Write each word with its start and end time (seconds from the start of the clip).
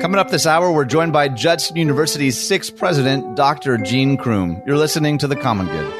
Coming 0.00 0.18
up 0.18 0.28
this 0.28 0.44
hour, 0.44 0.72
we're 0.72 0.84
joined 0.84 1.12
by 1.12 1.28
Judson 1.28 1.76
University's 1.76 2.36
sixth 2.36 2.76
president, 2.76 3.36
Dr. 3.36 3.78
Gene 3.78 4.16
Crume. 4.16 4.60
You're 4.66 4.76
listening 4.76 5.18
to 5.18 5.28
The 5.28 5.36
Common 5.36 5.66
Good. 5.66 5.92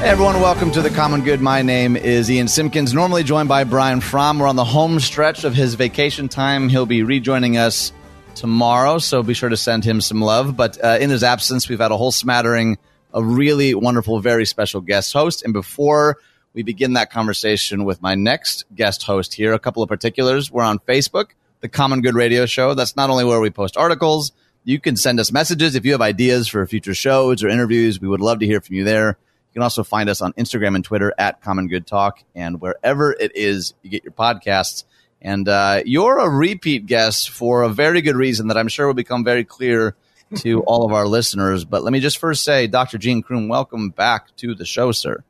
Hey 0.00 0.08
everyone, 0.08 0.40
welcome 0.40 0.72
to 0.72 0.82
The 0.82 0.90
Common 0.90 1.22
Good. 1.22 1.40
My 1.40 1.62
name 1.62 1.96
is 1.96 2.28
Ian 2.28 2.48
Simpkins, 2.48 2.92
normally 2.92 3.22
joined 3.22 3.48
by 3.48 3.62
Brian 3.62 4.00
Fromm. 4.00 4.40
We're 4.40 4.48
on 4.48 4.56
the 4.56 4.64
home 4.64 4.98
stretch 4.98 5.44
of 5.44 5.54
his 5.54 5.74
vacation 5.74 6.28
time. 6.28 6.68
He'll 6.68 6.84
be 6.84 7.04
rejoining 7.04 7.58
us 7.58 7.92
tomorrow, 8.34 8.98
so 8.98 9.22
be 9.22 9.34
sure 9.34 9.50
to 9.50 9.56
send 9.56 9.84
him 9.84 10.00
some 10.00 10.20
love. 10.20 10.56
But 10.56 10.82
uh, 10.82 10.98
in 11.00 11.10
his 11.10 11.22
absence, 11.22 11.68
we've 11.68 11.78
had 11.78 11.92
a 11.92 11.96
whole 11.96 12.10
smattering 12.10 12.76
of 13.12 13.24
really 13.24 13.72
wonderful, 13.72 14.18
very 14.18 14.46
special 14.46 14.80
guest 14.80 15.12
hosts. 15.12 15.42
And 15.42 15.52
before 15.52 16.16
we 16.54 16.62
begin 16.62 16.94
that 16.94 17.10
conversation 17.10 17.84
with 17.84 18.02
my 18.02 18.14
next 18.14 18.64
guest 18.74 19.02
host 19.02 19.34
here, 19.34 19.52
a 19.52 19.58
couple 19.58 19.82
of 19.82 19.88
particulars. 19.88 20.50
We're 20.50 20.62
on 20.62 20.78
Facebook, 20.78 21.30
the 21.60 21.68
Common 21.68 22.00
Good 22.00 22.14
Radio 22.14 22.46
Show. 22.46 22.74
That's 22.74 22.96
not 22.96 23.10
only 23.10 23.24
where 23.24 23.40
we 23.40 23.50
post 23.50 23.76
articles, 23.76 24.32
you 24.64 24.80
can 24.80 24.96
send 24.96 25.20
us 25.20 25.30
messages 25.30 25.74
if 25.74 25.84
you 25.84 25.92
have 25.92 26.00
ideas 26.00 26.48
for 26.48 26.66
future 26.66 26.94
shows 26.94 27.42
or 27.44 27.48
interviews. 27.48 28.00
We 28.00 28.08
would 28.08 28.20
love 28.20 28.40
to 28.40 28.46
hear 28.46 28.60
from 28.60 28.76
you 28.76 28.84
there. 28.84 29.08
You 29.08 29.52
can 29.52 29.62
also 29.62 29.82
find 29.82 30.08
us 30.08 30.20
on 30.20 30.32
Instagram 30.34 30.74
and 30.74 30.84
Twitter 30.84 31.12
at 31.18 31.40
Common 31.42 31.68
Good 31.68 31.86
Talk 31.86 32.22
and 32.34 32.60
wherever 32.60 33.12
it 33.12 33.32
is 33.34 33.74
you 33.82 33.90
get 33.90 34.04
your 34.04 34.12
podcasts. 34.12 34.84
And 35.20 35.48
uh, 35.48 35.82
you're 35.84 36.18
a 36.18 36.28
repeat 36.28 36.86
guest 36.86 37.30
for 37.30 37.62
a 37.62 37.68
very 37.68 38.02
good 38.02 38.16
reason 38.16 38.48
that 38.48 38.56
I'm 38.56 38.68
sure 38.68 38.86
will 38.86 38.94
become 38.94 39.24
very 39.24 39.44
clear 39.44 39.96
to 40.36 40.60
all 40.62 40.84
of 40.84 40.92
our 40.92 41.06
listeners. 41.06 41.64
But 41.64 41.82
let 41.82 41.92
me 41.92 42.00
just 42.00 42.18
first 42.18 42.44
say, 42.44 42.66
Dr. 42.66 42.98
Gene 42.98 43.22
Crume, 43.22 43.48
welcome 43.48 43.90
back 43.90 44.34
to 44.36 44.54
the 44.54 44.64
show, 44.64 44.92
sir. 44.92 45.24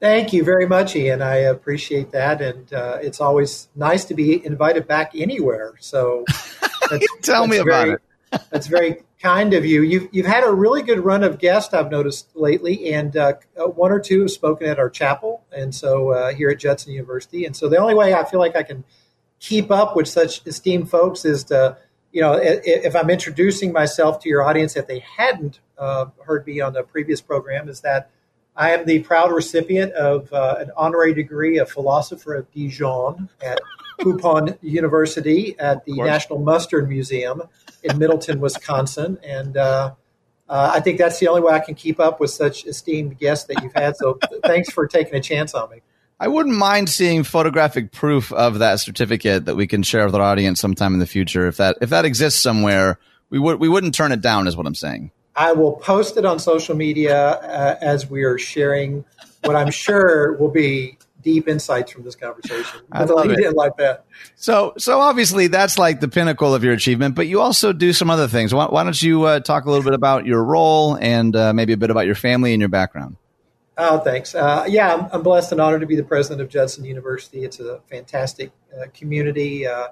Thank 0.00 0.32
you 0.32 0.44
very 0.44 0.66
much, 0.66 0.94
Ian. 0.94 1.22
I 1.22 1.36
appreciate 1.36 2.12
that, 2.12 2.40
and 2.40 2.72
uh, 2.72 2.98
it's 3.02 3.20
always 3.20 3.68
nice 3.74 4.04
to 4.06 4.14
be 4.14 4.44
invited 4.46 4.86
back 4.86 5.12
anywhere. 5.16 5.74
So, 5.80 6.24
tell 7.22 7.48
me 7.48 7.56
very, 7.56 7.68
about 7.68 7.88
it. 7.88 8.42
that's 8.50 8.68
very 8.68 9.02
kind 9.20 9.54
of 9.54 9.64
you. 9.64 9.82
You've 9.82 10.08
you've 10.12 10.26
had 10.26 10.44
a 10.44 10.52
really 10.52 10.82
good 10.82 11.00
run 11.00 11.24
of 11.24 11.40
guests 11.40 11.74
I've 11.74 11.90
noticed 11.90 12.28
lately, 12.36 12.92
and 12.92 13.16
uh, 13.16 13.34
one 13.56 13.90
or 13.90 13.98
two 13.98 14.20
have 14.20 14.30
spoken 14.30 14.68
at 14.68 14.78
our 14.78 14.88
chapel, 14.88 15.42
and 15.50 15.74
so 15.74 16.10
uh, 16.10 16.32
here 16.32 16.50
at 16.50 16.60
Judson 16.60 16.92
University. 16.92 17.44
And 17.44 17.56
so 17.56 17.68
the 17.68 17.78
only 17.78 17.94
way 17.94 18.14
I 18.14 18.24
feel 18.24 18.38
like 18.38 18.54
I 18.54 18.62
can 18.62 18.84
keep 19.40 19.70
up 19.70 19.96
with 19.96 20.06
such 20.06 20.46
esteemed 20.46 20.90
folks 20.90 21.24
is 21.24 21.44
to, 21.44 21.76
you 22.12 22.20
know, 22.20 22.38
if 22.40 22.94
I'm 22.94 23.10
introducing 23.10 23.72
myself 23.72 24.20
to 24.20 24.28
your 24.28 24.42
audience, 24.42 24.76
if 24.76 24.86
they 24.86 25.00
hadn't 25.00 25.58
uh, 25.76 26.06
heard 26.24 26.46
me 26.46 26.60
on 26.60 26.72
the 26.72 26.82
previous 26.82 27.20
program, 27.20 27.68
is 27.68 27.80
that 27.80 28.10
I 28.58 28.72
am 28.72 28.86
the 28.86 28.98
proud 28.98 29.30
recipient 29.30 29.92
of 29.92 30.32
uh, 30.32 30.56
an 30.58 30.72
honorary 30.76 31.14
degree 31.14 31.58
of 31.58 31.70
philosopher 31.70 32.34
of 32.34 32.50
Dijon 32.50 33.28
at 33.40 33.60
Poupon 34.00 34.58
University 34.62 35.56
at 35.60 35.84
the 35.84 35.94
National 35.94 36.40
Mustard 36.40 36.88
Museum 36.88 37.42
in 37.84 37.98
Middleton, 37.98 38.40
Wisconsin. 38.40 39.16
And 39.22 39.56
uh, 39.56 39.94
uh, 40.48 40.72
I 40.74 40.80
think 40.80 40.98
that's 40.98 41.20
the 41.20 41.28
only 41.28 41.40
way 41.40 41.52
I 41.52 41.60
can 41.60 41.76
keep 41.76 42.00
up 42.00 42.18
with 42.18 42.32
such 42.32 42.66
esteemed 42.66 43.16
guests 43.16 43.46
that 43.46 43.62
you've 43.62 43.74
had. 43.74 43.96
So 43.96 44.18
thanks 44.44 44.72
for 44.72 44.88
taking 44.88 45.14
a 45.14 45.20
chance 45.20 45.54
on 45.54 45.70
me. 45.70 45.80
I 46.18 46.26
wouldn't 46.26 46.56
mind 46.56 46.88
seeing 46.88 47.22
photographic 47.22 47.92
proof 47.92 48.32
of 48.32 48.58
that 48.58 48.80
certificate 48.80 49.44
that 49.44 49.54
we 49.54 49.68
can 49.68 49.84
share 49.84 50.04
with 50.04 50.16
our 50.16 50.22
audience 50.22 50.60
sometime 50.60 50.94
in 50.94 50.98
the 50.98 51.06
future. 51.06 51.46
If 51.46 51.58
that 51.58 51.78
if 51.80 51.90
that 51.90 52.04
exists 52.04 52.42
somewhere, 52.42 52.98
we 53.30 53.38
would 53.38 53.60
we 53.60 53.68
wouldn't 53.68 53.94
turn 53.94 54.10
it 54.10 54.20
down, 54.20 54.48
is 54.48 54.56
what 54.56 54.66
I'm 54.66 54.74
saying. 54.74 55.12
I 55.38 55.52
will 55.52 55.72
post 55.72 56.16
it 56.16 56.24
on 56.24 56.40
social 56.40 56.74
media 56.74 57.16
uh, 57.16 57.78
as 57.80 58.10
we 58.10 58.24
are 58.24 58.38
sharing 58.38 59.04
what 59.44 59.54
I'm 59.54 59.70
sure 59.70 60.36
will 60.36 60.50
be 60.50 60.98
deep 61.22 61.46
insights 61.46 61.92
from 61.92 62.02
this 62.02 62.16
conversation. 62.16 62.80
I 62.90 63.04
love 63.04 63.30
it. 63.30 63.54
like 63.54 63.76
that. 63.76 64.04
So, 64.34 64.74
so 64.78 64.98
obviously 64.98 65.46
that's 65.46 65.78
like 65.78 66.00
the 66.00 66.08
pinnacle 66.08 66.54
of 66.54 66.64
your 66.64 66.72
achievement, 66.72 67.14
but 67.14 67.28
you 67.28 67.40
also 67.40 67.72
do 67.72 67.92
some 67.92 68.10
other 68.10 68.26
things. 68.26 68.52
Why, 68.52 68.66
why 68.66 68.82
don't 68.82 69.00
you 69.00 69.24
uh, 69.24 69.38
talk 69.38 69.64
a 69.64 69.70
little 69.70 69.84
bit 69.84 69.94
about 69.94 70.26
your 70.26 70.42
role 70.42 70.96
and 71.00 71.34
uh, 71.36 71.52
maybe 71.52 71.72
a 71.72 71.76
bit 71.76 71.90
about 71.90 72.06
your 72.06 72.16
family 72.16 72.52
and 72.52 72.60
your 72.60 72.68
background? 72.68 73.16
Oh, 73.76 74.00
thanks. 74.00 74.34
Uh, 74.34 74.64
yeah, 74.68 74.92
I'm, 74.92 75.08
I'm, 75.12 75.22
blessed 75.22 75.52
and 75.52 75.60
honored 75.60 75.82
to 75.82 75.86
be 75.86 75.94
the 75.94 76.02
president 76.02 76.40
of 76.40 76.48
Judson 76.48 76.84
University. 76.84 77.44
It's 77.44 77.60
a 77.60 77.80
fantastic 77.88 78.50
uh, 78.76 78.86
community 78.92 79.68
uh, 79.68 79.88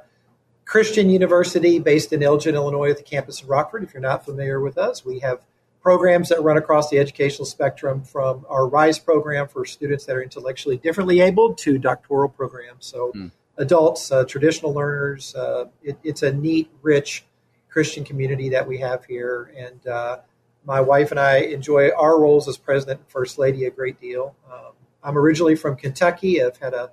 Christian 0.67 1.09
University 1.09 1.79
based 1.79 2.13
in 2.13 2.23
Elgin, 2.23 2.57
Illinois, 2.57 2.91
at 2.91 2.97
the 2.97 3.03
campus 3.03 3.41
of 3.41 3.49
Rockford. 3.49 3.85
If 3.85 3.95
you're 3.95 4.01
not 4.03 4.25
familiar 4.25 4.61
with 4.61 4.77
us, 4.77 5.05
we 5.05 5.21
have 5.21 5.41
programs 5.81 6.29
that 6.29 6.43
run 6.43 6.57
across 6.57 6.91
the 6.91 6.99
educational 6.99 7.47
spectrum 7.47 8.03
from 8.03 8.45
our 8.49 8.67
RISE 8.67 8.99
program 8.99 9.47
for 9.47 9.65
students 9.65 10.05
that 10.05 10.17
are 10.17 10.23
intellectually 10.23 10.77
differently 10.77 11.21
abled 11.21 11.57
to 11.59 11.79
doctoral 11.79 12.29
programs. 12.29 12.85
So, 12.85 13.13
mm. 13.15 13.31
adults, 13.57 14.11
uh, 14.11 14.25
traditional 14.25 14.75
learners, 14.75 15.35
uh, 15.37 15.67
it, 15.85 15.97
it's 16.03 16.25
a 16.25 16.33
neat, 16.33 16.69
rich 16.83 17.25
Christian 17.69 18.05
community 18.05 18.49
that 18.49 18.67
we 18.67 18.79
have 18.79 19.05
here. 19.05 19.53
And 19.57 19.87
uh, 19.87 20.19
my 20.65 20.81
wife 20.81 21.13
and 21.13 21.21
I 21.21 21.37
enjoy 21.37 21.91
our 21.91 22.21
roles 22.21 22.49
as 22.49 22.57
president 22.57 22.99
and 22.99 23.09
first 23.09 23.39
lady 23.39 23.67
a 23.67 23.71
great 23.71 24.01
deal. 24.01 24.35
Um, 24.53 24.73
I'm 25.05 25.17
originally 25.17 25.55
from 25.55 25.77
Kentucky. 25.77 26.43
I've 26.43 26.57
had 26.57 26.75
a 26.75 26.91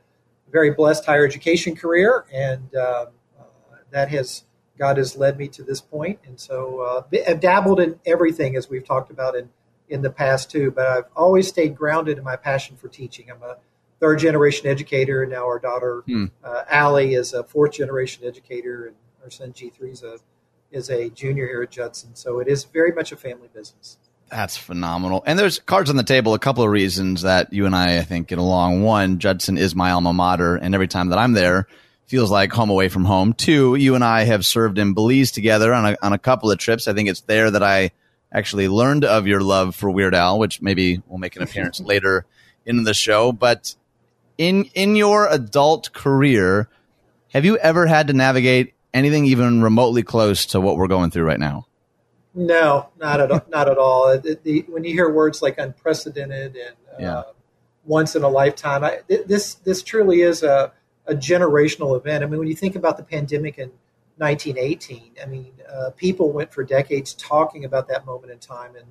very 0.52 0.70
blessed 0.70 1.06
higher 1.06 1.26
education 1.26 1.76
career 1.76 2.26
and 2.32 2.76
um, 2.76 3.08
that 3.94 4.10
has 4.10 4.44
God 4.78 4.98
has 4.98 5.16
led 5.16 5.38
me 5.38 5.48
to 5.50 5.64
this 5.64 5.82
point, 5.82 6.20
and 6.26 6.40
so 6.40 6.80
uh, 6.82 7.20
I've 7.28 7.40
dabbled 7.40 7.80
in 7.80 8.00
everything 8.06 8.56
as 8.56 8.70
we've 8.70 8.86
talked 8.86 9.12
about 9.12 9.36
in 9.36 9.50
in 9.88 10.02
the 10.02 10.10
past 10.10 10.52
too. 10.52 10.72
But 10.72 10.88
I've 10.88 11.06
always 11.16 11.48
stayed 11.48 11.76
grounded 11.76 12.18
in 12.18 12.24
my 12.24 12.36
passion 12.36 12.76
for 12.76 12.88
teaching. 12.88 13.30
I'm 13.30 13.42
a 13.44 13.58
third 14.00 14.20
generation 14.20 14.68
educator, 14.68 15.24
and 15.24 15.32
now 15.32 15.46
our 15.46 15.60
daughter 15.60 16.04
hmm. 16.06 16.26
uh, 16.44 16.64
Allie 16.70 17.14
is 17.14 17.34
a 17.34 17.44
fourth 17.44 17.74
generation 17.74 18.26
educator, 18.26 18.88
and 18.88 18.96
our 19.24 19.30
son 19.30 19.54
G 19.54 19.70
three 19.70 19.92
is 19.92 20.04
a 20.04 20.18
is 20.72 20.90
a 20.90 21.10
junior 21.10 21.46
here 21.48 21.62
at 21.62 21.72
Judson. 21.72 22.16
So 22.16 22.40
it 22.40 22.48
is 22.48 22.64
very 22.64 22.92
much 22.92 23.12
a 23.12 23.16
family 23.16 23.50
business. 23.54 23.98
That's 24.30 24.58
phenomenal. 24.58 25.22
And 25.28 25.38
there's 25.38 25.60
cards 25.60 25.92
on 25.92 25.96
the 25.96 26.04
table. 26.04 26.34
A 26.34 26.40
couple 26.40 26.64
of 26.64 26.72
reasons 26.72 27.22
that 27.22 27.54
you 27.54 27.68
and 27.68 27.76
I, 27.76 28.00
I 28.00 28.02
think, 28.02 28.30
get 28.30 28.40
along. 28.40 28.82
One, 28.82 29.20
Judson 29.20 29.60
is 29.60 29.76
my 29.76 29.92
alma 29.92 30.12
mater, 30.12 30.56
and 30.56 30.74
every 30.74 30.88
time 30.88 31.10
that 31.10 31.20
I'm 31.20 31.34
there, 31.34 31.68
feels 32.06 32.32
like 32.32 32.52
home 32.52 32.70
away 32.70 32.90
from 32.90 33.06
home. 33.06 33.34
Two, 33.34 33.76
you 33.76 33.96
and 33.96 34.04
I 34.04 34.24
have 34.24 34.46
served 34.46 34.78
in 34.78 34.94
Belize 34.94 35.32
together 35.32 35.74
on 35.74 35.94
a, 35.94 35.98
on 36.02 36.14
a 36.14 36.18
couple 36.18 36.52
of 36.52 36.58
trips. 36.58 36.88
I 36.88 36.94
think 36.94 37.10
it's 37.10 37.22
there 37.22 37.50
that 37.52 37.64
I 37.64 37.92
actually 38.32 38.68
learned 38.68 39.06
of 39.06 39.28
your 39.28 39.42
love 39.42 39.76
for 39.76 39.90
Weird 39.90 40.16
Al, 40.16 40.40
which 40.40 40.62
maybe 40.62 41.02
will 41.08 41.18
make 41.18 41.36
an 41.36 41.44
appearance 41.44 41.80
later 41.82 42.26
in 42.66 42.84
the 42.84 42.94
show. 42.94 43.32
But 43.32 43.76
in 44.38 44.66
in 44.74 44.96
your 44.96 45.28
adult 45.28 45.94
career, 45.94 46.68
have 47.30 47.46
you 47.46 47.58
ever 47.58 47.86
had 47.86 48.08
to 48.08 48.14
navigate 48.14 48.74
anything 48.94 49.26
even 49.26 49.62
remotely 49.62 50.04
close 50.04 50.46
to 50.48 50.62
what 50.62 50.78
we're 50.78 50.88
going 50.88 51.12
through 51.12 51.24
right 51.24 51.40
now? 51.40 51.68
No, 52.36 52.90
not 53.00 53.22
at 53.22 53.32
all, 53.32 53.46
not 53.50 53.70
at 53.70 53.78
all. 53.78 54.18
The, 54.18 54.40
the, 54.44 54.66
when 54.68 54.84
you 54.84 54.94
hear 54.94 55.10
words 55.10 55.42
like 55.42 55.58
unprecedented 55.58 56.56
and 56.56 56.76
uh, 56.92 56.96
yeah. 57.00 57.24
once 57.86 58.16
in 58.16 58.24
a 58.24 58.30
lifetime, 58.30 58.84
I, 58.84 59.00
this 59.08 59.56
this 59.56 59.84
truly 59.84 60.22
is 60.22 60.44
a 60.44 60.72
a 61.08 61.14
generational 61.14 61.98
event. 61.98 62.24
I 62.24 62.28
mean, 62.28 62.40
when 62.40 62.48
you 62.48 62.56
think 62.56 62.76
about 62.76 62.98
the 62.98 63.04
pandemic 63.04 63.58
in 63.58 63.72
1918, 64.18 65.12
I 65.22 65.26
mean, 65.26 65.52
uh, 65.72 65.90
people 65.92 66.32
went 66.32 66.54
for 66.54 66.64
decades 66.64 67.14
talking 67.14 67.66
about 67.66 67.88
that 67.88 68.06
moment 68.06 68.32
in 68.32 68.40
time. 68.40 68.76
And 68.76 68.86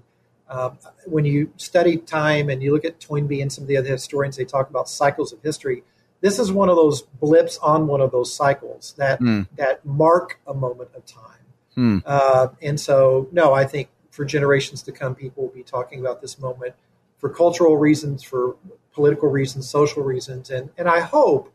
um, 0.49 0.79
when 1.07 1.25
you 1.25 1.53
study 1.57 1.97
time 1.97 2.51
and 2.51 2.63
you 2.63 2.73
look 2.73 2.85
at 2.85 3.01
Toynbee 3.01 3.41
and 3.41 3.53
some 3.53 3.63
of 3.65 3.69
the 3.69 3.77
other 3.77 3.89
historians, 3.89 4.37
they 4.37 4.45
talk 4.45 4.69
about 4.69 4.89
cycles 4.89 5.33
of 5.33 5.41
history. 5.43 5.83
This 6.21 6.39
is 6.39 6.53
one 6.53 6.69
of 6.69 6.77
those 6.77 7.03
blips 7.03 7.59
on 7.59 7.87
one 7.87 8.01
of 8.01 8.13
those 8.13 8.33
cycles 8.33 8.95
that 8.97 9.21
mm. 9.21 9.49
that 9.57 9.85
mark 9.85 10.39
a 10.47 10.55
moment 10.55 10.91
of 10.95 11.05
time. 11.05 11.33
Mm. 11.77 12.03
Uh, 12.05 12.49
and 12.61 12.79
so, 12.79 13.29
no, 13.33 13.53
I 13.55 13.65
think 13.65 13.89
for 14.11 14.25
generations 14.25 14.83
to 14.83 14.93
come, 14.93 15.15
people 15.15 15.45
will 15.45 15.55
be 15.55 15.65
talking 15.65 15.99
about 15.99 16.21
this 16.21 16.39
moment 16.39 16.75
for 17.19 17.29
cultural 17.29 17.77
reasons, 17.77 18.23
for 18.23 18.57
political 18.93 19.29
reasons, 19.31 19.69
social 19.69 20.03
reasons, 20.03 20.51
and 20.51 20.71
and 20.77 20.89
I 20.89 21.01
hope 21.01 21.53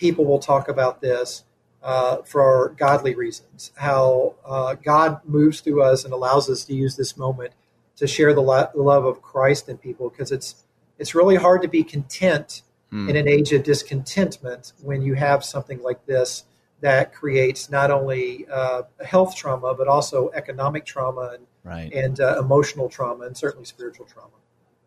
people 0.00 0.24
will 0.24 0.38
talk 0.38 0.68
about 0.68 1.02
this 1.02 1.44
uh, 1.82 2.22
for 2.22 2.74
godly 2.78 3.14
reasons, 3.14 3.70
how 3.76 4.34
uh, 4.44 4.74
God 4.74 5.20
moves 5.24 5.60
through 5.60 5.82
us 5.82 6.04
and 6.04 6.12
allows 6.12 6.48
us 6.48 6.64
to 6.64 6.74
use 6.74 6.96
this 6.96 7.16
moment 7.18 7.52
to 7.96 8.06
share 8.06 8.32
the, 8.32 8.40
lo- 8.40 8.68
the 8.74 8.82
love 8.82 9.04
of 9.04 9.20
Christ 9.20 9.68
in 9.68 9.76
people 9.76 10.08
because 10.08 10.32
it's 10.32 10.64
it's 10.98 11.14
really 11.14 11.36
hard 11.36 11.62
to 11.62 11.68
be 11.68 11.82
content 11.82 12.62
hmm. 12.90 13.08
in 13.08 13.16
an 13.16 13.26
age 13.26 13.52
of 13.52 13.62
discontentment 13.62 14.74
when 14.82 15.00
you 15.00 15.14
have 15.14 15.42
something 15.42 15.82
like 15.82 16.04
this 16.04 16.44
that 16.80 17.14
creates 17.14 17.70
not 17.70 17.90
only 17.90 18.46
uh, 18.52 18.82
health 19.04 19.34
trauma 19.36 19.74
but 19.74 19.88
also 19.88 20.30
economic 20.34 20.84
trauma 20.84 21.32
and, 21.34 21.46
right. 21.64 21.92
and 21.92 22.20
uh, 22.20 22.38
emotional 22.38 22.88
trauma 22.88 23.24
and 23.24 23.36
certainly 23.36 23.64
spiritual 23.64 24.06
trauma. 24.06 24.28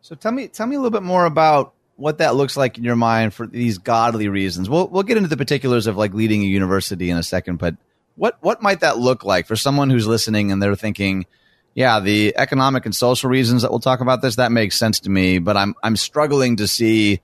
So 0.00 0.14
tell 0.14 0.32
me 0.32 0.48
tell 0.48 0.66
me 0.66 0.76
a 0.76 0.78
little 0.78 0.90
bit 0.90 1.02
more 1.02 1.24
about 1.24 1.74
what 1.96 2.18
that 2.18 2.34
looks 2.34 2.56
like 2.56 2.78
in 2.78 2.84
your 2.84 2.96
mind 2.96 3.34
for 3.34 3.46
these 3.46 3.78
godly 3.78 4.28
reasons. 4.28 4.68
We'll 4.68 4.88
we'll 4.88 5.02
get 5.02 5.16
into 5.16 5.28
the 5.28 5.36
particulars 5.36 5.86
of 5.86 5.96
like 5.96 6.14
leading 6.14 6.42
a 6.42 6.46
university 6.46 7.10
in 7.10 7.16
a 7.16 7.22
second, 7.22 7.58
but 7.58 7.76
what 8.16 8.38
what 8.40 8.62
might 8.62 8.80
that 8.80 8.98
look 8.98 9.24
like 9.24 9.46
for 9.46 9.56
someone 9.56 9.90
who's 9.90 10.06
listening 10.06 10.52
and 10.52 10.62
they're 10.62 10.76
thinking, 10.76 11.26
yeah, 11.74 12.00
the 12.00 12.36
economic 12.36 12.84
and 12.84 12.94
social 12.94 13.30
reasons 13.30 13.62
that 13.62 13.70
we'll 13.70 13.80
talk 13.80 14.00
about 14.00 14.22
this 14.22 14.36
that 14.36 14.52
makes 14.52 14.78
sense 14.78 15.00
to 15.00 15.10
me, 15.10 15.38
but 15.38 15.56
I'm 15.56 15.74
I'm 15.82 15.96
struggling 15.96 16.56
to 16.56 16.68
see 16.68 17.20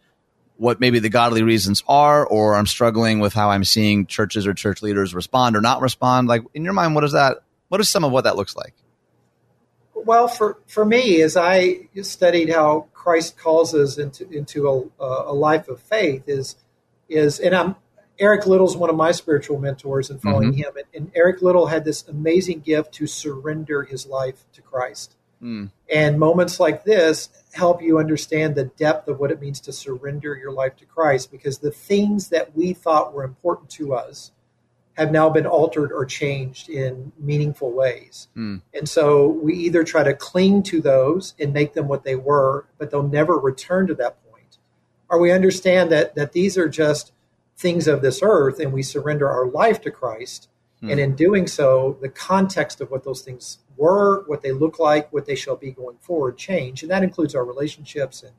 what 0.56 0.78
maybe 0.78 0.99
the 0.99 1.08
godly 1.08 1.43
reasons 1.43 1.82
are, 1.88 2.26
or 2.26 2.55
I'm 2.55 2.67
struggling 2.67 3.19
with 3.19 3.32
how 3.32 3.50
I'm 3.50 3.64
seeing 3.64 4.05
churches 4.05 4.46
or 4.46 4.52
church 4.52 4.82
leaders 4.82 5.14
respond 5.14 5.56
or 5.56 5.62
not 5.62 5.81
respond. 5.81 6.28
Like 6.28 6.43
in 6.55 6.64
your 6.64 6.75
mind, 6.75 6.94
what 6.94 7.05
is 7.05 7.12
that? 7.12 7.38
What 7.69 7.81
is 7.81 7.88
some 7.88 8.05
of 8.05 8.12
what 8.12 8.25
that 8.25 8.37
looks 8.37 8.56
like? 8.56 8.75
Well, 10.05 10.29
for, 10.29 10.58
for 10.67 10.85
me, 10.85 11.23
as 11.23 11.37
I 11.37 11.88
studied 12.02 12.50
how 12.50 12.88
Christ 12.93 13.38
calls 13.38 13.75
us 13.75 13.99
into 13.99 14.29
into 14.31 14.91
a, 15.00 15.05
a 15.05 15.35
life 15.35 15.69
of 15.69 15.81
faith, 15.81 16.25
is 16.26 16.56
is 17.08 17.41
and 17.41 17.55
I'm 17.55 17.76
Eric 18.19 18.47
Liddell's 18.47 18.76
one 18.76 18.91
of 18.91 18.97
my 18.97 19.12
spiritual 19.12 19.58
mentors 19.58 20.11
and 20.11 20.20
following 20.20 20.52
mm-hmm. 20.52 20.61
him. 20.61 20.73
And, 20.76 20.87
and, 20.94 21.12
Eric 21.14 21.41
Liddell 21.41 21.67
had 21.67 21.87
this 21.87 22.06
amazing 22.06 22.61
gift 22.61 22.93
to 22.94 23.06
surrender 23.06 23.82
his 23.82 24.06
life 24.06 24.44
to 24.52 24.61
Christ. 24.61 25.17
Mm. 25.43 25.70
And 25.91 26.19
moments 26.19 26.61
like 26.61 26.85
this 26.85 27.31
help 27.53 27.82
you 27.82 27.99
understand 27.99 28.55
the 28.55 28.64
depth 28.64 29.08
of 29.08 29.19
what 29.19 29.31
it 29.31 29.41
means 29.41 29.58
to 29.61 29.73
surrender 29.73 30.37
your 30.37 30.53
life 30.53 30.76
to 30.76 30.85
Christ 30.85 31.31
because 31.31 31.58
the 31.58 31.70
things 31.70 32.29
that 32.29 32.55
we 32.55 32.75
thought 32.75 33.14
were 33.14 33.25
important 33.25 33.70
to 33.70 33.94
us 33.94 34.32
have 35.00 35.11
now 35.11 35.31
been 35.31 35.47
altered 35.47 35.93
or 35.93 36.05
changed 36.05 36.69
in 36.69 37.11
meaningful 37.19 37.73
ways. 37.73 38.29
Mm. 38.37 38.61
And 38.75 38.87
so 38.87 39.29
we 39.29 39.55
either 39.55 39.82
try 39.82 40.02
to 40.02 40.12
cling 40.12 40.62
to 40.64 40.82
those 40.82 41.32
and 41.41 41.55
make 41.55 41.73
them 41.73 41.88
what 41.88 42.05
they 42.05 42.17
were, 42.17 42.67
but 42.76 42.91
they'll 42.91 43.02
never 43.02 43.38
return 43.38 43.87
to 43.87 43.94
that 43.94 44.23
point. 44.31 44.58
Or 45.08 45.19
we 45.19 45.32
understand 45.32 45.91
that 45.91 46.14
that 46.17 46.32
these 46.32 46.58
are 46.58 46.69
just 46.69 47.12
things 47.56 47.88
of 47.88 48.02
this 48.02 48.20
earth 48.23 48.61
and 48.61 48.75
we 48.75 48.82
surrender 48.82 49.31
our 49.31 49.47
life 49.47 49.81
to 49.82 49.91
Christ. 49.91 50.50
Hmm. 50.81 50.91
And 50.91 51.00
in 51.00 51.17
doing 51.17 51.46
so, 51.46 51.96
the 52.03 52.11
context 52.11 52.82
of 52.82 52.91
what 52.91 53.05
those 53.05 53.23
things 53.23 53.58
were, 53.79 54.25
what 54.26 54.43
they 54.43 54.53
look 54.53 54.79
like, 54.79 55.11
what 55.14 55.25
they 55.25 55.35
shall 55.35 55.56
be 55.56 55.70
going 55.70 55.96
forward 56.03 56.37
change. 56.37 56.82
And 56.82 56.91
that 56.91 57.03
includes 57.03 57.35
our 57.35 57.44
relationships 57.44 58.23
and 58.23 58.32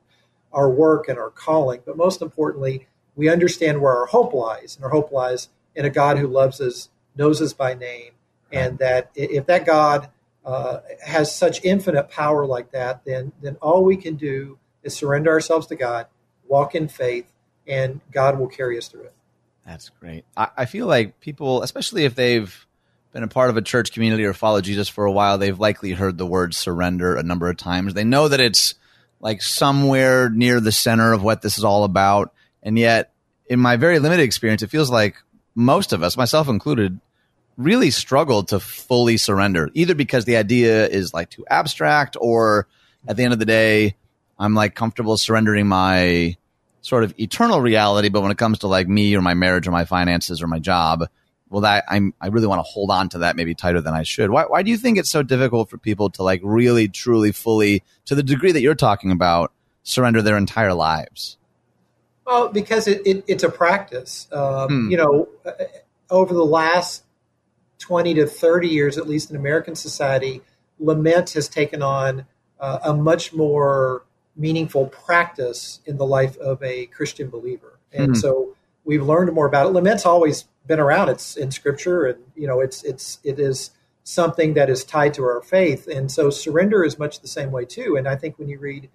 our 0.52 0.70
work 0.70 1.08
and 1.08 1.18
our 1.18 1.30
calling. 1.30 1.80
But 1.84 1.96
most 1.96 2.22
importantly, 2.22 2.86
we 3.16 3.28
understand 3.28 3.80
where 3.80 3.96
our 3.96 4.06
hope 4.06 4.32
lies. 4.32 4.76
And 4.76 4.84
our 4.84 4.92
hope 4.92 5.10
lies 5.10 5.48
in 5.74 5.84
a 5.84 5.90
God 5.90 6.18
who 6.18 6.26
loves 6.26 6.60
us, 6.60 6.88
knows 7.16 7.40
us 7.40 7.52
by 7.52 7.74
name. 7.74 8.12
And 8.50 8.78
that 8.78 9.10
if 9.14 9.46
that 9.46 9.64
God 9.64 10.10
uh, 10.44 10.80
has 11.04 11.34
such 11.34 11.64
infinite 11.64 12.10
power 12.10 12.44
like 12.44 12.72
that, 12.72 13.04
then, 13.04 13.32
then 13.40 13.56
all 13.62 13.84
we 13.84 13.96
can 13.96 14.16
do 14.16 14.58
is 14.82 14.94
surrender 14.94 15.30
ourselves 15.30 15.66
to 15.68 15.76
God, 15.76 16.06
walk 16.46 16.74
in 16.74 16.88
faith, 16.88 17.26
and 17.66 18.00
God 18.10 18.38
will 18.38 18.48
carry 18.48 18.76
us 18.76 18.88
through 18.88 19.04
it. 19.04 19.14
That's 19.66 19.88
great. 19.88 20.24
I, 20.36 20.48
I 20.58 20.64
feel 20.66 20.86
like 20.86 21.20
people, 21.20 21.62
especially 21.62 22.04
if 22.04 22.14
they've 22.14 22.66
been 23.12 23.22
a 23.22 23.28
part 23.28 23.50
of 23.50 23.56
a 23.56 23.62
church 23.62 23.92
community 23.92 24.24
or 24.24 24.32
followed 24.32 24.64
Jesus 24.64 24.88
for 24.88 25.04
a 25.04 25.12
while, 25.12 25.38
they've 25.38 25.58
likely 25.58 25.92
heard 25.92 26.18
the 26.18 26.26
word 26.26 26.54
surrender 26.54 27.16
a 27.16 27.22
number 27.22 27.48
of 27.48 27.56
times. 27.56 27.94
They 27.94 28.04
know 28.04 28.28
that 28.28 28.40
it's 28.40 28.74
like 29.20 29.40
somewhere 29.40 30.28
near 30.28 30.60
the 30.60 30.72
center 30.72 31.12
of 31.12 31.22
what 31.22 31.42
this 31.42 31.58
is 31.58 31.64
all 31.64 31.84
about. 31.84 32.34
And 32.62 32.78
yet, 32.78 33.12
in 33.46 33.60
my 33.60 33.76
very 33.76 33.98
limited 33.98 34.22
experience, 34.22 34.62
it 34.62 34.70
feels 34.70 34.90
like 34.90 35.16
most 35.54 35.92
of 35.92 36.02
us, 36.02 36.16
myself 36.16 36.48
included, 36.48 37.00
really 37.56 37.90
struggle 37.90 38.42
to 38.44 38.60
fully 38.60 39.16
surrender, 39.16 39.70
either 39.74 39.94
because 39.94 40.24
the 40.24 40.36
idea 40.36 40.86
is 40.86 41.12
like 41.12 41.30
too 41.30 41.44
abstract 41.50 42.16
or 42.20 42.66
at 43.06 43.16
the 43.16 43.24
end 43.24 43.32
of 43.32 43.38
the 43.38 43.46
day, 43.46 43.96
I'm 44.38 44.54
like 44.54 44.74
comfortable 44.74 45.16
surrendering 45.16 45.66
my 45.66 46.36
sort 46.80 47.04
of 47.04 47.14
eternal 47.18 47.60
reality, 47.60 48.08
but 48.08 48.22
when 48.22 48.30
it 48.30 48.38
comes 48.38 48.60
to 48.60 48.66
like 48.66 48.88
me 48.88 49.14
or 49.14 49.22
my 49.22 49.34
marriage 49.34 49.68
or 49.68 49.70
my 49.70 49.84
finances 49.84 50.42
or 50.42 50.46
my 50.46 50.58
job, 50.58 51.08
well, 51.48 51.60
that 51.62 51.84
I'm 51.88 52.14
I 52.20 52.28
really 52.28 52.46
want 52.46 52.60
to 52.60 52.70
hold 52.70 52.90
on 52.90 53.10
to 53.10 53.18
that 53.18 53.36
maybe 53.36 53.54
tighter 53.54 53.80
than 53.80 53.94
I 53.94 54.04
should. 54.04 54.30
Why 54.30 54.44
why 54.44 54.62
do 54.62 54.70
you 54.70 54.78
think 54.78 54.96
it's 54.96 55.10
so 55.10 55.22
difficult 55.22 55.68
for 55.68 55.76
people 55.76 56.08
to 56.10 56.22
like 56.22 56.40
really 56.42 56.88
truly 56.88 57.30
fully 57.30 57.82
to 58.06 58.14
the 58.14 58.22
degree 58.22 58.52
that 58.52 58.62
you're 58.62 58.74
talking 58.74 59.10
about 59.10 59.52
surrender 59.82 60.22
their 60.22 60.38
entire 60.38 60.72
lives? 60.72 61.36
Well, 62.26 62.48
because 62.48 62.86
it, 62.86 63.02
it 63.06 63.24
it's 63.26 63.42
a 63.42 63.48
practice. 63.48 64.28
Um, 64.32 64.68
hmm. 64.68 64.90
You 64.90 64.96
know, 64.96 65.28
uh, 65.44 65.52
over 66.10 66.34
the 66.34 66.44
last 66.44 67.04
twenty 67.78 68.14
to 68.14 68.26
thirty 68.26 68.68
years, 68.68 68.98
at 68.98 69.08
least 69.08 69.30
in 69.30 69.36
American 69.36 69.74
society, 69.74 70.42
lament 70.78 71.30
has 71.30 71.48
taken 71.48 71.82
on 71.82 72.26
uh, 72.60 72.78
a 72.84 72.94
much 72.94 73.32
more 73.32 74.04
meaningful 74.36 74.86
practice 74.86 75.80
in 75.84 75.96
the 75.96 76.06
life 76.06 76.36
of 76.38 76.62
a 76.62 76.86
Christian 76.86 77.28
believer. 77.28 77.78
And 77.92 78.12
mm-hmm. 78.12 78.20
so 78.20 78.56
we've 78.84 79.02
learned 79.02 79.32
more 79.32 79.46
about 79.46 79.66
it. 79.66 79.70
Lament's 79.70 80.06
always 80.06 80.44
been 80.66 80.80
around. 80.80 81.08
It's 81.08 81.36
in 81.36 81.50
scripture 81.50 82.06
and 82.06 82.18
you 82.34 82.46
know 82.46 82.60
it's 82.60 82.82
it's 82.84 83.18
it 83.24 83.38
is 83.38 83.70
something 84.04 84.54
that 84.54 84.68
is 84.68 84.84
tied 84.84 85.14
to 85.14 85.24
our 85.24 85.42
faith. 85.42 85.86
And 85.86 86.10
so 86.10 86.30
surrender 86.30 86.84
is 86.84 86.98
much 86.98 87.20
the 87.20 87.28
same 87.28 87.50
way 87.50 87.64
too. 87.64 87.96
And 87.96 88.08
I 88.08 88.16
think 88.16 88.38
when 88.38 88.48
you 88.48 88.58
read 88.58 88.88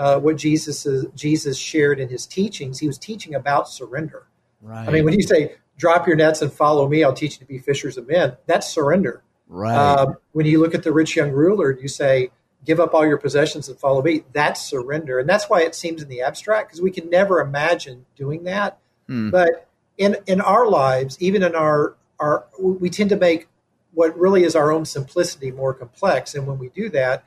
uh, 0.00 0.18
what 0.18 0.36
Jesus 0.36 0.86
is, 0.86 1.06
Jesus 1.14 1.58
shared 1.58 2.00
in 2.00 2.08
his 2.08 2.24
teachings, 2.26 2.78
he 2.78 2.86
was 2.86 2.98
teaching 2.98 3.34
about 3.34 3.68
surrender. 3.68 4.26
Right. 4.62 4.88
I 4.88 4.90
mean, 4.90 5.04
when 5.04 5.12
you 5.12 5.22
say 5.22 5.56
drop 5.76 6.06
your 6.06 6.16
nets 6.16 6.40
and 6.40 6.50
follow 6.50 6.88
me, 6.88 7.04
I'll 7.04 7.12
teach 7.12 7.34
you 7.34 7.40
to 7.40 7.44
be 7.44 7.58
fishers 7.58 7.98
of 7.98 8.08
men. 8.08 8.36
That's 8.46 8.66
surrender. 8.66 9.22
Right. 9.46 9.76
Um, 9.76 10.16
when 10.32 10.46
you 10.46 10.58
look 10.58 10.74
at 10.74 10.84
the 10.84 10.92
rich 10.92 11.16
young 11.16 11.32
ruler, 11.32 11.70
and 11.70 11.80
you 11.82 11.88
say, 11.88 12.30
give 12.64 12.80
up 12.80 12.94
all 12.94 13.06
your 13.06 13.18
possessions 13.18 13.68
and 13.68 13.78
follow 13.78 14.02
me. 14.02 14.24
That's 14.32 14.62
surrender. 14.62 15.18
And 15.18 15.28
that's 15.28 15.50
why 15.50 15.62
it 15.62 15.74
seems 15.74 16.02
in 16.02 16.08
the 16.08 16.22
abstract, 16.22 16.68
because 16.68 16.80
we 16.80 16.90
can 16.90 17.10
never 17.10 17.40
imagine 17.40 18.06
doing 18.16 18.44
that. 18.44 18.78
Hmm. 19.06 19.30
But 19.30 19.68
in, 19.98 20.16
in 20.26 20.40
our 20.40 20.66
lives, 20.66 21.18
even 21.20 21.42
in 21.42 21.54
our, 21.54 21.96
our, 22.18 22.46
we 22.58 22.88
tend 22.88 23.10
to 23.10 23.16
make 23.16 23.48
what 23.92 24.16
really 24.18 24.44
is 24.44 24.56
our 24.56 24.72
own 24.72 24.84
simplicity 24.84 25.50
more 25.50 25.74
complex. 25.74 26.34
And 26.34 26.46
when 26.46 26.58
we 26.58 26.68
do 26.70 26.88
that, 26.90 27.24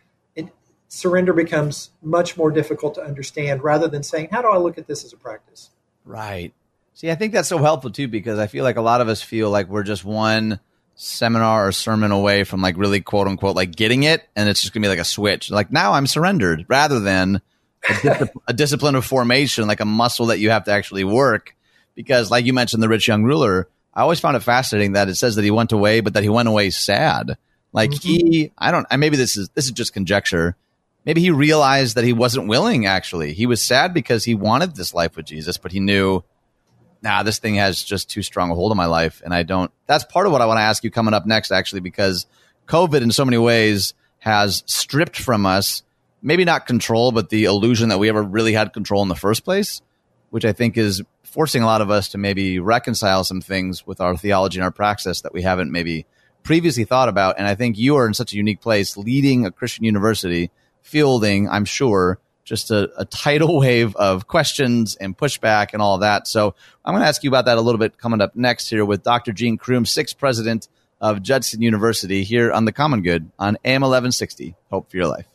surrender 0.94 1.34
becomes 1.34 1.90
much 2.02 2.38
more 2.38 2.52
difficult 2.52 2.96
to 2.96 3.04
understand 3.04 3.64
rather 3.64 3.88
than 3.88 4.04
saying, 4.04 4.30
how 4.32 4.42
do 4.42 4.50
I 4.50 4.58
look 4.58 4.78
at 4.78 4.88
this 4.88 5.04
as 5.04 5.14
a 5.14 5.18
practice? 5.18 5.70
Right. 6.06 6.54
See, 6.94 7.10
I 7.10 7.16
think 7.16 7.34
that's 7.34 7.50
so 7.50 7.58
helpful 7.58 7.92
too, 7.92 8.08
because 8.08 8.38
I 8.38 8.48
feel 8.48 8.64
like 8.64 8.78
a 8.78 8.82
lot 8.82 9.02
of 9.02 9.08
us 9.08 9.22
feel 9.22 9.50
like 9.50 9.68
we're 9.68 9.84
just 9.84 10.04
one– 10.06 10.60
seminar 10.96 11.68
or 11.68 11.72
sermon 11.72 12.12
away 12.12 12.44
from 12.44 12.62
like 12.62 12.78
really 12.78 13.02
quote 13.02 13.28
unquote 13.28 13.56
like 13.56 13.76
getting 13.76 14.04
it 14.04 14.28
and 14.36 14.48
it's 14.48 14.62
just 14.62 14.74
gonna 14.74 14.84
be 14.84 14.90
like 14.90 15.00
a 15.00 15.06
switch 15.06 15.50
like 15.50 15.72
now 15.72 15.94
i'm 15.94 16.06
surrendered 16.06 16.66
rather 16.68 17.00
than 17.00 17.42
a, 17.90 17.94
dis- 18.02 18.30
a, 18.48 18.54
discipline 18.54 18.94
of 18.94 19.04
formation 19.04 19.68
like 19.68 19.80
a 19.80 19.86
muscle 19.86 20.28
that 20.28 20.40
you 20.40 20.52
have 20.52 20.66
to 20.66 20.72
actually 20.72 21.04
work 21.04 21.56
because 21.96 22.30
like 22.30 22.46
you 22.46 22.54
mentioned 22.54 22.84
the 22.84 22.88
rich 22.88 23.08
young 23.08 23.24
ruler 23.24 23.68
i 23.94 24.02
always 24.02 24.20
found 24.20 24.38
it 24.38 24.42
fascinating 24.42 24.92
that 24.92 25.10
it 25.10 25.16
says 25.16 25.36
that 25.36 25.44
he 25.44 25.52
went 25.52 25.72
away 25.72 26.00
but 26.00 26.14
that 26.14 26.24
he 26.24 26.30
went 26.30 26.48
away 26.48 26.70
sad 26.70 27.38
like 27.72 27.90
mm-hmm. 27.90 28.08
he 28.08 28.52
i 28.58 28.70
don't 28.70 28.86
I 28.92 28.98
maybe 28.98 29.18
this 29.18 29.36
is 29.36 29.50
this 29.50 29.66
is 29.66 29.72
just 29.72 29.94
conjecture 29.94 30.56
maybe 31.06 31.22
he 31.22 31.32
realized 31.32 31.96
that 31.96 32.04
he 32.04 32.14
wasn't 32.14 32.48
willing 32.48 32.86
actually 32.86 33.34
he 33.34 33.46
was 33.46 33.62
sad 33.62 33.94
because 33.94 34.24
he 34.24 34.36
wanted 34.36 34.76
this 34.76 34.94
life 34.94 35.16
with 35.16 35.26
jesus 35.26 35.58
but 35.58 35.72
he 35.72 35.80
knew 35.80 36.24
nah, 37.04 37.22
this 37.22 37.38
thing 37.38 37.56
has 37.56 37.84
just 37.84 38.10
too 38.10 38.22
strong 38.22 38.50
a 38.50 38.56
hold 38.56 38.72
on 38.72 38.78
my 38.78 38.86
life. 38.86 39.22
And 39.24 39.34
I 39.34 39.44
don't, 39.44 39.70
that's 39.86 40.06
part 40.06 40.26
of 40.26 40.32
what 40.32 40.42
I 40.42 40.46
want 40.46 40.58
to 40.58 40.64
ask 40.64 40.84
you 40.84 40.90
coming 40.90 41.14
up 41.14 41.26
next, 41.26 41.52
actually, 41.52 41.82
because 41.82 42.26
COVID 42.68 43.02
in 43.02 43.12
so 43.12 43.26
many 43.26 43.38
ways 43.38 43.94
has 44.20 44.64
stripped 44.66 45.20
from 45.20 45.46
us, 45.46 45.84
maybe 46.22 46.46
not 46.46 46.66
control, 46.66 47.12
but 47.12 47.30
the 47.30 47.44
illusion 47.44 47.90
that 47.90 48.00
we 48.00 48.08
ever 48.08 48.24
really 48.24 48.54
had 48.54 48.72
control 48.72 49.04
in 49.04 49.10
the 49.10 49.16
first 49.16 49.44
place, 49.44 49.82
which 50.30 50.46
I 50.46 50.54
think 50.54 50.78
is 50.78 51.04
forcing 51.24 51.62
a 51.62 51.66
lot 51.66 51.82
of 51.82 51.92
us 51.92 52.10
to 52.10 52.18
maybe 52.18 52.60
reconcile 52.60 53.26
some 53.26 53.42
things 53.42 53.86
with 53.86 54.00
our 54.00 54.16
theology 54.16 54.60
and 54.60 54.64
our 54.64 54.72
praxis 54.72 55.22
that 55.22 55.34
we 55.34 55.42
haven't 55.42 55.72
maybe 55.72 56.06
previously 56.44 56.86
thought 56.86 57.10
about. 57.10 57.36
And 57.38 57.48
I 57.48 57.56
think 57.56 57.78
you 57.78 57.98
are 57.98 58.08
in 58.08 58.14
such 58.14 58.32
a 58.32 58.38
unique 58.38 58.62
place 58.62 58.96
leading 58.96 59.46
a 59.46 59.52
Christian 59.52 59.84
university, 59.84 60.52
fielding, 60.84 61.50
I'm 61.50 61.66
sure, 61.66 62.20
just 62.44 62.70
a, 62.70 62.92
a, 62.98 63.06
tidal 63.06 63.60
wave 63.62 63.96
of 63.96 64.28
questions 64.28 64.96
and 64.96 65.18
pushback 65.18 65.70
and 65.74 65.82
all 65.82 65.96
of 65.96 66.02
that. 66.02 66.28
So 66.28 66.54
I'm 66.86 66.94
going 66.94 67.02
to 67.02 67.08
ask 67.08 67.24
you 67.24 67.30
about 67.30 67.46
that 67.46 67.58
a 67.58 67.62
little 67.62 67.80
bit 67.80 67.98
coming 67.98 68.22
up 68.22 68.36
next 68.36 68.70
here 68.70 68.86
with 68.86 69.02
Dr. 69.02 69.32
Gene 69.32 69.58
Crume, 69.58 69.88
sixth 69.88 70.18
president 70.18 70.68
of 71.02 71.22
Judson 71.22 71.62
University 71.62 72.24
here 72.24 72.52
on 72.52 72.66
the 72.66 72.72
Common 72.72 73.02
Good 73.02 73.32
on 73.40 73.58
AM 73.66 73.82
1160. 73.82 74.56
Hope 74.70 74.92
for 74.92 74.98
your 74.98 75.08
life. 75.08 75.26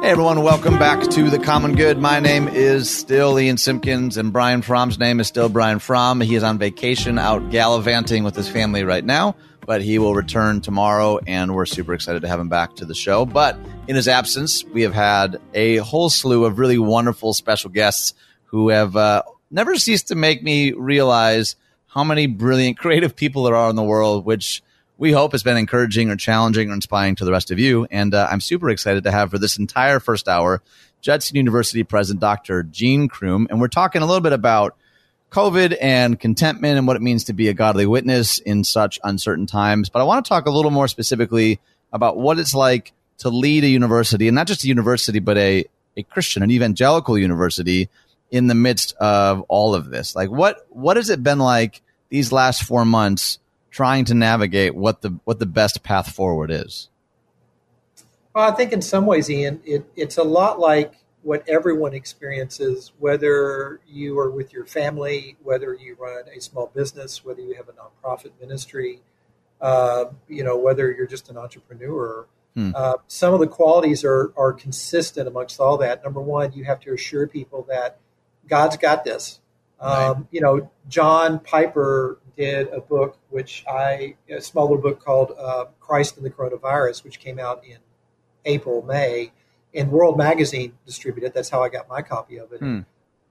Hey 0.00 0.12
everyone, 0.12 0.42
welcome 0.42 0.78
back 0.78 1.02
to 1.10 1.28
the 1.28 1.38
Common 1.38 1.74
Good. 1.74 1.98
My 1.98 2.18
name 2.18 2.48
is 2.48 2.88
still 2.88 3.38
Ian 3.38 3.58
Simpkins, 3.58 4.16
and 4.16 4.32
Brian 4.32 4.62
Fromm's 4.62 4.98
name 4.98 5.20
is 5.20 5.26
still 5.26 5.50
Brian 5.50 5.80
Fromm. 5.80 6.22
He 6.22 6.34
is 6.34 6.42
on 6.42 6.56
vacation 6.56 7.18
out 7.18 7.50
gallivanting 7.50 8.24
with 8.24 8.34
his 8.34 8.48
family 8.48 8.84
right 8.84 9.04
now 9.04 9.36
but 9.68 9.82
he 9.82 9.98
will 9.98 10.14
return 10.14 10.62
tomorrow, 10.62 11.18
and 11.26 11.54
we're 11.54 11.66
super 11.66 11.92
excited 11.92 12.22
to 12.22 12.28
have 12.28 12.40
him 12.40 12.48
back 12.48 12.74
to 12.76 12.86
the 12.86 12.94
show. 12.94 13.26
But 13.26 13.58
in 13.86 13.96
his 13.96 14.08
absence, 14.08 14.64
we 14.64 14.80
have 14.80 14.94
had 14.94 15.38
a 15.52 15.76
whole 15.76 16.08
slew 16.08 16.46
of 16.46 16.58
really 16.58 16.78
wonderful 16.78 17.34
special 17.34 17.68
guests 17.68 18.14
who 18.46 18.70
have 18.70 18.96
uh, 18.96 19.24
never 19.50 19.76
ceased 19.76 20.08
to 20.08 20.14
make 20.14 20.42
me 20.42 20.72
realize 20.72 21.54
how 21.86 22.02
many 22.02 22.26
brilliant, 22.26 22.78
creative 22.78 23.14
people 23.14 23.42
there 23.42 23.56
are 23.56 23.68
in 23.68 23.76
the 23.76 23.82
world, 23.82 24.24
which 24.24 24.62
we 24.96 25.12
hope 25.12 25.32
has 25.32 25.42
been 25.42 25.58
encouraging 25.58 26.08
or 26.08 26.16
challenging 26.16 26.70
or 26.70 26.72
inspiring 26.72 27.16
to 27.16 27.26
the 27.26 27.32
rest 27.32 27.50
of 27.50 27.58
you. 27.58 27.86
And 27.90 28.14
uh, 28.14 28.26
I'm 28.30 28.40
super 28.40 28.70
excited 28.70 29.04
to 29.04 29.10
have 29.10 29.30
for 29.30 29.38
this 29.38 29.58
entire 29.58 30.00
first 30.00 30.28
hour 30.28 30.62
Judson 31.02 31.36
University 31.36 31.84
President 31.84 32.22
Dr. 32.22 32.62
Gene 32.62 33.06
Crume. 33.06 33.46
And 33.50 33.60
we're 33.60 33.68
talking 33.68 34.00
a 34.00 34.06
little 34.06 34.22
bit 34.22 34.32
about 34.32 34.78
COVID 35.30 35.76
and 35.80 36.18
contentment 36.18 36.78
and 36.78 36.86
what 36.86 36.96
it 36.96 37.02
means 37.02 37.24
to 37.24 37.32
be 37.32 37.48
a 37.48 37.54
godly 37.54 37.86
witness 37.86 38.38
in 38.38 38.64
such 38.64 38.98
uncertain 39.04 39.46
times. 39.46 39.88
But 39.88 40.00
I 40.00 40.04
want 40.04 40.24
to 40.24 40.28
talk 40.28 40.46
a 40.46 40.50
little 40.50 40.70
more 40.70 40.88
specifically 40.88 41.60
about 41.92 42.16
what 42.16 42.38
it's 42.38 42.54
like 42.54 42.92
to 43.18 43.28
lead 43.28 43.64
a 43.64 43.68
university, 43.68 44.28
and 44.28 44.34
not 44.34 44.46
just 44.46 44.64
a 44.64 44.68
university, 44.68 45.18
but 45.18 45.36
a 45.36 45.64
a 45.96 46.02
Christian, 46.04 46.42
an 46.42 46.50
evangelical 46.50 47.18
university, 47.18 47.88
in 48.30 48.46
the 48.46 48.54
midst 48.54 48.94
of 48.96 49.42
all 49.48 49.74
of 49.74 49.90
this? 49.90 50.14
Like, 50.14 50.30
what 50.30 50.66
what 50.70 50.96
has 50.96 51.10
it 51.10 51.22
been 51.22 51.38
like 51.38 51.82
these 52.08 52.32
last 52.32 52.62
four 52.62 52.84
months 52.84 53.38
trying 53.70 54.04
to 54.06 54.14
navigate 54.14 54.74
what 54.74 55.02
the 55.02 55.18
what 55.24 55.38
the 55.38 55.46
best 55.46 55.82
path 55.82 56.14
forward 56.14 56.50
is? 56.50 56.88
Well, 58.34 58.50
I 58.50 58.54
think 58.54 58.72
in 58.72 58.82
some 58.82 59.06
ways, 59.06 59.28
Ian, 59.30 59.60
it, 59.64 59.84
it's 59.96 60.16
a 60.16 60.22
lot 60.22 60.60
like 60.60 60.94
what 61.28 61.46
everyone 61.46 61.92
experiences, 61.92 62.92
whether 62.98 63.80
you 63.86 64.18
are 64.18 64.30
with 64.30 64.50
your 64.50 64.64
family, 64.64 65.36
whether 65.42 65.74
you 65.74 65.94
run 66.00 66.24
a 66.34 66.40
small 66.40 66.72
business, 66.74 67.22
whether 67.22 67.42
you 67.42 67.54
have 67.54 67.68
a 67.68 67.72
nonprofit 67.72 68.30
ministry, 68.40 69.02
uh, 69.60 70.06
you 70.26 70.42
know, 70.42 70.56
whether 70.56 70.90
you're 70.90 71.06
just 71.06 71.28
an 71.28 71.36
entrepreneur. 71.36 72.26
Hmm. 72.54 72.70
Uh, 72.74 72.94
some 73.08 73.34
of 73.34 73.40
the 73.40 73.46
qualities 73.46 74.06
are 74.06 74.32
are 74.38 74.54
consistent 74.54 75.28
amongst 75.28 75.60
all 75.60 75.76
that. 75.76 76.02
Number 76.02 76.22
one, 76.22 76.54
you 76.54 76.64
have 76.64 76.80
to 76.80 76.94
assure 76.94 77.26
people 77.26 77.66
that 77.68 77.98
God's 78.48 78.78
got 78.78 79.04
this. 79.04 79.40
Um, 79.80 79.92
right. 79.92 80.16
You 80.30 80.40
know, 80.40 80.70
John 80.88 81.40
Piper 81.40 82.20
did 82.38 82.68
a 82.68 82.80
book, 82.80 83.18
which 83.28 83.66
I 83.68 84.14
a 84.30 84.40
small 84.40 84.64
little 84.70 84.82
book 84.82 85.04
called 85.04 85.32
uh, 85.38 85.66
"Christ 85.78 86.16
and 86.16 86.24
the 86.24 86.30
Coronavirus," 86.30 87.04
which 87.04 87.20
came 87.20 87.38
out 87.38 87.66
in 87.66 87.76
April, 88.46 88.80
May, 88.80 89.32
and 89.74 89.90
World 89.90 90.16
Magazine 90.16 90.72
distributed. 90.86 91.34
That's 91.34 91.50
how 91.50 91.62
I 91.62 91.68
got 91.68 91.88
my 91.88 92.02
copy 92.02 92.38
of 92.38 92.52
it. 92.52 92.60
Hmm. 92.60 92.80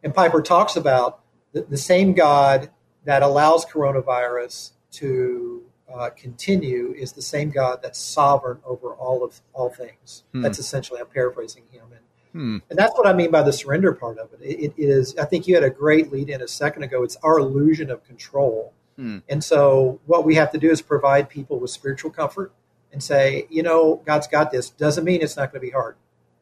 And 0.04 0.14
Piper 0.14 0.42
talks 0.42 0.76
about 0.76 1.22
the, 1.54 1.62
the, 1.64 1.78
same 1.78 2.14
God 2.14 2.70
that 3.06 3.24
allows 3.24 3.66
coronavirus 3.66 4.72
to 4.92 5.64
uh, 5.94 6.10
continue 6.12 6.94
is 6.98 7.14
the 7.14 7.22
same 7.22 7.50
God 7.50 7.80
that's 7.82 8.00
sovereign 8.00 8.60
over 8.66 8.94
all 8.94 9.24
of 9.24 9.42
all 9.54 9.70
things. 9.70 10.24
Hmm. 10.34 10.42
That's 10.42 10.60
essentially 10.60 11.00
I'm 11.00 11.08
paraphrasing 11.08 11.64
him, 11.72 11.86
and 11.92 12.02
hmm. 12.32 12.58
and 12.70 12.78
that's 12.78 12.94
what 12.94 13.08
I 13.08 13.14
mean 13.14 13.32
by 13.32 13.42
the 13.42 13.54
surrender 13.54 13.94
part 13.94 14.18
of 14.20 14.30
it. 14.34 14.40
it. 14.42 14.74
It 14.78 14.90
is. 14.90 15.16
I 15.18 15.26
think 15.26 15.48
you 15.48 15.56
had 15.56 15.64
a 15.64 15.70
great 15.70 16.12
lead 16.12 16.30
in 16.30 16.42
a 16.42 16.48
second 16.48 16.84
ago. 16.84 17.04
It's 17.04 17.18
our 17.18 17.40
illusion 17.40 17.90
of 17.90 18.04
control, 18.06 18.74
hmm. 18.96 19.20
and 19.28 19.44
so 19.44 20.00
what 20.06 20.26
we 20.26 20.36
have 20.36 20.52
to 20.52 20.58
do 20.58 20.70
is 20.70 20.82
provide 20.82 21.30
people 21.30 21.60
with 21.60 21.72
spiritual 21.72 22.12
comfort 22.12 22.52
and 22.92 23.02
say, 23.02 23.48
you 23.50 23.64
know, 23.64 24.02
God's 24.06 24.28
got 24.28 24.52
this. 24.52 24.70
Doesn't 24.70 25.04
mean 25.04 25.22
it's 25.22 25.36
not 25.36 25.52
going 25.52 25.62
to 25.62 25.68
be 25.68 25.72
hard. 25.72 25.96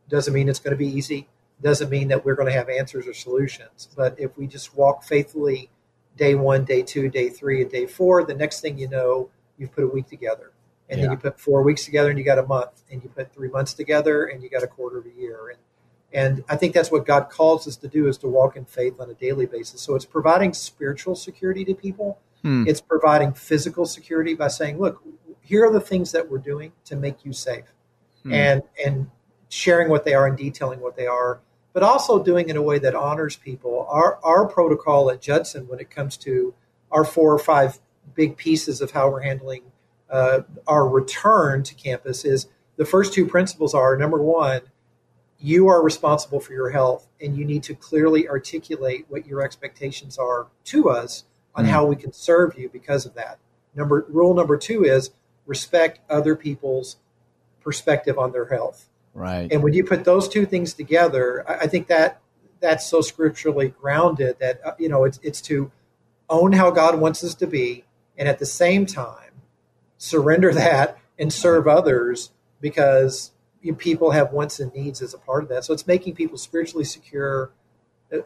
Doesn't 0.10 0.34
mean 0.34 0.50
it's 0.50 0.60
going 0.60 0.72
to 0.72 0.78
be 0.78 0.88
easy. 0.88 1.28
Doesn't 1.62 1.90
mean 1.90 2.10
that 2.10 2.26
we're 2.26 2.36
going 2.36 2.52
to 2.52 2.58
have 2.58 2.70
answers 2.70 3.08
or 3.08 3.14
solutions. 3.14 3.90
But 3.96 4.20
if 4.20 4.38
we 4.38 4.48
just 4.48 4.76
walk 4.76 5.04
faithfully 5.04 5.70
day 6.18 6.36
one, 6.36 6.66
day 6.66 6.82
two, 6.82 7.10
day 7.10 7.30
three, 7.30 7.62
and 7.62 7.72
day 7.72 7.86
four, 7.86 8.24
the 8.24 8.34
next 8.34 8.62
thing 8.62 8.78
you 8.78 8.88
know, 8.88 9.30
you've 9.58 9.74
put 9.74 9.84
a 9.84 9.88
week 9.88 10.08
together. 10.08 10.52
And 10.90 11.00
yeah. 11.00 11.06
then 11.06 11.12
you 11.14 11.18
put 11.18 11.40
four 11.40 11.64
weeks 11.64 11.86
together 11.86 12.10
and 12.10 12.20
you 12.20 12.26
got 12.26 12.38
a 12.38 12.46
month. 12.46 12.84
And 12.92 13.02
you 13.04 13.10
put 13.10 13.34
three 13.34 13.50
months 13.50 13.74
together 13.74 14.26
and 14.26 14.44
you 14.44 14.50
got 14.50 14.64
a 14.64 14.68
quarter 14.68 15.00
of 15.00 15.06
a 15.06 15.20
year. 15.20 15.50
And 15.50 15.60
and 16.14 16.46
I 16.48 16.56
think 16.56 16.74
that's 16.74 16.92
what 16.92 17.06
God 17.06 17.30
calls 17.30 17.68
us 17.68 17.76
to 17.78 17.90
do 17.90 18.08
is 18.08 18.18
to 18.20 18.28
walk 18.28 18.56
in 18.56 18.64
faith 18.64 19.02
on 19.02 19.10
a 19.10 19.14
daily 19.14 19.46
basis. 19.46 19.82
So 19.82 19.96
it's 19.96 20.06
providing 20.06 20.54
spiritual 20.54 21.16
security 21.16 21.66
to 21.66 21.76
people. 21.76 22.20
Hmm. 22.42 22.64
It's 22.68 22.80
providing 22.80 23.34
physical 23.34 23.86
security 23.86 24.34
by 24.34 24.48
saying, 24.48 24.80
look, 24.80 25.04
here 25.42 25.66
are 25.66 25.74
the 25.74 25.82
things 25.82 26.14
that 26.14 26.30
we're 26.30 26.38
doing 26.38 26.72
to 26.86 26.96
make 26.96 27.26
you 27.26 27.34
safe. 27.34 27.66
Hmm. 28.24 28.34
And 28.34 28.64
and 28.86 29.12
sharing 29.56 29.90
what 29.90 30.04
they 30.04 30.14
are 30.14 30.28
and 30.28 30.38
detailing 30.38 30.82
what 30.82 30.98
they 30.98 31.08
are, 31.08 31.40
but 31.72 31.82
also 31.82 32.22
doing 32.22 32.50
it 32.50 32.52
in 32.52 32.58
a 32.58 32.62
way 32.62 32.78
that 32.78 32.94
honors 32.94 33.38
people. 33.38 33.88
Our 33.90 34.20
our 34.24 34.46
protocol 34.48 35.10
at 35.10 35.22
Judson, 35.22 35.68
when 35.68 35.80
it 35.80 35.90
comes 35.90 36.18
to 36.18 36.54
our 36.92 37.06
four 37.06 37.34
or 37.34 37.40
five 37.40 37.80
big 38.14 38.38
pieces 38.38 38.82
of 38.82 38.92
how 38.92 39.10
we're 39.10 39.22
handling 39.22 39.64
uh, 40.10 40.42
our 40.68 40.88
return 40.88 41.64
to 41.64 41.74
campus, 41.74 42.26
is 42.26 42.48
the 42.76 42.86
first 42.86 43.14
two 43.14 43.26
principles 43.26 43.74
are 43.74 43.96
number 43.96 44.22
one, 44.22 44.62
you 45.40 45.68
are 45.68 45.82
responsible 45.82 46.40
for 46.40 46.52
your 46.52 46.72
health, 46.72 47.08
and 47.22 47.38
you 47.38 47.46
need 47.46 47.64
to 47.64 47.76
clearly 47.76 48.28
articulate 48.28 49.06
what 49.08 49.26
your 49.26 49.42
expectations 49.42 50.18
are 50.18 50.48
to 50.66 50.90
us 50.90 51.24
on 51.56 51.66
mm. 51.66 51.70
how 51.70 51.86
we 51.86 51.96
can 51.96 52.12
serve 52.12 52.58
you 52.58 52.68
because 52.70 53.06
of 53.06 53.14
that. 53.16 53.40
Number 53.74 54.06
rule 54.10 54.34
number 54.34 54.58
two 54.58 54.84
is 54.84 55.12
respect 55.46 56.00
other 56.10 56.36
people's 56.36 56.98
perspective 57.62 58.18
on 58.20 58.34
their 58.34 58.48
health. 58.48 58.90
Right. 59.16 59.52
And 59.52 59.64
when 59.64 59.74
you 59.74 59.84
put 59.84 60.04
those 60.04 60.30
two 60.30 60.46
things 60.46 60.74
together, 60.74 61.44
I, 61.50 61.62
I 61.62 61.68
think 61.68 61.88
that 61.88 62.22
that's 62.60 62.86
so 62.86 63.02
scripturally 63.02 63.70
grounded 63.70 64.38
that 64.40 64.60
uh, 64.64 64.74
you 64.78 64.90
know 64.90 65.06
it's 65.06 65.20
it's 65.24 65.42
to 65.44 65.72
own 66.30 66.52
how 66.52 66.70
God 66.70 67.00
wants 67.00 67.24
us 67.24 67.34
to 67.36 67.48
be, 67.48 67.86
and 68.18 68.28
at 68.28 68.40
the 68.40 68.46
same 68.46 68.86
time 68.86 69.26
surrender 69.98 70.54
that 70.54 70.98
and 71.18 71.32
serve 71.32 71.68
others 71.68 72.32
because 72.62 73.32
you 73.62 73.72
know, 73.72 73.78
people 73.78 74.12
have 74.12 74.32
wants 74.32 74.60
and 74.60 74.74
needs 74.74 75.02
as 75.02 75.14
a 75.14 75.18
part 75.18 75.44
of 75.44 75.50
that. 75.50 75.66
So 75.66 75.74
it's 75.74 75.88
making 75.88 76.16
people 76.16 76.38
spiritually 76.38 76.86
secure, 76.86 77.52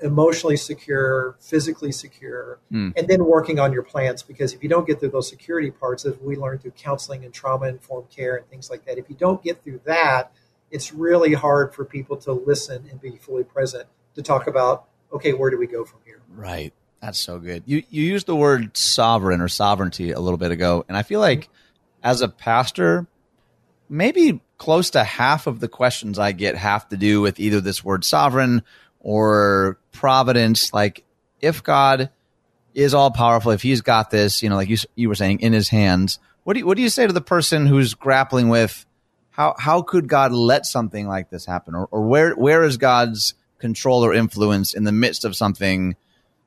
emotionally 0.02 0.58
secure, 0.58 1.38
physically 1.40 1.92
secure, 1.92 2.60
mm. 2.72 2.94
and 2.98 3.08
then 3.08 3.24
working 3.24 3.60
on 3.60 3.72
your 3.72 3.84
plans. 3.84 4.22
Because 4.22 4.54
if 4.54 4.64
you 4.64 4.70
don't 4.70 4.86
get 4.86 5.00
through 5.00 5.10
those 5.10 5.30
security 5.30 5.72
parts, 5.72 6.06
as 6.06 6.18
we 6.20 6.36
learned 6.36 6.62
through 6.62 6.72
counseling 6.72 7.24
and 7.24 7.34
trauma 7.34 7.68
informed 7.68 8.10
care 8.10 8.36
and 8.36 8.48
things 8.50 8.70
like 8.70 8.86
that, 8.86 8.98
if 8.98 9.10
you 9.10 9.16
don't 9.16 9.42
get 9.42 9.64
through 9.64 9.82
that, 9.86 10.32
it's 10.72 10.94
really 10.94 11.34
hard 11.34 11.74
for 11.74 11.86
people 11.86 12.18
to 12.18 12.32
listen 12.32 12.88
and 12.90 13.02
be 13.02 13.18
fully 13.18 13.44
present 13.44 13.88
to 14.16 14.22
talk 14.22 14.48
about 14.48 14.86
okay 15.12 15.34
where 15.34 15.50
do 15.50 15.58
we 15.58 15.68
go 15.68 15.86
from 15.86 16.00
here? 16.06 16.22
Right. 16.30 16.74
That's 17.02 17.20
so 17.20 17.40
good. 17.40 17.64
You 17.66 17.84
you 17.90 18.04
used 18.04 18.28
the 18.28 18.36
word 18.36 18.76
sovereign 18.76 19.42
or 19.42 19.48
sovereignty 19.48 20.12
a 20.12 20.20
little 20.20 20.38
bit 20.38 20.52
ago 20.52 20.86
and 20.88 20.98
i 20.98 21.04
feel 21.04 21.20
like 21.20 21.50
as 22.04 22.22
a 22.22 22.28
pastor 22.28 23.08
maybe 23.88 24.42
close 24.58 24.92
to 24.92 25.04
half 25.04 25.48
of 25.48 25.60
the 25.60 25.68
questions 25.68 26.20
i 26.20 26.32
get 26.32 26.56
have 26.56 26.88
to 26.90 26.98
do 26.98 27.22
with 27.22 27.40
either 27.40 27.62
this 27.62 27.84
word 27.84 28.04
sovereign 28.04 28.64
or 29.00 29.80
providence. 29.92 30.74
Like 30.74 31.04
if 31.42 31.64
god 31.64 32.10
is 32.74 32.94
all 32.94 33.12
powerful 33.12 33.52
if 33.52 33.62
he's 33.62 33.82
got 33.82 34.12
this 34.12 34.44
you 34.44 34.50
know 34.50 34.56
like 34.56 34.70
you 34.70 34.78
you 34.96 35.10
were 35.10 35.16
saying 35.16 35.40
in 35.40 35.54
his 35.54 35.70
hands 35.70 36.20
what 36.44 36.54
do 36.54 36.60
you, 36.60 36.66
what 36.66 36.78
do 36.78 36.84
you 36.84 36.90
say 36.90 37.06
to 37.06 37.14
the 37.14 37.22
person 37.22 37.66
who's 37.66 37.94
grappling 37.94 38.50
with 38.50 38.86
how 39.40 39.56
how 39.58 39.82
could 39.82 40.10
God 40.10 40.34
let 40.34 40.66
something 40.66 41.08
like 41.08 41.30
this 41.30 41.46
happen, 41.46 41.74
or, 41.74 41.88
or 41.92 42.02
where 42.06 42.34
where 42.34 42.62
is 42.66 42.76
God's 42.76 43.36
control 43.58 44.04
or 44.04 44.14
influence 44.14 44.74
in 44.74 44.84
the 44.84 44.92
midst 44.92 45.24
of 45.24 45.34
something 45.34 45.96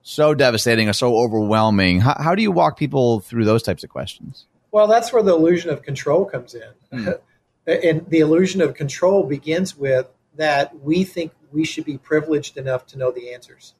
so 0.02 0.34
devastating 0.34 0.90
or 0.90 0.92
so 0.92 1.16
overwhelming? 1.16 2.00
How, 2.00 2.16
how 2.18 2.34
do 2.34 2.42
you 2.42 2.52
walk 2.52 2.76
people 2.76 3.20
through 3.20 3.46
those 3.46 3.62
types 3.62 3.82
of 3.82 3.88
questions? 3.88 4.44
Well, 4.72 4.88
that's 4.88 5.10
where 5.10 5.22
the 5.22 5.34
illusion 5.34 5.70
of 5.70 5.82
control 5.82 6.26
comes 6.26 6.54
in, 6.54 6.68
mm. 6.92 7.18
and 7.66 8.06
the 8.10 8.18
illusion 8.18 8.60
of 8.60 8.74
control 8.74 9.24
begins 9.24 9.74
with 9.74 10.06
that 10.36 10.78
we 10.82 11.02
think 11.02 11.32
we 11.50 11.64
should 11.64 11.86
be 11.86 11.96
privileged 11.96 12.58
enough 12.58 12.84
to 12.88 12.98
know 12.98 13.10
the 13.10 13.32
answers. 13.32 13.72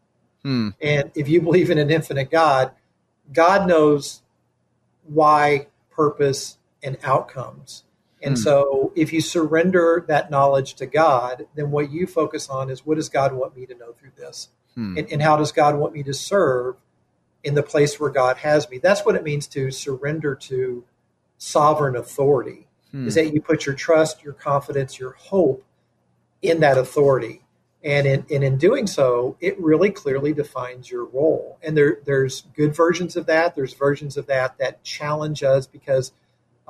Hmm. 0.42 0.71
And 0.81 1.11
if 1.14 1.28
you 1.28 1.40
believe 1.42 1.71
in 1.71 1.78
an 1.78 1.90
infinite 1.90 2.31
God, 2.31 2.73
God 3.33 3.69
knows 3.69 4.23
why, 5.04 5.69
purpose, 5.90 6.59
and 6.83 6.99
outcomes. 7.04 7.85
And 8.23 8.37
hmm. 8.37 8.43
so 8.43 8.93
if 8.95 9.12
you 9.12 9.21
surrender 9.21 10.05
that 10.09 10.31
knowledge 10.31 10.75
to 10.75 10.87
God, 10.87 11.47
then 11.55 11.71
what 11.71 11.91
you 11.91 12.07
focus 12.07 12.49
on 12.49 12.71
is 12.71 12.87
what 12.87 12.97
does 12.97 13.09
God 13.09 13.33
want 13.33 13.57
me 13.57 13.67
to 13.67 13.75
know 13.75 13.93
through 13.93 14.12
this? 14.17 14.49
Hmm. 14.75 14.97
And, 14.97 15.12
and, 15.12 15.23
how 15.23 15.37
does 15.37 15.52
God 15.52 15.76
want 15.76 15.93
me 15.93 16.02
to 16.05 16.14
serve 16.14 16.76
in 17.45 17.55
the 17.55 17.62
place 17.62 18.00
where 18.00 18.11
God 18.11 18.38
has 18.38 18.71
me? 18.71 18.79
That's 18.79 19.05
what 19.05 19.17
it 19.17 19.25
means 19.25 19.47
to 19.49 19.71
surrender 19.71 20.35
to 20.35 20.85
sovereign 21.37 21.97
authority, 21.97 22.69
hmm. 22.91 23.07
is 23.07 23.17
that 23.17 23.35
you 23.35 23.41
put 23.41 23.67
your 23.67 23.75
trust, 23.75 24.23
your 24.23 24.33
confidence, 24.33 24.99
your 24.99 25.12
hope 25.12 25.64
in 26.41 26.61
that 26.61 26.79
authority. 26.79 27.41
And 27.85 28.07
in, 28.07 28.25
and 28.31 28.45
in 28.45 28.59
doing 28.59 28.87
so, 28.87 29.37
it 29.41 29.61
really 29.61 29.91
clearly 29.91 30.33
defines 30.33 30.88
your 30.88 31.05
role. 31.05 31.59
And 31.64 31.76
there, 31.76 31.99
there's 32.07 32.43
good 32.55 32.76
versions 32.76 33.17
of 33.17 33.26
that. 33.26 33.57
There's 33.57 33.75
versions 33.75 34.17
of 34.17 34.26
that 34.26 34.57
that 34.59 34.85
challenge 34.85 35.43
us 35.43 35.67
because– 35.67 36.12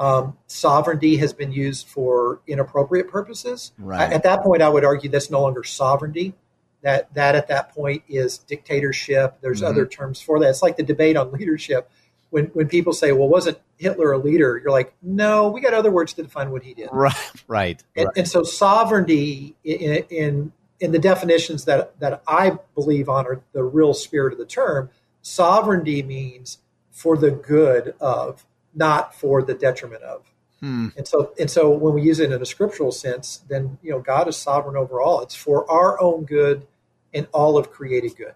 um, 0.03 0.37
sovereignty 0.49 1.17
has 1.19 1.33
been 1.33 1.53
used 1.53 1.87
for 1.87 2.41
inappropriate 2.49 3.09
purposes. 3.09 3.71
Right. 3.79 4.13
At 4.13 4.25
that 4.25 4.43
point, 4.43 4.61
I 4.61 4.69
would 4.69 4.85
argue 4.85 5.09
that's 5.09 5.31
no 5.31 5.41
longer 5.41 5.63
sovereignty. 5.63 6.35
That 6.83 7.15
that 7.15 7.37
at 7.37 7.47
that 7.47 7.73
point 7.73 8.03
is 8.09 8.39
dictatorship. 8.39 9.39
There's 9.41 9.61
mm-hmm. 9.61 9.71
other 9.71 9.87
terms 9.87 10.21
for 10.21 10.41
that. 10.41 10.49
It's 10.51 10.63
like 10.63 10.77
the 10.77 10.83
debate 10.83 11.17
on 11.17 11.31
leadership. 11.31 11.89
When 12.31 12.47
when 12.47 12.67
people 12.67 12.93
say, 12.93 13.13
"Well, 13.13 13.29
wasn't 13.29 13.61
Hitler 13.77 14.11
a 14.11 14.19
leader?" 14.19 14.61
You're 14.61 14.73
like, 14.73 14.93
"No, 15.03 15.49
we 15.49 15.61
got 15.61 15.73
other 15.73 15.93
words 15.93 16.15
to 16.15 16.25
define 16.25 16.51
what 16.51 16.65
he 16.65 16.75
did." 16.75 16.89
Right. 16.93 17.15
Right. 17.47 17.85
And, 17.95 18.07
right. 18.07 18.17
and 18.17 18.29
so 18.29 18.43
sovereignty 18.43 19.55
in, 19.63 20.05
in 20.11 20.53
in 20.81 20.91
the 20.91 20.99
definitions 20.99 21.65
that 21.67 22.01
that 22.01 22.25
I 22.27 22.59
believe 22.75 23.09
honor 23.09 23.43
the 23.53 23.63
real 23.63 23.95
spirit 23.95 24.33
of 24.33 24.41
the 24.41 24.47
term, 24.47 24.91
sovereignty 25.21 26.03
means 26.03 26.59
for 26.91 27.17
the 27.17 27.31
good 27.31 27.95
of 28.01 28.45
not 28.75 29.15
for 29.15 29.43
the 29.43 29.55
detriment 29.55 30.03
of. 30.03 30.33
Hmm. 30.61 30.89
And 30.97 31.09
so, 31.09 31.33
and 31.39 31.51
so, 31.51 31.71
when 31.71 31.95
we 31.95 32.03
use 32.03 32.21
it 32.21 32.31
in 32.31 32.41
a 32.41 32.47
scriptural 32.47 32.93
sense, 32.93 33.43
then 33.49 33.79
you 33.83 33.91
know 33.91 33.99
God 33.99 34.29
is 34.29 34.37
sovereign 34.37 34.77
over 34.77 35.01
all. 35.01 35.21
It's 35.23 35.35
for 35.35 35.69
our 35.71 36.01
own 36.01 36.25
good 36.25 36.67
and 37.13 37.27
all 37.33 37.59
of 37.59 37.71
created 37.71 38.17
good. 38.17 38.35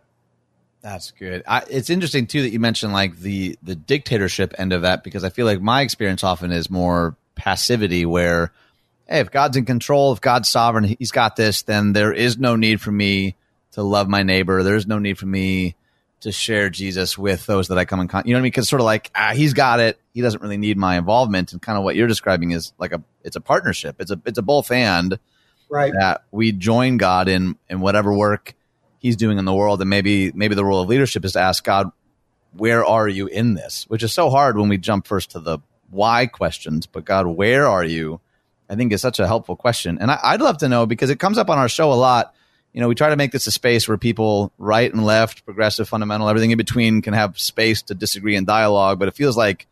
That's 0.82 1.12
good. 1.12 1.42
I, 1.46 1.62
it's 1.70 1.90
interesting 1.90 2.26
too 2.26 2.42
that 2.42 2.50
you 2.50 2.58
mentioned 2.58 2.92
like 2.92 3.18
the 3.18 3.56
the 3.62 3.76
dictatorship 3.76 4.54
end 4.58 4.72
of 4.72 4.82
that 4.82 5.04
because 5.04 5.22
I 5.24 5.30
feel 5.30 5.46
like 5.46 5.60
my 5.60 5.82
experience 5.82 6.24
often 6.24 6.50
is 6.50 6.68
more 6.68 7.16
passivity, 7.36 8.04
where 8.04 8.52
hey, 9.08 9.20
if 9.20 9.30
God's 9.30 9.56
in 9.56 9.64
control, 9.64 10.12
if 10.12 10.20
God's 10.20 10.48
sovereign, 10.48 10.96
He's 10.98 11.12
got 11.12 11.36
this, 11.36 11.62
then 11.62 11.92
there 11.92 12.12
is 12.12 12.38
no 12.38 12.56
need 12.56 12.80
for 12.80 12.90
me 12.90 13.36
to 13.72 13.82
love 13.82 14.08
my 14.08 14.24
neighbor. 14.24 14.62
There's 14.62 14.86
no 14.86 14.98
need 14.98 15.18
for 15.18 15.26
me 15.26 15.76
to 16.20 16.32
share 16.32 16.70
Jesus 16.70 17.18
with 17.18 17.46
those 17.46 17.68
that 17.68 17.78
I 17.78 17.84
come 17.84 18.00
in 18.00 18.08
contact. 18.08 18.26
You 18.26 18.34
know 18.34 18.38
what 18.38 18.40
I 18.40 18.44
mean? 18.44 18.50
Because 18.50 18.68
sort 18.68 18.80
of 18.80 18.86
like 18.86 19.10
ah, 19.14 19.32
He's 19.34 19.54
got 19.54 19.80
it. 19.80 20.00
He 20.12 20.22
doesn't 20.22 20.42
really 20.42 20.56
need 20.56 20.76
my 20.76 20.96
involvement. 20.96 21.52
And 21.52 21.60
kind 21.60 21.78
of 21.78 21.84
what 21.84 21.96
you're 21.96 22.06
describing 22.06 22.52
is 22.52 22.72
like 22.78 22.92
a 22.92 23.02
it's 23.22 23.36
a 23.36 23.40
partnership. 23.40 23.96
It's 24.00 24.10
a 24.10 24.20
it's 24.24 24.38
a 24.38 24.42
both 24.42 24.70
and 24.70 25.18
right 25.68 25.92
that 25.92 26.22
we 26.30 26.52
join 26.52 26.96
God 26.96 27.28
in 27.28 27.56
in 27.68 27.80
whatever 27.80 28.12
work 28.12 28.54
He's 28.98 29.16
doing 29.16 29.38
in 29.38 29.44
the 29.44 29.54
world, 29.54 29.80
and 29.80 29.90
maybe 29.90 30.32
maybe 30.32 30.54
the 30.54 30.64
role 30.64 30.80
of 30.80 30.88
leadership 30.88 31.24
is 31.24 31.32
to 31.32 31.40
ask 31.40 31.62
God, 31.62 31.92
where 32.52 32.84
are 32.84 33.06
you 33.06 33.26
in 33.26 33.54
this? 33.54 33.84
Which 33.88 34.02
is 34.02 34.12
so 34.12 34.30
hard 34.30 34.56
when 34.56 34.68
we 34.68 34.78
jump 34.78 35.06
first 35.06 35.32
to 35.32 35.40
the 35.40 35.58
why 35.90 36.26
questions, 36.26 36.86
but 36.86 37.04
God, 37.04 37.26
where 37.26 37.66
are 37.66 37.84
you? 37.84 38.20
I 38.68 38.74
think 38.74 38.92
is 38.92 39.00
such 39.00 39.20
a 39.20 39.26
helpful 39.26 39.54
question. 39.54 39.98
And 40.00 40.10
I, 40.10 40.32
would 40.32 40.40
love 40.40 40.58
to 40.58 40.68
know 40.68 40.86
because 40.86 41.10
it 41.10 41.20
comes 41.20 41.38
up 41.38 41.50
on 41.50 41.58
our 41.58 41.68
show 41.68 41.92
a 41.92 41.94
lot. 41.94 42.34
You 42.76 42.82
know, 42.82 42.88
we 42.88 42.94
try 42.94 43.08
to 43.08 43.16
make 43.16 43.32
this 43.32 43.46
a 43.46 43.50
space 43.50 43.88
where 43.88 43.96
people 43.96 44.52
right 44.58 44.92
and 44.92 45.02
left, 45.02 45.46
progressive, 45.46 45.88
fundamental, 45.88 46.28
everything 46.28 46.50
in 46.50 46.58
between 46.58 47.00
can 47.00 47.14
have 47.14 47.40
space 47.40 47.80
to 47.84 47.94
disagree 47.94 48.36
and 48.36 48.46
dialogue. 48.46 48.98
But 48.98 49.08
it 49.08 49.14
feels 49.14 49.34
like 49.34 49.66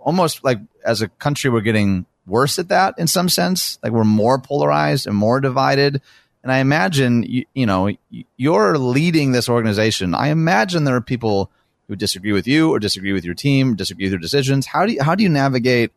almost 0.00 0.42
like 0.42 0.58
as 0.84 1.00
a 1.00 1.06
country, 1.06 1.48
we're 1.48 1.60
getting 1.60 2.06
worse 2.26 2.58
at 2.58 2.70
that 2.70 2.98
in 2.98 3.06
some 3.06 3.28
sense. 3.28 3.78
Like 3.84 3.92
we're 3.92 4.02
more 4.02 4.40
polarized 4.40 5.06
and 5.06 5.14
more 5.14 5.38
divided. 5.38 6.02
And 6.42 6.50
I 6.50 6.58
imagine, 6.58 7.22
you, 7.22 7.44
you 7.54 7.66
know, 7.66 7.92
you're 8.36 8.78
leading 8.78 9.30
this 9.30 9.48
organization. 9.48 10.12
I 10.12 10.30
imagine 10.30 10.82
there 10.82 10.96
are 10.96 11.00
people 11.00 11.52
who 11.86 11.94
disagree 11.94 12.32
with 12.32 12.48
you 12.48 12.72
or 12.72 12.80
disagree 12.80 13.12
with 13.12 13.24
your 13.24 13.34
team, 13.34 13.76
disagree 13.76 14.06
with 14.06 14.12
your 14.12 14.20
decisions. 14.20 14.66
How 14.66 14.86
do 14.86 14.94
you, 14.94 15.04
how 15.04 15.14
do 15.14 15.22
you 15.22 15.28
navigate 15.28 15.92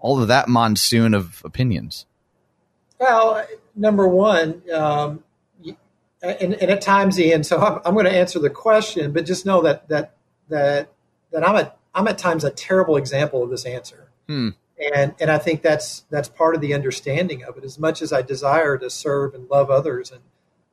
all 0.00 0.20
of 0.20 0.26
that 0.26 0.48
monsoon 0.48 1.14
of 1.14 1.40
opinions? 1.44 2.06
Well, 2.98 3.46
number 3.76 4.08
one, 4.08 4.62
um, 4.74 5.22
and, 6.22 6.54
and, 6.54 6.70
at 6.70 6.80
times, 6.80 7.18
Ian. 7.18 7.44
So 7.44 7.58
I'm, 7.58 7.80
I'm, 7.84 7.94
going 7.94 8.06
to 8.06 8.12
answer 8.12 8.38
the 8.38 8.50
question, 8.50 9.12
but 9.12 9.24
just 9.24 9.46
know 9.46 9.62
that 9.62 9.88
that 9.88 10.14
that 10.48 10.92
that 11.32 11.48
I'm 11.48 11.56
at 11.56 11.78
I'm 11.94 12.06
at 12.08 12.18
times 12.18 12.44
a 12.44 12.50
terrible 12.50 12.96
example 12.96 13.42
of 13.42 13.50
this 13.50 13.64
answer. 13.64 14.10
Hmm. 14.28 14.50
And 14.94 15.14
and 15.20 15.30
I 15.30 15.38
think 15.38 15.62
that's 15.62 16.04
that's 16.10 16.28
part 16.28 16.54
of 16.54 16.60
the 16.60 16.74
understanding 16.74 17.42
of 17.44 17.56
it. 17.56 17.64
As 17.64 17.78
much 17.78 18.02
as 18.02 18.12
I 18.12 18.22
desire 18.22 18.78
to 18.78 18.90
serve 18.90 19.34
and 19.34 19.48
love 19.48 19.70
others 19.70 20.10
and 20.10 20.20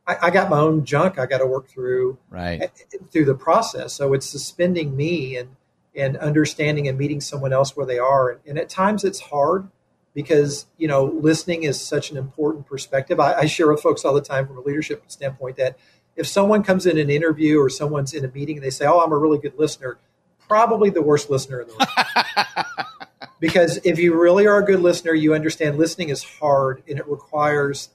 I, 0.06 0.28
I 0.28 0.30
got 0.30 0.50
my 0.50 0.60
own 0.60 0.86
junk 0.86 1.20
I 1.20 1.26
got 1.26 1.40
to 1.40 1.46
work 1.46 1.68
through 1.68 2.18
right 2.30 2.72
through 3.12 3.26
the 3.26 3.36
process. 3.36 3.94
So 3.94 4.14
it's 4.14 4.30
suspending 4.30 4.96
me 4.96 5.36
and 5.36 5.56
and 5.96 6.16
understanding 6.18 6.88
and 6.88 6.98
meeting 6.98 7.20
someone 7.20 7.52
else 7.52 7.76
where 7.76 7.86
they 7.86 8.00
are. 8.00 8.30
And, 8.30 8.42
and 8.48 8.60
at 8.60 8.70
times 8.70 9.04
it's 9.04 9.20
hard 9.20 9.70
because 10.18 10.66
you 10.80 10.88
know 10.88 11.04
listening 11.04 11.62
is 11.62 11.80
such 11.80 12.10
an 12.10 12.18
important 12.18 12.66
perspective. 12.66 13.20
I, 13.20 13.34
I 13.36 13.46
share 13.46 13.70
with 13.72 13.82
folks 13.82 14.04
all 14.04 14.16
the 14.16 14.22
time 14.22 14.48
from 14.48 14.58
a 14.58 14.62
leadership 14.62 15.04
standpoint 15.06 15.58
that 15.58 15.78
if 16.16 16.26
someone 16.26 16.64
comes 16.64 16.88
in 16.88 16.98
an 16.98 17.12
interview 17.12 17.62
or 17.62 17.70
someone's 17.70 18.16
in 18.16 18.26
a 18.26 18.28
meeting 18.30 18.58
and 18.58 18.66
they 18.66 18.72
say, 18.72 18.88
"Oh, 18.88 19.00
I'm 19.00 19.12
a 19.12 19.18
really 19.18 19.38
good 19.38 19.54
listener," 19.60 20.00
probably 20.48 20.90
the 20.90 21.04
worst 21.04 21.30
listener 21.30 21.62
in 21.62 21.68
the 21.68 21.74
room. 21.76 22.66
because 23.40 23.80
if 23.84 24.00
you 24.00 24.20
really 24.20 24.48
are 24.48 24.58
a 24.58 24.66
good 24.66 24.80
listener, 24.80 25.14
you 25.14 25.36
understand 25.36 25.78
listening 25.78 26.10
is 26.10 26.24
hard 26.24 26.82
and 26.90 26.98
it 26.98 27.08
requires 27.08 27.90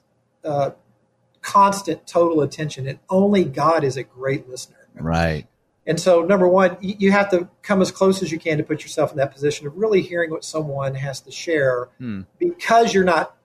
uh, 0.45 0.71
constant 1.41 2.07
total 2.07 2.39
attention 2.39 2.87
and 2.87 2.99
only 3.09 3.43
god 3.43 3.83
is 3.83 3.97
a 3.97 4.03
great 4.03 4.47
listener 4.47 4.87
right 4.95 5.45
and 5.85 5.99
so 5.99 6.21
number 6.21 6.47
one 6.47 6.77
you 6.81 7.11
have 7.11 7.29
to 7.29 7.47
come 7.61 7.81
as 7.81 7.91
close 7.91 8.21
as 8.21 8.31
you 8.31 8.39
can 8.39 8.57
to 8.57 8.63
put 8.63 8.81
yourself 8.81 9.11
in 9.11 9.17
that 9.17 9.31
position 9.31 9.67
of 9.67 9.75
really 9.75 10.01
hearing 10.01 10.31
what 10.31 10.43
someone 10.43 10.95
has 10.95 11.21
to 11.21 11.31
share 11.31 11.89
hmm. 11.97 12.21
because 12.39 12.93
you're 12.93 13.03
not 13.03 13.35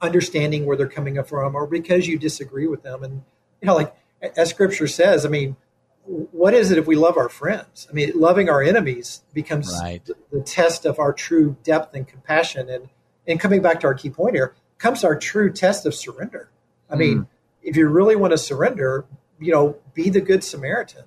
understanding 0.00 0.64
where 0.66 0.76
they're 0.76 0.88
coming 0.88 1.22
from 1.24 1.54
or 1.54 1.66
because 1.66 2.06
you 2.06 2.18
disagree 2.18 2.66
with 2.66 2.82
them 2.82 3.02
and 3.02 3.22
you 3.60 3.66
know 3.66 3.74
like 3.74 3.94
as 4.36 4.50
scripture 4.50 4.86
says 4.86 5.26
i 5.26 5.28
mean 5.28 5.56
what 6.04 6.54
is 6.54 6.70
it 6.70 6.78
if 6.78 6.86
we 6.86 6.96
love 6.96 7.16
our 7.16 7.28
friends 7.28 7.86
i 7.90 7.92
mean 7.92 8.12
loving 8.14 8.48
our 8.48 8.62
enemies 8.62 9.22
becomes 9.32 9.76
right. 9.82 10.08
the, 10.30 10.40
test 10.40 10.86
of 10.86 10.98
our 10.98 11.12
true 11.12 11.56
depth 11.64 11.94
and 11.94 12.06
compassion 12.06 12.68
and 12.70 12.88
and 13.26 13.40
coming 13.40 13.60
back 13.60 13.80
to 13.80 13.86
our 13.86 13.94
key 13.94 14.08
point 14.08 14.34
here 14.34 14.54
comes 14.78 15.04
our 15.04 15.18
true 15.18 15.52
test 15.52 15.84
of 15.84 15.94
surrender 15.94 16.48
i 16.88 16.94
mean 16.94 17.18
hmm 17.18 17.22
if 17.62 17.76
you 17.76 17.88
really 17.88 18.16
want 18.16 18.32
to 18.32 18.38
surrender, 18.38 19.04
you 19.38 19.52
know, 19.52 19.76
be 19.94 20.10
the 20.10 20.20
good 20.20 20.42
Samaritan. 20.42 21.04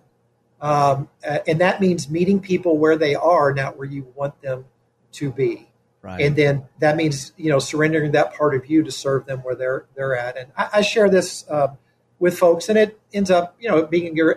Um, 0.61 1.09
and 1.47 1.59
that 1.59 1.81
means 1.81 2.09
meeting 2.09 2.39
people 2.39 2.77
where 2.77 2.95
they 2.95 3.15
are, 3.15 3.51
not 3.53 3.77
where 3.77 3.87
you 3.87 4.07
want 4.15 4.39
them 4.41 4.65
to 5.13 5.31
be. 5.31 5.67
Right. 6.03 6.21
And 6.21 6.35
then 6.35 6.65
that 6.79 6.95
means 6.95 7.31
you 7.37 7.49
know 7.49 7.59
surrendering 7.59 8.13
that 8.13 8.33
part 8.33 8.55
of 8.55 8.65
you 8.65 8.83
to 8.83 8.91
serve 8.91 9.25
them 9.25 9.39
where 9.39 9.55
they're 9.55 9.85
they're 9.95 10.15
at. 10.15 10.37
And 10.37 10.51
I, 10.57 10.69
I 10.75 10.81
share 10.81 11.09
this 11.09 11.47
uh, 11.47 11.67
with 12.17 12.37
folks, 12.37 12.69
and 12.69 12.77
it 12.77 12.99
ends 13.13 13.29
up 13.29 13.55
you 13.59 13.69
know 13.69 13.85
being 13.85 14.19
a, 14.19 14.29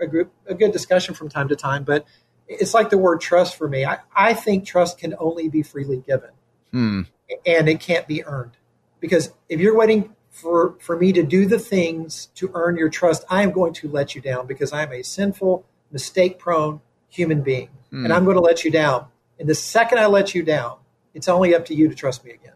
a, 0.00 0.26
a, 0.48 0.54
good 0.54 0.72
discussion 0.72 1.14
from 1.14 1.28
time 1.28 1.48
to 1.48 1.56
time. 1.56 1.82
But 1.82 2.06
it's 2.46 2.72
like 2.72 2.90
the 2.90 2.98
word 2.98 3.20
trust 3.20 3.56
for 3.56 3.68
me. 3.68 3.84
I, 3.84 3.98
I 4.14 4.34
think 4.34 4.64
trust 4.64 4.98
can 4.98 5.14
only 5.18 5.48
be 5.48 5.62
freely 5.64 5.98
given, 6.06 6.30
hmm. 6.70 7.02
and 7.44 7.68
it 7.68 7.80
can't 7.80 8.06
be 8.06 8.24
earned. 8.24 8.52
Because 9.00 9.32
if 9.48 9.58
you're 9.58 9.76
waiting 9.76 10.14
for, 10.38 10.76
for 10.80 10.96
me 10.96 11.12
to 11.12 11.22
do 11.22 11.46
the 11.46 11.58
things 11.58 12.26
to 12.36 12.50
earn 12.54 12.76
your 12.76 12.88
trust, 12.88 13.24
I 13.28 13.42
am 13.42 13.50
going 13.50 13.72
to 13.74 13.88
let 13.88 14.14
you 14.14 14.20
down 14.20 14.46
because 14.46 14.72
I'm 14.72 14.92
a 14.92 15.02
sinful, 15.02 15.64
mistake 15.90 16.38
prone 16.38 16.80
human 17.08 17.42
being. 17.42 17.70
Mm. 17.92 18.04
And 18.04 18.12
I'm 18.12 18.24
going 18.24 18.36
to 18.36 18.42
let 18.42 18.64
you 18.64 18.70
down. 18.70 19.06
And 19.38 19.48
the 19.48 19.54
second 19.54 19.98
I 19.98 20.06
let 20.06 20.34
you 20.34 20.42
down, 20.42 20.78
it's 21.14 21.28
only 21.28 21.54
up 21.54 21.64
to 21.66 21.74
you 21.74 21.88
to 21.88 21.94
trust 21.94 22.24
me 22.24 22.30
again. 22.30 22.52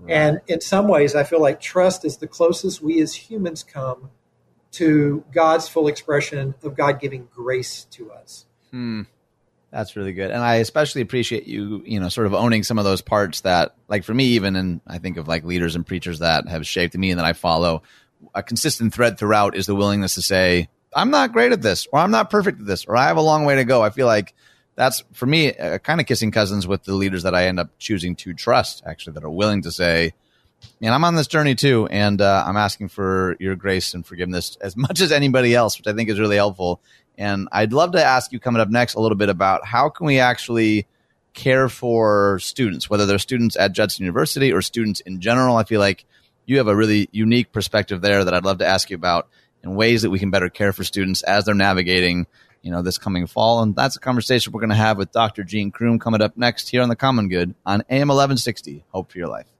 Right. 0.00 0.12
And 0.12 0.40
in 0.48 0.60
some 0.60 0.88
ways, 0.88 1.14
I 1.14 1.24
feel 1.24 1.40
like 1.40 1.60
trust 1.60 2.04
is 2.04 2.16
the 2.16 2.26
closest 2.26 2.82
we 2.82 3.00
as 3.00 3.14
humans 3.14 3.62
come 3.62 4.10
to 4.72 5.24
God's 5.32 5.68
full 5.68 5.86
expression 5.88 6.54
of 6.62 6.74
God 6.74 7.00
giving 7.00 7.28
grace 7.32 7.84
to 7.92 8.10
us. 8.12 8.46
Hmm. 8.70 9.02
That's 9.72 9.94
really 9.94 10.12
good. 10.12 10.30
And 10.32 10.42
I 10.42 10.56
especially 10.56 11.00
appreciate 11.02 11.46
you, 11.46 11.82
you 11.86 12.00
know, 12.00 12.08
sort 12.08 12.26
of 12.26 12.34
owning 12.34 12.64
some 12.64 12.78
of 12.78 12.84
those 12.84 13.02
parts 13.02 13.42
that, 13.42 13.76
like 13.88 14.02
for 14.02 14.12
me, 14.12 14.24
even, 14.30 14.56
and 14.56 14.80
I 14.86 14.98
think 14.98 15.16
of 15.16 15.28
like 15.28 15.44
leaders 15.44 15.76
and 15.76 15.86
preachers 15.86 16.18
that 16.18 16.48
have 16.48 16.66
shaped 16.66 16.96
me 16.96 17.10
and 17.10 17.20
that 17.20 17.26
I 17.26 17.34
follow, 17.34 17.82
a 18.34 18.42
consistent 18.42 18.92
thread 18.92 19.16
throughout 19.16 19.54
is 19.54 19.66
the 19.66 19.76
willingness 19.76 20.16
to 20.16 20.22
say, 20.22 20.68
I'm 20.94 21.10
not 21.10 21.32
great 21.32 21.52
at 21.52 21.62
this, 21.62 21.86
or 21.92 22.00
I'm 22.00 22.10
not 22.10 22.30
perfect 22.30 22.60
at 22.60 22.66
this, 22.66 22.84
or 22.84 22.96
I 22.96 23.06
have 23.06 23.16
a 23.16 23.22
long 23.22 23.44
way 23.44 23.56
to 23.56 23.64
go. 23.64 23.80
I 23.80 23.90
feel 23.90 24.06
like 24.06 24.34
that's, 24.74 25.04
for 25.12 25.26
me, 25.26 25.54
uh, 25.54 25.78
kind 25.78 26.00
of 26.00 26.06
kissing 26.06 26.32
cousins 26.32 26.66
with 26.66 26.82
the 26.82 26.94
leaders 26.94 27.22
that 27.22 27.34
I 27.34 27.46
end 27.46 27.60
up 27.60 27.70
choosing 27.78 28.16
to 28.16 28.34
trust, 28.34 28.82
actually, 28.84 29.12
that 29.12 29.24
are 29.24 29.30
willing 29.30 29.62
to 29.62 29.70
say, 29.70 30.14
and 30.82 30.92
I'm 30.92 31.04
on 31.04 31.14
this 31.14 31.26
journey 31.26 31.54
too, 31.54 31.86
and 31.90 32.20
uh, 32.20 32.44
I'm 32.46 32.56
asking 32.56 32.88
for 32.88 33.36
your 33.38 33.56
grace 33.56 33.94
and 33.94 34.04
forgiveness 34.04 34.58
as 34.60 34.76
much 34.76 35.00
as 35.00 35.12
anybody 35.12 35.54
else, 35.54 35.78
which 35.78 35.86
I 35.86 35.92
think 35.92 36.08
is 36.08 36.18
really 36.18 36.36
helpful. 36.36 36.82
And 37.20 37.48
I'd 37.52 37.74
love 37.74 37.92
to 37.92 38.02
ask 38.02 38.32
you 38.32 38.40
coming 38.40 38.62
up 38.62 38.70
next 38.70 38.94
a 38.94 39.00
little 39.00 39.16
bit 39.16 39.28
about 39.28 39.66
how 39.66 39.90
can 39.90 40.06
we 40.06 40.18
actually 40.18 40.86
care 41.34 41.68
for 41.68 42.38
students, 42.38 42.88
whether 42.88 43.04
they're 43.04 43.18
students 43.18 43.58
at 43.58 43.72
Judson 43.72 44.06
University 44.06 44.50
or 44.54 44.62
students 44.62 45.00
in 45.00 45.20
general. 45.20 45.56
I 45.56 45.64
feel 45.64 45.80
like 45.80 46.06
you 46.46 46.56
have 46.56 46.66
a 46.66 46.74
really 46.74 47.10
unique 47.12 47.52
perspective 47.52 48.00
there 48.00 48.24
that 48.24 48.32
I'd 48.32 48.46
love 48.46 48.58
to 48.58 48.66
ask 48.66 48.88
you 48.88 48.96
about 48.96 49.28
in 49.62 49.74
ways 49.74 50.00
that 50.00 50.08
we 50.08 50.18
can 50.18 50.30
better 50.30 50.48
care 50.48 50.72
for 50.72 50.82
students 50.82 51.22
as 51.22 51.44
they're 51.44 51.54
navigating, 51.54 52.26
you 52.62 52.70
know, 52.70 52.80
this 52.80 52.96
coming 52.96 53.26
fall. 53.26 53.62
And 53.62 53.76
that's 53.76 53.96
a 53.96 54.00
conversation 54.00 54.54
we're 54.54 54.60
going 54.60 54.70
to 54.70 54.76
have 54.76 54.96
with 54.96 55.12
Dr. 55.12 55.44
Gene 55.44 55.70
Crume 55.70 56.00
coming 56.00 56.22
up 56.22 56.38
next 56.38 56.70
here 56.70 56.80
on 56.80 56.88
the 56.88 56.96
Common 56.96 57.28
Good 57.28 57.54
on 57.66 57.82
AM 57.90 58.08
1160. 58.08 58.82
Hope 58.88 59.12
for 59.12 59.18
your 59.18 59.28
life. 59.28 59.59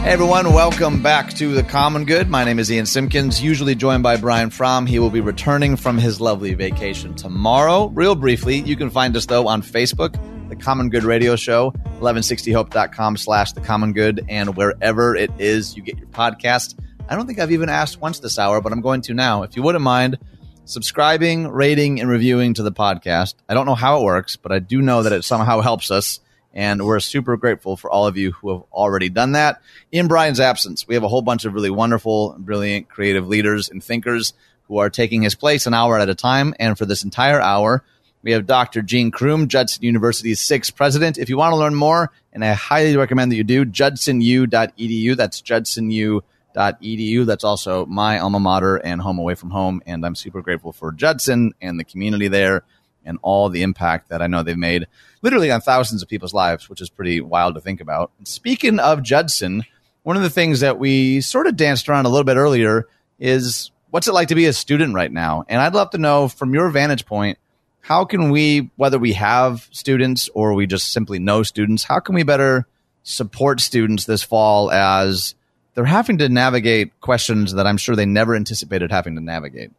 Hey 0.00 0.14
everyone, 0.14 0.52
welcome 0.54 1.02
back 1.02 1.34
to 1.34 1.52
the 1.52 1.62
Common 1.62 2.06
Good. 2.06 2.30
My 2.30 2.42
name 2.42 2.58
is 2.58 2.72
Ian 2.72 2.86
Simpkins, 2.86 3.42
usually 3.42 3.74
joined 3.74 4.02
by 4.02 4.16
Brian 4.16 4.48
Fromm. 4.48 4.86
He 4.86 4.98
will 4.98 5.10
be 5.10 5.20
returning 5.20 5.76
from 5.76 5.98
his 5.98 6.22
lovely 6.22 6.54
vacation 6.54 7.14
tomorrow. 7.14 7.88
Real 7.88 8.14
briefly, 8.14 8.60
you 8.60 8.76
can 8.76 8.88
find 8.88 9.14
us 9.14 9.26
though 9.26 9.46
on 9.46 9.62
Facebook, 9.62 10.18
the 10.48 10.56
Common 10.56 10.88
Good 10.88 11.04
Radio 11.04 11.36
Show, 11.36 11.72
1160hope.com 12.00 13.18
slash 13.18 13.52
the 13.52 13.60
Common 13.60 13.92
Good, 13.92 14.24
and 14.28 14.56
wherever 14.56 15.14
it 15.14 15.30
is 15.38 15.76
you 15.76 15.82
get 15.82 15.98
your 15.98 16.08
podcast. 16.08 16.76
I 17.08 17.14
don't 17.14 17.26
think 17.26 17.38
I've 17.38 17.52
even 17.52 17.68
asked 17.68 18.00
once 18.00 18.20
this 18.20 18.38
hour, 18.38 18.62
but 18.62 18.72
I'm 18.72 18.80
going 18.80 19.02
to 19.02 19.14
now. 19.14 19.42
If 19.42 19.54
you 19.54 19.62
wouldn't 19.62 19.84
mind 19.84 20.18
subscribing, 20.64 21.48
rating, 21.48 22.00
and 22.00 22.08
reviewing 22.08 22.54
to 22.54 22.62
the 22.62 22.72
podcast. 22.72 23.34
I 23.48 23.54
don't 23.54 23.66
know 23.66 23.74
how 23.74 24.00
it 24.00 24.04
works, 24.04 24.36
but 24.36 24.52
I 24.52 24.60
do 24.60 24.80
know 24.80 25.02
that 25.02 25.12
it 25.12 25.24
somehow 25.24 25.60
helps 25.60 25.90
us. 25.90 26.20
And 26.52 26.84
we're 26.84 27.00
super 27.00 27.36
grateful 27.36 27.76
for 27.76 27.90
all 27.90 28.06
of 28.06 28.16
you 28.16 28.32
who 28.32 28.50
have 28.50 28.62
already 28.72 29.08
done 29.08 29.32
that. 29.32 29.62
In 29.92 30.08
Brian's 30.08 30.40
absence, 30.40 30.86
we 30.86 30.94
have 30.94 31.04
a 31.04 31.08
whole 31.08 31.22
bunch 31.22 31.44
of 31.44 31.54
really 31.54 31.70
wonderful, 31.70 32.34
brilliant, 32.38 32.88
creative 32.88 33.28
leaders 33.28 33.68
and 33.68 33.82
thinkers 33.82 34.32
who 34.64 34.78
are 34.78 34.90
taking 34.90 35.22
his 35.22 35.34
place 35.34 35.66
an 35.66 35.74
hour 35.74 35.98
at 35.98 36.08
a 36.08 36.14
time. 36.14 36.54
And 36.58 36.76
for 36.76 36.86
this 36.86 37.04
entire 37.04 37.40
hour, 37.40 37.84
we 38.22 38.32
have 38.32 38.46
Dr. 38.46 38.82
Gene 38.82 39.10
Crume, 39.10 39.48
Judson 39.48 39.82
University's 39.84 40.40
sixth 40.40 40.76
president. 40.76 41.18
If 41.18 41.28
you 41.28 41.36
want 41.36 41.52
to 41.52 41.56
learn 41.56 41.74
more, 41.74 42.12
and 42.32 42.44
I 42.44 42.52
highly 42.52 42.96
recommend 42.96 43.32
that 43.32 43.36
you 43.36 43.44
do, 43.44 43.64
judsonu.edu. 43.64 45.16
That's 45.16 45.40
judsonu.edu. 45.40 47.26
That's 47.26 47.44
also 47.44 47.86
my 47.86 48.18
alma 48.18 48.40
mater 48.40 48.76
and 48.76 49.00
home 49.00 49.18
away 49.18 49.34
from 49.34 49.50
home. 49.50 49.82
And 49.86 50.04
I'm 50.04 50.14
super 50.14 50.42
grateful 50.42 50.72
for 50.72 50.92
Judson 50.92 51.52
and 51.60 51.80
the 51.80 51.84
community 51.84 52.28
there 52.28 52.64
and 53.10 53.18
all 53.20 53.50
the 53.50 53.62
impact 53.62 54.08
that 54.08 54.22
I 54.22 54.26
know 54.26 54.42
they've 54.42 54.56
made 54.56 54.86
literally 55.20 55.50
on 55.50 55.60
thousands 55.60 56.02
of 56.02 56.08
people's 56.08 56.32
lives, 56.32 56.70
which 56.70 56.80
is 56.80 56.88
pretty 56.88 57.20
wild 57.20 57.56
to 57.56 57.60
think 57.60 57.82
about. 57.82 58.10
Speaking 58.24 58.78
of 58.78 59.02
Judson, 59.02 59.64
one 60.02 60.16
of 60.16 60.22
the 60.22 60.30
things 60.30 60.60
that 60.60 60.78
we 60.78 61.20
sort 61.20 61.46
of 61.46 61.56
danced 61.56 61.88
around 61.88 62.06
a 62.06 62.08
little 62.08 62.24
bit 62.24 62.36
earlier 62.36 62.88
is 63.18 63.70
what's 63.90 64.08
it 64.08 64.14
like 64.14 64.28
to 64.28 64.34
be 64.34 64.46
a 64.46 64.52
student 64.52 64.94
right 64.94 65.12
now? 65.12 65.44
And 65.48 65.60
I'd 65.60 65.74
love 65.74 65.90
to 65.90 65.98
know 65.98 66.28
from 66.28 66.54
your 66.54 66.70
vantage 66.70 67.04
point, 67.04 67.38
how 67.82 68.04
can 68.04 68.30
we, 68.30 68.70
whether 68.76 68.98
we 68.98 69.14
have 69.14 69.68
students 69.72 70.30
or 70.32 70.54
we 70.54 70.66
just 70.66 70.92
simply 70.92 71.18
know 71.18 71.42
students, 71.42 71.84
how 71.84 71.98
can 71.98 72.14
we 72.14 72.22
better 72.22 72.66
support 73.02 73.60
students 73.60 74.04
this 74.04 74.22
fall 74.22 74.70
as 74.70 75.34
they're 75.74 75.84
having 75.84 76.18
to 76.18 76.28
navigate 76.28 76.98
questions 77.00 77.54
that 77.54 77.66
I'm 77.66 77.78
sure 77.78 77.96
they 77.96 78.06
never 78.06 78.36
anticipated 78.36 78.90
having 78.90 79.16
to 79.16 79.20
navigate? 79.20 79.72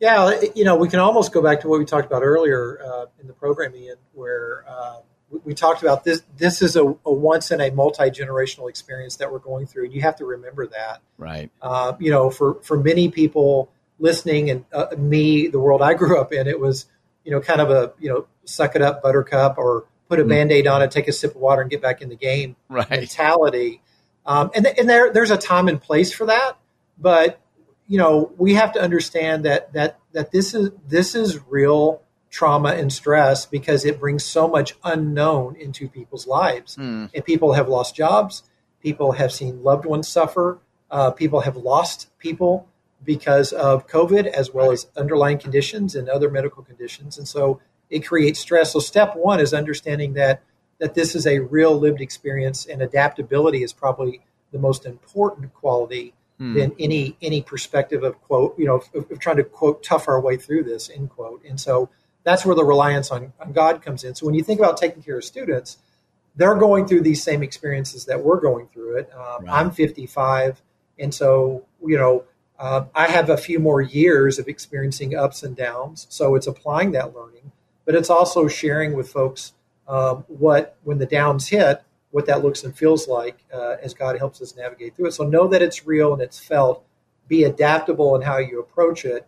Yeah, 0.00 0.40
you 0.54 0.64
know, 0.64 0.76
we 0.76 0.88
can 0.88 1.00
almost 1.00 1.32
go 1.32 1.40
back 1.42 1.60
to 1.60 1.68
what 1.68 1.78
we 1.78 1.84
talked 1.84 2.06
about 2.06 2.22
earlier 2.22 2.80
uh, 2.84 3.06
in 3.20 3.26
the 3.26 3.32
program, 3.32 3.74
Ian, 3.74 3.96
where 4.12 4.64
uh, 4.68 4.96
we, 5.30 5.40
we, 5.44 5.54
talked 5.54 5.82
about 5.82 6.04
this. 6.04 6.22
This 6.36 6.62
is 6.62 6.76
a, 6.76 6.84
a 6.84 7.12
once 7.12 7.50
in 7.50 7.60
a 7.60 7.70
multi 7.70 8.10
generational 8.10 8.68
experience 8.68 9.16
that 9.16 9.30
we're 9.30 9.38
going 9.38 9.66
through, 9.66 9.84
and 9.84 9.94
you 9.94 10.02
have 10.02 10.16
to 10.16 10.24
remember 10.24 10.66
that. 10.66 11.00
Right. 11.16 11.50
Uh, 11.62 11.94
you 12.00 12.10
know, 12.10 12.28
for 12.30 12.60
for 12.62 12.76
many 12.76 13.08
people 13.08 13.70
listening, 13.98 14.50
and 14.50 14.64
uh, 14.72 14.86
me, 14.98 15.46
the 15.46 15.60
world 15.60 15.80
I 15.80 15.94
grew 15.94 16.20
up 16.20 16.32
in, 16.32 16.46
it 16.46 16.58
was 16.58 16.86
you 17.24 17.30
know 17.30 17.40
kind 17.40 17.60
of 17.60 17.70
a 17.70 17.92
you 17.98 18.08
know 18.08 18.26
suck 18.44 18.76
it 18.76 18.82
up, 18.82 19.02
Buttercup, 19.02 19.58
or 19.58 19.86
put 20.08 20.20
a 20.20 20.24
mm. 20.24 20.28
band 20.28 20.52
aid 20.52 20.66
on 20.66 20.82
it, 20.82 20.90
take 20.90 21.08
a 21.08 21.12
sip 21.12 21.34
of 21.34 21.40
water, 21.40 21.62
and 21.62 21.70
get 21.70 21.82
back 21.82 22.02
in 22.02 22.08
the 22.08 22.16
game 22.16 22.56
right. 22.68 22.88
mentality. 22.90 23.80
Um, 24.26 24.50
and 24.54 24.64
th- 24.64 24.78
and 24.78 24.88
there 24.88 25.12
there's 25.12 25.30
a 25.30 25.36
time 25.36 25.68
and 25.68 25.80
place 25.80 26.12
for 26.12 26.26
that, 26.26 26.56
but 26.98 27.40
you 27.86 27.98
know 27.98 28.32
we 28.36 28.54
have 28.54 28.72
to 28.72 28.80
understand 28.80 29.44
that 29.44 29.72
that 29.72 29.98
that 30.12 30.30
this 30.32 30.54
is 30.54 30.70
this 30.86 31.14
is 31.14 31.40
real 31.48 32.02
trauma 32.30 32.70
and 32.70 32.92
stress 32.92 33.46
because 33.46 33.84
it 33.84 34.00
brings 34.00 34.24
so 34.24 34.48
much 34.48 34.74
unknown 34.82 35.54
into 35.56 35.88
people's 35.88 36.26
lives, 36.26 36.76
mm. 36.76 37.08
and 37.14 37.24
people 37.24 37.52
have 37.52 37.68
lost 37.68 37.94
jobs, 37.94 38.42
people 38.80 39.12
have 39.12 39.30
seen 39.32 39.62
loved 39.62 39.86
ones 39.86 40.08
suffer, 40.08 40.58
uh, 40.90 41.10
people 41.12 41.40
have 41.40 41.56
lost 41.56 42.08
people 42.18 42.66
because 43.04 43.52
of 43.52 43.86
COVID 43.86 44.26
as 44.26 44.52
well 44.52 44.72
as 44.72 44.88
underlying 44.96 45.38
conditions 45.38 45.94
and 45.94 46.08
other 46.08 46.30
medical 46.30 46.62
conditions, 46.62 47.18
and 47.18 47.28
so 47.28 47.60
it 47.90 48.00
creates 48.00 48.40
stress. 48.40 48.72
So 48.72 48.80
step 48.80 49.14
one 49.14 49.40
is 49.40 49.54
understanding 49.54 50.14
that 50.14 50.42
that 50.78 50.94
this 50.94 51.14
is 51.14 51.26
a 51.26 51.38
real 51.38 51.78
lived 51.78 52.00
experience 52.00 52.66
and 52.66 52.82
adaptability 52.82 53.62
is 53.62 53.72
probably 53.72 54.20
the 54.50 54.58
most 54.58 54.86
important 54.86 55.54
quality 55.54 56.14
hmm. 56.38 56.54
than 56.54 56.72
any 56.78 57.16
any 57.22 57.42
perspective 57.42 58.02
of 58.02 58.20
quote 58.22 58.58
you 58.58 58.66
know 58.66 58.82
of, 58.94 59.10
of, 59.10 59.18
trying 59.18 59.36
to 59.36 59.44
quote 59.44 59.82
tough 59.82 60.08
our 60.08 60.20
way 60.20 60.36
through 60.36 60.62
this 60.62 60.90
end 60.90 61.10
quote 61.10 61.42
and 61.44 61.60
so 61.60 61.88
that's 62.22 62.46
where 62.46 62.54
the 62.54 62.64
reliance 62.64 63.10
on, 63.10 63.32
on 63.40 63.52
god 63.52 63.82
comes 63.82 64.04
in 64.04 64.14
so 64.14 64.26
when 64.26 64.34
you 64.34 64.42
think 64.42 64.58
about 64.58 64.76
taking 64.76 65.02
care 65.02 65.18
of 65.18 65.24
students 65.24 65.78
they're 66.36 66.56
going 66.56 66.86
through 66.86 67.00
these 67.00 67.22
same 67.22 67.42
experiences 67.42 68.06
that 68.06 68.22
we're 68.22 68.40
going 68.40 68.66
through 68.68 68.96
it 68.96 69.10
um, 69.14 69.44
right. 69.44 69.60
i'm 69.60 69.70
55 69.70 70.62
and 70.98 71.14
so 71.14 71.64
you 71.84 71.96
know 71.96 72.24
uh, 72.58 72.84
i 72.94 73.06
have 73.08 73.30
a 73.30 73.36
few 73.36 73.58
more 73.58 73.80
years 73.80 74.38
of 74.38 74.48
experiencing 74.48 75.16
ups 75.16 75.42
and 75.42 75.56
downs 75.56 76.06
so 76.10 76.34
it's 76.34 76.46
applying 76.46 76.92
that 76.92 77.14
learning 77.14 77.52
but 77.84 77.94
it's 77.94 78.10
also 78.10 78.48
sharing 78.48 78.94
with 78.94 79.08
folks 79.08 79.52
um, 79.86 80.24
what 80.28 80.76
when 80.82 80.98
the 80.98 81.06
downs 81.06 81.48
hit, 81.48 81.82
what 82.14 82.26
that 82.26 82.44
looks 82.44 82.62
and 82.62 82.78
feels 82.78 83.08
like 83.08 83.44
uh, 83.52 83.74
as 83.82 83.92
God 83.92 84.16
helps 84.18 84.40
us 84.40 84.54
navigate 84.54 84.94
through 84.94 85.08
it. 85.08 85.14
So 85.14 85.24
know 85.24 85.48
that 85.48 85.62
it's 85.62 85.84
real 85.84 86.12
and 86.12 86.22
it's 86.22 86.38
felt. 86.38 86.84
Be 87.26 87.42
adaptable 87.42 88.14
in 88.14 88.22
how 88.22 88.38
you 88.38 88.60
approach 88.60 89.04
it. 89.04 89.26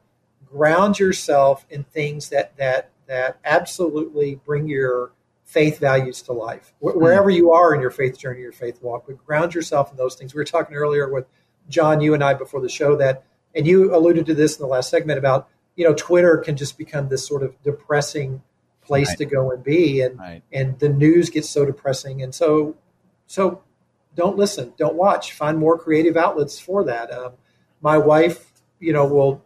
Ground 0.48 1.00
yourself 1.00 1.66
in 1.68 1.82
things 1.82 2.28
that 2.28 2.56
that 2.58 2.90
that 3.08 3.40
absolutely 3.44 4.36
bring 4.36 4.68
your 4.68 5.10
faith 5.44 5.80
values 5.80 6.22
to 6.22 6.32
life. 6.32 6.74
Wh- 6.78 6.96
wherever 6.96 7.28
you 7.28 7.50
are 7.50 7.74
in 7.74 7.80
your 7.80 7.90
faith 7.90 8.20
journey, 8.20 8.42
your 8.42 8.52
faith 8.52 8.80
walk, 8.80 9.06
but 9.08 9.24
ground 9.26 9.52
yourself 9.52 9.90
in 9.90 9.96
those 9.96 10.14
things. 10.14 10.32
We 10.32 10.38
were 10.38 10.44
talking 10.44 10.76
earlier 10.76 11.08
with 11.08 11.26
John, 11.68 12.00
you 12.00 12.14
and 12.14 12.22
I 12.22 12.34
before 12.34 12.60
the 12.60 12.68
show 12.68 12.94
that, 12.98 13.24
and 13.52 13.66
you 13.66 13.96
alluded 13.96 14.26
to 14.26 14.34
this 14.34 14.58
in 14.58 14.62
the 14.62 14.68
last 14.68 14.90
segment 14.90 15.18
about 15.18 15.48
you 15.74 15.84
know 15.84 15.94
Twitter 15.94 16.36
can 16.36 16.56
just 16.56 16.78
become 16.78 17.08
this 17.08 17.26
sort 17.26 17.42
of 17.42 17.60
depressing 17.64 18.42
place 18.86 19.08
right. 19.08 19.18
to 19.18 19.24
go 19.24 19.50
and 19.50 19.64
be 19.64 20.00
and 20.00 20.18
right. 20.18 20.42
and 20.52 20.78
the 20.78 20.88
news 20.88 21.30
gets 21.30 21.48
so 21.48 21.64
depressing 21.64 22.22
and 22.22 22.34
so 22.34 22.76
so 23.26 23.62
don't 24.14 24.36
listen 24.36 24.72
don't 24.78 24.94
watch 24.94 25.32
find 25.32 25.58
more 25.58 25.78
creative 25.78 26.16
outlets 26.16 26.58
for 26.58 26.84
that 26.84 27.12
um, 27.12 27.32
my 27.80 27.98
wife 27.98 28.52
you 28.78 28.92
know 28.92 29.04
will 29.06 29.44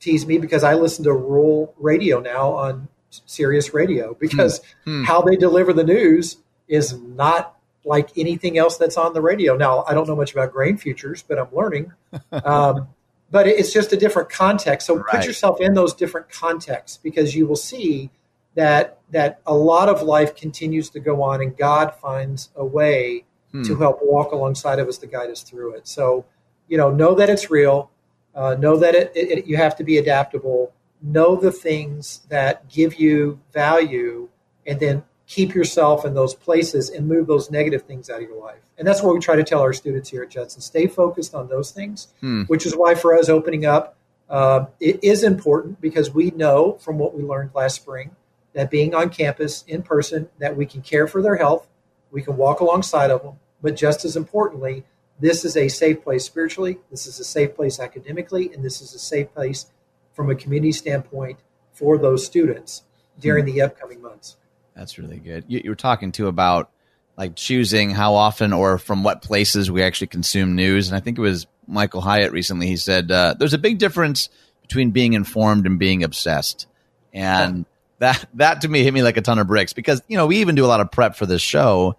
tease 0.00 0.26
me 0.26 0.38
because 0.38 0.62
i 0.62 0.74
listen 0.74 1.04
to 1.04 1.12
rural 1.12 1.74
radio 1.78 2.20
now 2.20 2.52
on 2.52 2.88
Sirius 3.10 3.72
radio 3.72 4.14
because 4.14 4.60
hmm. 4.84 5.00
Hmm. 5.00 5.04
how 5.04 5.22
they 5.22 5.36
deliver 5.36 5.72
the 5.72 5.84
news 5.84 6.36
is 6.68 6.92
not 6.98 7.56
like 7.84 8.10
anything 8.16 8.58
else 8.58 8.76
that's 8.76 8.96
on 8.96 9.12
the 9.14 9.20
radio 9.20 9.56
now 9.56 9.84
i 9.88 9.94
don't 9.94 10.06
know 10.06 10.16
much 10.16 10.32
about 10.32 10.52
grain 10.52 10.76
futures 10.76 11.22
but 11.26 11.38
i'm 11.38 11.48
learning 11.52 11.92
um, 12.32 12.88
but 13.30 13.46
it's 13.48 13.72
just 13.72 13.92
a 13.92 13.96
different 13.96 14.28
context 14.28 14.86
so 14.86 14.96
right. 14.96 15.06
put 15.16 15.26
yourself 15.26 15.60
in 15.60 15.74
those 15.74 15.94
different 15.94 16.28
contexts 16.28 16.98
because 16.98 17.34
you 17.34 17.46
will 17.46 17.56
see 17.56 18.10
that 18.56 18.98
that 19.10 19.40
a 19.46 19.54
lot 19.54 19.88
of 19.88 20.02
life 20.02 20.34
continues 20.34 20.90
to 20.90 21.00
go 21.00 21.22
on, 21.22 21.40
and 21.40 21.56
God 21.56 21.94
finds 21.94 22.50
a 22.56 22.64
way 22.64 23.24
hmm. 23.52 23.62
to 23.62 23.76
help 23.76 24.00
walk 24.02 24.32
alongside 24.32 24.80
of 24.80 24.88
us 24.88 24.98
to 24.98 25.06
guide 25.06 25.30
us 25.30 25.42
through 25.42 25.74
it. 25.74 25.86
So, 25.86 26.24
you 26.66 26.76
know, 26.76 26.90
know 26.90 27.14
that 27.14 27.30
it's 27.30 27.48
real. 27.50 27.90
Uh, 28.34 28.56
know 28.58 28.76
that 28.76 28.94
it, 28.94 29.12
it, 29.14 29.38
it, 29.38 29.46
you 29.46 29.56
have 29.56 29.76
to 29.76 29.84
be 29.84 29.98
adaptable. 29.98 30.72
Know 31.00 31.36
the 31.36 31.52
things 31.52 32.22
that 32.28 32.68
give 32.68 32.96
you 32.96 33.38
value, 33.52 34.28
and 34.66 34.80
then 34.80 35.04
keep 35.28 35.54
yourself 35.54 36.04
in 36.04 36.14
those 36.14 36.34
places 36.34 36.88
and 36.90 37.06
move 37.06 37.26
those 37.26 37.50
negative 37.50 37.82
things 37.82 38.08
out 38.10 38.22
of 38.22 38.28
your 38.28 38.40
life. 38.40 38.60
And 38.78 38.86
that's 38.86 39.02
what 39.02 39.14
we 39.14 39.20
try 39.20 39.36
to 39.36 39.44
tell 39.44 39.60
our 39.60 39.72
students 39.72 40.08
here 40.08 40.22
at 40.22 40.30
Judson. 40.30 40.60
Stay 40.60 40.86
focused 40.86 41.34
on 41.34 41.48
those 41.48 41.70
things, 41.70 42.08
hmm. 42.20 42.42
which 42.42 42.66
is 42.66 42.74
why 42.74 42.94
for 42.94 43.16
us 43.16 43.28
opening 43.28 43.66
up, 43.66 43.96
uh, 44.28 44.66
it 44.80 45.02
is 45.04 45.22
important 45.22 45.80
because 45.80 46.12
we 46.12 46.30
know 46.32 46.72
from 46.80 46.98
what 46.98 47.14
we 47.14 47.22
learned 47.22 47.50
last 47.54 47.76
spring 47.76 48.10
that 48.56 48.70
being 48.70 48.94
on 48.94 49.10
campus 49.10 49.64
in 49.68 49.82
person, 49.82 50.30
that 50.38 50.56
we 50.56 50.64
can 50.64 50.80
care 50.80 51.06
for 51.06 51.20
their 51.20 51.36
health, 51.36 51.68
we 52.10 52.22
can 52.22 52.38
walk 52.38 52.60
alongside 52.60 53.10
of 53.10 53.22
them, 53.22 53.34
but 53.60 53.76
just 53.76 54.02
as 54.06 54.16
importantly, 54.16 54.82
this 55.20 55.44
is 55.44 55.58
a 55.58 55.68
safe 55.68 56.02
place 56.02 56.24
spiritually, 56.24 56.78
this 56.90 57.06
is 57.06 57.20
a 57.20 57.24
safe 57.24 57.54
place 57.54 57.78
academically, 57.78 58.50
and 58.54 58.64
this 58.64 58.80
is 58.80 58.94
a 58.94 58.98
safe 58.98 59.32
place 59.34 59.66
from 60.14 60.30
a 60.30 60.34
community 60.34 60.72
standpoint 60.72 61.38
for 61.74 61.98
those 61.98 62.24
students 62.24 62.82
during 63.20 63.44
hmm. 63.44 63.52
the 63.52 63.60
upcoming 63.60 64.00
months. 64.00 64.36
That's 64.74 64.98
really 64.98 65.18
good. 65.18 65.44
You, 65.48 65.60
you 65.62 65.70
were 65.70 65.76
talking 65.76 66.10
too 66.10 66.26
about 66.26 66.70
like 67.18 67.36
choosing 67.36 67.90
how 67.90 68.14
often 68.14 68.54
or 68.54 68.78
from 68.78 69.02
what 69.02 69.20
places 69.20 69.70
we 69.70 69.82
actually 69.82 70.06
consume 70.06 70.56
news, 70.56 70.88
and 70.88 70.96
I 70.96 71.00
think 71.00 71.18
it 71.18 71.22
was 71.22 71.46
Michael 71.66 72.00
Hyatt 72.00 72.32
recently. 72.32 72.68
He 72.68 72.78
said 72.78 73.10
uh, 73.10 73.34
there's 73.38 73.54
a 73.54 73.58
big 73.58 73.78
difference 73.78 74.30
between 74.62 74.92
being 74.92 75.12
informed 75.12 75.66
and 75.66 75.78
being 75.78 76.02
obsessed, 76.02 76.66
and 77.12 77.66
that 77.98 78.28
that 78.34 78.60
to 78.62 78.68
me 78.68 78.82
hit 78.82 78.92
me 78.92 79.02
like 79.02 79.16
a 79.16 79.22
ton 79.22 79.38
of 79.38 79.46
bricks 79.46 79.72
because 79.72 80.02
you 80.08 80.16
know 80.16 80.26
we 80.26 80.38
even 80.38 80.54
do 80.54 80.64
a 80.64 80.68
lot 80.68 80.80
of 80.80 80.90
prep 80.90 81.16
for 81.16 81.26
this 81.26 81.42
show 81.42 81.96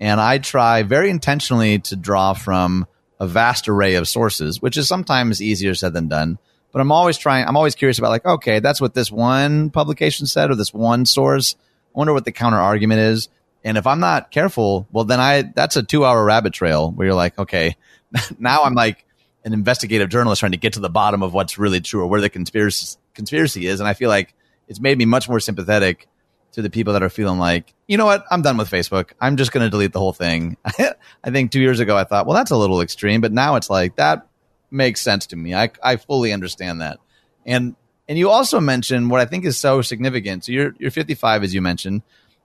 and 0.00 0.20
i 0.20 0.38
try 0.38 0.82
very 0.82 1.10
intentionally 1.10 1.78
to 1.78 1.96
draw 1.96 2.32
from 2.32 2.86
a 3.20 3.26
vast 3.26 3.68
array 3.68 3.94
of 3.94 4.08
sources 4.08 4.60
which 4.60 4.76
is 4.76 4.88
sometimes 4.88 5.42
easier 5.42 5.74
said 5.74 5.92
than 5.92 6.08
done. 6.08 6.38
But 6.72 6.80
i'm 6.80 6.92
always 6.92 7.18
trying 7.18 7.46
i'm 7.46 7.56
always 7.56 7.74
curious 7.74 7.98
about 7.98 8.10
like 8.10 8.26
okay 8.26 8.58
that's 8.58 8.80
what 8.80 8.94
this 8.94 9.10
one 9.10 9.70
publication 9.70 10.26
said 10.26 10.50
or 10.50 10.56
this 10.56 10.74
one 10.74 11.06
source. 11.06 11.56
I 11.94 11.98
wonder 11.98 12.12
what 12.12 12.24
the 12.24 12.32
counter 12.32 12.58
argument 12.58 13.00
is. 13.00 13.28
And 13.62 13.78
if 13.78 13.86
i'm 13.86 14.00
not 14.00 14.32
careful 14.32 14.88
well 14.90 15.04
then 15.04 15.20
i 15.20 15.42
that's 15.42 15.76
a 15.76 15.82
two 15.82 16.04
hour 16.04 16.24
rabbit 16.24 16.52
trail 16.52 16.90
where 16.90 17.06
you're 17.06 17.14
like 17.14 17.38
okay 17.38 17.76
now 18.38 18.62
i'm 18.62 18.74
like 18.74 19.04
an 19.44 19.52
investigative 19.52 20.08
journalist 20.08 20.40
trying 20.40 20.52
to 20.52 20.58
get 20.58 20.72
to 20.72 20.80
the 20.80 20.90
bottom 20.90 21.22
of 21.22 21.32
what's 21.32 21.58
really 21.58 21.80
true 21.80 22.02
or 22.02 22.06
where 22.06 22.20
the 22.20 22.30
conspiracy 22.30 22.98
conspiracy 23.14 23.66
is. 23.66 23.78
And 23.78 23.88
i 23.88 23.94
feel 23.94 24.08
like 24.08 24.34
it's 24.68 24.80
made 24.80 24.98
me 24.98 25.04
much 25.04 25.28
more 25.28 25.40
sympathetic 25.40 26.08
to 26.52 26.62
the 26.62 26.70
people 26.70 26.92
that 26.92 27.02
are 27.02 27.10
feeling 27.10 27.38
like, 27.38 27.74
you 27.88 27.96
know 27.96 28.06
what, 28.06 28.24
I'm 28.30 28.42
done 28.42 28.56
with 28.56 28.70
Facebook. 28.70 29.12
I'm 29.20 29.36
just 29.36 29.50
going 29.50 29.66
to 29.66 29.70
delete 29.70 29.92
the 29.92 29.98
whole 29.98 30.12
thing. 30.12 30.56
I 30.64 31.30
think 31.30 31.50
two 31.50 31.60
years 31.60 31.80
ago 31.80 31.96
I 31.96 32.04
thought, 32.04 32.26
well, 32.26 32.36
that's 32.36 32.52
a 32.52 32.56
little 32.56 32.80
extreme, 32.80 33.20
but 33.20 33.32
now 33.32 33.56
it's 33.56 33.68
like 33.68 33.96
that 33.96 34.28
makes 34.70 35.00
sense 35.00 35.26
to 35.28 35.36
me. 35.36 35.54
I, 35.54 35.70
I 35.82 35.96
fully 35.96 36.32
understand 36.32 36.80
that. 36.80 36.98
And 37.44 37.76
and 38.06 38.18
you 38.18 38.30
also 38.30 38.60
mentioned 38.60 39.10
what 39.10 39.20
I 39.20 39.24
think 39.24 39.44
is 39.44 39.58
so 39.58 39.82
significant. 39.82 40.44
So 40.44 40.52
you're 40.52 40.74
you're 40.78 40.90
55 40.90 41.42
as 41.42 41.54
you 41.54 41.62
mentioned, 41.62 42.02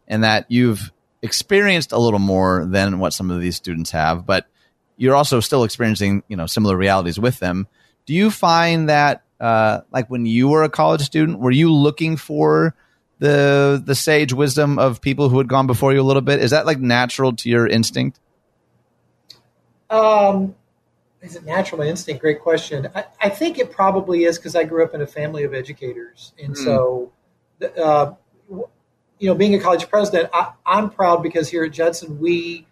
and 0.08 0.24
that 0.24 0.46
you've 0.50 0.92
experienced 1.22 1.92
a 1.92 1.98
little 1.98 2.20
more 2.20 2.66
than 2.66 3.00
what 3.00 3.14
some 3.14 3.30
of 3.30 3.42
these 3.42 3.58
students 3.58 3.92
have, 3.92 4.26
but 4.26 4.48
you're 4.96 5.16
also 5.16 5.40
still 5.40 5.64
experiencing 5.64 6.24
you 6.28 6.38
know 6.38 6.46
similar 6.46 6.78
realities 6.78 7.20
with 7.20 7.40
them. 7.40 7.68
Do 8.06 8.14
you 8.14 8.32
find 8.32 8.90
that 8.90 9.24
uh, 9.40 9.82
like 9.92 10.10
when 10.10 10.26
you 10.26 10.48
were 10.48 10.64
a 10.64 10.70
college 10.70 11.02
student, 11.02 11.40
were 11.40 11.52
you 11.52 11.72
looking 11.72 12.18
for 12.18 12.76
the 13.20 13.82
the 13.84 13.96
sage 13.96 14.34
wisdom 14.34 14.80
of 14.80 15.02
people 15.02 15.30
who 15.30 15.38
had 15.38 15.48
gone 15.48 15.68
before 15.68 15.94
you 15.94 16.02
a 16.02 16.04
little 16.04 16.22
bit? 16.22 16.40
Is 16.40 16.52
that 16.52 16.66
like 16.66 16.80
natural 16.80 17.36
to 17.36 17.50
your 17.50 17.68
instinct? 17.68 18.20
Um, 19.90 20.56
is 21.22 21.36
it 21.36 21.46
natural 21.46 21.82
instinct? 21.82 22.22
Great 22.22 22.42
question. 22.42 22.90
I, 22.96 23.06
I 23.22 23.30
think 23.30 23.58
it 23.58 23.72
probably 23.72 24.24
is 24.24 24.38
because 24.38 24.56
I 24.56 24.64
grew 24.64 24.84
up 24.84 24.94
in 24.94 25.02
a 25.02 25.08
family 25.08 25.44
of 25.44 25.54
educators, 25.54 26.34
and 26.42 26.56
mm. 26.56 26.64
so 26.64 27.12
uh, 27.78 28.14
you 29.20 29.28
know, 29.28 29.36
being 29.36 29.54
a 29.54 29.60
college 29.60 29.90
president, 29.90 30.30
I, 30.34 30.54
I'm 30.66 30.90
proud 30.90 31.22
because 31.22 31.50
here 31.50 31.64
at 31.64 31.72
Judson 31.72 32.20
we 32.20 32.66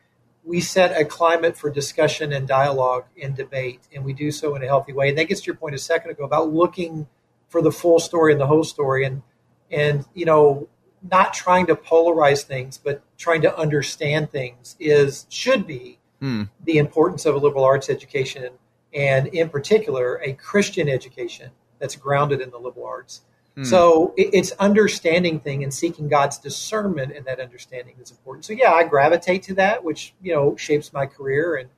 we 0.47 0.61
set 0.61 0.99
a 0.99 1.03
climate 1.03 1.57
for 1.57 1.69
discussion 1.69 2.31
and 2.31 2.47
dialogue 2.47 3.03
and 3.21 3.35
debate, 3.35 3.81
and 3.93 4.05
we 4.05 4.13
do 4.13 4.31
so 4.31 4.55
in 4.55 4.63
a 4.63 4.65
healthy 4.65 4.93
way. 4.93 5.09
And 5.09 5.17
that 5.17 5.25
gets 5.25 5.41
to 5.41 5.47
your 5.47 5.55
point 5.55 5.75
a 5.75 5.77
second 5.77 6.11
ago 6.11 6.23
about 6.23 6.53
looking 6.53 7.07
for 7.49 7.61
the 7.61 7.71
full 7.71 7.99
story 7.99 8.31
and 8.31 8.39
the 8.39 8.47
whole 8.47 8.63
story, 8.63 9.05
and 9.05 9.21
and 9.69 10.05
you 10.13 10.25
know, 10.25 10.69
not 11.03 11.33
trying 11.33 11.67
to 11.67 11.75
polarize 11.75 12.43
things, 12.43 12.77
but 12.77 13.03
trying 13.17 13.41
to 13.41 13.57
understand 13.57 14.31
things 14.31 14.77
is 14.79 15.25
should 15.27 15.67
be 15.67 15.99
hmm. 16.21 16.43
the 16.63 16.77
importance 16.77 17.25
of 17.25 17.35
a 17.35 17.37
liberal 17.37 17.65
arts 17.65 17.89
education, 17.89 18.53
and 18.93 19.27
in 19.27 19.49
particular, 19.49 20.21
a 20.23 20.31
Christian 20.31 20.87
education 20.87 21.51
that's 21.77 21.97
grounded 21.97 22.39
in 22.39 22.51
the 22.51 22.57
liberal 22.57 22.85
arts. 22.85 23.21
Hmm. 23.57 23.63
So 23.63 24.13
it's 24.15 24.51
understanding 24.59 25.39
thing 25.39 25.63
and 25.63 25.73
seeking 25.73 26.07
God's 26.07 26.37
discernment 26.37 27.13
in 27.13 27.23
that 27.23 27.39
understanding 27.39 27.95
is 27.99 28.11
important. 28.11 28.45
So 28.45 28.53
yeah, 28.53 28.71
I 28.71 28.83
gravitate 28.83 29.41
to 29.43 29.55
that, 29.55 29.83
which 29.83 30.13
you 30.21 30.31
know 30.35 30.55
shapes 30.57 30.93
my 30.93 31.07
career 31.07 31.55
and 31.55 31.69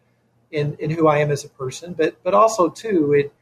in, 0.51 0.75
in 0.79 0.89
who 0.89 1.07
I 1.07 1.19
am 1.19 1.31
as 1.31 1.45
a 1.45 1.49
person. 1.49 1.93
But 1.93 2.21
but 2.21 2.33
also 2.33 2.67
too, 2.67 3.13
it 3.13 3.33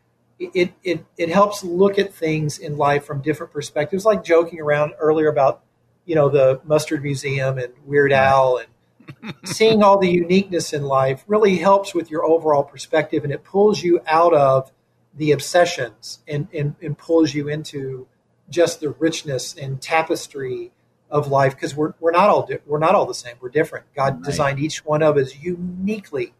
it 0.54 0.72
it 0.84 1.04
it 1.18 1.30
helps 1.30 1.64
look 1.64 1.98
at 1.98 2.14
things 2.14 2.60
in 2.60 2.78
life 2.78 3.06
from 3.06 3.24
different 3.24 3.52
perspectives. 3.52 4.06
Like 4.06 4.24
joking 4.24 4.62
around 4.62 4.94
earlier 5.00 5.30
about 5.30 5.64
you 6.06 6.14
know 6.14 6.30
the 6.30 6.62
Mustard 6.64 7.02
Museum 7.02 7.58
and 7.58 7.74
Weird 7.88 8.14
Al 8.14 8.60
and 8.60 9.34
seeing 9.46 9.82
all 9.82 9.98
the 9.98 10.12
uniqueness 10.12 10.74
in 10.74 10.84
life 10.84 11.24
really 11.26 11.58
helps 11.58 11.96
with 11.96 12.12
your 12.12 12.24
overall 12.24 12.64
perspective, 12.64 13.24
and 13.24 13.34
it 13.34 13.44
pulls 13.44 13.82
you 13.82 14.00
out 14.06 14.36
of 14.36 14.72
the 15.16 15.32
obsessions 15.32 16.20
and, 16.28 16.48
and, 16.54 16.76
and 16.80 16.96
pulls 16.96 17.34
you 17.34 17.48
into 17.48 18.08
just 18.50 18.80
the 18.80 18.90
richness 18.90 19.56
and 19.56 19.82
tapestry 19.82 20.72
of 21.10 21.28
life 21.28 21.56
because 21.56 21.76
we're, 21.76 21.94
we're 22.00 22.12
not 22.12 22.30
all 22.30 22.46
di- 22.46 22.60
we're 22.66 22.80
not 22.80 22.94
all 22.94 23.06
the 23.06 23.14
same 23.14 23.36
we're 23.40 23.50
different 23.50 23.86
god 23.96 24.16
right. 24.16 24.24
designed 24.24 24.60
each 24.60 24.84
one 24.86 25.02
of 25.02 25.18
us 25.18 25.36
uniquely 25.38 26.34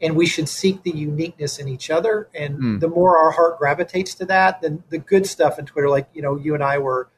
and 0.00 0.16
we 0.16 0.26
should 0.26 0.48
seek 0.48 0.82
the 0.82 0.90
uniqueness 0.90 1.58
in 1.58 1.68
each 1.68 1.90
other 1.90 2.28
and 2.34 2.58
mm. 2.58 2.80
the 2.80 2.88
more 2.88 3.18
our 3.18 3.30
heart 3.30 3.58
gravitates 3.58 4.14
to 4.14 4.24
that 4.24 4.60
then 4.62 4.82
the 4.88 4.98
good 4.98 5.26
stuff 5.26 5.58
in 5.58 5.66
twitter 5.66 5.88
like 5.88 6.08
you 6.14 6.22
know 6.22 6.36
you 6.36 6.54
and 6.54 6.62
i 6.62 6.78
were 6.78 7.08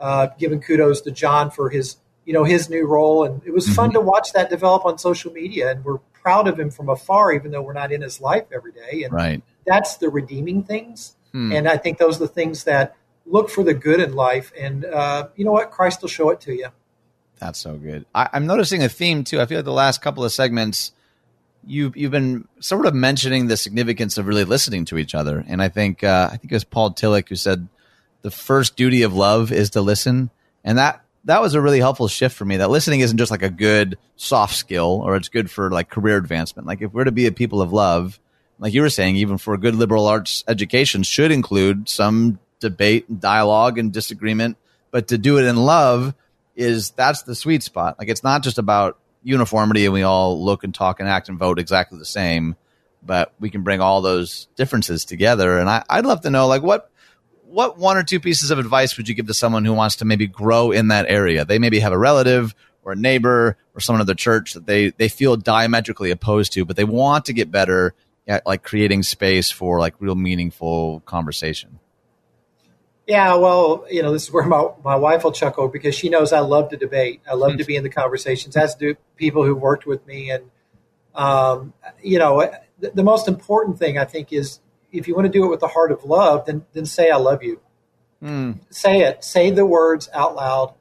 uh, 0.00 0.28
giving 0.38 0.60
kudos 0.60 1.00
to 1.00 1.10
john 1.10 1.50
for 1.50 1.70
his 1.70 1.96
you 2.24 2.32
know 2.32 2.44
his 2.44 2.70
new 2.70 2.86
role 2.86 3.24
and 3.24 3.42
it 3.44 3.52
was 3.52 3.64
mm-hmm. 3.66 3.74
fun 3.74 3.92
to 3.92 4.00
watch 4.00 4.32
that 4.32 4.48
develop 4.48 4.84
on 4.84 4.96
social 4.98 5.32
media 5.32 5.70
and 5.70 5.84
we're 5.84 5.98
proud 6.12 6.46
of 6.46 6.58
him 6.58 6.70
from 6.70 6.88
afar 6.88 7.32
even 7.32 7.50
though 7.50 7.62
we're 7.62 7.72
not 7.72 7.92
in 7.92 8.00
his 8.00 8.20
life 8.20 8.44
every 8.52 8.72
day 8.72 9.02
and 9.02 9.12
right. 9.12 9.42
that's 9.66 9.96
the 9.96 10.08
redeeming 10.08 10.62
things 10.62 11.16
mm. 11.34 11.54
and 11.54 11.68
i 11.68 11.76
think 11.76 11.98
those 11.98 12.16
are 12.16 12.26
the 12.26 12.28
things 12.28 12.64
that 12.64 12.96
look 13.26 13.50
for 13.50 13.62
the 13.62 13.74
good 13.74 14.00
in 14.00 14.14
life, 14.14 14.52
and 14.58 14.84
uh, 14.84 15.28
you 15.36 15.44
know 15.44 15.52
what? 15.52 15.70
Christ 15.70 16.02
will 16.02 16.08
show 16.08 16.30
it 16.30 16.40
to 16.42 16.54
you. 16.54 16.68
That's 17.38 17.58
so 17.58 17.76
good. 17.76 18.06
I, 18.14 18.28
am 18.32 18.46
noticing 18.46 18.82
a 18.82 18.88
theme 18.88 19.24
too. 19.24 19.40
I 19.40 19.46
feel 19.46 19.58
like 19.58 19.64
the 19.64 19.72
last 19.72 20.00
couple 20.00 20.24
of 20.24 20.32
segments, 20.32 20.92
you've 21.66 21.96
you've 21.96 22.10
been 22.10 22.48
sort 22.60 22.86
of 22.86 22.94
mentioning 22.94 23.48
the 23.48 23.56
significance 23.56 24.18
of 24.18 24.26
really 24.26 24.44
listening 24.44 24.84
to 24.86 24.98
each 24.98 25.14
other, 25.14 25.44
and 25.46 25.62
I 25.62 25.68
think 25.68 26.04
uh, 26.04 26.28
I 26.32 26.36
think 26.36 26.52
it 26.52 26.56
was 26.56 26.64
Paul 26.64 26.92
Tillich 26.92 27.28
who 27.28 27.36
said 27.36 27.68
the 28.22 28.30
first 28.30 28.76
duty 28.76 29.02
of 29.02 29.14
love 29.14 29.52
is 29.52 29.70
to 29.70 29.80
listen, 29.80 30.30
and 30.62 30.78
that 30.78 31.04
that 31.24 31.40
was 31.40 31.54
a 31.54 31.60
really 31.60 31.80
helpful 31.80 32.08
shift 32.08 32.36
for 32.36 32.44
me. 32.44 32.58
That 32.58 32.70
listening 32.70 33.00
isn't 33.00 33.18
just 33.18 33.30
like 33.30 33.42
a 33.42 33.50
good 33.50 33.98
soft 34.16 34.54
skill, 34.54 35.02
or 35.04 35.16
it's 35.16 35.28
good 35.28 35.50
for 35.50 35.70
like 35.70 35.90
career 35.90 36.16
advancement. 36.16 36.66
Like 36.66 36.82
if 36.82 36.92
we're 36.92 37.04
to 37.04 37.12
be 37.12 37.26
a 37.26 37.32
people 37.32 37.62
of 37.62 37.72
love, 37.72 38.20
like 38.58 38.74
you 38.74 38.82
were 38.82 38.90
saying, 38.90 39.16
even 39.16 39.38
for 39.38 39.54
a 39.54 39.58
good 39.58 39.74
liberal 39.74 40.06
arts 40.06 40.44
education, 40.46 41.02
should 41.02 41.32
include 41.32 41.88
some 41.88 42.38
debate 42.64 43.08
and 43.08 43.20
dialogue 43.20 43.78
and 43.78 43.92
disagreement, 43.92 44.56
but 44.90 45.08
to 45.08 45.18
do 45.18 45.38
it 45.38 45.44
in 45.44 45.56
love 45.56 46.14
is 46.56 46.90
that's 46.90 47.22
the 47.22 47.34
sweet 47.34 47.62
spot. 47.62 47.98
Like 47.98 48.08
it's 48.08 48.24
not 48.24 48.42
just 48.42 48.58
about 48.58 48.98
uniformity 49.22 49.84
and 49.84 49.92
we 49.92 50.02
all 50.02 50.42
look 50.42 50.64
and 50.64 50.74
talk 50.74 50.98
and 50.98 51.08
act 51.08 51.28
and 51.28 51.38
vote 51.38 51.58
exactly 51.58 51.98
the 51.98 52.04
same, 52.04 52.56
but 53.02 53.34
we 53.38 53.50
can 53.50 53.62
bring 53.62 53.80
all 53.80 54.00
those 54.00 54.48
differences 54.56 55.04
together. 55.04 55.58
And 55.58 55.68
I, 55.68 55.84
I'd 55.90 56.06
love 56.06 56.22
to 56.22 56.30
know 56.30 56.46
like 56.46 56.62
what 56.62 56.90
what 57.44 57.78
one 57.78 57.96
or 57.96 58.02
two 58.02 58.18
pieces 58.18 58.50
of 58.50 58.58
advice 58.58 58.96
would 58.96 59.08
you 59.08 59.14
give 59.14 59.26
to 59.26 59.34
someone 59.34 59.64
who 59.64 59.74
wants 59.74 59.96
to 59.96 60.04
maybe 60.04 60.26
grow 60.26 60.72
in 60.72 60.88
that 60.88 61.06
area? 61.08 61.44
They 61.44 61.58
maybe 61.58 61.80
have 61.80 61.92
a 61.92 61.98
relative 61.98 62.54
or 62.82 62.92
a 62.92 62.96
neighbor 62.96 63.56
or 63.74 63.80
someone 63.80 64.00
in 64.00 64.06
the 64.06 64.14
church 64.14 64.54
that 64.54 64.66
they 64.66 64.90
they 64.90 65.08
feel 65.08 65.36
diametrically 65.36 66.10
opposed 66.10 66.54
to, 66.54 66.64
but 66.64 66.76
they 66.76 66.84
want 66.84 67.26
to 67.26 67.32
get 67.32 67.50
better 67.50 67.94
at 68.26 68.46
like 68.46 68.62
creating 68.62 69.02
space 69.02 69.50
for 69.50 69.78
like 69.78 69.94
real 70.00 70.14
meaningful 70.14 71.00
conversation. 71.00 71.78
Yeah, 73.06 73.34
well, 73.34 73.84
you 73.90 74.02
know, 74.02 74.12
this 74.12 74.24
is 74.24 74.32
where 74.32 74.46
my, 74.46 74.68
my 74.82 74.96
wife 74.96 75.24
will 75.24 75.32
chuckle 75.32 75.68
because 75.68 75.94
she 75.94 76.08
knows 76.08 76.32
I 76.32 76.40
love 76.40 76.70
to 76.70 76.76
debate. 76.76 77.20
I 77.30 77.34
love 77.34 77.58
to 77.58 77.64
be 77.64 77.76
in 77.76 77.82
the 77.82 77.90
conversations, 77.90 78.56
as 78.56 78.74
do 78.74 78.96
people 79.16 79.44
who 79.44 79.54
worked 79.54 79.86
with 79.86 80.06
me. 80.06 80.30
And, 80.30 80.50
um, 81.14 81.74
you 82.02 82.18
know, 82.18 82.50
the, 82.78 82.90
the, 82.90 83.02
most 83.02 83.28
important 83.28 83.78
thing 83.78 83.98
I 83.98 84.04
think 84.04 84.32
is 84.32 84.60
if 84.90 85.06
you 85.06 85.14
want 85.14 85.26
to 85.26 85.32
do 85.32 85.44
it 85.44 85.48
with 85.48 85.60
the 85.60 85.68
heart 85.68 85.92
of 85.92 86.04
love, 86.04 86.46
then, 86.46 86.64
then 86.72 86.86
say, 86.86 87.10
I 87.10 87.16
love 87.16 87.42
you. 87.42 87.60
Mm. 88.22 88.60
Say 88.70 89.02
it. 89.02 89.22
Say 89.22 89.50
the 89.50 89.66
words 89.66 90.08
out 90.14 90.34
loud 90.34 90.72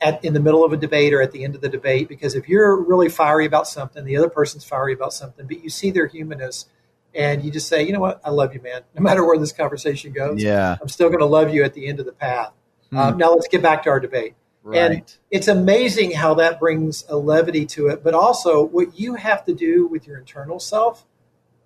at, 0.00 0.24
in 0.24 0.34
the 0.34 0.40
middle 0.40 0.64
of 0.64 0.72
a 0.72 0.76
debate 0.76 1.14
or 1.14 1.22
at 1.22 1.30
the 1.30 1.44
end 1.44 1.54
of 1.54 1.60
the 1.60 1.68
debate. 1.68 2.08
Because 2.08 2.34
if 2.34 2.48
you're 2.48 2.76
really 2.76 3.08
fiery 3.08 3.46
about 3.46 3.68
something, 3.68 4.04
the 4.04 4.16
other 4.16 4.30
person's 4.30 4.64
fiery 4.64 4.94
about 4.94 5.12
something, 5.12 5.46
but 5.46 5.62
you 5.62 5.70
see 5.70 5.92
their 5.92 6.08
humanness– 6.08 6.66
and 7.14 7.44
you 7.44 7.50
just 7.50 7.68
say, 7.68 7.82
you 7.84 7.92
know 7.92 8.00
what, 8.00 8.20
I 8.24 8.30
love 8.30 8.54
you, 8.54 8.60
man. 8.62 8.82
No 8.94 9.02
matter 9.02 9.24
where 9.24 9.38
this 9.38 9.52
conversation 9.52 10.12
goes, 10.12 10.42
yeah, 10.42 10.76
I'm 10.80 10.88
still 10.88 11.08
going 11.08 11.20
to 11.20 11.26
love 11.26 11.52
you 11.52 11.64
at 11.64 11.74
the 11.74 11.86
end 11.86 12.00
of 12.00 12.06
the 12.06 12.12
path. 12.12 12.52
Hmm. 12.90 12.98
Um, 12.98 13.16
now 13.16 13.32
let's 13.32 13.48
get 13.48 13.62
back 13.62 13.82
to 13.84 13.90
our 13.90 14.00
debate. 14.00 14.34
Right. 14.62 14.78
And 14.78 15.16
it's 15.30 15.48
amazing 15.48 16.12
how 16.12 16.34
that 16.34 16.60
brings 16.60 17.04
a 17.08 17.16
levity 17.16 17.66
to 17.66 17.88
it, 17.88 18.04
but 18.04 18.14
also 18.14 18.62
what 18.62 18.98
you 18.98 19.14
have 19.14 19.44
to 19.46 19.54
do 19.54 19.88
with 19.88 20.06
your 20.06 20.18
internal 20.18 20.60
self 20.60 21.04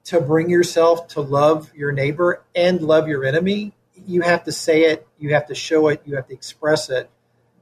to 0.05 0.21
bring 0.21 0.49
yourself 0.49 1.09
to 1.09 1.21
love 1.21 1.71
your 1.75 1.93
neighbor 1.93 2.43
and 2.55 2.81
love 2.81 3.07
your 3.07 3.25
enemy. 3.25 3.75
You 4.07 4.23
have 4.23 4.45
to 4.45 4.53
say 4.53 4.85
it, 4.85 5.07
you 5.19 5.35
have 5.35 5.47
to 5.49 5.55
show 5.55 5.89
it, 5.89 6.01
you 6.07 6.17
have 6.17 6.29
to 6.29 6.35
express 6.35 6.89
it, 6.89 7.11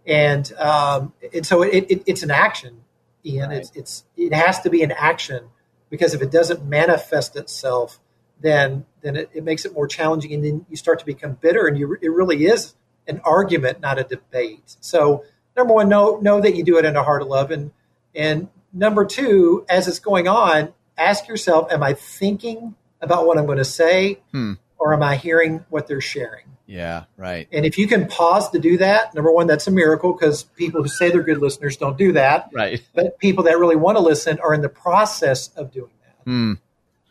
and 0.07 0.53
um, 0.55 1.13
and 1.33 1.47
so 1.47 1.63
it, 1.63 1.87
it, 1.91 2.03
it's 2.07 2.23
an 2.23 2.31
action, 2.31 2.83
Ian. 3.25 3.51
Right. 3.51 3.59
It's 3.59 3.73
it's 3.75 4.05
it 4.17 4.35
has 4.35 4.61
to 4.61 4.71
be 4.71 4.83
an 4.83 4.93
action 4.93 5.49
because 5.95 6.13
if 6.13 6.21
it 6.21 6.33
doesn't 6.33 6.65
manifest 6.65 7.37
itself, 7.37 8.01
then 8.41 8.85
then 9.01 9.15
it, 9.15 9.31
it 9.33 9.45
makes 9.45 9.65
it 9.65 9.73
more 9.73 9.87
challenging, 9.87 10.35
and 10.35 10.45
then 10.45 10.67
you 10.69 10.77
start 10.77 10.99
to 10.99 11.07
become 11.07 11.35
bitter, 11.35 11.69
and 11.69 11.79
you, 11.79 11.97
it 12.03 12.09
really 12.09 12.47
is 12.47 12.75
an 13.07 13.21
argument, 13.23 13.81
not 13.81 13.97
a 13.97 14.03
debate. 14.03 14.77
So 14.81 15.25
number 15.57 15.73
one, 15.73 15.89
know 15.89 16.19
know 16.21 16.41
that 16.41 16.57
you 16.57 16.65
do 16.65 16.79
it 16.79 16.85
in 16.85 16.97
a 16.97 17.05
heart 17.05 17.23
of 17.23 17.29
love, 17.29 17.53
and 17.53 17.71
and 18.13 18.49
number 18.73 19.05
two, 19.05 19.65
as 19.69 19.87
it's 19.87 20.01
going 20.01 20.27
on, 20.27 20.75
ask 20.99 21.29
yourself, 21.29 21.71
am 21.71 21.85
I 21.85 21.95
thinking 21.95 22.75
about 23.01 23.25
what 23.25 23.39
I'm 23.39 23.47
going 23.47 23.59
to 23.59 23.65
say, 23.65 24.19
hmm. 24.33 24.55
Or 24.85 24.93
am 24.93 25.03
I 25.03 25.17
hearing 25.17 25.65
what 25.71 25.87
they're 25.87 26.03
sharing? 26.03 26.45
Yeah, 26.67 27.05
right. 27.17 27.49
And 27.51 27.65
if 27.65 27.79
you 27.79 27.87
can 27.89 28.07
pause 28.07 28.51
to 28.51 28.59
do 28.59 28.77
that, 28.77 29.15
number 29.15 29.33
one, 29.33 29.47
that's 29.47 29.67
a 29.67 29.71
miracle 29.71 30.13
because 30.13 30.43
people 30.43 30.83
who 30.83 30.89
say 30.89 31.11
they're 31.11 31.23
good 31.23 31.39
listeners 31.39 31.79
don't 31.79 31.97
do 31.97 32.13
that. 32.13 32.51
Right. 32.53 32.83
But 32.95 33.19
people 33.19 33.45
that 33.45 33.59
really 33.59 33.77
want 33.77 33.97
to 33.97 34.03
listen 34.03 34.39
are 34.41 34.53
in 34.53 34.61
the 34.61 34.69
process 34.69 35.49
of 35.57 35.73
doing 35.73 35.91
that. 36.03 36.31
Mm. 36.31 36.59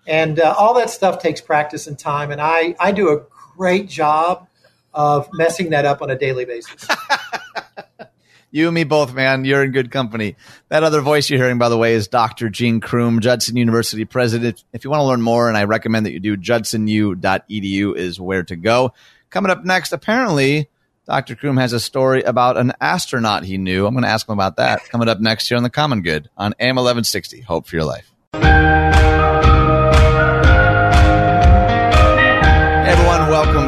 And 0.05 0.39
uh, 0.39 0.53
all 0.55 0.75
that 0.75 0.91
stuff 0.91 1.19
takes 1.19 1.41
practice 1.41 1.87
and 1.87 1.97
time. 1.97 2.29
And 2.29 2.39
I, 2.39 2.75
I 2.79 2.91
do 2.91 3.09
a 3.09 3.25
great 3.57 3.89
job 3.89 4.47
of 4.93 5.27
messing 5.33 5.71
that 5.71 5.85
up 5.85 6.03
on 6.03 6.11
a 6.11 6.15
daily 6.15 6.45
basis. 6.45 6.87
you 8.53 8.67
and 8.67 8.75
me 8.75 8.83
both, 8.83 9.13
man. 9.15 9.45
You're 9.45 9.63
in 9.63 9.71
good 9.71 9.89
company. 9.89 10.35
That 10.69 10.83
other 10.83 11.01
voice 11.01 11.27
you're 11.27 11.39
hearing, 11.39 11.57
by 11.57 11.69
the 11.69 11.77
way, 11.77 11.95
is 11.95 12.07
Dr. 12.07 12.49
Gene 12.49 12.79
Crume, 12.79 13.19
Judson 13.19 13.57
University 13.57 14.05
president. 14.05 14.63
If 14.71 14.83
you 14.83 14.91
want 14.91 15.01
to 15.01 15.05
learn 15.05 15.23
more, 15.23 15.47
and 15.47 15.57
I 15.57 15.63
recommend 15.63 16.05
that 16.05 16.13
you 16.13 16.19
do, 16.19 16.37
judsonu.edu 16.37 17.97
is 17.97 18.19
where 18.19 18.43
to 18.43 18.55
go. 18.55 18.93
Coming 19.31 19.49
up 19.51 19.65
next, 19.65 19.91
apparently, 19.91 20.69
Dr. 21.07 21.35
Crume 21.35 21.59
has 21.59 21.73
a 21.73 21.79
story 21.79 22.21
about 22.21 22.57
an 22.57 22.73
astronaut 22.79 23.43
he 23.43 23.57
knew. 23.57 23.87
I'm 23.87 23.95
going 23.95 24.03
to 24.03 24.09
ask 24.09 24.29
him 24.29 24.33
about 24.33 24.57
that. 24.57 24.87
Coming 24.89 25.09
up 25.09 25.19
next 25.19 25.47
here 25.47 25.57
on 25.57 25.63
The 25.63 25.71
Common 25.71 26.03
Good 26.03 26.29
on 26.37 26.53
AM 26.59 26.75
1160. 26.75 27.41
Hope 27.41 27.65
for 27.65 27.75
your 27.75 27.85
life. 27.85 28.92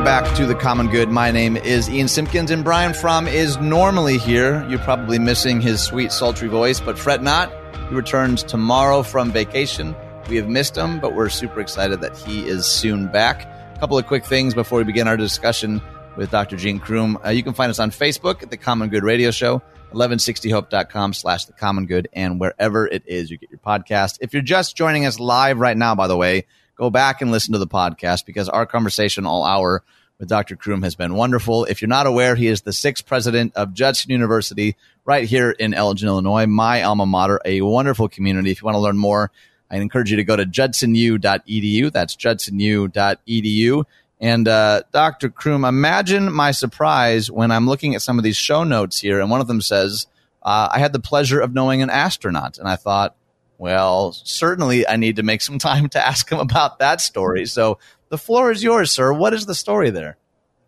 Back 0.05 0.35
to 0.35 0.45
The 0.45 0.53
Common 0.53 0.87
Good. 0.89 1.09
My 1.09 1.31
name 1.31 1.57
is 1.57 1.89
Ian 1.89 2.07
Simpkins, 2.07 2.51
and 2.51 2.63
Brian 2.63 2.93
Fromm 2.93 3.27
is 3.27 3.57
normally 3.57 4.19
here. 4.19 4.63
You're 4.69 4.77
probably 4.77 5.17
missing 5.17 5.59
his 5.59 5.81
sweet, 5.81 6.11
sultry 6.11 6.47
voice, 6.47 6.79
but 6.79 6.99
fret 6.99 7.23
not. 7.23 7.51
He 7.89 7.95
returns 7.95 8.43
tomorrow 8.43 9.01
from 9.01 9.31
vacation. 9.31 9.95
We 10.29 10.35
have 10.35 10.47
missed 10.47 10.77
him, 10.77 10.99
but 10.99 11.15
we're 11.15 11.29
super 11.29 11.59
excited 11.59 12.01
that 12.01 12.15
he 12.15 12.47
is 12.47 12.67
soon 12.67 13.07
back. 13.11 13.45
A 13.75 13.79
couple 13.79 13.97
of 13.97 14.05
quick 14.05 14.23
things 14.23 14.53
before 14.53 14.77
we 14.77 14.83
begin 14.83 15.07
our 15.07 15.17
discussion 15.17 15.81
with 16.15 16.29
Dr. 16.29 16.55
Gene 16.55 16.79
Crume. 16.79 17.17
Uh, 17.25 17.29
you 17.29 17.41
can 17.41 17.55
find 17.55 17.71
us 17.71 17.79
on 17.79 17.89
Facebook 17.89 18.43
at 18.43 18.51
the 18.51 18.57
Common 18.57 18.89
Good 18.89 19.03
Radio 19.03 19.31
Show, 19.31 19.59
1160hope.com 19.91 21.13
slash 21.13 21.45
the 21.45 21.53
Common 21.53 21.87
Good, 21.87 22.09
and 22.13 22.39
wherever 22.39 22.85
it 22.85 23.01
is 23.07 23.31
you 23.31 23.39
get 23.39 23.49
your 23.49 23.57
podcast. 23.57 24.19
If 24.21 24.33
you're 24.33 24.43
just 24.43 24.77
joining 24.77 25.07
us 25.07 25.19
live 25.19 25.57
right 25.57 25.75
now, 25.75 25.95
by 25.95 26.05
the 26.05 26.15
way, 26.15 26.45
go 26.75 26.89
back 26.89 27.21
and 27.21 27.31
listen 27.31 27.53
to 27.53 27.59
the 27.59 27.67
podcast 27.67 28.25
because 28.25 28.49
our 28.49 28.65
conversation 28.65 29.25
all 29.25 29.43
hour 29.43 29.83
with 30.19 30.29
Dr. 30.29 30.55
Crume 30.55 30.83
has 30.83 30.95
been 30.95 31.13
wonderful. 31.15 31.65
If 31.65 31.81
you're 31.81 31.89
not 31.89 32.07
aware, 32.07 32.35
he 32.35 32.47
is 32.47 32.61
the 32.61 32.73
sixth 32.73 33.05
president 33.05 33.53
of 33.55 33.73
Judson 33.73 34.11
University 34.11 34.75
right 35.03 35.27
here 35.27 35.51
in 35.51 35.73
Elgin, 35.73 36.07
Illinois, 36.07 36.45
my 36.45 36.83
alma 36.83 37.05
mater, 37.05 37.39
a 37.43 37.61
wonderful 37.61 38.07
community. 38.07 38.51
If 38.51 38.61
you 38.61 38.65
want 38.65 38.75
to 38.75 38.79
learn 38.79 38.97
more, 38.97 39.31
I 39.69 39.77
encourage 39.77 40.11
you 40.11 40.17
to 40.17 40.23
go 40.23 40.35
to 40.35 40.45
judsonu.edu. 40.45 41.91
That's 41.91 42.15
judsonu.edu. 42.15 43.83
And 44.21 44.47
uh, 44.47 44.83
Dr. 44.91 45.29
Crume, 45.29 45.67
imagine 45.67 46.31
my 46.31 46.51
surprise 46.51 47.29
when 47.29 47.51
I'm 47.51 47.67
looking 47.67 47.95
at 47.95 48.01
some 48.01 48.17
of 48.17 48.23
these 48.23 48.37
show 48.37 48.63
notes 48.63 48.99
here, 48.99 49.19
and 49.19 49.29
one 49.29 49.41
of 49.41 49.47
them 49.47 49.61
says, 49.61 50.07
uh, 50.41 50.69
I 50.71 50.79
had 50.79 50.93
the 50.93 50.99
pleasure 50.99 51.41
of 51.41 51.53
knowing 51.53 51.81
an 51.81 51.89
astronaut. 51.89 52.57
And 52.57 52.67
I 52.67 52.75
thought, 52.77 53.15
well, 53.57 54.11
certainly 54.11 54.87
I 54.87 54.97
need 54.97 55.17
to 55.17 55.23
make 55.23 55.41
some 55.41 55.59
time 55.59 55.89
to 55.89 56.05
ask 56.05 56.29
him 56.31 56.39
about 56.39 56.79
that 56.79 57.01
story. 57.01 57.45
So 57.45 57.79
the 58.09 58.17
floor 58.17 58.51
is 58.51 58.63
yours, 58.63 58.91
sir. 58.91 59.13
What 59.13 59.33
is 59.33 59.45
the 59.45 59.55
story 59.55 59.89
there? 59.89 60.17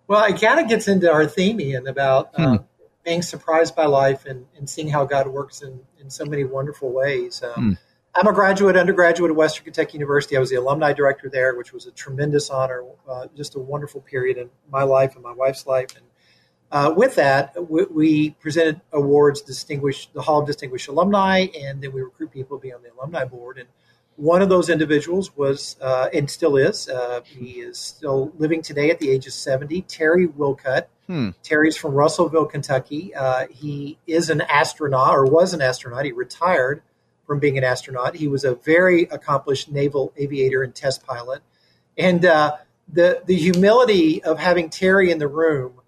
Well, 0.08 0.24
it 0.24 0.40
kind 0.40 0.60
of 0.60 0.70
gets 0.70 0.88
into 0.88 1.12
our 1.12 1.26
theme, 1.26 1.60
Ian, 1.60 1.88
about 1.88 2.34
hmm. 2.36 2.42
uh, 2.42 2.58
being 3.04 3.22
surprised 3.22 3.76
by 3.76 3.86
life 3.86 4.26
and, 4.26 4.46
and, 4.58 4.70
seeing 4.70 4.88
how 4.88 5.06
God 5.06 5.28
works 5.28 5.62
in, 5.62 5.82
in 6.00 6.10
so 6.10 6.26
many 6.26 6.46
wonderful 6.46 6.92
ways. 6.92 7.44
Um, 7.44 7.54
hmm. 7.54 7.74
I'm 8.16 8.28
a 8.28 8.34
graduate, 8.34 8.76
undergraduate 8.76 9.30
at 9.30 9.38
Western 9.38 9.66
Kentucky 9.66 9.94
University. 9.94 10.38
I 10.38 10.40
was 10.40 10.50
the 10.50 10.56
alumni 10.56 10.92
director 10.92 11.30
there, 11.30 11.56
which 11.56 11.72
was 11.72 11.86
a 11.86 11.92
tremendous 11.92 12.50
honor, 12.50 12.84
uh, 13.08 13.28
just 13.36 13.56
a 13.56 13.60
wonderful 13.60 14.02
period 14.02 14.38
in 14.38 14.50
my 14.72 14.84
life 14.84 15.14
and 15.14 15.24
my 15.24 15.34
wife's 15.34 15.68
life. 15.68 15.96
And 15.96 16.06
uh, 16.72 16.94
with 16.96 17.16
that, 17.16 17.56
we, 17.70 17.86
we, 17.86 18.30
presented 18.32 18.82
awards, 18.92 19.42
distinguished 19.42 20.14
the 20.14 20.22
Hall 20.22 20.42
of 20.42 20.48
Distinguished 20.48 20.88
Alumni, 20.90 21.48
and 21.58 21.82
then 21.82 21.94
we 21.94 22.02
recruit 22.02 22.32
people 22.32 22.58
to 22.58 22.62
be 22.62 22.74
on 22.74 22.82
the 22.84 22.92
alumni 22.92 23.24
board. 23.24 23.58
And 23.58 23.70
one 24.18 24.42
of 24.42 24.50
those 24.50 24.70
individuals 24.70 25.36
was, 25.38 25.78
uh, 25.82 26.10
and 26.14 26.30
still 26.30 26.58
is, 26.58 26.90
uh, 26.90 27.22
he 27.24 27.62
is 27.62 27.78
still 27.78 28.34
living 28.38 28.62
today 28.62 28.90
at 28.90 29.00
the 29.00 29.10
age 29.10 29.28
of 29.28 29.34
70, 29.34 29.84
Terry 29.84 30.28
Wilcutt. 30.28 30.88
Hmm. 31.06 31.30
Terry's 31.42 31.78
from 31.78 31.94
Russellville, 31.94 32.48
Kentucky. 32.48 33.16
Uh, 33.16 33.48
he 33.50 33.98
is 34.06 34.30
an 34.30 34.42
astronaut, 34.42 35.16
or 35.16 35.26
was 35.26 35.54
an 35.54 35.62
astronaut. 35.62 36.04
He 36.04 36.12
retired 36.12 36.82
from 37.26 37.40
being 37.40 37.58
an 37.58 37.64
astronaut. 37.64 38.16
He 38.16 38.28
was 38.28 38.44
a 38.44 38.56
very 38.56 39.04
accomplished 39.04 39.72
naval 39.72 40.12
aviator 40.18 40.64
and 40.64 40.76
test 40.76 41.06
pilot. 41.06 41.42
And 41.98 42.26
uh, 42.26 42.58
the 42.92 43.22
the 43.26 43.36
humility 43.36 44.24
of 44.24 44.40
having 44.40 44.70
Terry 44.70 45.12
in 45.12 45.18
the 45.18 45.28
room 45.28 45.82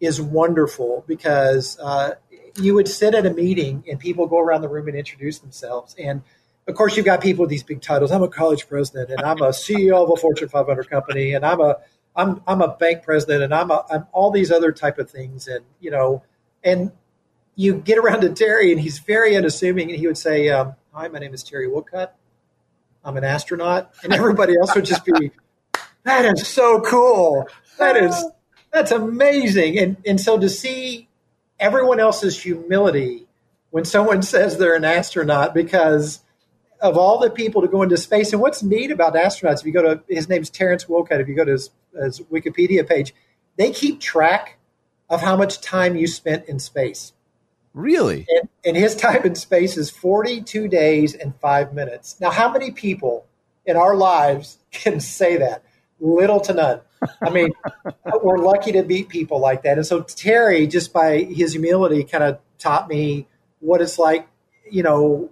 is 0.00 0.20
wonderful 0.20 1.04
because 1.06 1.78
uh, 1.78 2.14
you 2.56 2.74
would 2.74 2.88
sit 2.88 3.14
at 3.14 3.26
a 3.26 3.30
meeting 3.30 3.84
and 3.88 3.98
people 3.98 4.26
go 4.26 4.38
around 4.38 4.62
the 4.62 4.68
room 4.68 4.88
and 4.88 4.96
introduce 4.96 5.38
themselves. 5.38 5.94
And 5.98 6.22
of 6.66 6.74
course, 6.74 6.96
you've 6.96 7.06
got 7.06 7.20
people 7.20 7.42
with 7.42 7.50
these 7.50 7.62
big 7.62 7.82
titles. 7.82 8.10
I'm 8.10 8.22
a 8.22 8.28
college 8.28 8.68
president, 8.68 9.10
and 9.10 9.20
I'm 9.20 9.38
a 9.38 9.48
CEO 9.48 10.02
of 10.02 10.10
a 10.10 10.16
Fortune 10.16 10.48
500 10.48 10.88
company, 10.88 11.34
and 11.34 11.44
I'm 11.44 11.60
a 11.60 11.76
I'm 12.14 12.42
I'm 12.46 12.60
a 12.60 12.76
bank 12.76 13.02
president, 13.02 13.42
and 13.42 13.54
I'm 13.54 13.70
a, 13.70 13.84
I'm 13.90 14.06
all 14.12 14.30
these 14.30 14.50
other 14.50 14.72
type 14.72 14.98
of 14.98 15.10
things. 15.10 15.48
And 15.48 15.64
you 15.80 15.90
know, 15.90 16.22
and 16.62 16.92
you 17.56 17.74
get 17.74 17.98
around 17.98 18.20
to 18.22 18.30
Terry, 18.30 18.72
and 18.72 18.80
he's 18.80 18.98
very 19.00 19.36
unassuming, 19.36 19.90
and 19.90 19.98
he 19.98 20.06
would 20.06 20.18
say, 20.18 20.48
um, 20.48 20.74
Hi, 20.92 21.08
my 21.08 21.18
name 21.18 21.34
is 21.34 21.42
Terry 21.42 21.68
Wilcutt. 21.68 22.10
I'm 23.04 23.16
an 23.16 23.24
astronaut. 23.24 23.92
And 24.02 24.12
everybody 24.12 24.56
else 24.56 24.74
would 24.74 24.84
just 24.84 25.04
be, 25.04 25.30
That 26.04 26.24
is 26.24 26.46
so 26.46 26.80
cool. 26.80 27.46
That 27.78 27.96
is, 27.96 28.24
that's 28.72 28.92
amazing. 28.92 29.78
And, 29.78 29.96
and 30.06 30.20
so 30.20 30.38
to 30.38 30.48
see 30.48 31.08
everyone 31.58 32.00
else's 32.00 32.40
humility 32.40 33.26
when 33.70 33.84
someone 33.84 34.22
says 34.22 34.58
they're 34.58 34.74
an 34.74 34.84
astronaut 34.84 35.54
because 35.54 36.20
of 36.80 36.96
all 36.96 37.18
the 37.18 37.30
people 37.30 37.62
to 37.62 37.68
go 37.68 37.82
into 37.82 37.96
space. 37.96 38.32
And 38.32 38.40
what's 38.40 38.62
neat 38.62 38.90
about 38.90 39.14
astronauts, 39.14 39.60
if 39.60 39.66
you 39.66 39.72
go 39.72 39.82
to 39.82 40.02
his 40.08 40.28
name's 40.28 40.50
Terrence 40.50 40.86
Wilcutt, 40.86 41.20
if 41.20 41.28
you 41.28 41.34
go 41.34 41.44
to 41.44 41.52
his, 41.52 41.70
his 41.94 42.20
Wikipedia 42.20 42.88
page, 42.88 43.14
they 43.56 43.70
keep 43.70 44.00
track 44.00 44.58
of 45.08 45.20
how 45.20 45.36
much 45.36 45.60
time 45.60 45.96
you 45.96 46.06
spent 46.06 46.46
in 46.48 46.58
space. 46.58 47.12
Really? 47.74 48.26
And, 48.28 48.48
and, 48.64 48.76
his 48.76 48.96
time 48.96 49.22
in 49.24 49.34
space 49.36 49.76
is 49.76 49.90
42 49.90 50.66
days 50.66 51.14
and 51.14 51.34
five 51.36 51.72
minutes. 51.72 52.20
Now, 52.20 52.30
how 52.30 52.50
many 52.50 52.72
people 52.72 53.26
in 53.64 53.76
our 53.76 53.94
lives 53.94 54.58
can 54.72 55.00
say 55.00 55.36
that? 55.36 55.64
Little 56.00 56.40
to 56.40 56.54
none. 56.54 56.80
I 57.22 57.30
mean, 57.30 57.50
we're 58.22 58.38
lucky 58.38 58.72
to 58.72 58.82
meet 58.82 59.08
people 59.08 59.38
like 59.38 59.62
that. 59.62 59.76
And 59.76 59.86
so 59.86 60.02
Terry, 60.02 60.66
just 60.66 60.92
by 60.92 61.18
his 61.18 61.52
humility, 61.52 62.04
kind 62.04 62.24
of 62.24 62.38
taught 62.58 62.88
me 62.88 63.26
what 63.60 63.80
it's 63.80 63.98
like, 63.98 64.26
you 64.70 64.82
know, 64.82 65.30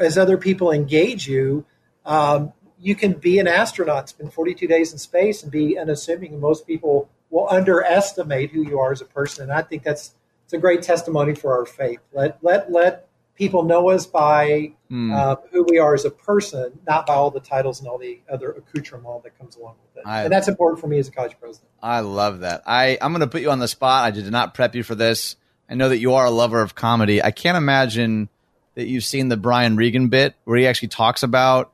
as 0.00 0.16
other 0.16 0.36
people 0.36 0.70
engage 0.70 1.26
you, 1.26 1.64
um, 2.04 2.52
you 2.80 2.94
can 2.94 3.14
be 3.14 3.38
an 3.38 3.48
astronaut, 3.48 4.08
spend 4.08 4.32
42 4.32 4.66
days 4.66 4.92
in 4.92 4.98
space, 4.98 5.42
and 5.42 5.50
be 5.50 5.78
unassuming. 5.78 6.32
And 6.32 6.40
most 6.40 6.66
people 6.66 7.08
will 7.30 7.48
underestimate 7.50 8.50
who 8.50 8.62
you 8.62 8.78
are 8.78 8.92
as 8.92 9.00
a 9.00 9.06
person. 9.06 9.44
And 9.44 9.52
I 9.52 9.62
think 9.62 9.82
that's 9.82 10.14
it's 10.44 10.52
a 10.52 10.58
great 10.58 10.82
testimony 10.82 11.34
for 11.34 11.58
our 11.58 11.64
faith. 11.64 12.00
Let 12.12 12.38
let 12.42 12.70
let 12.70 13.08
people 13.34 13.64
know 13.64 13.90
us 13.90 14.06
by 14.06 14.72
mm. 14.90 15.12
uh, 15.12 15.36
who 15.50 15.64
we 15.68 15.78
are 15.78 15.94
as 15.94 16.04
a 16.04 16.10
person, 16.10 16.78
not 16.86 17.06
by 17.06 17.14
all 17.14 17.30
the 17.30 17.40
titles 17.40 17.80
and 17.80 17.88
all 17.88 17.98
the 17.98 18.20
other 18.30 18.52
accoutrement 18.52 19.24
that 19.24 19.38
comes 19.38 19.56
along 19.56 19.74
with 19.82 20.02
it. 20.02 20.08
I, 20.08 20.24
and 20.24 20.32
that's 20.32 20.48
important 20.48 20.80
for 20.80 20.86
me 20.86 20.98
as 20.98 21.08
a 21.08 21.10
college 21.10 21.36
president. 21.40 21.68
I 21.82 22.00
love 22.00 22.40
that. 22.40 22.62
I 22.66 22.98
I'm 23.00 23.12
going 23.12 23.20
to 23.20 23.26
put 23.26 23.42
you 23.42 23.50
on 23.50 23.58
the 23.58 23.68
spot. 23.68 24.04
I 24.04 24.10
did 24.10 24.30
not 24.30 24.54
prep 24.54 24.74
you 24.74 24.82
for 24.82 24.94
this. 24.94 25.36
I 25.68 25.74
know 25.74 25.88
that 25.88 25.98
you 25.98 26.14
are 26.14 26.26
a 26.26 26.30
lover 26.30 26.60
of 26.60 26.74
comedy. 26.74 27.22
I 27.22 27.30
can't 27.30 27.56
imagine 27.56 28.28
that 28.74 28.86
you've 28.86 29.04
seen 29.04 29.28
the 29.28 29.36
Brian 29.36 29.76
Regan 29.76 30.08
bit 30.08 30.34
where 30.44 30.58
he 30.58 30.66
actually 30.66 30.88
talks 30.88 31.22
about 31.22 31.72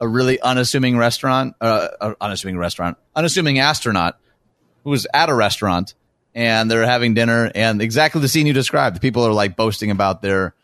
a 0.00 0.08
really 0.08 0.40
unassuming 0.40 0.96
restaurant, 0.96 1.54
uh, 1.60 2.14
unassuming 2.20 2.58
restaurant, 2.58 2.96
unassuming 3.14 3.58
astronaut 3.58 4.18
who 4.84 4.90
was 4.90 5.06
at 5.12 5.28
a 5.28 5.34
restaurant 5.34 5.94
and 6.34 6.70
they're 6.70 6.86
having 6.86 7.14
dinner 7.14 7.50
and 7.54 7.82
exactly 7.82 8.20
the 8.20 8.28
scene 8.28 8.46
you 8.46 8.52
described. 8.52 8.96
The 8.96 9.00
people 9.00 9.26
are 9.26 9.32
like 9.32 9.56
boasting 9.56 9.90
about 9.90 10.22
their 10.22 10.54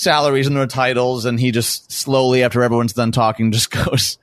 salaries 0.00 0.46
and 0.46 0.56
their 0.56 0.66
titles, 0.66 1.24
and 1.24 1.38
he 1.38 1.50
just 1.50 1.92
slowly, 1.92 2.42
after 2.42 2.62
everyone's 2.62 2.92
done 2.92 3.12
talking, 3.12 3.52
just 3.52 3.70
goes, 3.84 4.18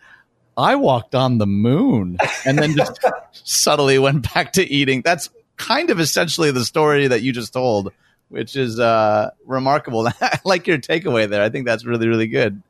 I 0.58 0.76
walked 0.76 1.14
on 1.14 1.38
the 1.38 1.48
moon 1.48 2.18
and 2.46 2.58
then 2.58 2.76
just 2.76 3.00
subtly 3.32 4.00
went 4.00 4.34
back 4.34 4.54
to 4.54 4.64
eating. 4.64 5.02
That's 5.04 5.30
kind 5.56 5.90
of 5.90 6.00
essentially 6.00 6.52
the 6.52 6.66
story 6.66 7.08
that 7.08 7.22
you 7.22 7.32
just 7.32 7.54
told, 7.54 7.94
which 8.30 8.56
is 8.56 8.80
uh, 8.80 9.32
remarkable. 9.46 10.08
I 10.22 10.40
like 10.44 10.66
your 10.66 10.80
takeaway 10.80 11.30
there. 11.30 11.44
I 11.44 11.50
think 11.50 11.66
that's 11.66 11.86
really, 11.86 12.08
really 12.08 12.28
good. 12.28 12.62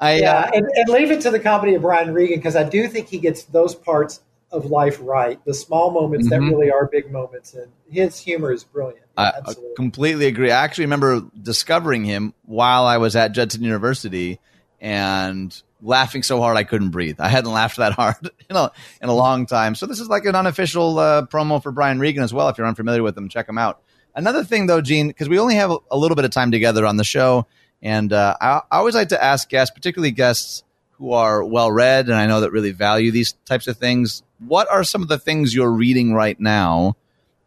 I, 0.00 0.18
yeah, 0.18 0.40
uh, 0.40 0.50
and, 0.54 0.66
and 0.74 0.88
leave 0.88 1.10
it 1.10 1.20
to 1.22 1.30
the 1.30 1.38
comedy 1.38 1.74
of 1.74 1.82
Brian 1.82 2.12
Regan 2.12 2.38
because 2.38 2.56
I 2.56 2.64
do 2.68 2.88
think 2.88 3.08
he 3.08 3.18
gets 3.18 3.44
those 3.44 3.74
parts 3.74 4.20
of 4.50 4.66
life 4.66 4.98
right. 5.00 5.42
The 5.44 5.54
small 5.54 5.90
moments 5.90 6.28
mm-hmm. 6.28 6.44
that 6.44 6.50
really 6.50 6.70
are 6.70 6.86
big 6.86 7.10
moments, 7.10 7.54
and 7.54 7.70
his 7.88 8.18
humor 8.18 8.52
is 8.52 8.64
brilliant. 8.64 9.01
I 9.16 9.54
completely 9.76 10.26
agree. 10.26 10.50
I 10.50 10.64
actually 10.64 10.84
remember 10.86 11.22
discovering 11.40 12.04
him 12.04 12.34
while 12.44 12.84
I 12.84 12.98
was 12.98 13.16
at 13.16 13.32
Judson 13.32 13.62
University 13.62 14.40
and 14.80 15.62
laughing 15.82 16.22
so 16.22 16.40
hard 16.40 16.56
I 16.56 16.64
couldn't 16.64 16.90
breathe. 16.90 17.20
I 17.20 17.28
hadn't 17.28 17.52
laughed 17.52 17.76
that 17.76 17.92
hard 17.94 18.30
in 18.48 18.56
a, 18.56 18.70
in 19.00 19.08
a 19.08 19.14
long 19.14 19.46
time. 19.46 19.74
So 19.74 19.86
this 19.86 20.00
is 20.00 20.08
like 20.08 20.24
an 20.24 20.34
unofficial 20.34 20.98
uh, 20.98 21.26
promo 21.26 21.62
for 21.62 21.72
Brian 21.72 21.98
Regan 21.98 22.22
as 22.22 22.32
well. 22.32 22.48
If 22.48 22.58
you're 22.58 22.66
unfamiliar 22.66 23.02
with 23.02 23.16
him, 23.16 23.28
check 23.28 23.48
him 23.48 23.58
out. 23.58 23.82
Another 24.14 24.44
thing 24.44 24.66
though, 24.66 24.80
Gene, 24.80 25.08
because 25.08 25.28
we 25.28 25.38
only 25.38 25.54
have 25.56 25.72
a, 25.90 25.96
little 25.96 26.16
bit 26.16 26.24
of 26.24 26.30
time 26.30 26.50
together 26.50 26.86
on 26.86 26.98
the 26.98 27.04
show, 27.04 27.46
and 27.80 28.12
uh, 28.12 28.36
I, 28.40 28.60
I 28.70 28.78
always 28.78 28.94
like 28.94 29.08
to 29.08 29.22
ask 29.22 29.48
guests, 29.48 29.74
particularly 29.74 30.10
guests 30.10 30.64
who 30.92 31.12
are 31.12 31.42
well 31.42 31.72
read 31.72 32.06
and 32.06 32.14
I 32.14 32.26
know 32.26 32.40
that 32.40 32.52
really 32.52 32.70
value 32.70 33.10
these 33.10 33.32
types 33.44 33.66
of 33.66 33.76
things. 33.76 34.22
What 34.38 34.70
are 34.70 34.84
some 34.84 35.02
of 35.02 35.08
the 35.08 35.18
things 35.18 35.54
you're 35.54 35.70
reading 35.70 36.12
right 36.14 36.38
now? 36.38 36.96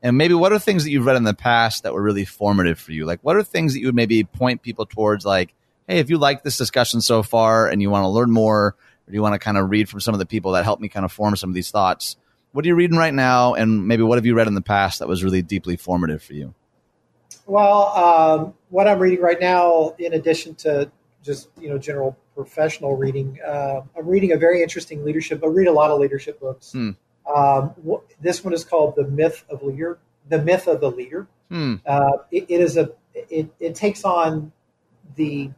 And 0.06 0.20
maybe 0.20 0.36
what 0.36 0.54
are 0.54 0.60
things 0.60 0.84
that 0.84 0.91
you've 0.91 1.08
read 1.08 1.15
in 1.15 1.24
the 1.24 1.34
past 1.34 1.82
that 1.82 1.91
were 1.91 2.02
really 2.02 2.26
formative 2.26 2.80
for 2.80 2.91
you? 2.91 3.06
Like, 3.06 3.22
what 3.24 3.38
are 3.38 3.41
things 3.41 3.74
that 3.74 3.80
you 3.80 3.88
would 3.88 3.96
maybe 3.96 4.24
point 4.24 4.62
people 4.62 4.86
towards, 4.86 5.26
like, 5.26 5.56
hey, 5.88 5.98
if 5.98 6.12
you 6.12 6.20
like 6.20 6.44
this 6.44 6.60
discussion 6.60 7.02
so 7.02 7.24
far 7.24 7.68
and 7.68 7.82
you 7.82 7.89
want 7.89 8.04
to 8.04 8.10
learn 8.10 8.30
more, 8.30 8.76
or 9.08 9.13
you 9.13 9.24
want 9.24 9.34
to 9.34 9.39
kind 9.39 9.58
of 9.58 9.72
read 9.72 9.89
from 9.89 10.02
some 10.02 10.13
of 10.13 10.20
the 10.20 10.28
people 10.28 10.52
that 10.52 10.63
helped 10.63 10.80
me 10.80 10.89
kind 10.89 11.06
of 11.06 11.12
form 11.12 11.36
some 11.36 11.50
of 11.50 11.56
these 11.56 11.72
thoughts, 11.72 12.18
what 12.52 12.63
are 12.63 12.68
you 12.68 12.76
reading 12.76 13.00
right 13.00 13.15
now? 13.15 13.56
And 13.56 13.88
maybe 13.88 14.04
what 14.04 14.20
have 14.20 14.28
you 14.28 14.36
read 14.36 14.45
in 14.45 14.53
the 14.53 14.62
past 14.62 14.99
that 14.99 15.08
was 15.08 15.24
really 15.24 15.41
deeply 15.41 15.76
formative 15.76 16.22
for 16.22 16.34
you? 16.34 16.53
Well, 17.47 17.88
um, 17.88 18.53
what 18.70 18.88
I'm 18.88 18.99
reading 18.99 19.22
right 19.22 19.41
now, 19.41 19.95
in 19.97 20.14
addition 20.14 20.53
to 20.58 20.91
just 21.24 21.49
you 21.60 21.68
know 21.68 21.80
general 21.80 22.16
professional 22.36 22.95
reading. 22.95 23.39
Uh, 23.43 23.82
I'm 23.97 24.06
reading 24.06 24.34
a 24.34 24.38
very 24.38 24.62
interesting 24.62 25.03
leadership. 25.03 25.43
I 25.43 25.47
read 25.47 25.68
a 25.68 25.72
lot 25.72 25.89
of 25.89 25.99
leadership 25.99 26.39
books. 26.39 26.74
Hmm. 26.74 26.91
Um, 27.34 27.73
this 28.21 28.43
one 28.43 28.53
is 28.53 28.63
called 28.63 28.95
"The 28.95 29.05
Myth 29.05 29.43
of 29.49 29.63
Leader." 29.63 29.99
The 30.28 30.41
myth 30.41 30.67
of 30.67 30.82
the 30.82 30.89
leader. 30.89 31.28
Hmm. 31.49 31.76
Uh, 31.86 32.17
it, 32.32 32.45
it 32.49 32.61
is 32.61 32.78
a. 32.78 32.91
It, 33.13 33.49
it 33.59 33.76
takes 33.76 34.03
on 34.03 34.51
the 35.15 35.51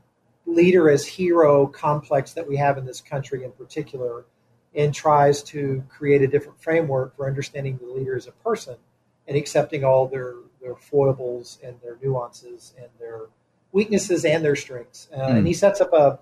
leader 0.46 0.90
as 0.90 1.06
hero 1.06 1.68
complex 1.68 2.34
that 2.34 2.48
we 2.48 2.58
have 2.58 2.78
in 2.78 2.86
this 2.86 3.02
country 3.02 3.44
in 3.44 3.52
particular, 3.52 4.26
and 4.76 4.94
tries 4.94 5.42
to 5.44 5.84
create 5.90 6.22
a 6.22 6.28
different 6.28 6.62
framework 6.62 7.16
for 7.16 7.28
understanding 7.28 7.78
the 7.78 7.88
leader 7.88 8.16
as 8.16 8.28
a 8.28 8.32
person 8.32 8.76
and 9.28 9.38
accepting 9.38 9.84
all 9.84 10.08
their 10.08 10.36
their 10.62 10.76
foibles 10.76 11.60
and 11.64 11.80
their 11.82 11.98
nuances 12.02 12.74
and 12.78 12.88
their 13.00 13.22
weaknesses 13.72 14.26
and 14.26 14.44
their 14.44 14.56
strengths. 14.56 15.08
Uh, 15.14 15.20
mm. 15.20 15.38
And 15.38 15.48
he 15.48 15.54
sets 15.54 15.82
up 15.82 15.94
a, 15.94 16.20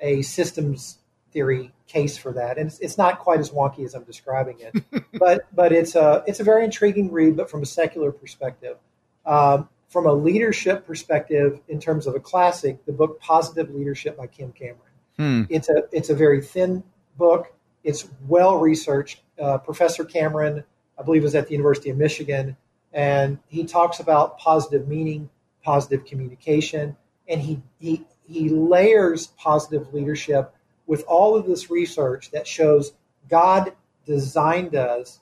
a 0.00 0.22
systems 0.22 0.98
theory 1.36 1.70
case 1.86 2.16
for 2.16 2.32
that, 2.32 2.56
and 2.56 2.68
it's, 2.68 2.78
it's 2.80 2.96
not 2.96 3.18
quite 3.18 3.40
as 3.40 3.50
wonky 3.50 3.84
as 3.84 3.94
I'm 3.94 4.04
describing 4.04 4.56
it, 4.60 5.04
but 5.12 5.42
but 5.54 5.70
it's 5.70 5.94
a 5.94 6.24
it's 6.26 6.40
a 6.40 6.44
very 6.44 6.64
intriguing 6.64 7.12
read, 7.12 7.36
but 7.36 7.50
from 7.50 7.62
a 7.62 7.66
secular 7.66 8.10
perspective. 8.10 8.78
Um, 9.26 9.68
from 9.88 10.06
a 10.06 10.12
leadership 10.12 10.86
perspective, 10.86 11.60
in 11.68 11.78
terms 11.78 12.06
of 12.06 12.14
a 12.14 12.20
classic, 12.20 12.84
the 12.86 12.92
book 12.92 13.20
Positive 13.20 13.70
Leadership 13.70 14.16
by 14.16 14.26
Kim 14.26 14.52
Cameron. 14.52 14.78
Hmm. 15.18 15.42
It's 15.50 15.68
a 15.68 15.84
it's 15.92 16.08
a 16.08 16.14
very 16.14 16.40
thin 16.40 16.82
book. 17.18 17.52
It's 17.84 18.08
well 18.26 18.56
researched. 18.56 19.20
Uh, 19.38 19.58
Professor 19.58 20.06
Cameron, 20.06 20.64
I 20.98 21.02
believe, 21.02 21.22
was 21.22 21.34
at 21.34 21.48
the 21.48 21.52
University 21.52 21.90
of 21.90 21.98
Michigan, 21.98 22.56
and 22.94 23.38
he 23.46 23.64
talks 23.64 24.00
about 24.00 24.38
positive 24.38 24.88
meaning, 24.88 25.28
positive 25.62 26.06
communication, 26.06 26.96
and 27.28 27.42
he 27.42 27.62
he 27.78 28.06
he 28.26 28.48
layers 28.48 29.26
positive 29.38 29.92
leadership 29.92 30.55
with 30.86 31.04
all 31.06 31.36
of 31.36 31.46
this 31.46 31.70
research 31.70 32.30
that 32.30 32.46
shows 32.46 32.92
God 33.28 33.72
designed 34.04 34.74
us 34.74 35.20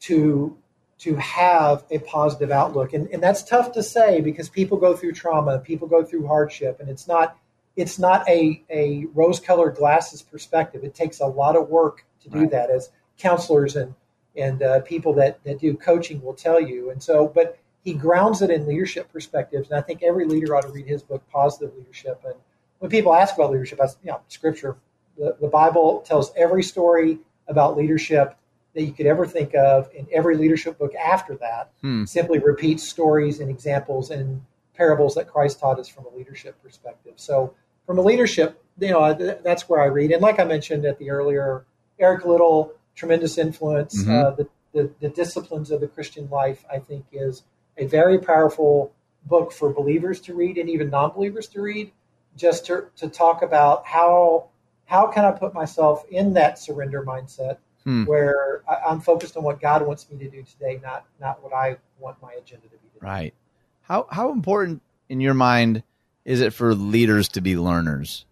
to 0.00 0.56
to 0.96 1.16
have 1.16 1.84
a 1.90 1.98
positive 1.98 2.50
outlook. 2.50 2.92
And, 2.92 3.08
and 3.08 3.22
that's 3.22 3.42
tough 3.42 3.72
to 3.72 3.82
say 3.82 4.20
because 4.20 4.48
people 4.48 4.78
go 4.78 4.96
through 4.96 5.12
trauma, 5.12 5.58
people 5.58 5.88
go 5.88 6.04
through 6.04 6.26
hardship, 6.26 6.80
and 6.80 6.88
it's 6.88 7.06
not 7.08 7.36
it's 7.76 7.98
not 7.98 8.28
a, 8.28 8.62
a 8.70 9.06
rose 9.14 9.40
colored 9.40 9.76
glasses 9.76 10.22
perspective. 10.22 10.84
It 10.84 10.94
takes 10.94 11.20
a 11.20 11.26
lot 11.26 11.56
of 11.56 11.68
work 11.68 12.04
to 12.22 12.30
do 12.30 12.40
right. 12.40 12.50
that, 12.50 12.70
as 12.70 12.90
counselors 13.18 13.76
and 13.76 13.94
and 14.36 14.62
uh, 14.62 14.80
people 14.80 15.12
that, 15.14 15.42
that 15.44 15.60
do 15.60 15.76
coaching 15.76 16.20
will 16.22 16.34
tell 16.34 16.60
you. 16.60 16.90
And 16.90 17.02
so, 17.02 17.28
but 17.28 17.58
he 17.84 17.92
grounds 17.94 18.42
it 18.42 18.50
in 18.50 18.66
leadership 18.66 19.12
perspectives. 19.12 19.70
And 19.70 19.78
I 19.78 19.82
think 19.82 20.02
every 20.02 20.26
leader 20.26 20.56
ought 20.56 20.62
to 20.62 20.70
read 20.70 20.86
his 20.86 21.02
book, 21.02 21.22
Positive 21.30 21.72
Leadership. 21.76 22.20
And 22.24 22.34
when 22.80 22.90
people 22.90 23.14
ask 23.14 23.34
about 23.36 23.52
leadership, 23.52 23.80
I, 23.80 23.86
you 24.02 24.10
know, 24.10 24.20
Scripture, 24.28 24.76
the, 25.18 25.36
the 25.40 25.48
Bible 25.48 26.00
tells 26.06 26.32
every 26.36 26.62
story 26.62 27.18
about 27.48 27.76
leadership 27.76 28.36
that 28.74 28.82
you 28.82 28.92
could 28.92 29.06
ever 29.06 29.24
think 29.26 29.54
of, 29.54 29.88
and 29.96 30.06
every 30.12 30.36
leadership 30.36 30.78
book 30.78 30.94
after 30.96 31.36
that 31.36 31.70
hmm. 31.80 32.04
simply 32.04 32.40
repeats 32.40 32.82
stories 32.82 33.40
and 33.40 33.48
examples 33.48 34.10
and 34.10 34.42
parables 34.76 35.14
that 35.14 35.28
Christ 35.28 35.60
taught 35.60 35.78
us 35.78 35.88
from 35.88 36.06
a 36.06 36.16
leadership 36.16 36.60
perspective. 36.62 37.14
So, 37.16 37.54
from 37.86 37.98
a 37.98 38.02
leadership, 38.02 38.60
you 38.78 38.90
know, 38.90 39.14
that's 39.44 39.68
where 39.68 39.80
I 39.80 39.86
read. 39.86 40.10
And 40.10 40.22
like 40.22 40.40
I 40.40 40.44
mentioned 40.44 40.84
at 40.84 40.98
the 40.98 41.10
earlier, 41.10 41.64
Eric 41.98 42.24
Liddell, 42.24 42.72
tremendous 42.94 43.38
influence. 43.38 44.02
Mm-hmm. 44.02 44.10
Uh, 44.10 44.30
the, 44.30 44.48
the, 44.72 44.90
the 45.00 45.08
disciplines 45.08 45.70
of 45.70 45.80
the 45.80 45.86
Christian 45.86 46.28
life, 46.30 46.64
I 46.72 46.78
think, 46.78 47.04
is 47.12 47.44
a 47.76 47.86
very 47.86 48.18
powerful 48.18 48.92
book 49.26 49.52
for 49.52 49.72
believers 49.72 50.20
to 50.22 50.34
read 50.34 50.58
and 50.58 50.68
even 50.68 50.90
non-believers 50.90 51.46
to 51.48 51.60
read, 51.60 51.92
just 52.36 52.66
to, 52.66 52.86
to 52.96 53.08
talk 53.08 53.42
about 53.42 53.86
how 53.86 54.48
how 54.86 55.06
can 55.06 55.24
I 55.24 55.30
put 55.30 55.54
myself 55.54 56.04
in 56.10 56.32
that 56.34 56.58
surrender 56.58 57.02
mindset 57.02 57.58
hmm. 57.84 58.04
where 58.04 58.62
I, 58.68 58.92
am 58.92 59.00
focused 59.00 59.36
on 59.36 59.44
what 59.44 59.60
God 59.60 59.86
wants 59.86 60.10
me 60.10 60.18
to 60.18 60.28
do 60.28 60.42
today, 60.42 60.80
not 60.82 61.06
not 61.20 61.42
what 61.42 61.52
I 61.52 61.76
want 61.98 62.20
my 62.20 62.32
agenda 62.34 62.66
to 62.66 62.72
be. 62.72 62.88
Today. 62.94 63.00
Right. 63.00 63.34
How 63.82 64.06
how 64.10 64.32
important 64.32 64.82
in 65.08 65.20
your 65.20 65.34
mind 65.34 65.82
is 66.24 66.40
it 66.40 66.52
for 66.52 66.74
leaders 66.74 67.28
to 67.28 67.40
be 67.40 67.56
learners? 67.56 68.24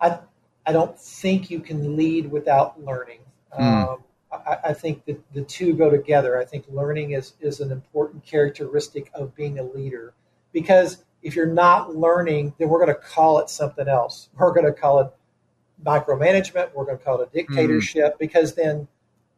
I 0.00 0.18
I 0.66 0.72
don't 0.72 0.98
think 0.98 1.50
you 1.50 1.60
can 1.60 1.96
lead 1.96 2.30
without 2.30 2.82
learning. 2.84 3.20
Hmm. 3.52 3.62
Um, 3.62 4.04
I, 4.32 4.58
I, 4.64 4.72
think 4.74 5.04
that 5.06 5.22
the 5.32 5.42
two 5.42 5.72
go 5.74 5.88
together. 5.88 6.38
I 6.38 6.44
think 6.44 6.66
learning 6.68 7.12
is 7.12 7.34
is 7.40 7.60
an 7.60 7.70
important 7.70 8.24
characteristic 8.24 9.10
of 9.14 9.34
being 9.34 9.58
a 9.58 9.62
leader 9.62 10.14
because 10.52 11.04
if 11.22 11.34
you're 11.34 11.46
not 11.46 11.96
learning, 11.96 12.54
then 12.58 12.68
we're 12.68 12.84
going 12.84 12.94
to 12.94 13.00
call 13.00 13.38
it 13.38 13.50
something 13.50 13.88
else. 13.88 14.28
We're 14.38 14.52
going 14.52 14.66
to 14.66 14.72
call 14.72 15.00
it 15.00 15.10
micromanagement. 15.84 16.74
We're 16.74 16.84
going 16.84 16.98
to 16.98 17.04
call 17.04 17.20
it 17.20 17.28
a 17.32 17.32
dictatorship 17.32 18.14
mm. 18.14 18.18
because 18.18 18.54
then 18.54 18.88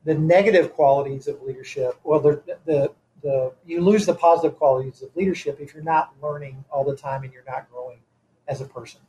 the 0.04 0.14
negative 0.14 0.72
qualities 0.72 1.28
of 1.28 1.42
leadership, 1.42 1.94
well, 2.04 2.20
the, 2.20 2.42
the, 2.66 2.92
the, 3.22 3.52
you 3.64 3.80
lose 3.80 4.06
the 4.06 4.14
positive 4.14 4.58
qualities 4.58 5.02
of 5.02 5.14
leadership 5.16 5.58
if 5.60 5.74
you're 5.74 5.82
not 5.82 6.14
learning 6.22 6.64
all 6.70 6.84
the 6.84 6.96
time 6.96 7.24
and 7.24 7.32
you're 7.32 7.44
not 7.46 7.70
growing 7.70 7.98
as 8.46 8.60
a 8.60 8.64
person. 8.64 9.00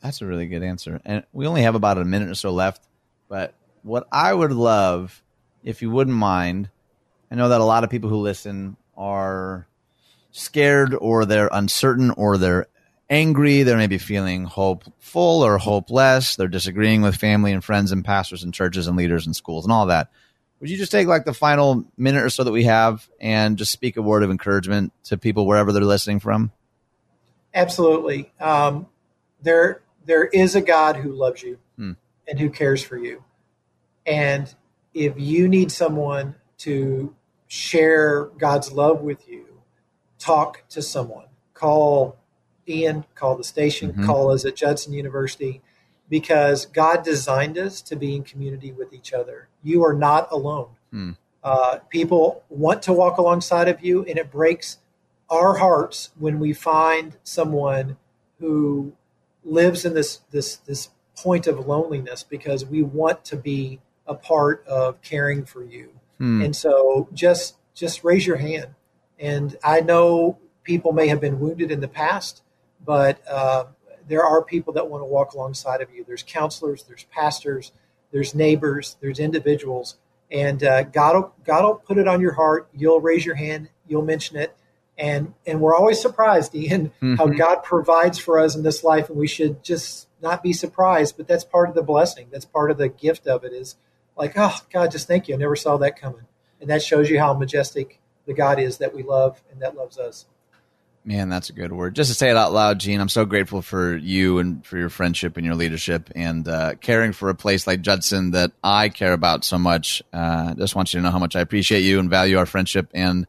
That's 0.00 0.22
a 0.22 0.26
really 0.26 0.46
good 0.46 0.62
answer. 0.62 1.00
And 1.04 1.24
we 1.32 1.46
only 1.46 1.62
have 1.62 1.74
about 1.74 1.98
a 1.98 2.04
minute 2.04 2.30
or 2.30 2.34
so 2.34 2.50
left. 2.50 2.82
But 3.28 3.54
what 3.82 4.08
I 4.10 4.32
would 4.32 4.52
love, 4.52 5.22
if 5.62 5.82
you 5.82 5.90
wouldn't 5.90 6.16
mind, 6.16 6.70
I 7.30 7.34
know 7.34 7.50
that 7.50 7.60
a 7.60 7.64
lot 7.64 7.84
of 7.84 7.90
people 7.90 8.08
who 8.08 8.16
listen 8.16 8.76
are 8.96 9.66
scared 10.32 10.94
or 10.94 11.24
they're 11.24 11.50
uncertain 11.52 12.10
or 12.12 12.38
they're 12.38 12.66
angry. 13.08 13.62
They're 13.62 13.76
maybe 13.76 13.98
feeling 13.98 14.44
hopeful 14.44 15.42
or 15.42 15.58
hopeless. 15.58 16.36
They're 16.36 16.48
disagreeing 16.48 17.02
with 17.02 17.16
family 17.16 17.52
and 17.52 17.62
friends 17.62 17.92
and 17.92 18.04
pastors 18.04 18.44
and 18.44 18.54
churches 18.54 18.86
and 18.86 18.96
leaders 18.96 19.26
and 19.26 19.34
schools 19.34 19.64
and 19.64 19.72
all 19.72 19.86
that. 19.86 20.10
Would 20.60 20.70
you 20.70 20.76
just 20.76 20.92
take 20.92 21.08
like 21.08 21.24
the 21.24 21.34
final 21.34 21.84
minute 21.96 22.22
or 22.22 22.30
so 22.30 22.44
that 22.44 22.52
we 22.52 22.64
have 22.64 23.08
and 23.18 23.56
just 23.56 23.72
speak 23.72 23.96
a 23.96 24.02
word 24.02 24.22
of 24.22 24.30
encouragement 24.30 24.92
to 25.04 25.16
people 25.16 25.46
wherever 25.46 25.72
they're 25.72 25.82
listening 25.82 26.20
from? 26.20 26.52
Absolutely. 27.54 28.32
Um, 28.38 28.86
there, 29.42 29.82
there 30.04 30.24
is 30.24 30.54
a 30.54 30.60
God 30.60 30.96
who 30.96 31.12
loves 31.12 31.42
you 31.42 31.58
hmm. 31.76 31.92
and 32.28 32.38
who 32.38 32.50
cares 32.50 32.82
for 32.82 32.98
you. 32.98 33.24
And 34.06 34.54
if 34.92 35.14
you 35.16 35.48
need 35.48 35.72
someone 35.72 36.34
to 36.58 37.14
share 37.48 38.26
God's 38.38 38.70
love 38.70 39.00
with 39.00 39.28
you, 39.28 39.46
talk 40.20 40.62
to 40.68 40.80
someone. 40.80 41.26
Call 41.54 42.16
Ian, 42.68 43.04
call 43.16 43.36
the 43.36 43.42
station, 43.42 43.90
mm-hmm. 43.90 44.06
call 44.06 44.30
us 44.30 44.44
at 44.44 44.54
Judson 44.54 44.92
University, 44.92 45.60
because 46.08 46.66
God 46.66 47.02
designed 47.02 47.58
us 47.58 47.82
to 47.82 47.96
be 47.96 48.14
in 48.14 48.22
community 48.22 48.70
with 48.70 48.92
each 48.92 49.12
other. 49.12 49.48
You 49.64 49.84
are 49.84 49.94
not 49.94 50.28
alone. 50.30 50.68
Mm. 50.92 51.16
Uh, 51.42 51.78
people 51.88 52.44
want 52.48 52.82
to 52.82 52.92
walk 52.92 53.18
alongside 53.18 53.66
of 53.66 53.82
you, 53.82 54.04
and 54.04 54.18
it 54.18 54.30
breaks 54.30 54.78
our 55.28 55.58
hearts 55.58 56.10
when 56.18 56.38
we 56.38 56.52
find 56.52 57.16
someone 57.22 57.96
who 58.38 58.92
lives 59.44 59.84
in 59.84 59.94
this 59.94 60.20
this 60.30 60.56
this 60.56 60.90
point 61.16 61.46
of 61.46 61.66
loneliness 61.66 62.22
because 62.22 62.64
we 62.64 62.82
want 62.82 63.24
to 63.24 63.36
be 63.36 63.80
a 64.06 64.14
part 64.14 64.66
of 64.66 65.00
caring 65.02 65.44
for 65.44 65.62
you. 65.62 65.90
Mm. 66.20 66.44
And 66.44 66.56
so 66.56 67.08
just 67.14 67.56
just 67.74 68.04
raise 68.04 68.26
your 68.26 68.36
hand. 68.36 68.74
And 69.20 69.56
I 69.62 69.80
know 69.80 70.38
people 70.64 70.92
may 70.92 71.08
have 71.08 71.20
been 71.20 71.38
wounded 71.38 71.70
in 71.70 71.80
the 71.80 71.88
past 71.88 72.42
but 72.84 73.20
uh, 73.28 73.66
there 74.08 74.24
are 74.24 74.42
people 74.42 74.72
that 74.74 74.88
want 74.88 75.02
to 75.02 75.06
walk 75.06 75.34
alongside 75.34 75.80
of 75.80 75.92
you. 75.92 76.04
There's 76.04 76.22
counselors, 76.22 76.84
there's 76.84 77.04
pastors, 77.04 77.72
there's 78.12 78.34
neighbors, 78.34 78.96
there's 79.00 79.18
individuals, 79.18 79.96
and 80.30 80.62
uh, 80.64 80.84
God 80.84 81.14
will 81.14 81.34
God 81.44 81.64
will 81.64 81.74
put 81.74 81.98
it 81.98 82.08
on 82.08 82.20
your 82.20 82.32
heart. 82.32 82.68
You'll 82.74 83.00
raise 83.00 83.24
your 83.24 83.34
hand, 83.34 83.68
you'll 83.86 84.04
mention 84.04 84.36
it, 84.36 84.56
and 84.98 85.34
and 85.46 85.60
we're 85.60 85.76
always 85.76 86.00
surprised, 86.00 86.54
Ian, 86.54 86.88
mm-hmm. 86.88 87.16
how 87.16 87.26
God 87.26 87.62
provides 87.62 88.18
for 88.18 88.40
us 88.40 88.56
in 88.56 88.62
this 88.62 88.82
life, 88.82 89.08
and 89.08 89.18
we 89.18 89.28
should 89.28 89.62
just 89.62 90.08
not 90.22 90.42
be 90.42 90.52
surprised. 90.52 91.16
But 91.16 91.28
that's 91.28 91.44
part 91.44 91.68
of 91.68 91.74
the 91.74 91.82
blessing. 91.82 92.28
That's 92.32 92.44
part 92.44 92.70
of 92.70 92.78
the 92.78 92.88
gift 92.88 93.26
of 93.26 93.44
it. 93.44 93.52
Is 93.52 93.76
like, 94.16 94.32
oh 94.36 94.56
God, 94.72 94.90
just 94.90 95.06
thank 95.06 95.28
you. 95.28 95.34
I 95.34 95.38
never 95.38 95.56
saw 95.56 95.76
that 95.78 96.00
coming, 96.00 96.26
and 96.60 96.70
that 96.70 96.82
shows 96.82 97.10
you 97.10 97.18
how 97.18 97.34
majestic 97.34 97.99
the 98.26 98.34
God 98.34 98.58
is 98.60 98.78
that 98.78 98.94
we 98.94 99.02
love 99.02 99.42
and 99.50 99.60
that 99.60 99.76
loves 99.76 99.98
us. 99.98 100.26
Man, 101.02 101.30
that's 101.30 101.48
a 101.48 101.54
good 101.54 101.72
word. 101.72 101.94
Just 101.94 102.10
to 102.10 102.14
say 102.14 102.28
it 102.28 102.36
out 102.36 102.52
loud, 102.52 102.78
Gene, 102.78 103.00
I'm 103.00 103.08
so 103.08 103.24
grateful 103.24 103.62
for 103.62 103.96
you 103.96 104.38
and 104.38 104.64
for 104.66 104.76
your 104.76 104.90
friendship 104.90 105.38
and 105.38 105.46
your 105.46 105.54
leadership 105.54 106.10
and 106.14 106.46
uh, 106.46 106.74
caring 106.74 107.12
for 107.12 107.30
a 107.30 107.34
place 107.34 107.66
like 107.66 107.80
Judson 107.80 108.32
that 108.32 108.52
I 108.62 108.90
care 108.90 109.14
about 109.14 109.42
so 109.42 109.58
much. 109.58 110.02
Uh, 110.12 110.54
just 110.54 110.76
want 110.76 110.92
you 110.92 111.00
to 111.00 111.04
know 111.04 111.10
how 111.10 111.18
much 111.18 111.36
I 111.36 111.40
appreciate 111.40 111.80
you 111.80 112.00
and 112.00 112.10
value 112.10 112.36
our 112.36 112.44
friendship. 112.44 112.90
And 112.92 113.26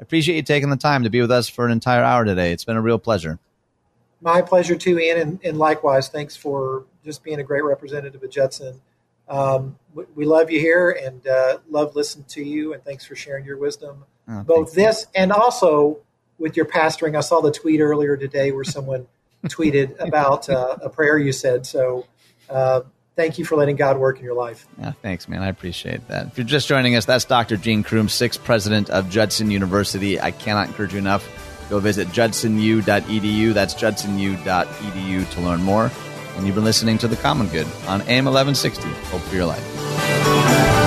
I 0.00 0.02
appreciate 0.02 0.34
you 0.34 0.42
taking 0.42 0.68
the 0.68 0.76
time 0.76 1.04
to 1.04 1.10
be 1.10 1.20
with 1.20 1.30
us 1.30 1.48
for 1.48 1.64
an 1.64 1.70
entire 1.70 2.02
hour 2.02 2.24
today. 2.24 2.50
It's 2.50 2.64
been 2.64 2.76
a 2.76 2.82
real 2.82 2.98
pleasure. 2.98 3.38
My 4.20 4.42
pleasure 4.42 4.76
too, 4.76 4.98
Ian. 4.98 5.20
And, 5.20 5.40
and 5.44 5.58
likewise, 5.58 6.08
thanks 6.08 6.36
for 6.36 6.86
just 7.04 7.22
being 7.22 7.38
a 7.38 7.44
great 7.44 7.62
representative 7.62 8.20
of 8.20 8.30
Judson. 8.30 8.80
Um, 9.28 9.78
we, 9.94 10.04
we, 10.16 10.24
love 10.24 10.50
you 10.50 10.58
here 10.58 10.90
and 10.90 11.26
uh, 11.26 11.58
love 11.70 11.94
listening 11.94 12.24
to 12.30 12.42
you. 12.42 12.74
And 12.74 12.84
thanks 12.84 13.04
for 13.04 13.14
sharing 13.14 13.44
your 13.44 13.56
wisdom, 13.56 14.04
oh, 14.28 14.42
both 14.42 14.74
this 14.74 15.06
and 15.14 15.32
also 15.32 15.98
with 16.38 16.56
your 16.56 16.66
pastoring. 16.66 17.16
I 17.16 17.20
saw 17.20 17.40
the 17.40 17.52
tweet 17.52 17.80
earlier 17.80 18.16
today 18.16 18.52
where 18.52 18.64
someone 18.64 19.06
tweeted 19.46 19.98
about 19.98 20.48
uh, 20.48 20.76
a 20.82 20.88
prayer 20.88 21.18
you 21.18 21.32
said. 21.32 21.66
So 21.66 22.06
uh, 22.50 22.82
thank 23.16 23.38
you 23.38 23.44
for 23.44 23.56
letting 23.56 23.76
God 23.76 23.98
work 23.98 24.18
in 24.18 24.24
your 24.24 24.34
life. 24.34 24.66
Yeah, 24.78 24.92
thanks, 25.02 25.28
man. 25.28 25.42
I 25.42 25.48
appreciate 25.48 26.06
that. 26.08 26.26
If 26.28 26.38
you're 26.38 26.46
just 26.46 26.68
joining 26.68 26.96
us, 26.96 27.04
that's 27.04 27.24
Dr. 27.24 27.56
Gene 27.56 27.82
Crume, 27.84 28.10
sixth 28.10 28.42
president 28.44 28.90
of 28.90 29.08
Judson 29.10 29.50
University. 29.50 30.20
I 30.20 30.30
cannot 30.30 30.68
encourage 30.68 30.92
you 30.92 30.98
enough. 30.98 31.28
Go 31.70 31.80
visit 31.80 32.08
judsonu.edu. 32.08 33.54
That's 33.54 33.74
judsonu.edu 33.74 35.30
to 35.30 35.40
learn 35.40 35.62
more. 35.62 35.90
And 36.36 36.46
you've 36.46 36.54
been 36.54 36.64
listening 36.64 36.98
to 36.98 37.08
The 37.08 37.16
Common 37.16 37.48
Good 37.48 37.66
on 37.86 38.00
AM 38.02 38.24
1160. 38.24 38.88
Hope 38.88 39.20
for 39.22 39.34
your 39.34 39.46
life. 39.46 40.81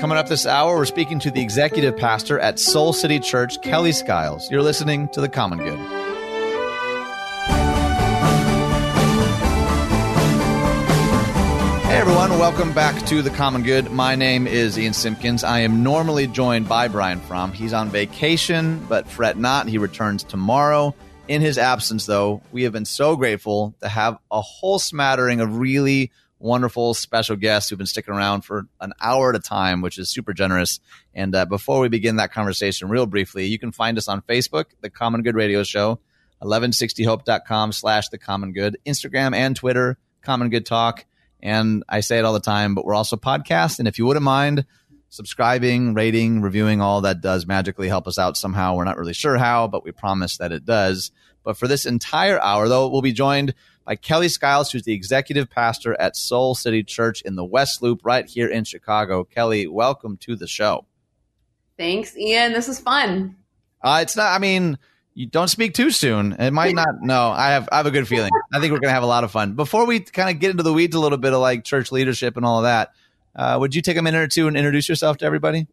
Coming 0.00 0.16
up 0.16 0.28
this 0.28 0.46
hour, 0.46 0.76
we're 0.76 0.86
speaking 0.86 1.18
to 1.18 1.30
the 1.30 1.42
executive 1.42 1.94
pastor 1.94 2.40
at 2.40 2.58
Soul 2.58 2.94
City 2.94 3.20
Church, 3.20 3.60
Kelly 3.60 3.92
Skiles. 3.92 4.50
You're 4.50 4.62
listening 4.62 5.08
to 5.08 5.20
The 5.20 5.28
Common 5.28 5.58
Good. 5.58 5.78
Hey 11.84 11.98
everyone, 11.98 12.30
welcome 12.38 12.72
back 12.72 13.04
to 13.08 13.20
The 13.20 13.28
Common 13.28 13.62
Good. 13.62 13.90
My 13.90 14.14
name 14.14 14.46
is 14.46 14.78
Ian 14.78 14.94
Simpkins. 14.94 15.44
I 15.44 15.58
am 15.58 15.82
normally 15.82 16.26
joined 16.26 16.66
by 16.66 16.88
Brian 16.88 17.20
Fromm. 17.20 17.52
He's 17.52 17.74
on 17.74 17.90
vacation, 17.90 18.82
but 18.88 19.06
fret 19.06 19.36
not, 19.36 19.68
he 19.68 19.76
returns 19.76 20.24
tomorrow. 20.24 20.94
In 21.28 21.42
his 21.42 21.58
absence, 21.58 22.06
though, 22.06 22.40
we 22.52 22.62
have 22.62 22.72
been 22.72 22.86
so 22.86 23.16
grateful 23.16 23.74
to 23.82 23.88
have 23.90 24.16
a 24.30 24.40
whole 24.40 24.78
smattering 24.78 25.42
of 25.42 25.58
really 25.58 26.10
wonderful 26.40 26.94
special 26.94 27.36
guests 27.36 27.70
who've 27.70 27.78
been 27.78 27.86
sticking 27.86 28.14
around 28.14 28.40
for 28.40 28.66
an 28.80 28.92
hour 29.00 29.30
at 29.30 29.36
a 29.36 29.40
time, 29.40 29.82
which 29.82 29.98
is 29.98 30.08
super 30.08 30.32
generous. 30.32 30.80
And 31.14 31.34
uh, 31.34 31.44
before 31.44 31.80
we 31.80 31.88
begin 31.88 32.16
that 32.16 32.32
conversation, 32.32 32.88
real 32.88 33.06
briefly, 33.06 33.46
you 33.46 33.58
can 33.58 33.70
find 33.70 33.96
us 33.98 34.08
on 34.08 34.22
Facebook, 34.22 34.66
The 34.80 34.90
Common 34.90 35.22
Good 35.22 35.36
Radio 35.36 35.62
Show, 35.62 36.00
1160hope.com 36.42 37.72
slash 37.72 38.08
The 38.08 38.18
Common 38.18 38.52
Good, 38.52 38.78
Instagram 38.86 39.34
and 39.34 39.54
Twitter, 39.54 39.98
Common 40.22 40.48
Good 40.48 40.66
Talk. 40.66 41.04
And 41.42 41.84
I 41.88 42.00
say 42.00 42.18
it 42.18 42.24
all 42.24 42.32
the 42.32 42.40
time, 42.40 42.74
but 42.74 42.84
we're 42.84 42.94
also 42.94 43.16
podcast. 43.16 43.78
And 43.78 43.86
if 43.86 43.98
you 43.98 44.06
wouldn't 44.06 44.24
mind 44.24 44.64
subscribing, 45.10 45.92
rating, 45.92 46.40
reviewing, 46.40 46.80
all 46.80 47.02
that 47.02 47.20
does 47.20 47.46
magically 47.46 47.88
help 47.88 48.06
us 48.06 48.18
out 48.18 48.36
somehow. 48.36 48.76
We're 48.76 48.84
not 48.84 48.96
really 48.96 49.12
sure 49.12 49.36
how, 49.36 49.66
but 49.66 49.84
we 49.84 49.92
promise 49.92 50.38
that 50.38 50.52
it 50.52 50.64
does. 50.64 51.10
But 51.42 51.56
for 51.56 51.66
this 51.66 51.84
entire 51.84 52.40
hour, 52.40 52.68
though, 52.68 52.88
we'll 52.88 53.02
be 53.02 53.12
joined 53.12 53.54
by 53.84 53.96
Kelly 53.96 54.28
Skiles, 54.28 54.70
who's 54.70 54.84
the 54.84 54.92
executive 54.92 55.50
pastor 55.50 56.00
at 56.00 56.16
Soul 56.16 56.54
City 56.54 56.82
Church 56.82 57.22
in 57.22 57.36
the 57.36 57.44
West 57.44 57.82
Loop 57.82 58.00
right 58.04 58.26
here 58.26 58.48
in 58.48 58.64
Chicago. 58.64 59.24
Kelly, 59.24 59.66
welcome 59.66 60.16
to 60.18 60.36
the 60.36 60.46
show. 60.46 60.86
Thanks, 61.76 62.16
Ian. 62.16 62.52
This 62.52 62.68
is 62.68 62.78
fun. 62.78 63.36
Uh, 63.82 64.00
it's 64.02 64.16
not, 64.16 64.32
I 64.32 64.38
mean, 64.38 64.78
you 65.14 65.26
don't 65.26 65.48
speak 65.48 65.74
too 65.74 65.90
soon. 65.90 66.32
It 66.32 66.52
might 66.52 66.74
not. 66.74 67.02
No, 67.02 67.28
I 67.28 67.50
have 67.50 67.68
I 67.72 67.78
have 67.78 67.86
a 67.86 67.90
good 67.90 68.06
feeling. 68.06 68.30
I 68.52 68.60
think 68.60 68.72
we're 68.72 68.78
gonna 68.78 68.92
have 68.92 69.02
a 69.02 69.06
lot 69.06 69.24
of 69.24 69.30
fun. 69.30 69.54
Before 69.54 69.86
we 69.86 70.00
kind 70.00 70.30
of 70.30 70.40
get 70.40 70.50
into 70.50 70.62
the 70.62 70.72
weeds 70.72 70.94
a 70.94 71.00
little 71.00 71.18
bit 71.18 71.32
of 71.32 71.40
like 71.40 71.64
church 71.64 71.90
leadership 71.90 72.36
and 72.36 72.46
all 72.46 72.58
of 72.58 72.64
that, 72.64 72.92
uh, 73.34 73.56
would 73.58 73.74
you 73.74 73.82
take 73.82 73.96
a 73.96 74.02
minute 74.02 74.18
or 74.18 74.28
two 74.28 74.46
and 74.46 74.56
introduce 74.56 74.88
yourself 74.88 75.18
to 75.18 75.24
everybody? 75.24 75.66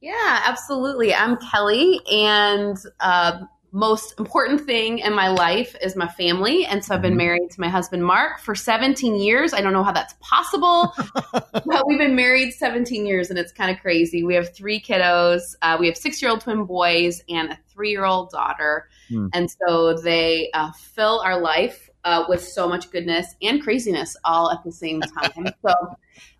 Yeah, 0.00 0.42
absolutely. 0.44 1.14
I'm 1.14 1.36
Kelly, 1.38 2.00
and 2.10 2.76
uh, 3.00 3.40
most 3.74 4.14
important 4.20 4.60
thing 4.60 5.00
in 5.00 5.12
my 5.12 5.26
life 5.26 5.74
is 5.82 5.96
my 5.96 6.06
family. 6.06 6.64
And 6.64 6.84
so 6.84 6.94
I've 6.94 7.02
been 7.02 7.10
mm-hmm. 7.10 7.18
married 7.18 7.50
to 7.50 7.60
my 7.60 7.68
husband, 7.68 8.04
Mark, 8.04 8.38
for 8.38 8.54
17 8.54 9.16
years. 9.16 9.52
I 9.52 9.62
don't 9.62 9.72
know 9.72 9.82
how 9.82 9.90
that's 9.90 10.14
possible, 10.20 10.94
but 11.32 11.84
we've 11.88 11.98
been 11.98 12.14
married 12.14 12.54
17 12.54 13.04
years 13.04 13.30
and 13.30 13.38
it's 13.38 13.50
kind 13.50 13.74
of 13.74 13.82
crazy. 13.82 14.22
We 14.22 14.36
have 14.36 14.54
three 14.54 14.80
kiddos. 14.80 15.56
Uh, 15.60 15.76
we 15.80 15.88
have 15.88 15.96
six 15.96 16.22
year 16.22 16.30
old 16.30 16.42
twin 16.42 16.66
boys 16.66 17.20
and 17.28 17.50
a 17.50 17.58
three 17.66 17.90
year 17.90 18.04
old 18.04 18.30
daughter. 18.30 18.88
Mm. 19.10 19.30
And 19.34 19.50
so 19.50 19.94
they 19.94 20.50
uh, 20.54 20.70
fill 20.70 21.20
our 21.24 21.40
life 21.40 21.90
uh, 22.04 22.26
with 22.28 22.46
so 22.46 22.68
much 22.68 22.92
goodness 22.92 23.34
and 23.42 23.60
craziness 23.60 24.16
all 24.24 24.52
at 24.52 24.62
the 24.62 24.70
same 24.70 25.00
time. 25.18 25.48
so 25.66 25.74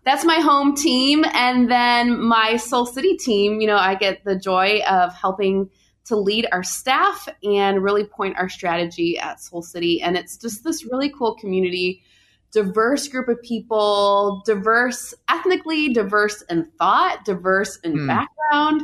that's 0.05 0.23
my 0.23 0.39
home 0.39 0.73
team. 0.73 1.25
And 1.33 1.69
then 1.69 2.17
my 2.17 2.55
Soul 2.55 2.85
City 2.85 3.17
team, 3.17 3.59
you 3.59 3.67
know, 3.67 3.75
I 3.75 3.95
get 3.95 4.23
the 4.23 4.37
joy 4.37 4.79
of 4.89 5.13
helping 5.13 5.69
to 6.05 6.15
lead 6.15 6.47
our 6.51 6.63
staff 6.63 7.27
and 7.43 7.83
really 7.83 8.03
point 8.03 8.37
our 8.37 8.49
strategy 8.49 9.17
at 9.17 9.41
Soul 9.41 9.61
City. 9.61 10.01
And 10.01 10.15
it's 10.15 10.37
just 10.37 10.63
this 10.63 10.85
really 10.85 11.09
cool 11.09 11.35
community, 11.35 12.03
diverse 12.51 13.07
group 13.07 13.27
of 13.27 13.41
people, 13.41 14.43
diverse 14.45 15.13
ethnically, 15.29 15.93
diverse 15.93 16.43
in 16.43 16.65
thought, 16.77 17.25
diverse 17.25 17.77
in 17.77 17.93
mm. 17.93 18.07
background. 18.07 18.83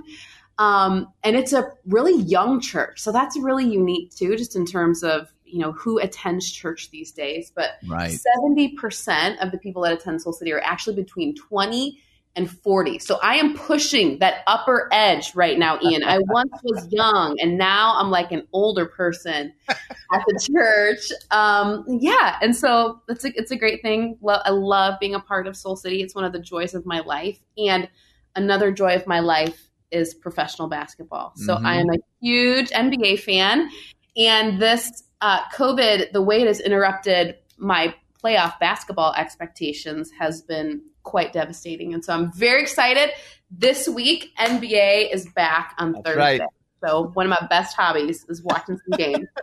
Um, 0.57 1.07
and 1.24 1.36
it's 1.36 1.53
a 1.53 1.72
really 1.86 2.22
young 2.24 2.59
church. 2.59 2.99
So 2.99 3.11
that's 3.11 3.38
really 3.39 3.65
unique 3.65 4.13
too, 4.15 4.36
just 4.36 4.55
in 4.55 4.65
terms 4.65 5.03
of 5.03 5.32
you 5.51 5.59
know 5.59 5.74
who 5.74 5.99
attends 5.99 6.49
church 6.49 6.91
these 6.91 7.11
days 7.11 7.51
but 7.53 7.72
right. 7.86 8.17
70% 8.39 9.43
of 9.43 9.51
the 9.51 9.57
people 9.57 9.82
that 9.82 9.91
attend 9.91 10.22
soul 10.22 10.32
city 10.32 10.53
are 10.53 10.61
actually 10.61 10.95
between 10.95 11.36
20 11.36 11.99
and 12.36 12.49
40. 12.49 12.99
So 12.99 13.19
I 13.21 13.36
am 13.36 13.55
pushing 13.55 14.19
that 14.19 14.43
upper 14.47 14.88
edge 14.91 15.36
right 15.36 15.59
now, 15.59 15.79
Ian. 15.82 16.03
I 16.03 16.19
once 16.27 16.51
was 16.63 16.88
young 16.91 17.38
and 17.39 17.57
now 17.57 17.95
I'm 17.97 18.09
like 18.09 18.32
an 18.32 18.47
older 18.53 18.86
person 18.86 19.53
at 19.69 20.23
the 20.27 20.39
church. 20.39 21.11
Um, 21.32 21.86
yeah. 21.88 22.38
And 22.41 22.55
so 22.55 23.01
it's 23.09 23.25
a, 23.25 23.32
it's 23.36 23.51
a 23.51 23.55
great 23.55 23.82
thing. 23.82 24.17
I 24.25 24.51
love 24.51 24.99
being 24.99 25.15
a 25.15 25.19
part 25.19 25.47
of 25.47 25.57
Soul 25.57 25.75
City. 25.75 26.01
It's 26.01 26.15
one 26.15 26.23
of 26.23 26.32
the 26.32 26.39
joys 26.39 26.73
of 26.73 26.86
my 26.86 27.01
life. 27.01 27.39
And 27.57 27.89
another 28.36 28.71
joy 28.71 28.95
of 28.95 29.05
my 29.07 29.19
life 29.19 29.69
is 29.91 30.13
professional 30.13 30.69
basketball. 30.69 31.34
So 31.36 31.55
mm-hmm. 31.55 31.65
I 31.65 31.75
am 31.75 31.89
a 31.89 31.97
huge 32.21 32.69
NBA 32.69 33.19
fan. 33.19 33.69
And 34.15 34.61
this 34.61 35.03
uh, 35.19 35.41
COVID, 35.53 36.13
the 36.13 36.21
way 36.21 36.41
it 36.41 36.47
has 36.47 36.61
interrupted 36.61 37.36
my 37.57 37.93
playoff 38.23 38.57
basketball 38.59 39.13
expectations 39.13 40.11
has 40.17 40.41
been 40.41 40.82
quite 41.04 41.34
devastating. 41.34 41.93
And 41.93 42.04
so 42.04 42.14
I'm 42.14 42.32
very 42.32 42.62
excited. 42.62 43.10
This 43.49 43.88
week, 43.88 44.32
NBA 44.38 45.14
is 45.14 45.28
back 45.36 45.76
on 45.78 45.93
That's 45.93 46.06
Thursday. 46.06 46.20
Right. 46.20 46.41
So 46.84 47.12
one 47.14 47.26
of 47.26 47.30
my 47.30 47.47
best 47.47 47.76
hobbies 47.76 48.26
is 48.28 48.41
watching 48.41 48.78
some 48.78 48.97
games. 48.97 49.28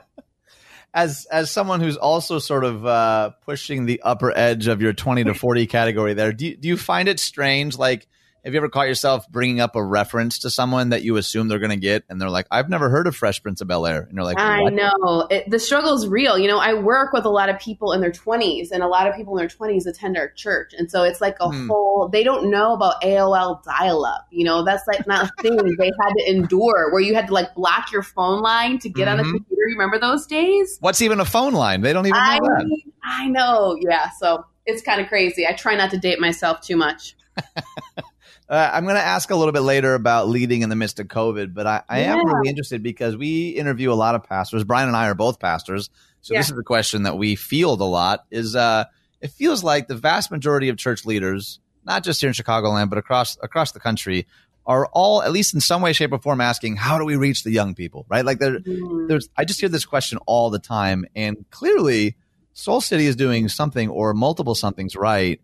As 0.95 1.27
as 1.31 1.51
someone 1.51 1.81
who's 1.81 1.99
also 1.99 2.39
sort 2.39 2.65
of 2.65 2.87
uh, 2.87 3.31
pushing 3.45 3.85
the 3.85 4.01
upper 4.03 4.37
edge 4.37 4.69
of 4.69 4.81
your 4.81 4.95
20 4.95 5.25
to 5.25 5.35
40 5.35 5.67
category 5.67 6.15
there, 6.15 6.33
do, 6.33 6.57
do 6.57 6.67
you 6.67 6.79
find 6.79 7.11
it 7.11 7.21
strange 7.21 7.77
like 7.77 8.09
have 8.45 8.55
you 8.55 8.59
ever 8.59 8.69
caught 8.69 8.89
yourself 8.89 9.29
bringing 9.29 9.61
up 9.61 9.77
a 9.77 9.83
reference 9.83 10.41
to 10.41 10.51
someone 10.51 10.91
that 10.91 11.03
you 11.03 11.17
assume 11.17 11.49
they're 11.49 11.59
going 11.59 11.71
to 11.71 11.77
get, 11.77 12.05
and 12.09 12.21
they're 12.21 12.31
like, 12.31 12.47
"I've 12.51 12.69
never 12.69 12.89
heard 12.89 13.07
of 13.07 13.17
Fresh 13.17 13.43
Prince 13.43 13.61
of 13.61 13.69
Bel 13.69 13.87
Air," 13.87 14.03
and 14.03 14.15
you're 14.15 14.25
like, 14.25 14.39
"I 14.39 14.65
know 14.65 15.27
it, 15.31 15.51
the 15.51 15.59
struggle 15.59 15.95
is 15.95 16.07
real." 16.07 16.39
You 16.39 16.49
know, 16.49 16.59
I 16.59 16.75
work 16.75 17.13
with 17.13 17.25
a 17.25 17.31
lot 17.31 17.49
of 17.49 17.59
people 17.59 17.93
in 17.93 18.01
their 18.01 18.13
20s, 18.13 18.71
and 18.71 18.83
a 18.83 18.87
lot 18.87 19.07
of 19.07 19.15
people 19.15 19.37
in 19.37 19.39
their 19.39 19.49
20s 19.49 19.87
attend 19.87 20.17
our 20.17 20.31
church, 20.31 20.73
and 20.77 20.91
so 20.91 21.03
it's 21.03 21.21
like 21.21 21.37
a 21.41 21.49
hmm. 21.49 21.69
whole. 21.69 22.09
They 22.09 22.23
don't 22.23 22.51
know 22.51 22.75
about 22.75 23.03
AOL 23.03 23.63
dial-up. 23.65 24.27
You 24.31 24.45
know, 24.45 24.65
that's 24.65 24.87
like 24.87 25.07
not 25.07 25.27
a 25.27 25.43
thing 25.43 25.57
they 25.79 25.91
had 26.01 26.13
to 26.13 26.31
endure, 26.31 26.93
where 26.93 27.01
you 27.01 27.15
had 27.15 27.27
to 27.27 27.33
like 27.33 27.55
block 27.55 27.93
your 27.93 28.03
phone 28.03 28.41
line 28.41 28.79
to 28.81 28.89
get 28.89 29.09
mm-hmm. 29.09 29.19
on 29.21 29.27
the 29.27 29.33
computer. 29.33 29.63
You 29.69 29.77
remember 29.77 29.99
those 29.99 30.27
days? 30.27 30.79
What's 30.81 31.03
even 31.03 31.21
a 31.21 31.25
phone 31.25 31.55
line? 31.55 31.83
They 31.83 31.93
don't 31.93 32.07
even 32.07 32.17
know 32.17 32.25
I 32.25 32.39
that. 32.39 32.81
I 33.03 33.29
know. 33.29 33.77
Yeah, 33.81 34.11
so 34.11 34.45
it's 34.65 34.83
kind 34.83 35.01
of 35.01 35.09
crazy. 35.09 35.47
I 35.47 35.53
try 35.53 35.75
not 35.75 35.91
to 35.91 35.99
date 35.99 36.21
myself 36.21 36.61
too 36.61 36.77
much. 36.77 37.17
Uh, 38.49 38.71
I'm 38.73 38.85
going 38.85 38.97
to 38.97 39.03
ask 39.03 39.31
a 39.31 39.37
little 39.37 39.53
bit 39.53 39.61
later 39.61 39.95
about 39.95 40.29
leading 40.29 40.63
in 40.63 40.71
the 40.71 40.77
midst 40.77 41.01
of 41.01 41.07
COVID, 41.07 41.53
but 41.53 41.67
I, 41.67 41.83
I 41.87 42.01
yeah. 42.01 42.15
am 42.15 42.27
really 42.27 42.49
interested 42.49 42.83
because 42.83 43.15
we 43.15 43.51
interview 43.51 43.93
a 43.93 43.95
lot 43.95 44.15
of 44.15 44.25
pastors. 44.25 44.65
Brian 44.65 44.89
and 44.89 44.97
I 44.97 45.09
are 45.09 45.15
both 45.15 45.39
pastors, 45.39 45.91
so 46.23 46.33
yeah. 46.33 46.41
this 46.41 46.51
is 46.51 46.59
a 46.59 46.63
question 46.63 47.03
that 47.03 47.19
we 47.19 47.35
field 47.35 47.83
a 47.83 47.85
lot. 47.85 48.25
Is 48.31 48.57
uh, 48.57 48.85
it 49.21 49.33
feels 49.33 49.63
like 49.63 49.87
the 49.87 49.97
vast 49.97 50.31
majority 50.31 50.71
of 50.71 50.79
church 50.79 51.05
leaders, 51.05 51.61
not 51.85 52.05
just 52.05 52.23
here 52.23 52.29
in 52.29 52.35
Chicagoland, 52.35 52.89
but 52.89 52.99
across 52.99 53.37
across 53.43 53.73
the 53.73 53.81
country, 53.81 54.27
are 54.65 54.87
all 54.93 55.23
at 55.23 55.31
least 55.31 55.53
in 55.53 55.61
some 55.61 55.83
way, 55.83 55.93
shape, 55.93 56.13
or 56.13 56.19
form 56.19 56.41
asking, 56.41 56.77
"How 56.77 56.99
do 56.99 57.05
we 57.05 57.17
reach 57.17 57.43
the 57.43 57.51
young 57.51 57.75
people?" 57.75 58.07
Right? 58.09 58.25
Like 58.25 58.39
there, 58.39 58.61
mm. 58.61 59.09
there's. 59.09 59.29
I 59.37 59.45
just 59.45 59.61
hear 59.61 59.69
this 59.69 59.85
question 59.85 60.19
all 60.25 60.49
the 60.49 60.59
time, 60.59 61.05
and 61.15 61.45
clearly, 61.51 62.17
Soul 62.55 62.81
City 62.81 63.05
is 63.05 63.15
doing 63.15 63.51
something 63.51 63.91
or 63.91 64.15
multiple 64.15 64.55
somethings 64.55 64.97
right 64.97 65.39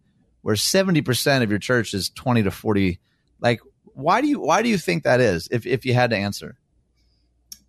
where 0.45 0.57
70% 0.57 1.43
of 1.43 1.49
your 1.49 1.59
church 1.59 1.95
is 1.95 2.11
20 2.11 2.43
to 2.43 2.51
40 2.51 3.01
like 3.41 3.61
why 3.95 4.21
do 4.21 4.29
you 4.29 4.41
why 4.41 4.61
do 4.63 4.69
you 4.69 4.77
think 4.77 5.05
that 5.05 5.19
is 5.19 5.49
if 5.51 5.67
if 5.67 5.87
you 5.87 5.95
had 5.95 6.11
to 6.11 6.17
answer 6.17 6.59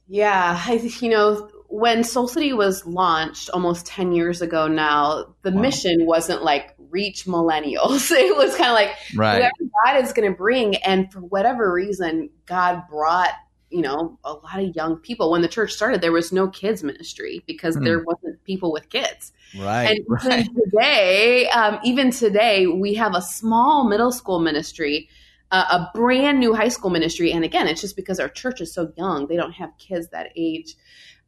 yeah 0.07 0.61
I, 0.65 0.73
you 0.99 1.09
know 1.09 1.49
when 1.69 2.03
soul 2.03 2.27
city 2.27 2.51
was 2.51 2.85
launched 2.85 3.49
almost 3.51 3.85
10 3.85 4.11
years 4.11 4.41
ago 4.41 4.67
now 4.67 5.35
the 5.43 5.51
wow. 5.51 5.61
mission 5.61 6.05
wasn't 6.05 6.43
like 6.43 6.75
reach 6.89 7.25
millennials 7.25 8.11
it 8.11 8.35
was 8.35 8.55
kind 8.57 8.69
of 8.69 8.75
like 8.75 8.91
right. 9.15 9.37
whoever 9.37 9.71
god 9.85 10.03
is 10.03 10.11
going 10.11 10.29
to 10.29 10.37
bring 10.37 10.75
and 10.77 11.11
for 11.13 11.21
whatever 11.21 11.71
reason 11.71 12.29
god 12.45 12.83
brought 12.89 13.31
you 13.69 13.81
know 13.81 14.19
a 14.25 14.33
lot 14.33 14.59
of 14.59 14.75
young 14.75 14.97
people 14.97 15.31
when 15.31 15.41
the 15.41 15.47
church 15.47 15.71
started 15.71 16.01
there 16.01 16.11
was 16.11 16.33
no 16.33 16.49
kids 16.49 16.83
ministry 16.83 17.41
because 17.47 17.75
hmm. 17.75 17.85
there 17.85 18.03
wasn't 18.03 18.43
people 18.43 18.73
with 18.73 18.89
kids 18.89 19.31
right 19.57 19.97
and 19.97 20.05
right. 20.25 20.47
today 20.63 21.47
um, 21.49 21.79
even 21.83 22.11
today 22.11 22.67
we 22.67 22.93
have 22.93 23.15
a 23.15 23.21
small 23.21 23.87
middle 23.87 24.11
school 24.11 24.39
ministry 24.39 25.09
uh, 25.51 25.65
a 25.71 25.97
brand 25.97 26.39
new 26.39 26.53
high 26.53 26.67
school 26.67 26.89
ministry 26.89 27.31
and 27.31 27.43
again 27.43 27.67
it's 27.67 27.81
just 27.81 27.95
because 27.95 28.19
our 28.19 28.29
church 28.29 28.61
is 28.61 28.73
so 28.73 28.91
young 28.97 29.27
they 29.27 29.35
don't 29.35 29.53
have 29.53 29.71
kids 29.77 30.09
that 30.09 30.31
age 30.35 30.75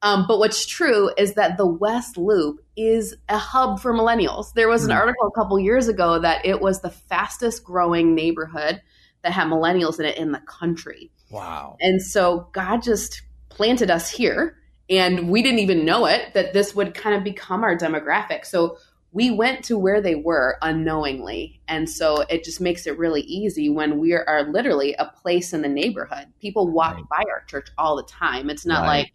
um, 0.01 0.25
but 0.27 0.37
what's 0.37 0.65
true 0.65 1.11
is 1.17 1.33
that 1.33 1.57
the 1.57 1.65
West 1.65 2.17
Loop 2.17 2.63
is 2.75 3.15
a 3.29 3.37
hub 3.37 3.79
for 3.79 3.93
millennials. 3.93 4.53
There 4.53 4.67
was 4.67 4.83
an 4.83 4.91
hmm. 4.91 4.97
article 4.97 5.27
a 5.27 5.31
couple 5.31 5.59
years 5.59 5.87
ago 5.87 6.19
that 6.19 6.45
it 6.45 6.61
was 6.61 6.81
the 6.81 6.91
fastest 6.91 7.63
growing 7.63 8.13
neighborhood 8.13 8.81
that 9.23 9.31
had 9.31 9.47
millennials 9.47 9.99
in 9.99 10.05
it 10.05 10.17
in 10.17 10.31
the 10.31 10.41
country. 10.41 11.11
Wow. 11.31 11.77
And 11.81 12.01
so 12.01 12.47
God 12.51 12.83
just 12.83 13.23
planted 13.49 13.89
us 13.89 14.09
here 14.09 14.57
and 14.89 15.29
we 15.29 15.41
didn't 15.41 15.59
even 15.59 15.85
know 15.85 16.05
it 16.05 16.33
that 16.33 16.53
this 16.53 16.75
would 16.75 16.93
kind 16.93 17.15
of 17.15 17.23
become 17.23 17.63
our 17.63 17.75
demographic. 17.77 18.45
So 18.45 18.77
we 19.11 19.31
went 19.31 19.63
to 19.65 19.77
where 19.77 20.01
they 20.01 20.15
were 20.15 20.57
unknowingly. 20.61 21.61
And 21.67 21.89
so 21.89 22.21
it 22.29 22.43
just 22.43 22.61
makes 22.61 22.85
it 22.85 22.97
really 22.97 23.21
easy 23.21 23.69
when 23.69 23.99
we 23.99 24.13
are 24.13 24.47
literally 24.51 24.93
a 24.95 25.05
place 25.05 25.53
in 25.53 25.61
the 25.61 25.69
neighborhood. 25.69 26.27
People 26.39 26.71
walk 26.71 26.95
right. 26.95 27.09
by 27.09 27.23
our 27.31 27.43
church 27.45 27.69
all 27.77 27.95
the 27.95 28.03
time. 28.03 28.49
It's 28.49 28.65
not 28.65 28.81
right. 28.81 28.87
like 28.87 29.13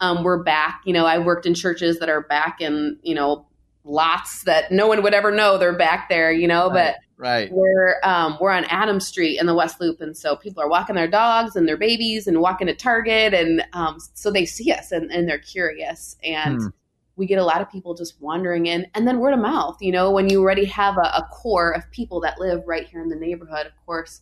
um, 0.00 0.24
we're 0.24 0.42
back. 0.42 0.82
You 0.84 0.92
know, 0.92 1.06
I 1.06 1.18
worked 1.18 1.46
in 1.46 1.54
churches 1.54 1.98
that 2.00 2.08
are 2.08 2.22
back 2.22 2.60
in, 2.60 2.98
you 3.02 3.14
know, 3.14 3.46
lots 3.84 4.44
that 4.44 4.70
no 4.70 4.86
one 4.86 5.02
would 5.02 5.14
ever 5.14 5.30
know 5.30 5.58
they're 5.58 5.76
back 5.76 6.08
there, 6.08 6.32
you 6.32 6.46
know, 6.46 6.68
right. 6.68 6.74
but 6.74 6.96
right. 7.16 7.52
we're 7.52 7.96
um, 8.02 8.36
we're 8.40 8.50
on 8.50 8.64
Adams 8.66 9.06
Street 9.06 9.38
in 9.40 9.46
the 9.46 9.54
West 9.54 9.80
Loop, 9.80 10.00
and 10.00 10.16
so 10.16 10.36
people 10.36 10.62
are 10.62 10.68
walking 10.68 10.96
their 10.96 11.08
dogs 11.08 11.56
and 11.56 11.66
their 11.66 11.76
babies 11.76 12.26
and 12.26 12.40
walking 12.40 12.66
to 12.66 12.74
Target, 12.74 13.34
and 13.34 13.64
um, 13.72 13.98
so 14.14 14.30
they 14.30 14.44
see 14.44 14.72
us 14.72 14.92
and, 14.92 15.10
and 15.10 15.28
they're 15.28 15.38
curious, 15.38 16.16
and 16.22 16.60
hmm. 16.60 16.68
we 17.16 17.26
get 17.26 17.38
a 17.38 17.44
lot 17.44 17.60
of 17.60 17.70
people 17.70 17.94
just 17.94 18.20
wandering 18.20 18.66
in, 18.66 18.86
and 18.94 19.06
then 19.06 19.18
word 19.18 19.34
of 19.34 19.40
mouth. 19.40 19.78
You 19.80 19.92
know, 19.92 20.10
when 20.10 20.28
you 20.28 20.40
already 20.40 20.66
have 20.66 20.96
a, 20.96 21.00
a 21.00 21.28
core 21.32 21.72
of 21.72 21.90
people 21.90 22.20
that 22.20 22.38
live 22.38 22.62
right 22.66 22.86
here 22.86 23.00
in 23.00 23.08
the 23.08 23.16
neighborhood, 23.16 23.66
of 23.66 23.72
course. 23.86 24.20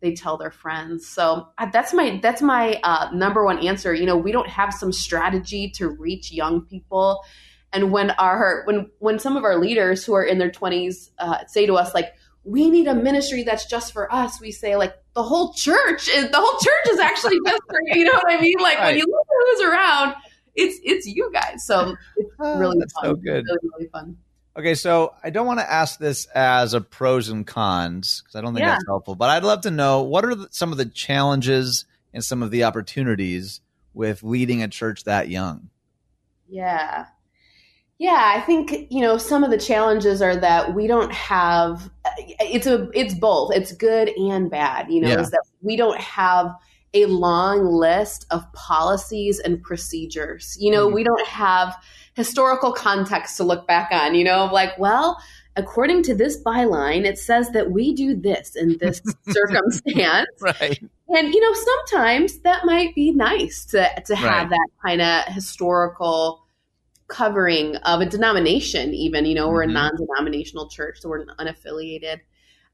They 0.00 0.14
tell 0.14 0.36
their 0.36 0.52
friends. 0.52 1.08
So 1.08 1.48
uh, 1.58 1.70
that's 1.72 1.92
my 1.92 2.20
that's 2.22 2.40
my 2.40 2.78
uh, 2.84 3.10
number 3.12 3.44
one 3.44 3.58
answer. 3.66 3.92
You 3.92 4.06
know, 4.06 4.16
we 4.16 4.30
don't 4.30 4.48
have 4.48 4.72
some 4.72 4.92
strategy 4.92 5.70
to 5.70 5.88
reach 5.88 6.30
young 6.30 6.60
people 6.60 7.24
and 7.72 7.92
when 7.92 8.10
our 8.12 8.62
when 8.66 8.90
when 8.98 9.18
some 9.18 9.36
of 9.36 9.44
our 9.44 9.56
leaders 9.56 10.04
who 10.04 10.14
are 10.14 10.24
in 10.24 10.38
their 10.38 10.50
20s 10.50 11.10
uh, 11.18 11.44
say 11.46 11.66
to 11.66 11.74
us 11.74 11.94
like 11.94 12.14
we 12.44 12.70
need 12.70 12.86
a 12.86 12.94
ministry 12.94 13.42
that's 13.42 13.66
just 13.66 13.92
for 13.92 14.12
us 14.12 14.40
we 14.40 14.50
say 14.50 14.76
like 14.76 14.94
the 15.14 15.22
whole 15.22 15.52
church 15.52 16.08
is 16.08 16.30
the 16.30 16.38
whole 16.38 16.58
church 16.58 16.92
is 16.92 16.98
actually 16.98 17.38
just 17.46 17.62
for 17.68 17.78
you 17.86 18.04
know 18.04 18.12
what 18.12 18.32
i 18.32 18.40
mean 18.40 18.56
like 18.60 18.78
right. 18.78 18.86
when 18.86 18.98
you 18.98 19.06
look 19.06 19.26
at 19.26 19.46
who's 19.46 19.68
around 19.68 20.14
it's 20.54 20.78
it's 20.82 21.06
you 21.06 21.30
guys 21.32 21.64
so 21.64 21.94
it's 22.16 22.30
oh, 22.40 22.58
really 22.58 22.76
that's 22.78 22.92
fun. 22.94 23.04
so 23.04 23.14
good 23.14 23.44
really, 23.44 23.58
really 23.74 23.88
fun 23.88 24.16
okay 24.56 24.74
so 24.74 25.14
i 25.22 25.30
don't 25.30 25.46
want 25.46 25.60
to 25.60 25.70
ask 25.70 25.98
this 25.98 26.26
as 26.34 26.74
a 26.74 26.80
pros 26.80 27.28
and 27.28 27.46
cons 27.46 28.22
because 28.22 28.36
i 28.36 28.40
don't 28.40 28.54
think 28.54 28.64
yeah. 28.64 28.72
that's 28.72 28.86
helpful 28.86 29.14
but 29.14 29.30
i'd 29.30 29.44
love 29.44 29.60
to 29.60 29.70
know 29.70 30.02
what 30.02 30.24
are 30.24 30.34
the, 30.34 30.48
some 30.50 30.72
of 30.72 30.78
the 30.78 30.86
challenges 30.86 31.84
and 32.14 32.24
some 32.24 32.42
of 32.42 32.50
the 32.50 32.64
opportunities 32.64 33.60
with 33.92 34.22
leading 34.22 34.62
a 34.62 34.68
church 34.68 35.04
that 35.04 35.28
young 35.28 35.68
yeah 36.48 37.06
yeah, 37.98 38.32
I 38.36 38.40
think 38.40 38.86
you 38.90 39.00
know 39.00 39.18
some 39.18 39.42
of 39.42 39.50
the 39.50 39.58
challenges 39.58 40.22
are 40.22 40.36
that 40.36 40.74
we 40.74 40.86
don't 40.86 41.12
have. 41.12 41.90
It's 42.16 42.66
a 42.66 42.88
it's 42.94 43.14
both. 43.14 43.52
It's 43.54 43.72
good 43.72 44.08
and 44.10 44.48
bad. 44.48 44.90
You 44.90 45.00
know, 45.00 45.08
yeah. 45.08 45.20
is 45.20 45.30
that 45.30 45.42
we 45.62 45.76
don't 45.76 46.00
have 46.00 46.54
a 46.94 47.06
long 47.06 47.66
list 47.66 48.26
of 48.30 48.50
policies 48.52 49.40
and 49.40 49.60
procedures. 49.62 50.56
You 50.60 50.70
know, 50.70 50.86
mm-hmm. 50.86 50.94
we 50.94 51.04
don't 51.04 51.26
have 51.26 51.76
historical 52.14 52.72
context 52.72 53.36
to 53.38 53.44
look 53.44 53.66
back 53.66 53.90
on. 53.90 54.14
You 54.14 54.22
know, 54.22 54.44
like 54.46 54.78
well, 54.78 55.20
according 55.56 56.04
to 56.04 56.14
this 56.14 56.40
byline, 56.40 57.04
it 57.04 57.18
says 57.18 57.50
that 57.50 57.72
we 57.72 57.94
do 57.94 58.14
this 58.14 58.54
in 58.54 58.78
this 58.78 59.02
circumstance. 59.28 60.28
Right. 60.40 60.80
And 61.08 61.34
you 61.34 61.40
know, 61.40 61.52
sometimes 61.52 62.38
that 62.40 62.64
might 62.64 62.94
be 62.94 63.10
nice 63.10 63.64
to 63.66 63.90
to 64.06 64.14
have 64.14 64.50
right. 64.50 64.50
that 64.50 64.68
kind 64.84 65.02
of 65.02 65.24
historical 65.34 66.44
covering 67.08 67.76
of 67.76 68.00
a 68.00 68.06
denomination 68.06 68.94
even 68.94 69.24
you 69.24 69.34
know 69.34 69.46
mm-hmm. 69.46 69.54
we're 69.54 69.62
a 69.62 69.66
mm-hmm. 69.66 69.74
non-denominational 69.74 70.68
church 70.68 70.98
so 71.00 71.08
we're 71.08 71.24
unaffiliated 71.24 72.20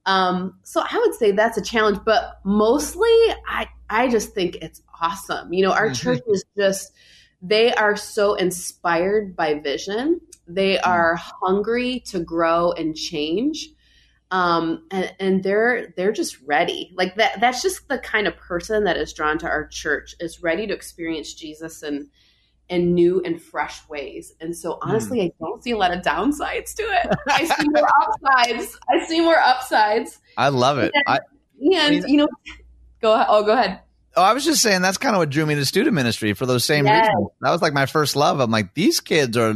um, 0.06 0.58
so 0.62 0.82
i 0.90 0.98
would 0.98 1.14
say 1.14 1.30
that's 1.30 1.56
a 1.56 1.62
challenge 1.62 1.98
but 2.04 2.40
mostly 2.44 3.08
i 3.48 3.66
i 3.88 4.08
just 4.08 4.34
think 4.34 4.56
it's 4.56 4.82
awesome 5.00 5.52
you 5.52 5.62
know 5.62 5.72
our 5.72 5.86
mm-hmm. 5.86 5.94
church 5.94 6.22
is 6.26 6.44
just 6.58 6.92
they 7.40 7.72
are 7.74 7.96
so 7.96 8.34
inspired 8.34 9.36
by 9.36 9.54
vision 9.54 10.20
they 10.48 10.74
mm-hmm. 10.74 10.90
are 10.90 11.16
hungry 11.16 12.00
to 12.00 12.18
grow 12.20 12.72
and 12.72 12.96
change 12.96 13.70
um, 14.30 14.84
and, 14.90 15.14
and 15.20 15.42
they're 15.44 15.92
they're 15.96 16.10
just 16.10 16.40
ready 16.44 16.92
like 16.96 17.14
that 17.16 17.40
that's 17.40 17.62
just 17.62 17.86
the 17.88 17.98
kind 17.98 18.26
of 18.26 18.36
person 18.36 18.82
that 18.82 18.96
is 18.96 19.12
drawn 19.12 19.38
to 19.38 19.46
our 19.46 19.68
church 19.68 20.16
is 20.18 20.42
ready 20.42 20.66
to 20.66 20.74
experience 20.74 21.34
jesus 21.34 21.84
and 21.84 22.08
in 22.68 22.94
new 22.94 23.20
and 23.24 23.40
fresh 23.40 23.86
ways. 23.88 24.32
And 24.40 24.56
so 24.56 24.78
honestly, 24.80 25.18
mm. 25.18 25.26
I 25.26 25.32
don't 25.38 25.62
see 25.62 25.72
a 25.72 25.76
lot 25.76 25.92
of 25.92 26.02
downsides 26.02 26.74
to 26.74 26.82
it. 26.82 27.16
I 27.28 27.44
see 27.44 27.68
more 27.68 27.88
upsides. 28.02 28.78
I 28.88 29.06
see 29.06 29.20
more 29.20 29.38
upsides. 29.38 30.18
I 30.36 30.48
love 30.48 30.78
it. 30.78 30.92
And, 30.94 31.04
I, 31.06 31.18
and 31.60 31.76
I 31.76 31.90
mean, 31.90 32.08
you 32.08 32.16
know, 32.18 32.28
go 33.00 33.14
ahead. 33.14 33.26
Oh, 33.28 33.44
go 33.44 33.52
ahead. 33.52 33.80
Oh, 34.16 34.22
I 34.22 34.32
was 34.32 34.44
just 34.44 34.62
saying 34.62 34.80
that's 34.80 34.98
kind 34.98 35.14
of 35.14 35.18
what 35.18 35.30
drew 35.30 35.44
me 35.44 35.56
to 35.56 35.64
student 35.64 35.94
ministry 35.94 36.34
for 36.34 36.46
those 36.46 36.64
same 36.64 36.86
yes. 36.86 37.08
reasons. 37.08 37.30
That 37.40 37.50
was 37.50 37.60
like 37.60 37.72
my 37.72 37.86
first 37.86 38.16
love. 38.16 38.40
I'm 38.40 38.50
like, 38.50 38.72
these 38.74 39.00
kids 39.00 39.36
are 39.36 39.54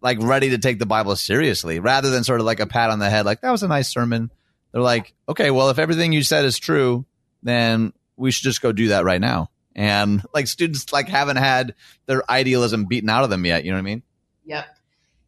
like 0.00 0.18
ready 0.20 0.50
to 0.50 0.58
take 0.58 0.78
the 0.78 0.86
Bible 0.86 1.16
seriously 1.16 1.80
rather 1.80 2.10
than 2.10 2.24
sort 2.24 2.40
of 2.40 2.46
like 2.46 2.60
a 2.60 2.66
pat 2.66 2.90
on 2.90 2.98
the 2.98 3.08
head, 3.08 3.24
like 3.24 3.40
that 3.40 3.50
was 3.50 3.62
a 3.62 3.68
nice 3.68 3.88
sermon. 3.88 4.30
They're 4.72 4.82
like, 4.82 5.14
okay, 5.28 5.50
well, 5.50 5.70
if 5.70 5.78
everything 5.78 6.12
you 6.12 6.22
said 6.22 6.44
is 6.44 6.58
true, 6.58 7.04
then 7.42 7.92
we 8.16 8.30
should 8.30 8.44
just 8.44 8.62
go 8.62 8.72
do 8.72 8.88
that 8.88 9.04
right 9.04 9.20
now 9.20 9.50
and 9.74 10.22
like 10.34 10.46
students 10.46 10.92
like 10.92 11.08
haven't 11.08 11.36
had 11.36 11.74
their 12.06 12.28
idealism 12.30 12.86
beaten 12.86 13.08
out 13.08 13.24
of 13.24 13.30
them 13.30 13.44
yet 13.44 13.64
you 13.64 13.70
know 13.70 13.76
what 13.76 13.82
i 13.82 13.82
mean? 13.82 14.02
Yep. 14.44 14.66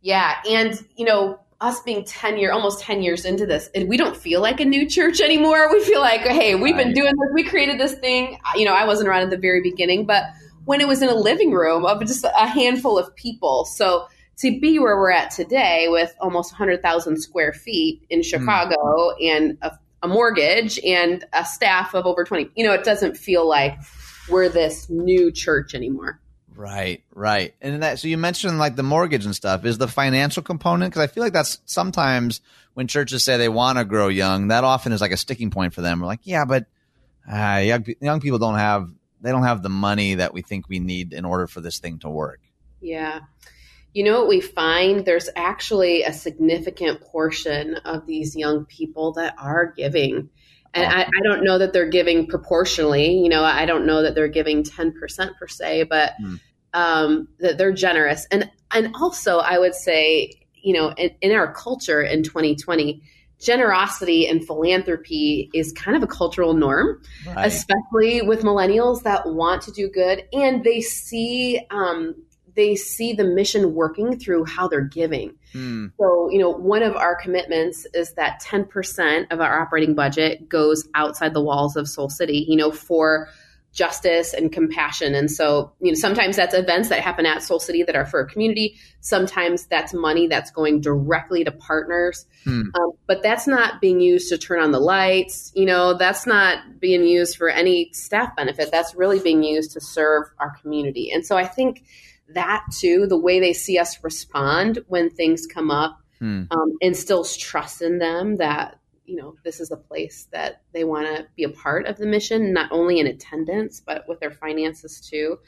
Yeah 0.03 0.36
and 0.49 0.84
you 0.97 1.05
know 1.05 1.40
us 1.61 1.80
being 1.82 2.05
10 2.05 2.36
year 2.38 2.53
almost 2.53 2.80
10 2.80 3.03
years 3.03 3.24
into 3.24 3.47
this 3.47 3.68
we 3.86 3.97
don't 3.97 4.16
feel 4.16 4.40
like 4.40 4.61
a 4.61 4.64
new 4.64 4.88
church 4.88 5.20
anymore. 5.20 5.70
We 5.72 5.82
feel 5.82 6.01
like 6.01 6.20
hey 6.22 6.55
we've 6.55 6.76
been 6.76 6.92
doing 6.92 7.12
this 7.12 7.30
we 7.34 7.45
created 7.45 7.78
this 7.80 7.95
thing. 7.95 8.38
You 8.55 8.64
know 8.64 8.74
i 8.74 8.84
wasn't 8.84 9.09
around 9.09 9.22
at 9.22 9.30
the 9.30 9.38
very 9.38 9.62
beginning 9.62 10.07
but 10.07 10.24
when 10.64 10.80
it 10.80 10.88
was 10.88 11.03
in 11.03 11.09
a 11.09 11.14
living 11.14 11.53
room 11.53 11.84
of 11.84 12.01
just 12.01 12.24
a 12.24 12.47
handful 12.47 12.99
of 12.99 13.14
people. 13.14 13.64
So 13.64 14.07
to 14.38 14.61
be 14.61 14.78
where 14.78 14.97
we're 14.97 15.12
at 15.12 15.30
today 15.30 15.86
with 15.88 16.14
almost 16.20 16.53
100,000 16.53 17.16
square 17.18 17.53
feet 17.53 18.03
in 18.11 18.20
hmm. 18.20 18.22
Chicago 18.22 18.76
mm. 18.76 19.14
and 19.20 19.59
a, 19.62 19.78
a 20.03 20.09
mortgage 20.09 20.78
and 20.84 21.24
a 21.32 21.45
staff 21.45 21.95
of 21.95 22.07
over 22.07 22.24
20, 22.24 22.51
you 22.57 22.64
know, 22.64 22.72
it 22.72 22.84
doesn't 22.84 23.16
feel 23.16 23.49
like 23.49 23.78
we're 24.29 24.49
this 24.49 24.89
new 24.89 25.31
church 25.31 25.75
anymore. 25.75 26.20
Right, 26.57 27.03
right. 27.12 27.55
And 27.61 27.83
that 27.83 27.99
so 27.99 28.09
you 28.09 28.16
mentioned 28.16 28.59
like 28.59 28.77
the 28.77 28.83
mortgage 28.85 29.25
and 29.25 29.35
stuff 29.35 29.64
is 29.64 29.79
the 29.79 29.89
financial 29.89 30.43
component 30.43 30.93
because 30.93 31.03
I 31.03 31.12
feel 31.12 31.22
like 31.22 31.33
that's 31.33 31.59
sometimes 31.64 32.41
when 32.75 32.87
churches 32.87 33.25
say 33.25 33.37
they 33.37 33.49
want 33.49 33.79
to 33.79 33.85
grow 33.85 34.09
young, 34.09 34.49
that 34.49 34.62
often 34.62 34.93
is 34.93 35.01
like 35.01 35.12
a 35.12 35.16
sticking 35.16 35.51
point 35.51 35.75
for 35.75 35.81
them. 35.81 36.01
We're 36.01 36.07
like, 36.07 36.20
yeah, 36.22 36.45
but 36.45 36.66
uh, 37.31 37.62
young 37.64 37.85
young 38.01 38.20
people 38.20 38.39
don't 38.39 38.59
have 38.59 38.89
they 39.20 39.31
don't 39.31 39.43
have 39.43 39.62
the 39.62 39.68
money 39.68 40.16
that 40.16 40.33
we 40.33 40.43
think 40.43 40.68
we 40.68 40.79
need 40.79 41.12
in 41.12 41.25
order 41.25 41.47
for 41.47 41.61
this 41.61 41.79
thing 41.79 41.99
to 42.01 42.11
work. 42.11 42.41
Yeah. 42.81 43.20
You 43.93 44.05
know 44.05 44.18
what 44.18 44.29
we 44.29 44.41
find? 44.41 45.05
There's 45.05 45.31
actually 45.35 46.03
a 46.03 46.12
significant 46.12 47.01
portion 47.01 47.77
of 47.77 48.07
these 48.07 48.37
young 48.37 48.66
people 48.66 49.12
that 49.12 49.35
are 49.39 49.72
giving 49.77 50.31
and 50.75 50.93
I, 50.93 51.03
I, 51.03 51.22
don't 51.22 51.45
know 51.45 51.59
that 51.59 51.72
they're 51.72 51.89
giving 51.89 52.27
proportionally. 52.27 53.18
You 53.18 53.29
know, 53.29 53.45
I 53.45 53.64
don't 53.64 53.87
know 53.87 54.03
that 54.03 54.14
they're 54.14 54.29
giving 54.29 54.62
ten 54.62 54.93
percent 54.93 55.37
per 55.39 55.47
se, 55.47 55.85
but 55.85 56.12
mm. 56.20 56.41
um, 56.72 57.29
that 57.39 57.59
they're 57.59 57.72
generous. 57.72 58.27
And 58.31 58.51
and 58.72 58.95
also, 58.95 59.39
I 59.39 59.59
would 59.59 59.75
say, 59.75 60.33
you 60.55 60.75
know, 60.75 60.91
in, 60.91 61.11
in 61.20 61.33
our 61.33 61.53
culture 61.53 62.03
in 62.03 62.22
2020, 62.22 63.03
generosity 63.41 64.27
and 64.27 64.45
philanthropy 64.45 65.51
is 65.55 65.72
kind 65.72 65.97
of 65.97 66.03
a 66.03 66.07
cultural 66.07 66.55
norm, 66.55 67.01
right. 67.27 67.47
especially 67.47 68.22
with 68.22 68.43
millennials 68.43 69.03
that 69.03 69.27
want 69.27 69.62
to 69.62 69.72
do 69.72 69.89
good 69.89 70.25
and 70.33 70.64
they 70.64 70.81
see 70.81 71.61
um, 71.70 72.14
they 72.55 72.77
see 72.77 73.13
the 73.13 73.25
mission 73.25 73.75
working 73.75 74.19
through 74.19 74.45
how 74.45 74.69
they're 74.69 74.81
giving. 74.81 75.35
Mm. 75.53 75.93
So, 75.99 76.31
you 76.31 76.39
know, 76.39 76.51
one 76.51 76.83
of 76.83 76.97
our 76.97 77.17
commitments 77.17 77.87
is 77.95 78.13
that 78.15 78.43
10% 78.43 79.33
of 79.33 79.41
our 79.41 79.61
operating 79.61 79.95
budget 79.95 80.49
goes 80.49 80.87
outside 80.95 81.35
the 81.35 81.43
walls 81.43 81.77
of 81.77 81.89
Soul 81.89 82.09
City, 82.09 82.45
you 82.49 82.57
know, 82.57 82.71
for 82.71 83.29
justice 83.75 84.33
and 84.33 84.53
compassion. 84.53 85.17
And 85.17 85.29
so, 85.29 85.73
you 85.81 85.91
know, 85.91 85.97
sometimes 85.97 86.37
that's 86.37 86.55
events 86.55 86.91
that 86.91 87.01
happen 87.01 87.27
at 87.27 87.43
Soul 87.43 87.59
City 87.59 87.83
that 87.83 87.97
are 87.97 88.07
for 88.07 88.21
a 88.21 88.27
community. 88.27 88.77
Sometimes 89.01 89.67
that's 89.67 89.93
money 89.93 90.29
that's 90.29 90.53
going 90.53 90.81
directly 90.81 91.43
to 91.43 91.51
partners. 91.51 92.25
Hmm. 92.45 92.69
Um, 92.75 92.93
but 93.09 93.23
that's 93.25 93.49
not 93.49 93.81
being 93.81 94.01
used 94.01 94.29
to 94.29 94.39
turn 94.39 94.61
on 94.61 94.71
the 94.71 94.79
lights. 94.79 95.51
You 95.57 95.67
know, 95.67 95.95
that's 95.95 96.25
not 96.25 96.79
being 96.79 97.05
used 97.05 97.37
for 97.37 97.49
any 97.49 97.93
staff 97.93 98.37
benefit. 98.37 98.71
That's 98.71 98.95
really 98.95 99.19
being 99.19 99.43
used 99.43 99.73
to 99.73 99.81
serve 99.81 100.27
our 100.39 100.57
community. 100.63 101.11
And 101.11 101.27
so 101.27 101.37
I 101.37 101.45
think 101.45 101.83
that 102.35 102.64
too, 102.72 103.07
the 103.07 103.18
way 103.18 103.41
they 103.41 103.53
see 103.53 103.78
us 103.78 104.03
respond 104.03 104.80
when 104.89 105.11
things 105.11 105.47
come 105.47 105.70
up, 105.70 106.01
hmm. 106.18 106.45
um, 106.51 106.72
instills 106.80 107.37
trust 107.37 107.82
in 107.82 107.99
them 107.99 108.37
that 108.37 108.78
you 109.07 109.16
know 109.16 109.35
this 109.45 109.61
is 109.61 109.70
a 109.70 109.76
place 109.76 110.28
that 110.32 110.62
they 110.72 110.85
want 110.85 111.07
to 111.07 111.26
be 111.37 111.45
a 111.45 111.49
part 111.49 111.87
of 111.87 111.97
the 111.97 112.07
mission, 112.07 112.53
not 112.53 112.70
only 112.72 112.99
in 112.99 113.07
attendance 113.07 113.80
but 113.80 114.09
with 114.09 114.20
their 114.20 114.30
finances 114.30 115.01
too. 115.01 115.39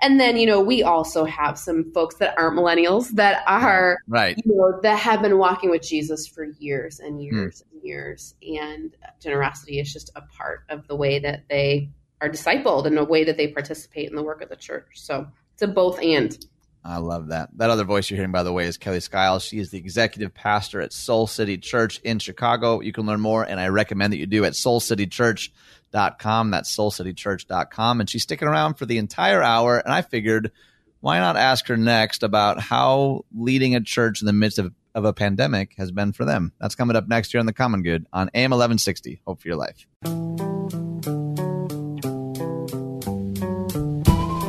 And 0.00 0.18
then 0.18 0.36
you 0.36 0.46
know 0.46 0.60
we 0.60 0.82
also 0.82 1.24
have 1.24 1.58
some 1.58 1.92
folks 1.92 2.16
that 2.16 2.36
aren't 2.38 2.58
millennials 2.58 3.10
that 3.10 3.42
are 3.46 3.98
right, 4.08 4.36
you 4.36 4.54
know, 4.54 4.80
that 4.82 4.98
have 4.98 5.22
been 5.22 5.38
walking 5.38 5.70
with 5.70 5.82
Jesus 5.82 6.26
for 6.26 6.44
years 6.58 7.00
and 7.00 7.14
hmm. 7.14 7.20
years 7.20 7.62
hmm. 7.62 7.76
and 7.76 7.84
years, 7.84 8.34
and 8.42 8.96
generosity 9.20 9.80
is 9.80 9.92
just 9.92 10.10
a 10.16 10.22
part 10.22 10.64
of 10.68 10.86
the 10.88 10.96
way 10.96 11.18
that 11.18 11.44
they 11.48 11.90
are 12.20 12.28
discipled 12.28 12.86
and 12.86 12.96
the 12.96 13.04
way 13.04 13.24
that 13.24 13.36
they 13.36 13.48
participate 13.48 14.08
in 14.08 14.16
the 14.16 14.22
work 14.22 14.40
of 14.40 14.48
the 14.48 14.56
church. 14.56 14.86
So 14.94 15.26
it's 15.54 15.62
a 15.62 15.68
both 15.68 16.02
and. 16.02 16.36
I 16.84 16.98
love 16.98 17.28
that. 17.28 17.48
That 17.56 17.70
other 17.70 17.84
voice 17.84 18.10
you're 18.10 18.18
hearing, 18.18 18.32
by 18.32 18.42
the 18.42 18.52
way, 18.52 18.66
is 18.66 18.76
Kelly 18.76 19.00
Skiles. 19.00 19.42
She 19.42 19.58
is 19.58 19.70
the 19.70 19.78
executive 19.78 20.34
pastor 20.34 20.82
at 20.82 20.92
Soul 20.92 21.26
City 21.26 21.56
Church 21.56 21.98
in 22.00 22.18
Chicago. 22.18 22.80
You 22.80 22.92
can 22.92 23.06
learn 23.06 23.20
more, 23.20 23.42
and 23.42 23.58
I 23.58 23.68
recommend 23.68 24.12
that 24.12 24.18
you 24.18 24.26
do 24.26 24.44
at 24.44 24.52
soulcitychurch.com. 24.52 26.50
That's 26.50 26.76
soulcitychurch.com. 26.76 28.00
And 28.00 28.10
she's 28.10 28.24
sticking 28.24 28.48
around 28.48 28.74
for 28.74 28.84
the 28.84 28.98
entire 28.98 29.42
hour. 29.42 29.78
And 29.78 29.94
I 29.94 30.02
figured, 30.02 30.52
why 31.00 31.18
not 31.20 31.38
ask 31.38 31.66
her 31.68 31.78
next 31.78 32.22
about 32.22 32.60
how 32.60 33.24
leading 33.34 33.74
a 33.74 33.80
church 33.80 34.20
in 34.20 34.26
the 34.26 34.34
midst 34.34 34.58
of, 34.58 34.74
of 34.94 35.06
a 35.06 35.14
pandemic 35.14 35.72
has 35.78 35.90
been 35.90 36.12
for 36.12 36.26
them? 36.26 36.52
That's 36.60 36.74
coming 36.74 36.96
up 36.96 37.08
next 37.08 37.32
year 37.32 37.40
on 37.40 37.46
The 37.46 37.54
Common 37.54 37.82
Good 37.82 38.06
on 38.12 38.28
AM 38.34 38.50
1160. 38.50 39.22
Hope 39.26 39.40
for 39.40 39.48
your 39.48 39.56
life. 39.56 39.86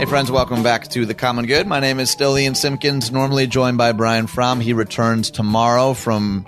Hey, 0.05 0.11
friends, 0.11 0.29
welcome 0.31 0.61
back 0.61 0.87
to 0.89 1.03
The 1.07 1.15
Common 1.15 1.47
Good. 1.47 1.65
My 1.65 1.79
name 1.79 1.99
is 1.99 2.11
still 2.11 2.37
Ian 2.37 2.53
Simpkins, 2.53 3.11
normally 3.11 3.47
joined 3.47 3.79
by 3.79 3.91
Brian 3.91 4.27
Fromm. 4.27 4.59
He 4.59 4.71
returns 4.71 5.31
tomorrow 5.31 5.95
from 5.95 6.45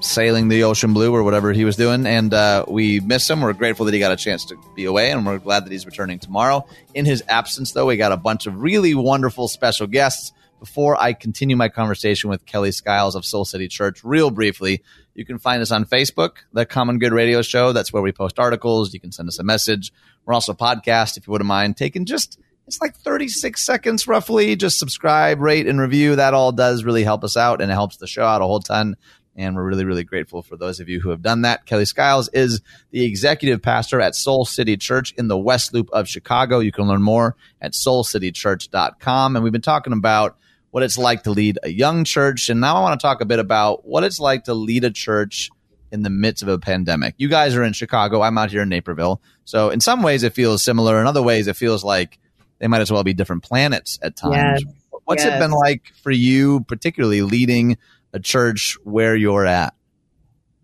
sailing 0.00 0.48
the 0.48 0.64
ocean 0.64 0.92
blue 0.92 1.14
or 1.14 1.22
whatever 1.22 1.50
he 1.54 1.64
was 1.64 1.76
doing, 1.76 2.06
and 2.06 2.34
uh, 2.34 2.66
we 2.68 3.00
miss 3.00 3.28
him. 3.28 3.40
We're 3.40 3.54
grateful 3.54 3.86
that 3.86 3.94
he 3.94 4.00
got 4.00 4.12
a 4.12 4.16
chance 4.16 4.44
to 4.44 4.58
be 4.76 4.84
away, 4.84 5.10
and 5.12 5.24
we're 5.24 5.38
glad 5.38 5.64
that 5.64 5.72
he's 5.72 5.86
returning 5.86 6.18
tomorrow. 6.18 6.66
In 6.92 7.06
his 7.06 7.24
absence, 7.26 7.72
though, 7.72 7.86
we 7.86 7.96
got 7.96 8.12
a 8.12 8.18
bunch 8.18 8.46
of 8.46 8.60
really 8.60 8.94
wonderful 8.94 9.48
special 9.48 9.86
guests. 9.86 10.34
Before 10.58 10.94
I 11.00 11.14
continue 11.14 11.56
my 11.56 11.70
conversation 11.70 12.28
with 12.28 12.44
Kelly 12.44 12.70
Skiles 12.70 13.14
of 13.14 13.24
Soul 13.24 13.46
City 13.46 13.66
Church, 13.66 14.04
real 14.04 14.30
briefly, 14.30 14.82
you 15.14 15.24
can 15.24 15.38
find 15.38 15.62
us 15.62 15.70
on 15.70 15.86
Facebook, 15.86 16.32
The 16.52 16.66
Common 16.66 16.98
Good 16.98 17.14
Radio 17.14 17.40
Show. 17.40 17.72
That's 17.72 17.94
where 17.94 18.02
we 18.02 18.12
post 18.12 18.38
articles. 18.38 18.92
You 18.92 19.00
can 19.00 19.10
send 19.10 19.26
us 19.26 19.38
a 19.38 19.42
message. 19.42 19.90
We're 20.26 20.34
also 20.34 20.52
a 20.52 20.54
podcast, 20.54 21.16
if 21.16 21.26
you 21.26 21.30
wouldn't 21.30 21.48
mind 21.48 21.78
taking 21.78 22.04
just– 22.04 22.38
it's 22.70 22.80
like 22.80 22.94
36 22.94 23.66
seconds 23.66 24.06
roughly. 24.06 24.54
Just 24.54 24.78
subscribe, 24.78 25.40
rate, 25.40 25.66
and 25.66 25.80
review. 25.80 26.14
That 26.14 26.34
all 26.34 26.52
does 26.52 26.84
really 26.84 27.02
help 27.02 27.24
us 27.24 27.36
out 27.36 27.60
and 27.60 27.68
it 27.68 27.74
helps 27.74 27.96
the 27.96 28.06
show 28.06 28.24
out 28.24 28.42
a 28.42 28.44
whole 28.44 28.60
ton. 28.60 28.94
And 29.34 29.56
we're 29.56 29.66
really, 29.66 29.84
really 29.84 30.04
grateful 30.04 30.40
for 30.40 30.56
those 30.56 30.78
of 30.78 30.88
you 30.88 31.00
who 31.00 31.10
have 31.10 31.20
done 31.20 31.42
that. 31.42 31.66
Kelly 31.66 31.84
Skiles 31.84 32.28
is 32.32 32.60
the 32.92 33.04
executive 33.04 33.60
pastor 33.60 34.00
at 34.00 34.14
Soul 34.14 34.44
City 34.44 34.76
Church 34.76 35.12
in 35.18 35.26
the 35.26 35.36
West 35.36 35.74
Loop 35.74 35.90
of 35.90 36.06
Chicago. 36.06 36.60
You 36.60 36.70
can 36.70 36.86
learn 36.86 37.02
more 37.02 37.34
at 37.60 37.72
soulcitychurch.com. 37.72 39.34
And 39.34 39.42
we've 39.42 39.52
been 39.52 39.62
talking 39.62 39.92
about 39.92 40.38
what 40.70 40.84
it's 40.84 40.96
like 40.96 41.24
to 41.24 41.32
lead 41.32 41.58
a 41.64 41.70
young 41.70 42.04
church. 42.04 42.50
And 42.50 42.60
now 42.60 42.76
I 42.76 42.82
want 42.82 43.00
to 43.00 43.04
talk 43.04 43.20
a 43.20 43.26
bit 43.26 43.40
about 43.40 43.84
what 43.84 44.04
it's 44.04 44.20
like 44.20 44.44
to 44.44 44.54
lead 44.54 44.84
a 44.84 44.92
church 44.92 45.50
in 45.90 46.02
the 46.02 46.10
midst 46.10 46.44
of 46.44 46.48
a 46.48 46.58
pandemic. 46.60 47.16
You 47.18 47.28
guys 47.28 47.56
are 47.56 47.64
in 47.64 47.72
Chicago. 47.72 48.22
I'm 48.22 48.38
out 48.38 48.52
here 48.52 48.62
in 48.62 48.68
Naperville. 48.68 49.20
So 49.44 49.70
in 49.70 49.80
some 49.80 50.04
ways 50.04 50.22
it 50.22 50.34
feels 50.34 50.62
similar. 50.62 51.00
In 51.00 51.08
other 51.08 51.22
ways 51.22 51.48
it 51.48 51.56
feels 51.56 51.82
like 51.82 52.20
they 52.60 52.68
might 52.68 52.80
as 52.80 52.92
well 52.92 53.02
be 53.02 53.14
different 53.14 53.42
planets 53.42 53.98
at 54.02 54.14
times. 54.14 54.62
Yes. 54.64 54.74
What's 55.04 55.24
yes. 55.24 55.34
it 55.34 55.38
been 55.40 55.50
like 55.50 55.92
for 56.02 56.12
you, 56.12 56.60
particularly 56.60 57.22
leading 57.22 57.78
a 58.12 58.20
church 58.20 58.78
where 58.84 59.16
you're 59.16 59.46
at? 59.46 59.74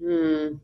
Hmm. 0.00 0.56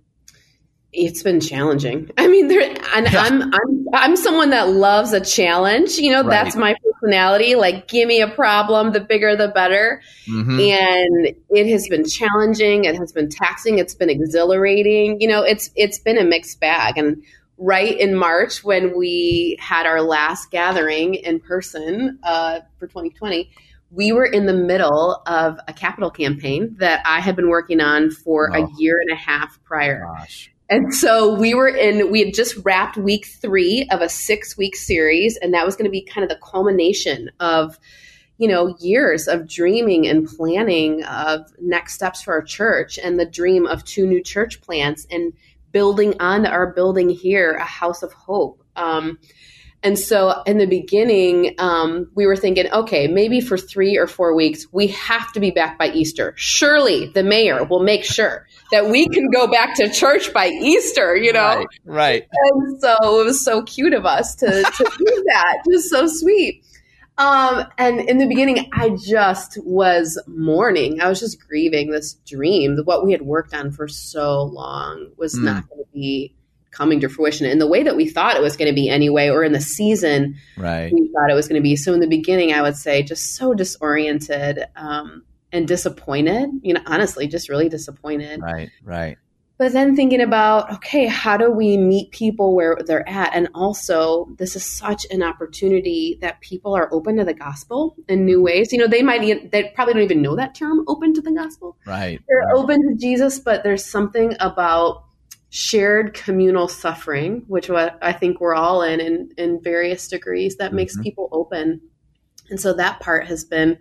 It's 0.93 1.23
been 1.23 1.41
challenging. 1.41 2.11
I 2.19 2.29
mean, 2.29 2.49
there, 2.49 2.61
and 2.95 3.11
yeah. 3.11 3.23
I'm 3.23 3.43
I'm 3.43 3.87
I'm 3.95 4.17
someone 4.17 4.51
that 4.51 4.69
loves 4.69 5.15
a 5.15 5.21
challenge. 5.25 5.97
You 5.97 6.13
know, 6.13 6.21
right. 6.23 6.31
that's 6.31 6.55
my 6.55 6.75
personality. 6.85 7.55
Like, 7.55 7.89
give 7.89 8.07
me 8.07 8.21
a 8.21 8.29
problem, 8.29 8.93
the 8.93 9.01
bigger 9.01 9.35
the 9.35 9.49
better. 9.49 10.03
Mm-hmm. 10.29 10.61
And 10.61 11.35
it 11.49 11.73
has 11.73 11.89
been 11.89 12.07
challenging. 12.07 12.85
It 12.85 12.95
has 12.97 13.11
been 13.11 13.31
taxing. 13.31 13.79
It's 13.79 13.95
been 13.95 14.11
exhilarating. 14.11 15.19
You 15.23 15.29
know, 15.29 15.43
it's 15.43 15.71
it's 15.77 15.99
been 15.99 16.19
a 16.19 16.25
mixed 16.25 16.61
bag. 16.61 16.99
And 16.99 17.25
right 17.63 17.99
in 17.99 18.15
March 18.15 18.65
when 18.65 18.97
we 18.97 19.57
had 19.61 19.87
our 19.87 20.03
last 20.03 20.51
gathering 20.51 21.15
in 21.15 21.39
person 21.39 22.19
uh, 22.25 22.61
for 22.79 22.89
2020, 22.89 23.51
we 23.91 24.11
were 24.11 24.25
in 24.25 24.47
the 24.47 24.55
middle 24.55 25.23
of 25.27 25.59
a 25.69 25.73
capital 25.73 26.11
campaign 26.11 26.75
that 26.79 27.03
I 27.07 27.21
had 27.21 27.37
been 27.37 27.49
working 27.49 27.81
on 27.81 28.11
for 28.11 28.51
oh. 28.53 28.65
a 28.65 28.69
year 28.79 28.99
and 29.01 29.11
a 29.11 29.15
half 29.15 29.63
prior. 29.63 30.05
Gosh. 30.17 30.51
And 30.69 30.93
so 30.93 31.35
we 31.35 31.55
were 31.55 31.69
in, 31.69 32.11
we 32.11 32.25
had 32.25 32.35
just 32.35 32.57
wrapped 32.65 32.97
week 32.97 33.27
three 33.27 33.87
of 33.93 34.01
a 34.01 34.09
six 34.09 34.57
week 34.57 34.75
series, 34.75 35.37
and 35.37 35.55
that 35.55 35.65
was 35.65 35.77
going 35.77 35.85
to 35.85 35.91
be 35.91 36.03
kind 36.03 36.25
of 36.25 36.31
the 36.31 36.43
culmination 36.43 37.31
of, 37.39 37.79
you 38.39 38.49
know, 38.49 38.75
years 38.81 39.29
of 39.29 39.47
dreaming 39.47 40.09
and 40.09 40.27
planning 40.27 41.05
of 41.05 41.53
next 41.61 41.95
steps 41.95 42.23
for 42.23 42.33
our 42.33 42.43
church 42.43 42.99
and 42.99 43.21
the 43.21 43.27
dream 43.27 43.67
of 43.67 43.85
two 43.85 44.07
new 44.07 44.23
church 44.23 44.63
plants. 44.63 45.07
And 45.11 45.35
building 45.73 46.21
on 46.21 46.47
our 46.47 46.73
building 46.73 47.09
here, 47.09 47.53
a 47.53 47.65
house 47.65 48.03
of 48.03 48.13
hope. 48.13 48.63
Um, 48.77 49.19
and 49.85 49.99
so 49.99 50.43
in 50.47 50.59
the 50.59 50.67
beginning, 50.67 51.57
um, 51.59 52.09
we 52.15 52.27
were 52.27 52.37
thinking, 52.37 52.71
okay, 52.73 53.09
maybe 53.09 53.41
for 53.41 53.59
three 53.59 53.99
or 53.99 54.07
four 54.07 54.35
weeks, 54.35 54.67
we 54.71 54.89
have 54.89 55.33
to 55.33 55.41
be 55.41 55.51
back 55.51 55.77
by 55.77 55.89
Easter. 55.89 56.35
Surely 56.37 57.09
the 57.09 57.25
mayor 57.25 57.65
will 57.65 57.83
make 57.83 58.05
sure 58.05 58.47
that 58.71 58.89
we 58.89 59.09
can 59.09 59.29
go 59.31 59.49
back 59.49 59.75
to 59.77 59.91
church 59.91 60.33
by 60.33 60.47
Easter, 60.47 61.17
you 61.17 61.33
know? 61.33 61.57
Right. 61.57 61.67
right. 61.85 62.29
And 62.31 62.81
so 62.81 63.21
it 63.21 63.25
was 63.25 63.45
so 63.45 63.63
cute 63.63 63.93
of 63.93 64.07
us 64.07 64.37
to, 64.37 64.47
to 64.47 64.85
do 64.99 65.25
that. 65.27 65.65
Just 65.69 65.91
so 65.91 66.07
sweet. 66.07 66.65
Um, 67.19 67.67
and 67.79 68.01
in 68.01 68.19
the 68.19 68.27
beginning, 68.27 68.71
I 68.73 68.91
just 68.91 69.59
was 69.65 70.21
mourning. 70.27 71.01
I 71.01 71.09
was 71.09 71.21
just 71.21 71.47
grieving 71.47 71.91
this 71.91 72.15
dream 72.27 72.77
that 72.77 72.87
what 72.87 73.05
we 73.05 73.13
had 73.13 73.23
worked 73.23 73.55
on 73.55 73.71
for 73.71 73.87
so 73.87 74.45
long 74.45 75.11
was 75.17 75.35
mm. 75.35 75.45
not 75.45 75.69
going 75.69 75.85
to 75.85 75.91
be 75.93 76.35
coming 76.71 77.01
to 77.01 77.09
fruition 77.09 77.47
in 77.47 77.59
the 77.59 77.67
way 77.67 77.83
that 77.83 77.97
we 77.97 78.09
thought 78.09 78.35
it 78.35 78.43
was 78.43 78.57
going 78.57 78.71
to 78.71 78.75
be 78.75 78.89
anyway, 78.89 79.29
or 79.29 79.45
in 79.45 79.53
the 79.53 79.61
season 79.61 80.35
right. 80.57 80.91
we 80.93 81.11
thought 81.13 81.31
it 81.31 81.35
was 81.35 81.47
going 81.47 81.61
to 81.61 81.63
be. 81.63 81.77
So 81.77 81.93
in 81.93 82.01
the 82.01 82.07
beginning, 82.07 82.53
I 82.53 82.63
would 82.63 82.77
say 82.77 83.03
just 83.03 83.37
so 83.37 83.53
disoriented 83.53 84.65
um, 84.75 85.23
and 85.53 85.69
disappointed. 85.69 86.49
You 86.63 86.75
know, 86.75 86.83
honestly, 86.87 87.29
just 87.29 87.51
really 87.51 87.69
disappointed. 87.69 88.41
Right, 88.41 88.71
right. 88.83 89.19
But 89.63 89.75
then 89.75 89.95
thinking 89.95 90.21
about, 90.21 90.73
okay, 90.75 91.07
how 91.07 91.37
do 91.37 91.49
we 91.49 91.77
meet 91.77 92.11
people 92.11 92.57
where 92.57 92.77
they're 92.85 93.09
at? 93.09 93.33
And 93.33 93.49
also, 93.55 94.27
this 94.37 94.57
is 94.57 94.65
such 94.65 95.07
an 95.13 95.23
opportunity 95.23 96.19
that 96.21 96.41
people 96.41 96.75
are 96.75 96.93
open 96.93 97.17
to 97.19 97.25
the 97.25 97.33
gospel 97.33 97.95
in 98.09 98.25
new 98.25 98.43
ways. 98.43 98.73
You 98.73 98.79
know, 98.79 98.89
they 98.89 99.05
might, 99.05 99.53
they 99.53 99.71
probably 99.77 99.95
don't 99.95 100.03
even 100.03 100.21
know 100.21 100.35
that 100.35 100.57
term, 100.57 100.85
open 100.89 101.15
to 101.15 101.21
the 101.21 101.31
gospel. 101.31 101.77
Right. 101.87 102.21
They're 102.27 102.39
right. 102.39 102.57
open 102.57 102.89
to 102.89 102.97
Jesus, 102.97 103.39
but 103.39 103.63
there's 103.63 103.85
something 103.85 104.35
about 104.41 105.05
shared 105.51 106.13
communal 106.15 106.67
suffering, 106.67 107.45
which 107.47 107.71
I 107.71 108.13
think 108.15 108.41
we're 108.41 108.57
all 108.57 108.83
in 108.83 108.99
in, 108.99 109.31
in 109.39 109.63
various 109.63 110.09
degrees, 110.09 110.57
that 110.57 110.71
mm-hmm. 110.71 110.77
makes 110.77 110.99
people 110.99 111.29
open. 111.31 111.81
And 112.51 112.59
so 112.61 112.73
that 112.73 112.99
part 112.99 113.29
has 113.29 113.45
been 113.45 113.79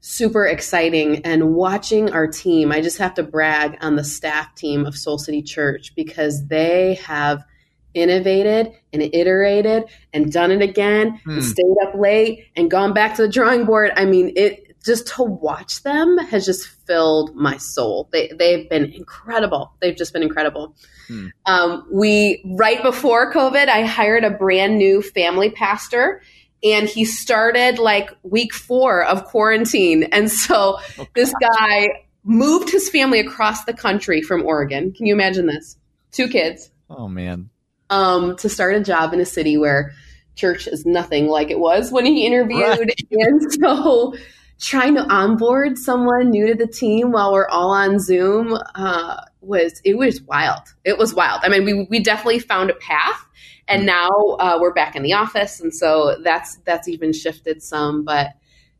super 0.00 0.46
exciting. 0.46 1.24
And 1.24 1.54
watching 1.54 2.12
our 2.12 2.26
team 2.26 2.72
i 2.72 2.80
just 2.80 2.98
have 2.98 3.14
to 3.14 3.22
brag 3.22 3.76
on 3.80 3.96
the 3.96 4.04
staff 4.04 4.54
team 4.54 4.86
of 4.86 4.96
soul 4.96 5.18
city 5.18 5.42
church 5.42 5.94
because 5.94 6.46
they 6.46 6.94
have 6.94 7.44
innovated 7.92 8.72
and 8.92 9.02
iterated 9.02 9.84
and 10.12 10.32
done 10.32 10.50
it 10.50 10.62
again 10.62 11.20
hmm. 11.24 11.40
stayed 11.40 11.76
up 11.82 11.94
late 11.94 12.46
and 12.56 12.70
gone 12.70 12.92
back 12.92 13.16
to 13.16 13.22
the 13.22 13.28
drawing 13.28 13.64
board. 13.64 13.92
I 13.96 14.04
mean 14.04 14.32
it 14.36 14.66
just 14.84 15.08
to 15.08 15.22
watch 15.22 15.82
them 15.82 16.16
has 16.16 16.46
just 16.46 16.66
filled 16.66 17.36
my 17.36 17.58
soul. 17.58 18.08
They, 18.12 18.28
they've 18.28 18.66
been 18.70 18.86
incredible. 18.86 19.74
They've 19.80 19.96
just 19.96 20.14
been 20.14 20.22
incredible. 20.22 20.74
Hmm. 21.08 21.26
um, 21.46 21.86
we 21.92 22.40
right 22.56 22.80
before 22.84 23.32
covid 23.32 23.68
i 23.68 23.84
hired 23.84 24.22
a 24.22 24.30
brand 24.30 24.78
new 24.78 25.02
family 25.02 25.50
pastor 25.50 26.22
and 26.62 26.88
he 26.88 27.04
started 27.04 27.78
like 27.78 28.10
week 28.22 28.52
four 28.52 29.04
of 29.04 29.24
quarantine. 29.24 30.04
And 30.04 30.30
so 30.30 30.78
oh, 30.98 31.06
this 31.14 31.32
guy 31.40 31.88
moved 32.24 32.70
his 32.70 32.88
family 32.90 33.20
across 33.20 33.64
the 33.64 33.72
country 33.72 34.22
from 34.22 34.44
Oregon. 34.44 34.92
Can 34.92 35.06
you 35.06 35.14
imagine 35.14 35.46
this? 35.46 35.76
Two 36.12 36.28
kids. 36.28 36.70
Oh 36.88 37.08
man. 37.08 37.50
Um, 37.88 38.36
to 38.36 38.48
start 38.48 38.76
a 38.76 38.80
job 38.80 39.12
in 39.12 39.20
a 39.20 39.26
city 39.26 39.56
where 39.56 39.92
church 40.36 40.66
is 40.66 40.86
nothing 40.86 41.26
like 41.26 41.50
it 41.50 41.58
was 41.58 41.90
when 41.90 42.06
he 42.06 42.26
interviewed. 42.26 42.60
Right. 42.60 43.00
And 43.10 43.52
so 43.52 44.14
trying 44.60 44.94
to 44.94 45.02
onboard 45.02 45.78
someone 45.78 46.30
new 46.30 46.48
to 46.48 46.54
the 46.54 46.66
team 46.66 47.10
while 47.10 47.32
we're 47.32 47.48
all 47.48 47.70
on 47.70 47.98
Zoom 47.98 48.56
uh, 48.74 49.20
was 49.40 49.80
it 49.84 49.96
was 49.96 50.20
wild. 50.22 50.62
It 50.84 50.98
was 50.98 51.14
wild. 51.14 51.40
I 51.42 51.48
mean, 51.48 51.64
we 51.64 51.86
we 51.90 52.00
definitely 52.00 52.38
found 52.38 52.70
a 52.70 52.74
path 52.74 53.26
and 53.70 53.86
now 53.86 54.08
uh, 54.38 54.58
we're 54.60 54.74
back 54.74 54.96
in 54.96 55.02
the 55.02 55.12
office, 55.12 55.60
and 55.60 55.72
so 55.72 56.16
that's 56.22 56.56
that's 56.64 56.88
even 56.88 57.12
shifted 57.12 57.62
some. 57.62 58.04
But 58.04 58.30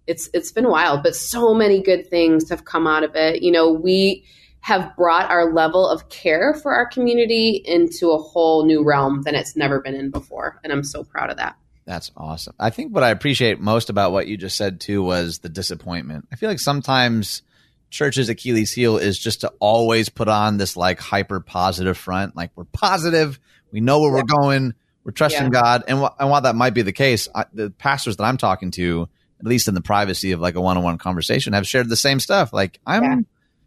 it's 0.07 0.29
it's 0.35 0.53
been 0.53 0.69
wild, 0.69 1.03
but 1.03 1.15
so 1.15 1.55
many 1.55 1.81
good 1.81 2.09
things 2.09 2.51
have 2.51 2.65
come 2.65 2.87
out 2.87 3.05
of 3.05 3.15
it. 3.15 3.43
You 3.43 3.53
know, 3.53 3.71
we 3.71 4.25
have 4.61 4.95
brought 4.97 5.31
our 5.31 5.53
level 5.53 5.89
of 5.89 6.09
care 6.11 6.53
for 6.55 6.75
our 6.75 6.87
community 6.87 7.63
into 7.65 8.11
a 8.11 8.19
whole 8.19 8.67
new 8.67 8.85
realm 8.85 9.23
than 9.23 9.35
it's 9.35 9.57
never 9.57 9.81
been 9.81 9.95
in 9.95 10.11
before, 10.11 10.61
and 10.65 10.73
I'm 10.73 10.85
so 10.85 11.05
proud 11.05 11.31
of 11.31 11.37
that. 11.37 11.57
That's 11.87 12.11
awesome. 12.17 12.55
I 12.59 12.71
think 12.71 12.95
what 12.95 13.03
I 13.03 13.11
appreciate 13.11 13.59
most 13.61 13.91
about 13.91 14.13
what 14.13 14.27
you 14.27 14.37
just 14.37 14.57
said 14.57 14.81
too 14.81 15.03
was 15.03 15.39
the 15.39 15.49
disappointment. 15.49 16.29
I 16.33 16.37
feel 16.37 16.49
like 16.49 16.61
sometimes 16.61 17.43
church's 17.91 18.29
Achilles 18.29 18.73
heel 18.73 18.97
is 18.99 19.19
just 19.19 19.41
to 19.41 19.53
always 19.59 20.09
put 20.09 20.29
on 20.29 20.57
this 20.57 20.77
like 20.77 21.01
hyper 21.01 21.41
positive 21.41 21.99
front. 21.99 22.37
Like 22.37 22.51
we're 22.55 22.65
positive, 22.65 23.39
we 23.73 23.81
know 23.81 24.01
where 24.01 24.11
yeah. 24.11 24.17
we're 24.17 24.43
going, 24.43 24.75
we're 25.05 25.13
trusting 25.13 25.45
yeah. 25.45 25.49
God. 25.49 25.85
And, 25.89 25.99
wh- 25.99 26.15
and 26.19 26.31
while 26.31 26.43
that 26.43 26.55
might 26.55 26.75
be 26.75 26.83
the 26.83 26.93
case, 26.93 27.29
I, 27.35 27.45
the 27.53 27.71
pastors 27.71 28.17
that 28.17 28.25
I'm 28.25 28.37
talking 28.37 28.71
to, 28.73 29.09
at 29.39 29.47
least 29.47 29.69
in 29.69 29.75
the 29.75 29.81
privacy 29.81 30.33
of 30.33 30.41
like 30.41 30.55
a 30.55 30.61
one-on-one 30.61 30.99
conversation, 30.99 31.55
have 31.55 31.67
shared 31.67 31.89
the 31.89 31.97
same 31.97 32.21
stuff. 32.21 32.53
Like 32.53 32.79
I'm 32.87 33.03
yeah. 33.03 33.17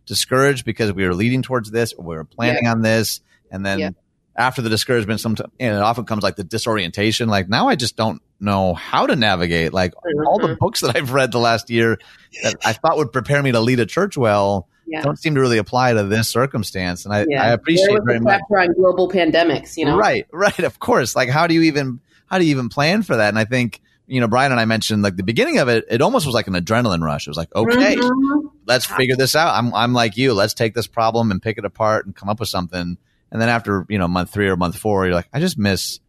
discouraged 0.06 0.66
because 0.66 0.94
we 0.94 1.06
were 1.06 1.16
leading 1.16 1.42
towards 1.42 1.72
this, 1.72 1.94
or 1.94 2.06
we 2.06 2.16
were 2.16 2.26
planning 2.26 2.68
on 2.68 2.82
this, 2.82 3.22
and 3.50 3.66
then 3.66 3.96
after 4.36 4.62
the 4.62 4.70
discouragement, 4.70 5.20
sometimes 5.20 5.52
and 5.60 5.76
it 5.76 5.82
often 5.82 6.06
comes 6.06 6.24
like 6.24 6.36
the 6.36 6.44
disorientation. 6.44 7.30
Like 7.30 7.50
now, 7.50 7.68
I 7.70 7.76
just 7.76 7.96
don't 7.96 8.22
know 8.40 8.74
how 8.74 9.08
to 9.08 9.16
navigate. 9.16 9.74
Like 9.74 9.94
mm-hmm. 9.94 10.28
all 10.28 10.40
the 10.40 10.56
books 10.60 10.82
that 10.82 10.96
I've 10.96 11.12
read 11.12 11.32
the 11.32 11.40
last 11.40 11.70
year 11.70 12.00
that 12.44 12.56
I 12.66 12.74
thought 12.74 12.98
would 12.98 13.12
prepare 13.12 13.42
me 13.42 13.52
to 13.52 13.60
lead 13.60 13.80
a 13.80 13.86
church 13.86 14.18
well. 14.18 14.68
Don't 15.02 15.18
seem 15.18 15.36
to 15.36 15.42
really 15.42 15.58
apply 15.58 15.94
to 15.94 16.04
this 16.04 16.30
circumstance, 16.30 17.06
and 17.06 17.14
I, 17.14 17.26
I 17.40 17.52
appreciate 17.52 18.00
very 18.06 18.20
much. 18.20 18.42
on 18.50 18.74
global 18.74 19.10
pandemics, 19.10 19.78
you 19.78 19.86
know, 19.86 19.98
right, 19.98 20.28
right, 20.32 20.60
of 20.60 20.80
course. 20.80 21.16
Like, 21.16 21.30
how 21.30 21.48
do 21.48 21.54
you 21.54 21.64
even 21.64 22.00
how 22.28 22.38
do 22.38 22.46
you 22.46 22.52
even 22.52 22.70
plan 22.70 23.02
for 23.04 23.16
that? 23.16 23.30
And 23.30 23.40
I 23.40 23.46
think 23.46 23.82
you 24.08 24.20
know, 24.20 24.28
Brian 24.28 24.52
and 24.52 24.60
I 24.60 24.66
mentioned 24.66 25.02
like 25.02 25.16
the 25.16 25.24
beginning 25.24 25.60
of 25.60 25.70
it, 25.70 25.86
it 25.90 26.02
almost 26.02 26.26
was 26.26 26.36
like 26.36 26.48
an 26.48 26.54
adrenaline 26.54 27.02
rush. 27.02 27.26
It 27.26 27.30
was 27.30 27.38
like, 27.38 27.54
okay, 27.56 27.96
mm-hmm. 27.96 28.48
let's 28.66 28.86
figure 28.86 29.16
this 29.16 29.36
out. 29.36 29.56
I'm, 29.56 29.74
I'm 29.74 29.94
like 29.94 30.18
you. 30.18 30.34
Let's 30.34 30.54
take 30.54 30.74
this 30.74 30.88
problem 30.88 31.32
and 31.32 31.42
pick 31.42 31.58
it 31.58 31.66
apart 31.66 32.06
and 32.06 32.16
come 32.16 32.30
up 32.30 32.40
with 32.40 32.50
something. 32.50 32.98
And 33.32 33.42
then 33.42 33.50
after, 33.50 33.86
you 33.90 33.98
know, 33.98 34.08
month 34.08 34.32
three 34.32 34.50
or 34.50 34.58
month 34.58 34.78
four, 34.78 35.06
you're 35.06 35.16
like, 35.16 35.30
I 35.34 35.40
just 35.40 35.58
miss 35.58 36.00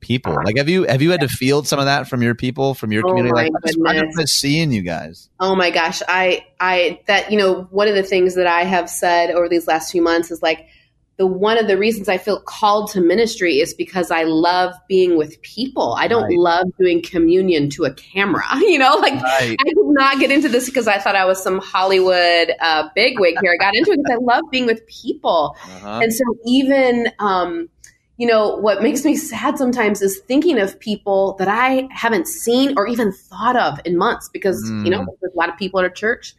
people. 0.00 0.34
Like, 0.44 0.56
have 0.56 0.68
you, 0.68 0.84
have 0.84 1.02
you 1.02 1.10
had 1.10 1.20
to 1.20 1.28
field 1.28 1.66
some 1.66 1.78
of 1.78 1.86
that 1.86 2.08
from 2.08 2.22
your 2.22 2.34
people, 2.34 2.74
from 2.74 2.92
your 2.92 3.02
oh 3.06 3.08
community? 3.08 3.34
Like, 3.34 3.52
I 3.86 4.00
just, 4.04 4.16
miss 4.16 4.32
seeing 4.32 4.72
you 4.72 4.82
guys. 4.82 5.28
Oh 5.40 5.54
my 5.54 5.70
gosh. 5.70 6.02
I, 6.08 6.46
I, 6.60 7.00
that, 7.06 7.30
you 7.30 7.38
know, 7.38 7.62
one 7.70 7.88
of 7.88 7.94
the 7.94 8.02
things 8.02 8.34
that 8.34 8.46
I 8.46 8.64
have 8.64 8.88
said 8.88 9.30
over 9.30 9.48
these 9.48 9.66
last 9.66 9.92
few 9.92 10.02
months 10.02 10.30
is 10.30 10.42
like, 10.42 10.68
the 11.16 11.26
one 11.26 11.56
of 11.56 11.66
the 11.66 11.78
reasons 11.78 12.08
I 12.08 12.18
feel 12.18 12.40
called 12.40 12.90
to 12.90 13.00
ministry 13.00 13.60
is 13.60 13.72
because 13.72 14.10
I 14.10 14.24
love 14.24 14.74
being 14.86 15.16
with 15.16 15.40
people. 15.40 15.94
I 15.98 16.08
don't 16.08 16.24
right. 16.24 16.36
love 16.36 16.66
doing 16.78 17.00
communion 17.00 17.70
to 17.70 17.84
a 17.84 17.94
camera. 17.94 18.44
You 18.66 18.80
know, 18.80 18.96
like 18.96 19.14
right. 19.14 19.56
I 19.58 19.64
did 19.64 19.76
not 19.76 20.18
get 20.18 20.30
into 20.30 20.48
this 20.48 20.66
because 20.66 20.88
I 20.88 20.98
thought 20.98 21.14
I 21.14 21.24
was 21.24 21.42
some 21.42 21.60
Hollywood 21.60 22.52
uh, 22.60 22.88
bigwig 22.94 23.36
here. 23.40 23.54
I 23.54 23.56
got 23.56 23.74
into 23.76 23.92
it 23.92 23.98
because 23.98 24.18
I 24.20 24.22
love 24.22 24.42
being 24.50 24.66
with 24.66 24.84
people, 24.86 25.56
uh-huh. 25.62 26.00
and 26.02 26.12
so 26.12 26.24
even. 26.44 27.08
Um, 27.18 27.68
you 28.16 28.26
know, 28.26 28.56
what 28.56 28.82
makes 28.82 29.04
me 29.04 29.14
sad 29.16 29.58
sometimes 29.58 30.00
is 30.00 30.20
thinking 30.20 30.58
of 30.58 30.80
people 30.80 31.34
that 31.38 31.48
I 31.48 31.88
haven't 31.90 32.26
seen 32.26 32.74
or 32.76 32.86
even 32.86 33.12
thought 33.12 33.56
of 33.56 33.78
in 33.84 33.98
months 33.98 34.28
because, 34.28 34.62
mm. 34.70 34.84
you 34.84 34.90
know, 34.90 35.00
mm. 35.00 35.06
there's 35.20 35.34
a 35.34 35.38
lot 35.38 35.50
of 35.50 35.56
people 35.56 35.80
at 35.80 35.86
a 35.86 35.90
church 35.90 36.34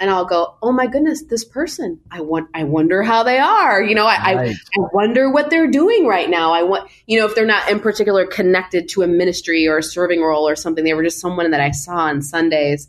and 0.00 0.08
I'll 0.08 0.24
go, 0.24 0.56
oh 0.62 0.72
my 0.72 0.86
goodness, 0.86 1.24
this 1.24 1.44
person. 1.44 2.00
I 2.10 2.22
want. 2.22 2.48
I 2.54 2.64
wonder 2.64 3.02
how 3.02 3.22
they 3.22 3.38
are. 3.38 3.82
You 3.82 3.94
know, 3.94 4.06
I, 4.06 4.34
right. 4.34 4.56
I, 4.56 4.80
I 4.80 4.86
wonder 4.94 5.30
what 5.30 5.50
they're 5.50 5.70
doing 5.70 6.06
right 6.06 6.28
now. 6.28 6.52
I 6.52 6.62
want, 6.62 6.90
you 7.06 7.20
know, 7.20 7.26
if 7.26 7.34
they're 7.34 7.44
not 7.44 7.70
in 7.70 7.80
particular 7.80 8.26
connected 8.26 8.88
to 8.90 9.02
a 9.02 9.06
ministry 9.06 9.68
or 9.68 9.78
a 9.78 9.82
serving 9.82 10.22
role 10.22 10.48
or 10.48 10.56
something, 10.56 10.84
they 10.84 10.94
were 10.94 11.02
just 11.02 11.20
someone 11.20 11.50
that 11.50 11.60
I 11.60 11.70
saw 11.70 11.96
on 11.96 12.22
Sundays. 12.22 12.88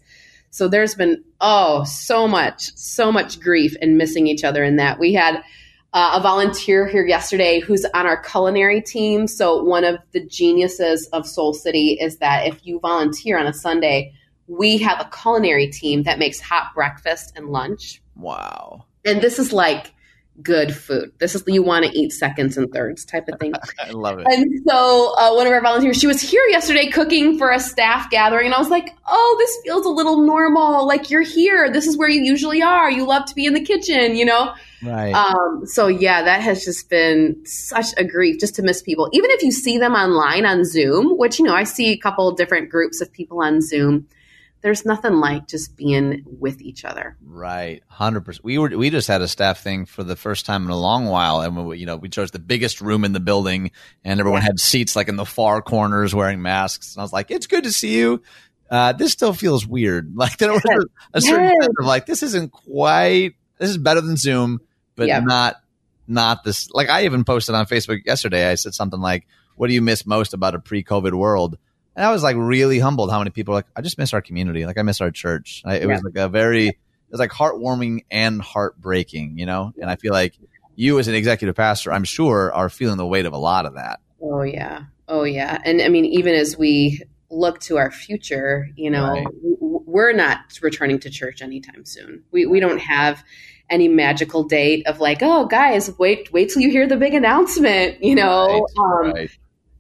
So 0.52 0.70
there's 0.70 0.96
been 0.96 1.24
oh 1.42 1.84
so 1.84 2.30
much, 2.30 2.74
so 2.76 3.12
much 3.12 3.42
grief 3.42 3.76
and 3.82 3.98
missing 3.98 4.28
each 4.28 4.46
other 4.46 4.64
in 4.64 4.78
that. 4.78 4.98
We 4.98 5.14
had 5.14 5.44
uh, 5.94 6.14
a 6.16 6.22
volunteer 6.22 6.88
here 6.88 7.06
yesterday 7.06 7.60
who's 7.60 7.86
on 7.94 8.06
our 8.06 8.22
culinary 8.22 8.82
team. 8.82 9.28
So 9.28 9.62
one 9.64 9.84
of 9.84 9.98
the 10.12 10.26
geniuses 10.26 11.08
of 11.08 11.28
Soul 11.28 11.54
City 11.54 11.98
is 12.00 12.18
that 12.18 12.48
if 12.48 12.66
you 12.66 12.80
volunteer 12.80 13.38
on 13.38 13.48
a 13.48 13.54
Sunday 13.54 14.14
we 14.52 14.78
have 14.80 15.00
a 15.00 15.10
culinary 15.16 15.68
team 15.68 16.04
that 16.04 16.20
makes 16.20 16.42
hot 16.42 16.74
breakfast 16.76 17.34
and 17.38 17.48
lunch. 17.48 18.02
Wow. 18.16 18.86
And 19.06 19.22
this 19.22 19.40
is 19.40 19.54
like 19.54 19.94
good 20.42 20.76
food. 20.76 21.12
This 21.20 21.36
is 21.36 21.44
you 21.48 21.64
want 21.64 21.86
to 21.86 21.92
eat 21.98 22.12
seconds 22.12 22.58
and 22.58 22.72
thirds 22.72 23.06
type 23.06 23.28
of 23.28 23.40
thing. 23.40 23.54
I 23.80 23.92
love 23.92 24.20
it. 24.20 24.28
And 24.30 24.64
so 24.68 25.14
uh, 25.18 25.34
one 25.34 25.48
of 25.48 25.54
our 25.54 25.62
volunteers, 25.62 26.00
she 26.00 26.08
was 26.08 26.22
here 26.22 26.44
yesterday 26.50 26.90
cooking 26.90 27.38
for 27.38 27.52
a 27.52 27.60
staff 27.60 28.10
gathering, 28.10 28.46
and 28.46 28.56
I 28.56 28.60
was 28.60 28.70
like, 28.70 28.96
"Oh, 29.06 29.36
this 29.40 29.58
feels 29.64 29.86
a 29.86 29.90
little 29.90 30.26
normal. 30.26 30.88
Like 30.88 31.10
you're 31.10 31.22
here. 31.22 31.70
This 31.72 31.88
is 31.88 31.98
where 31.98 32.10
you 32.10 32.24
usually 32.24 32.62
are. 32.62 32.90
You 32.90 33.06
love 33.06 33.26
to 33.26 33.36
be 33.36 33.46
in 33.46 33.54
the 33.54 33.64
kitchen, 33.64 34.16
you 34.16 34.26
know." 34.26 34.54
Right. 34.84 35.14
Um, 35.14 35.66
so 35.66 35.88
yeah, 35.88 36.24
that 36.24 36.42
has 36.42 36.64
just 36.64 36.90
been 36.90 37.46
such 37.46 37.88
a 37.98 38.04
grief 38.04 38.40
just 38.40 38.56
to 38.56 38.64
miss 38.64 38.82
people. 38.82 39.10
Even 39.14 39.30
if 39.32 39.44
you 39.44 39.52
see 39.52 39.78
them 39.78 39.94
online 39.94 40.46
on 40.46 40.66
Zoom, 40.66 41.18
which 41.18 41.40
you 41.40 41.46
know 41.46 41.54
I 41.54 41.66
see 41.66 41.90
a 41.90 41.98
couple 41.98 42.32
different 42.32 42.70
groups 42.70 43.02
of 43.02 43.12
people 43.12 43.44
on 43.44 43.62
Zoom 43.62 44.08
there's 44.62 44.86
nothing 44.86 45.16
like 45.16 45.48
just 45.48 45.76
being 45.76 46.24
with 46.26 46.62
each 46.62 46.86
other. 46.86 47.18
Right, 47.24 47.82
hundred 47.88 48.22
percent. 48.22 48.46
We 48.46 48.58
were 48.58 48.70
we 48.70 48.90
just 48.90 49.08
had 49.08 49.22
a 49.22 49.28
staff 49.28 49.62
thing 49.62 49.86
for 49.86 50.04
the 50.04 50.16
first 50.16 50.46
time 50.46 50.64
in 50.66 50.70
a 50.70 50.78
long 50.78 51.08
while, 51.08 51.42
and 51.42 51.68
we, 51.68 51.80
you 51.80 51.86
know 51.86 51.96
we 51.96 52.10
chose 52.10 52.32
the 52.32 52.40
biggest 52.40 52.82
room 52.82 53.04
in 53.04 53.14
the 53.14 53.20
building, 53.20 53.72
and 54.04 54.20
everyone 54.20 54.42
yeah. 54.42 54.48
had 54.48 54.60
seats 54.60 54.96
like 54.96 55.08
in 55.08 55.16
the 55.16 55.26
far 55.26 55.62
corners 55.62 56.14
wearing 56.14 56.42
masks. 56.42 56.96
And 56.96 57.02
I 57.02 57.04
was 57.04 57.14
like, 57.14 57.32
"It's 57.32 57.48
good 57.48 57.64
to 57.64 57.72
see 57.72 57.98
you." 57.98 58.22
Uh, 58.70 58.94
this 58.94 59.12
still 59.12 59.34
feels 59.34 59.66
weird. 59.68 60.14
Like 60.16 60.38
there 60.38 60.52
was 60.52 60.64
a, 61.14 61.22
certain 61.22 61.46
yes. 61.46 61.56
sense 61.62 61.76
of 61.80 61.86
like 61.86 62.06
this 62.06 62.24
isn't 62.24 62.52
quite. 62.52 63.34
This 63.58 63.70
is 63.70 63.78
better 63.78 64.02
than 64.02 64.18
Zoom, 64.18 64.60
but 64.96 65.08
yep. 65.08 65.24
not 65.24 65.56
not 66.08 66.44
this. 66.44 66.70
Like 66.72 66.90
I 66.90 67.06
even 67.06 67.24
posted 67.24 67.56
on 67.56 67.66
Facebook 67.66 68.06
yesterday. 68.06 68.50
I 68.50 68.56
said 68.56 68.76
something 68.76 69.00
like, 69.00 69.28
"What 69.56 69.68
do 69.68 69.74
you 69.74 69.82
miss 69.82 70.06
most 70.06 70.34
about 70.34 70.54
a 70.54 70.60
pre-COVID 70.60 71.14
world?" 71.14 71.58
And 71.96 72.06
I 72.06 72.12
was 72.12 72.24
like 72.24 72.36
really 72.38 72.80
humbled 72.80 73.12
how 73.12 73.18
many 73.20 73.32
people 73.32 73.54
like, 73.54 73.66
I 73.76 73.82
just 73.82 73.98
miss 73.98 74.14
our 74.14 74.22
community. 74.22 74.66
Like 74.66 74.78
I 74.78 74.82
miss 74.82 75.02
our 75.02 75.12
church. 75.12 75.62
I, 75.66 75.76
it 75.76 75.82
yeah. 75.82 75.88
was 75.88 76.04
like 76.04 76.16
a 76.16 76.30
very, 76.30 76.70
it 76.70 76.78
was 77.10 77.20
like 77.20 77.32
heartwarming 77.32 78.06
and 78.10 78.42
heartbreaking, 78.42 79.38
you 79.38 79.46
know? 79.46 79.74
And 79.80 79.90
I 79.90 79.98
feel 79.98 80.14
like 80.14 80.36
you 80.76 81.00
as 81.00 81.08
an 81.08 81.16
executive 81.16 81.56
pastor, 81.56 81.92
I'm 81.92 82.06
sure 82.06 82.54
are 82.54 82.70
feeling 82.70 82.98
the 82.98 83.06
weight 83.06 83.26
of 83.26 83.34
a 83.34 83.38
lot 83.38 83.66
of 83.66 83.76
that. 83.76 84.00
Oh 84.22 84.44
yeah. 84.44 84.84
Oh 85.10 85.24
yeah. 85.24 85.60
And 85.66 85.82
I 85.82 85.90
mean, 85.90 86.06
even 86.06 86.34
as 86.34 86.58
we 86.58 87.02
look 87.30 87.60
to 87.62 87.78
our 87.78 87.92
future, 87.92 88.70
you 88.76 88.90
know, 88.90 89.12
right. 89.12 89.28
we're 89.60 90.14
not 90.14 90.40
returning 90.62 91.00
to 91.00 91.10
church 91.10 91.42
anytime 91.42 91.84
soon. 91.86 92.24
We, 92.32 92.46
we 92.46 92.62
don't 92.62 92.80
have 92.80 93.22
any 93.70 93.90
magical 93.90 94.44
date 94.44 94.88
of 94.88 95.00
like, 95.02 95.20
oh 95.22 95.46
guys, 95.46 95.92
wait, 96.00 96.32
wait 96.32 96.52
till 96.52 96.62
you 96.62 96.70
hear 96.70 96.88
the 96.88 96.98
big 96.98 97.14
announcement, 97.14 98.02
you 98.02 98.16
know? 98.16 98.66
Right. 98.78 99.08
Um, 99.08 99.14
right 99.14 99.32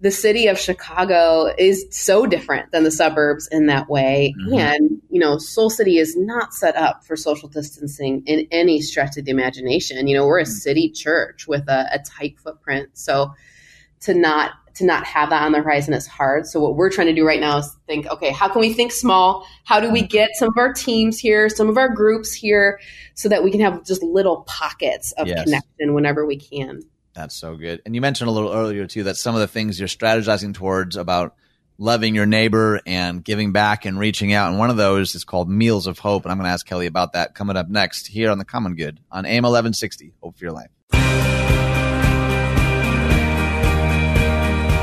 the 0.01 0.11
city 0.11 0.47
of 0.47 0.57
Chicago 0.57 1.53
is 1.57 1.85
so 1.91 2.25
different 2.25 2.71
than 2.71 2.83
the 2.83 2.91
suburbs 2.91 3.47
in 3.51 3.67
that 3.67 3.87
way. 3.87 4.33
Mm-hmm. 4.41 4.53
And, 4.55 5.01
you 5.11 5.19
know, 5.19 5.37
Soul 5.37 5.69
City 5.69 5.99
is 5.99 6.17
not 6.17 6.55
set 6.55 6.75
up 6.75 7.05
for 7.05 7.15
social 7.15 7.47
distancing 7.47 8.23
in 8.25 8.47
any 8.51 8.81
stretch 8.81 9.15
of 9.17 9.25
the 9.25 9.31
imagination. 9.31 10.07
You 10.07 10.17
know, 10.17 10.25
we're 10.25 10.39
a 10.39 10.43
mm-hmm. 10.43 10.51
city 10.51 10.89
church 10.89 11.47
with 11.47 11.69
a, 11.69 11.87
a 11.93 11.99
tight 11.99 12.39
footprint. 12.39 12.89
So 12.93 13.33
to 14.01 14.15
not 14.15 14.53
to 14.73 14.85
not 14.85 15.05
have 15.05 15.29
that 15.29 15.43
on 15.43 15.51
the 15.51 15.61
horizon 15.61 15.93
is 15.93 16.07
hard. 16.07 16.47
So 16.47 16.59
what 16.61 16.75
we're 16.75 16.89
trying 16.89 17.07
to 17.07 17.13
do 17.13 17.27
right 17.27 17.41
now 17.41 17.57
is 17.57 17.77
think, 17.87 18.07
okay, 18.07 18.31
how 18.31 18.47
can 18.47 18.61
we 18.61 18.71
think 18.71 18.93
small? 18.93 19.45
How 19.65 19.81
do 19.81 19.91
we 19.91 20.01
get 20.01 20.29
some 20.35 20.47
of 20.47 20.57
our 20.57 20.71
teams 20.71 21.19
here, 21.19 21.49
some 21.49 21.67
of 21.69 21.77
our 21.77 21.89
groups 21.89 22.33
here, 22.33 22.79
so 23.13 23.27
that 23.27 23.43
we 23.43 23.51
can 23.51 23.59
have 23.59 23.85
just 23.85 24.01
little 24.01 24.43
pockets 24.47 25.11
of 25.17 25.27
yes. 25.27 25.43
connection 25.43 25.93
whenever 25.93 26.25
we 26.25 26.37
can. 26.37 26.81
That's 27.13 27.35
so 27.35 27.55
good. 27.55 27.81
And 27.85 27.93
you 27.93 28.01
mentioned 28.01 28.29
a 28.29 28.31
little 28.31 28.53
earlier 28.53 28.87
too 28.87 29.03
that 29.03 29.17
some 29.17 29.35
of 29.35 29.41
the 29.41 29.47
things 29.47 29.79
you're 29.79 29.87
strategizing 29.87 30.53
towards 30.53 30.95
about 30.95 31.35
loving 31.77 32.15
your 32.15 32.25
neighbor 32.25 32.79
and 32.85 33.23
giving 33.23 33.51
back 33.51 33.85
and 33.85 33.99
reaching 33.99 34.33
out. 34.33 34.49
And 34.49 34.59
one 34.59 34.69
of 34.69 34.77
those 34.77 35.15
is 35.15 35.23
called 35.23 35.49
Meals 35.49 35.87
of 35.87 35.99
Hope. 35.99 36.23
And 36.23 36.31
I'm 36.31 36.37
going 36.37 36.45
to 36.45 36.51
ask 36.51 36.65
Kelly 36.65 36.85
about 36.85 37.13
that 37.13 37.35
coming 37.35 37.57
up 37.57 37.69
next 37.69 38.07
here 38.07 38.29
on 38.29 38.37
the 38.37 38.45
Common 38.45 38.75
Good 38.75 38.99
on 39.11 39.25
AM 39.25 39.43
1160. 39.43 40.13
Hope 40.21 40.37
for 40.37 40.45
your 40.45 40.53
life. 40.53 40.69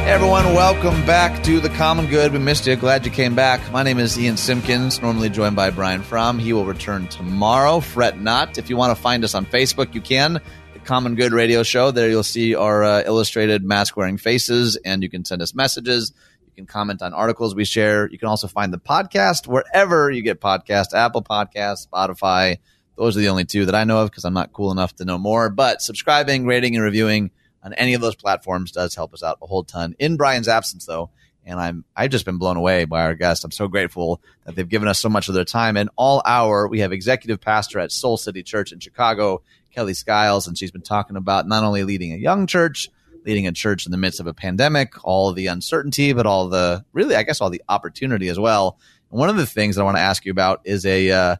Hey 0.09 0.15
everyone, 0.15 0.55
welcome 0.55 1.05
back 1.05 1.43
to 1.45 1.61
the 1.61 1.69
Common 1.69 2.07
Good. 2.07 2.33
We 2.33 2.39
missed 2.39 2.67
you. 2.67 2.77
Glad 2.77 3.05
you 3.05 3.13
came 3.13 3.35
back. 3.35 3.61
My 3.71 3.83
name 3.83 3.99
is 3.99 4.19
Ian 4.19 4.39
Simpkins, 4.39 5.03
normally 5.03 5.29
joined 5.29 5.55
by 5.55 5.69
Brian 5.69 6.03
Fromm. 6.03 6.39
He 6.39 6.55
will 6.55 6.65
return 6.65 7.09
tomorrow. 7.09 7.81
Fret 7.81 8.19
not. 8.19 8.57
If 8.57 8.71
you 8.71 8.79
want 8.79 8.97
to 8.97 9.03
find 9.03 9.23
us 9.23 9.35
on 9.35 9.45
Facebook, 9.45 9.95
you 9.95 10.01
can. 10.01 10.41
Common 10.85 11.15
Good 11.15 11.33
Radio 11.33 11.63
Show. 11.63 11.91
There 11.91 12.09
you'll 12.09 12.23
see 12.23 12.55
our 12.55 12.83
uh, 12.83 13.03
illustrated 13.05 13.63
mask 13.65 13.97
wearing 13.97 14.17
faces, 14.17 14.77
and 14.77 15.03
you 15.03 15.11
can 15.11 15.25
send 15.25 15.43
us 15.43 15.55
messages. 15.55 16.13
You 16.47 16.53
can 16.55 16.67
comment 16.67 17.03
on 17.03 17.13
articles 17.13 17.55
we 17.55 17.65
share. 17.65 18.11
You 18.11 18.19
can 18.19 18.29
also 18.29 18.49
find 18.49 18.73
the 18.73 18.79
podcast 18.79 19.47
wherever 19.47 20.11
you 20.11 20.23
get 20.23 20.41
podcasts 20.41 20.95
Apple 20.95 21.23
Podcasts, 21.23 21.87
Spotify. 21.89 22.59
Those 22.97 23.17
are 23.17 23.21
the 23.21 23.29
only 23.29 23.45
two 23.45 23.67
that 23.67 23.75
I 23.75 23.85
know 23.85 24.01
of 24.03 24.11
because 24.11 24.25
I'm 24.25 24.35
not 24.35 24.53
cool 24.53 24.73
enough 24.73 24.95
to 24.97 25.05
know 25.05 25.19
more. 25.19 25.51
But 25.51 25.83
subscribing, 25.83 26.47
rating, 26.47 26.75
and 26.75 26.85
reviewing 26.85 27.31
on 27.63 27.73
any 27.75 27.95
of 27.95 28.01
those 28.01 28.17
platforms 28.17 28.73
does 28.73 28.95
help 28.95 29.15
us 29.15 29.23
out 29.23 29.39
a 29.43 29.47
whole 29.47 29.65
ton. 29.65 29.95
In 29.99 30.17
Brian's 30.17 30.49
absence, 30.49 30.87
though, 30.87 31.11
and 31.49 31.59
I'm 31.59 31.85
I've 31.97 32.11
just 32.11 32.25
been 32.25 32.39
blown 32.39 32.57
away 32.57 32.85
by 32.85 33.03
our 33.03 33.15
guests. 33.15 33.43
I'm 33.43 33.51
so 33.51 33.69
grateful 33.69 34.21
that 34.45 34.55
they've 34.55 34.69
given 34.69 34.87
us 34.87 35.01
so 35.01 35.09
much 35.09 35.29
of 35.29 35.35
their 35.35 35.45
time. 35.45 35.77
And 35.77 35.91
all 35.97 36.23
hour, 36.25 36.69
we 36.69 36.81
have 36.81 36.93
executive 36.93 37.41
pastor 37.41 37.79
at 37.81 37.91
Soul 37.91 38.17
City 38.17 38.43
Church 38.43 38.73
in 38.73 38.81
Chicago, 38.81 39.43
Kelly 39.71 39.95
Skiles, 39.95 40.47
and 40.47 40.57
she's 40.57 40.71
been 40.71 40.83
talking 40.83 41.17
about 41.17 41.47
not 41.47 41.65
only 41.65 41.85
leading 41.85 42.13
a 42.13 42.17
young 42.17 42.47
church, 42.47 42.89
leading 43.25 43.47
a 43.47 43.53
church 43.53 43.87
in 43.87 43.93
the 43.93 43.99
midst 43.99 44.21
of 44.21 44.27
a 44.27 44.35
pandemic, 44.35 45.05
all 45.05 45.33
the 45.33 45.47
uncertainty, 45.47 46.13
but 46.13 46.27
all 46.27 46.49
the 46.49 46.85
really, 46.93 47.15
I 47.15 47.23
guess, 47.23 47.41
all 47.41 47.51
the 47.51 47.63
opportunity 47.69 48.29
as 48.29 48.39
well. 48.39 48.79
And 49.11 49.21
one 49.21 49.29
of 49.29 49.37
the 49.37 49.47
things 49.47 49.79
I 49.79 49.85
want 49.85 49.97
to 49.97 50.03
ask 50.03 50.25
you 50.25 50.33
about 50.33 50.61
is 50.65 50.85
a 50.87 51.11
uh, 51.11 51.37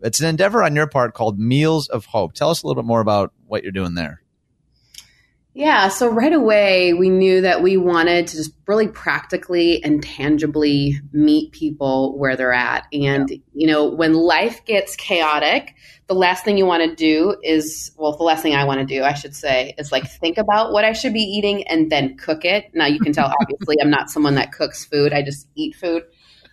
it's 0.00 0.20
an 0.20 0.26
endeavor 0.26 0.62
on 0.62 0.74
your 0.74 0.86
part 0.86 1.14
called 1.14 1.38
Meals 1.38 1.88
of 1.88 2.06
Hope. 2.06 2.34
Tell 2.34 2.50
us 2.50 2.62
a 2.62 2.66
little 2.66 2.82
bit 2.82 2.86
more 2.86 3.00
about 3.00 3.32
what 3.46 3.62
you're 3.62 3.72
doing 3.72 3.94
there. 3.94 4.21
Yeah, 5.54 5.88
so 5.88 6.08
right 6.08 6.32
away 6.32 6.94
we 6.94 7.10
knew 7.10 7.42
that 7.42 7.62
we 7.62 7.76
wanted 7.76 8.26
to 8.28 8.36
just 8.36 8.52
really 8.66 8.88
practically 8.88 9.84
and 9.84 10.02
tangibly 10.02 10.98
meet 11.12 11.52
people 11.52 12.16
where 12.18 12.36
they're 12.36 12.54
at. 12.54 12.86
And, 12.90 13.28
yeah. 13.28 13.36
you 13.52 13.66
know, 13.66 13.86
when 13.86 14.14
life 14.14 14.64
gets 14.64 14.96
chaotic, 14.96 15.74
the 16.06 16.14
last 16.14 16.44
thing 16.44 16.56
you 16.56 16.64
want 16.64 16.88
to 16.88 16.96
do 16.96 17.36
is, 17.42 17.92
well, 17.98 18.16
the 18.16 18.22
last 18.22 18.42
thing 18.42 18.54
I 18.54 18.64
want 18.64 18.80
to 18.80 18.86
do, 18.86 19.02
I 19.02 19.12
should 19.12 19.36
say, 19.36 19.74
is 19.76 19.92
like 19.92 20.10
think 20.10 20.38
about 20.38 20.72
what 20.72 20.86
I 20.86 20.94
should 20.94 21.12
be 21.12 21.20
eating 21.20 21.66
and 21.68 21.92
then 21.92 22.16
cook 22.16 22.46
it. 22.46 22.70
Now 22.74 22.86
you 22.86 22.98
can 22.98 23.12
tell, 23.12 23.30
obviously, 23.40 23.76
I'm 23.82 23.90
not 23.90 24.08
someone 24.08 24.36
that 24.36 24.52
cooks 24.52 24.86
food, 24.86 25.12
I 25.12 25.20
just 25.22 25.48
eat 25.54 25.74
food. 25.74 26.04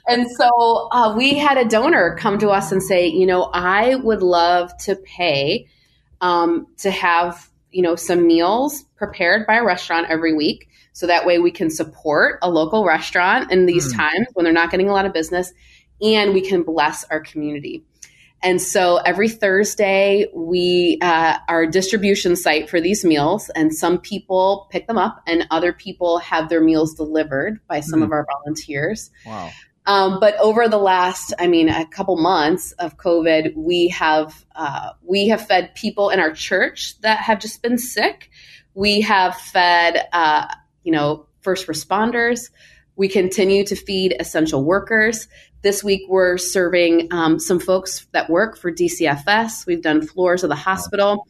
And 0.10 0.28
so 0.38 0.90
uh, 0.92 1.14
we 1.16 1.36
had 1.36 1.58
a 1.58 1.66
donor 1.66 2.18
come 2.18 2.38
to 2.40 2.50
us 2.50 2.74
and 2.74 2.84
say, 2.84 3.08
you 3.08 3.26
know, 3.26 3.44
I 3.54 3.96
would 3.96 4.22
love 4.22 4.76
to 4.80 4.96
pay 4.96 5.68
um, 6.20 6.68
to 6.80 6.92
have 6.92 7.49
you 7.72 7.82
know, 7.82 7.96
some 7.96 8.26
meals 8.26 8.84
prepared 8.96 9.46
by 9.48 9.56
a 9.56 9.64
restaurant 9.64 10.08
every 10.10 10.34
week. 10.34 10.70
So 10.94 11.08
that 11.08 11.26
way 11.26 11.40
we 11.40 11.52
can 11.52 11.70
support 11.70 12.40
a 12.42 12.50
local 12.50 12.86
restaurant 12.86 13.52
in 13.52 13.66
these 13.66 13.94
mm. 13.94 13.98
times 13.98 14.28
when 14.34 14.44
they're 14.44 14.54
not 14.54 14.72
getting 14.72 14.90
a 14.90 14.94
lot 14.94 15.06
of 15.06 15.14
business 15.14 15.54
and 16.02 16.34
we 16.34 16.42
can 16.42 16.64
bless 16.64 17.04
our 17.06 17.20
community. 17.20 17.84
And 18.42 18.62
so 18.62 18.98
every 18.98 19.28
Thursday, 19.28 20.28
we 20.34 20.98
uh, 21.02 21.38
our 21.50 21.68
distribution 21.68 22.38
site 22.38 22.70
for 22.70 22.80
these 22.80 23.04
meals, 23.04 23.50
and 23.50 23.76
some 23.76 24.00
people 24.00 24.68
pick 24.72 24.88
them 24.88 24.98
up, 24.98 25.22
and 25.28 25.46
other 25.52 25.74
people 25.74 26.20
have 26.20 26.48
their 26.48 26.62
meals 26.62 26.94
delivered 26.94 27.60
by 27.68 27.82
some 27.82 28.00
mm. 28.00 28.04
of 28.04 28.12
our 28.14 28.26
volunteers. 28.32 29.12
Wow. 29.26 29.52
Um, 29.90 30.20
but 30.20 30.38
over 30.38 30.68
the 30.68 30.78
last, 30.78 31.34
I 31.40 31.48
mean, 31.48 31.68
a 31.68 31.84
couple 31.84 32.16
months 32.16 32.74
of 32.74 32.98
COVID, 32.98 33.56
we 33.56 33.88
have 33.88 34.46
uh, 34.56 34.92
we 35.02 35.30
have 35.30 35.48
fed 35.48 35.74
people 35.74 36.12
in 36.12 36.20
our 36.20 36.32
church 36.32 36.94
that 37.02 37.18
have 37.18 37.40
just 37.40 37.64
been 37.64 37.80
sick. 37.80 38.30
We 38.76 39.02
have 39.02 39.36
fed, 39.36 40.08
uh, 40.14 40.46
you 40.84 40.92
know, 40.92 41.26
first 41.42 41.66
responders. 41.66 42.52
We 42.98 43.08
continue 43.08 43.66
to 43.66 43.76
feed 43.76 44.16
essential 44.20 44.64
workers. 44.64 45.28
This 45.64 45.84
week, 45.84 46.04
we're 46.08 46.38
serving 46.38 47.12
um, 47.12 47.40
some 47.40 47.60
folks 47.60 48.06
that 48.12 48.30
work 48.30 48.60
for 48.60 48.72
DCFS. 48.72 49.66
We've 49.66 49.82
done 49.82 50.06
floors 50.06 50.44
of 50.44 50.50
the 50.50 50.56
hospital. 50.56 51.26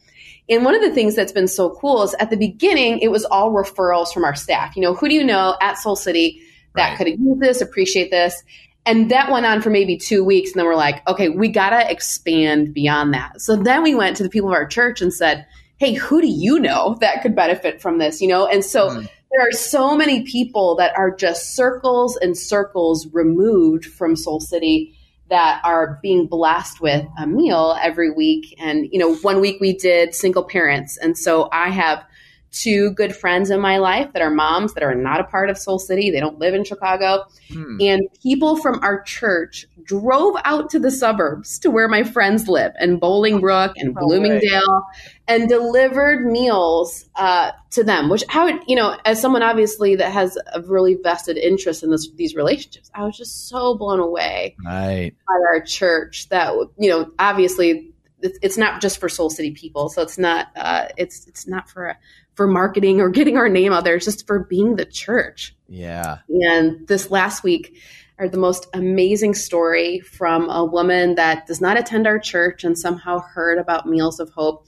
And 0.50 0.66
one 0.66 0.74
of 0.74 0.82
the 0.82 0.92
things 0.92 1.16
that's 1.16 1.32
been 1.32 1.48
so 1.48 1.70
cool 1.80 2.02
is 2.02 2.14
at 2.20 2.28
the 2.28 2.36
beginning, 2.36 2.98
it 2.98 3.10
was 3.10 3.24
all 3.24 3.52
referrals 3.52 4.12
from 4.12 4.22
our 4.22 4.34
staff. 4.34 4.76
You 4.76 4.82
know, 4.82 4.92
who 4.92 5.08
do 5.08 5.14
you 5.14 5.24
know 5.24 5.56
at 5.62 5.78
Soul 5.78 5.96
City? 5.96 6.42
That 6.74 6.90
right. 6.90 6.98
could 6.98 7.08
use 7.08 7.38
this, 7.38 7.60
appreciate 7.60 8.10
this. 8.10 8.42
And 8.86 9.10
that 9.10 9.30
went 9.30 9.46
on 9.46 9.60
for 9.60 9.70
maybe 9.70 9.96
two 9.98 10.24
weeks. 10.24 10.52
And 10.52 10.60
then 10.60 10.66
we're 10.66 10.74
like, 10.74 11.06
okay, 11.08 11.28
we 11.28 11.48
got 11.48 11.70
to 11.70 11.90
expand 11.90 12.72
beyond 12.72 13.12
that. 13.14 13.40
So 13.40 13.56
then 13.56 13.82
we 13.82 13.94
went 13.94 14.16
to 14.16 14.22
the 14.22 14.30
people 14.30 14.48
of 14.48 14.54
our 14.54 14.66
church 14.66 15.02
and 15.02 15.12
said, 15.12 15.46
hey, 15.76 15.94
who 15.94 16.20
do 16.20 16.26
you 16.26 16.58
know 16.58 16.96
that 17.00 17.22
could 17.22 17.34
benefit 17.34 17.82
from 17.82 17.98
this? 17.98 18.20
You 18.20 18.28
know? 18.28 18.46
And 18.46 18.64
so 18.64 18.88
mm. 18.88 19.08
there 19.30 19.46
are 19.46 19.52
so 19.52 19.96
many 19.96 20.22
people 20.22 20.76
that 20.76 20.96
are 20.96 21.14
just 21.14 21.54
circles 21.54 22.16
and 22.16 22.36
circles 22.36 23.06
removed 23.12 23.84
from 23.84 24.16
Soul 24.16 24.40
City 24.40 24.94
that 25.28 25.60
are 25.62 25.98
being 26.02 26.26
blessed 26.26 26.80
with 26.80 27.06
a 27.18 27.26
meal 27.26 27.78
every 27.80 28.10
week. 28.10 28.54
And, 28.58 28.88
you 28.90 28.98
know, 28.98 29.14
one 29.16 29.40
week 29.40 29.58
we 29.60 29.74
did 29.74 30.14
single 30.14 30.42
parents. 30.42 30.96
And 30.96 31.16
so 31.16 31.48
I 31.52 31.70
have 31.70 32.04
two 32.52 32.90
good 32.90 33.14
friends 33.14 33.50
in 33.50 33.60
my 33.60 33.78
life 33.78 34.12
that 34.12 34.22
are 34.22 34.30
moms 34.30 34.74
that 34.74 34.82
are 34.82 34.94
not 34.94 35.20
a 35.20 35.24
part 35.24 35.50
of 35.50 35.56
Soul 35.56 35.78
City. 35.78 36.10
They 36.10 36.20
don't 36.20 36.38
live 36.38 36.54
in 36.54 36.64
Chicago. 36.64 37.24
Hmm. 37.52 37.76
And 37.80 38.02
people 38.22 38.56
from 38.56 38.80
our 38.82 39.02
church 39.02 39.66
drove 39.84 40.34
out 40.44 40.70
to 40.70 40.78
the 40.78 40.90
suburbs 40.90 41.58
to 41.60 41.70
where 41.70 41.88
my 41.88 42.02
friends 42.02 42.48
live 42.48 42.72
in 42.80 42.98
Bolingbrook 42.98 43.74
and 43.76 43.94
Bloomingdale 43.94 44.84
and 45.28 45.48
delivered 45.48 46.26
meals 46.26 47.08
uh, 47.14 47.52
to 47.70 47.84
them, 47.84 48.08
which 48.08 48.24
I 48.30 48.44
would, 48.44 48.62
you 48.66 48.74
know, 48.74 48.96
as 49.04 49.20
someone 49.20 49.42
obviously 49.42 49.94
that 49.96 50.12
has 50.12 50.36
a 50.52 50.60
really 50.62 50.96
vested 51.00 51.36
interest 51.36 51.82
in 51.84 51.90
this, 51.90 52.08
these 52.16 52.34
relationships, 52.34 52.90
I 52.94 53.04
was 53.04 53.16
just 53.16 53.48
so 53.48 53.76
blown 53.76 54.00
away 54.00 54.56
right. 54.64 55.12
by 55.26 55.34
our 55.48 55.60
church 55.60 56.28
that, 56.30 56.52
you 56.78 56.90
know, 56.90 57.10
obviously 57.18 57.92
it's 58.22 58.58
not 58.58 58.82
just 58.82 58.98
for 58.98 59.08
Soul 59.08 59.30
City 59.30 59.52
people. 59.52 59.88
So 59.88 60.02
it's 60.02 60.18
not, 60.18 60.48
uh, 60.54 60.88
it's, 60.98 61.26
it's 61.26 61.46
not 61.46 61.70
for 61.70 61.86
a, 61.86 61.96
for 62.40 62.46
marketing 62.46 63.02
or 63.02 63.10
getting 63.10 63.36
our 63.36 63.50
name 63.50 63.70
out 63.70 63.84
there. 63.84 63.98
Just 63.98 64.26
for 64.26 64.38
being 64.38 64.76
the 64.76 64.86
church. 64.86 65.54
Yeah. 65.68 66.20
And 66.30 66.88
this 66.88 67.10
last 67.10 67.44
week, 67.44 67.76
are 68.18 68.30
the 68.30 68.38
most 68.38 68.66
amazing 68.72 69.34
story 69.34 70.00
from 70.00 70.48
a 70.48 70.64
woman 70.64 71.16
that 71.16 71.46
does 71.46 71.60
not 71.60 71.78
attend 71.78 72.06
our 72.06 72.18
church 72.18 72.64
and 72.64 72.78
somehow 72.78 73.18
heard 73.18 73.58
about 73.58 73.86
Meals 73.86 74.20
of 74.20 74.30
Hope. 74.30 74.66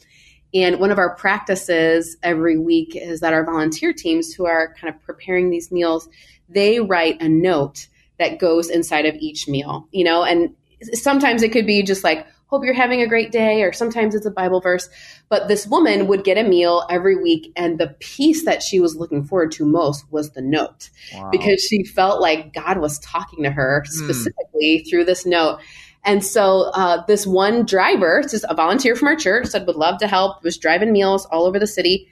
And 0.53 0.81
one 0.81 0.91
of 0.91 0.99
our 0.99 1.17
practices 1.17 2.19
every 2.23 2.59
week 2.59 2.95
is 2.95 3.21
that 3.21 3.33
our 3.33 3.45
volunteer 3.45 3.95
teams 3.95 4.35
who 4.35 4.45
are 4.45 4.75
kind 4.79 4.95
of 4.95 5.03
preparing 5.03 5.49
these 5.49 5.73
meals, 5.73 6.11
they 6.51 6.79
write 6.79 7.23
a 7.23 7.29
note 7.29 7.89
that 8.19 8.39
goes 8.39 8.69
inside 8.69 9.07
of 9.07 9.15
each 9.15 9.49
meal, 9.49 9.89
you 9.93 10.05
know, 10.05 10.25
and 10.25 10.55
sometimes 10.93 11.43
it 11.43 11.53
could 11.53 11.67
be 11.67 11.83
just 11.83 12.05
like, 12.05 12.27
hope 12.53 12.67
you're 12.67 12.75
having 12.75 13.01
a 13.01 13.09
great 13.09 13.33
day, 13.33 13.63
or 13.63 13.73
sometimes 13.73 14.15
it's 14.15 14.27
a 14.27 14.31
Bible 14.31 14.61
verse. 14.61 14.91
But 15.31 15.49
this 15.49 15.67
woman 15.67 16.07
would 16.07 16.23
get 16.23 16.37
a 16.37 16.47
meal 16.47 16.87
every 16.91 17.17
week, 17.17 17.51
and 17.57 17.79
the 17.79 17.97
piece 17.99 18.45
that 18.45 18.63
she 18.63 18.79
was 18.79 18.95
looking 18.95 19.25
forward 19.25 19.53
to 19.53 19.65
most 19.65 20.05
was 20.13 20.33
the 20.33 20.43
note 20.43 20.91
wow. 21.15 21.31
because 21.33 21.63
she 21.63 21.83
felt 21.83 22.21
like 22.21 22.53
God 22.53 22.77
was 22.77 22.99
talking 22.99 23.43
to 23.45 23.51
her 23.51 23.83
hmm. 23.87 24.05
specifically 24.05 24.85
mm. 24.85 24.91
through 24.91 25.07
this 25.07 25.25
note. 25.25 25.61
And 26.05 26.23
so 26.23 26.71
uh, 26.75 27.05
this 27.07 27.27
one 27.27 27.65
driver, 27.65 28.23
just 28.29 28.45
a 28.49 28.55
volunteer 28.55 28.97
from 28.97 29.09
our 29.09 29.17
church, 29.17 29.47
said 29.47 29.67
would 29.67 29.77
love 29.77 29.99
to 30.01 30.07
help, 30.07 30.45
was 30.45 30.59
driving 30.59 30.93
meals 30.93 31.25
all 31.27 31.47
over 31.47 31.59
the 31.59 31.67
city. 31.67 32.09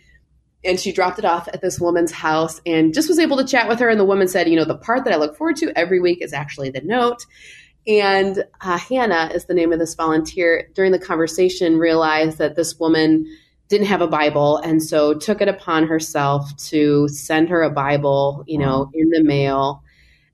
And 0.64 0.80
she 0.80 0.92
dropped 0.92 1.18
it 1.18 1.24
off 1.24 1.48
at 1.48 1.60
this 1.60 1.80
woman's 1.80 2.12
house 2.12 2.60
and 2.64 2.94
just 2.94 3.08
was 3.08 3.18
able 3.18 3.36
to 3.38 3.44
chat 3.44 3.68
with 3.68 3.78
her. 3.80 3.88
And 3.88 4.00
the 4.00 4.04
woman 4.04 4.28
said, 4.28 4.48
You 4.48 4.56
know, 4.56 4.64
the 4.64 4.76
part 4.76 5.04
that 5.04 5.12
I 5.12 5.16
look 5.16 5.36
forward 5.36 5.56
to 5.56 5.72
every 5.76 6.00
week 6.00 6.22
is 6.22 6.32
actually 6.32 6.70
the 6.70 6.82
note. 6.82 7.26
And 7.90 8.44
uh, 8.60 8.78
Hannah 8.78 9.32
is 9.34 9.46
the 9.46 9.54
name 9.54 9.72
of 9.72 9.80
this 9.80 9.94
volunteer. 9.94 10.68
During 10.74 10.92
the 10.92 10.98
conversation, 10.98 11.76
realized 11.76 12.38
that 12.38 12.54
this 12.54 12.78
woman 12.78 13.26
didn't 13.68 13.88
have 13.88 14.00
a 14.00 14.06
Bible, 14.06 14.58
and 14.58 14.80
so 14.80 15.14
took 15.14 15.40
it 15.40 15.48
upon 15.48 15.88
herself 15.88 16.56
to 16.68 17.08
send 17.08 17.48
her 17.48 17.62
a 17.62 17.70
Bible, 17.70 18.44
you 18.46 18.58
know, 18.58 18.90
in 18.94 19.10
the 19.10 19.24
mail. 19.24 19.82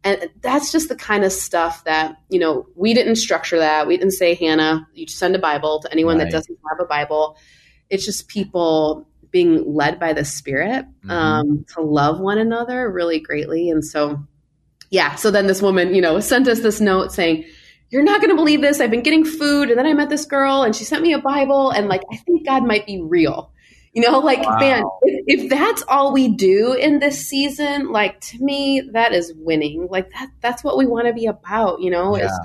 And 0.05 0.29
that's 0.43 0.71
just 0.71 0.91
the 0.91 0.97
kind 0.97 1.25
of 1.25 1.33
stuff 1.33 1.83
that 1.85 2.17
you 2.29 2.39
know 2.39 2.67
we 2.75 2.93
didn't 2.93 3.17
structure 3.17 3.59
that. 3.59 3.87
We 3.87 3.97
didn't 3.97 4.13
say, 4.13 4.35
Hannah, 4.35 4.87
you 4.93 5.07
send 5.07 5.35
a 5.35 5.39
Bible 5.39 5.81
to 5.81 5.91
anyone 5.91 6.19
right. 6.19 6.25
that 6.25 6.33
doesn't 6.33 6.59
have 6.69 6.79
a 6.79 6.87
Bible. 6.87 7.39
It's 7.89 8.05
just 8.05 8.29
people 8.29 9.09
being 9.31 9.75
led 9.75 9.99
by 9.99 10.13
the 10.13 10.27
Spirit 10.27 10.85
mm-hmm. 10.85 11.11
um, 11.11 11.65
to 11.75 11.81
love 11.81 12.21
one 12.21 12.39
another 12.39 12.91
really 12.91 13.19
greatly, 13.19 13.71
and 13.71 13.83
so 13.83 14.27
yeah, 14.91 15.15
so 15.15 15.31
then 15.31 15.47
this 15.47 15.63
woman, 15.63 15.95
you 15.95 16.01
know, 16.01 16.21
sent 16.21 16.49
us 16.49 16.61
this 16.61 16.81
note 16.81 17.13
saying, 17.13 17.45
You're 17.91 18.03
not 18.03 18.21
going 18.21 18.31
to 18.31 18.37
believe 18.37 18.61
this. 18.61 18.81
I've 18.81 18.91
been 18.91 19.03
getting 19.03 19.25
food. 19.25 19.71
And 19.71 19.79
then 19.79 19.87
I 19.87 19.95
met 19.95 20.09
this 20.09 20.25
girl 20.25 20.63
and 20.63 20.75
she 20.75 20.85
sent 20.85 21.03
me 21.03 21.13
a 21.13 21.19
Bible. 21.19 21.71
And 21.71 21.89
like, 21.89 22.03
I 22.13 22.17
think 22.17 22.47
God 22.47 22.65
might 22.65 22.87
be 22.87 23.01
real. 23.01 23.53
You 23.93 24.03
know, 24.03 24.19
like, 24.19 24.43
wow. 24.43 24.59
man, 24.59 24.85
if, 25.03 25.41
if, 25.41 25.51
that's 25.51 25.83
all 25.89 26.13
we 26.13 26.29
do 26.29 26.75
in 26.75 26.99
this 26.99 27.27
season, 27.27 27.91
like 27.93 28.21
to 28.21 28.39
me, 28.45 28.83
that 28.93 29.15
is 29.15 29.33
winning. 29.35 29.89
Like 29.91 30.11
that, 30.11 30.29
that's 30.43 30.63
what 30.63 30.77
we 30.77 30.87
want 30.87 31.07
to 31.07 31.15
be 31.15 31.25
about, 31.25 31.81
you 31.81 31.91
know, 31.91 32.15
yeah. 32.15 32.27
is 32.27 32.39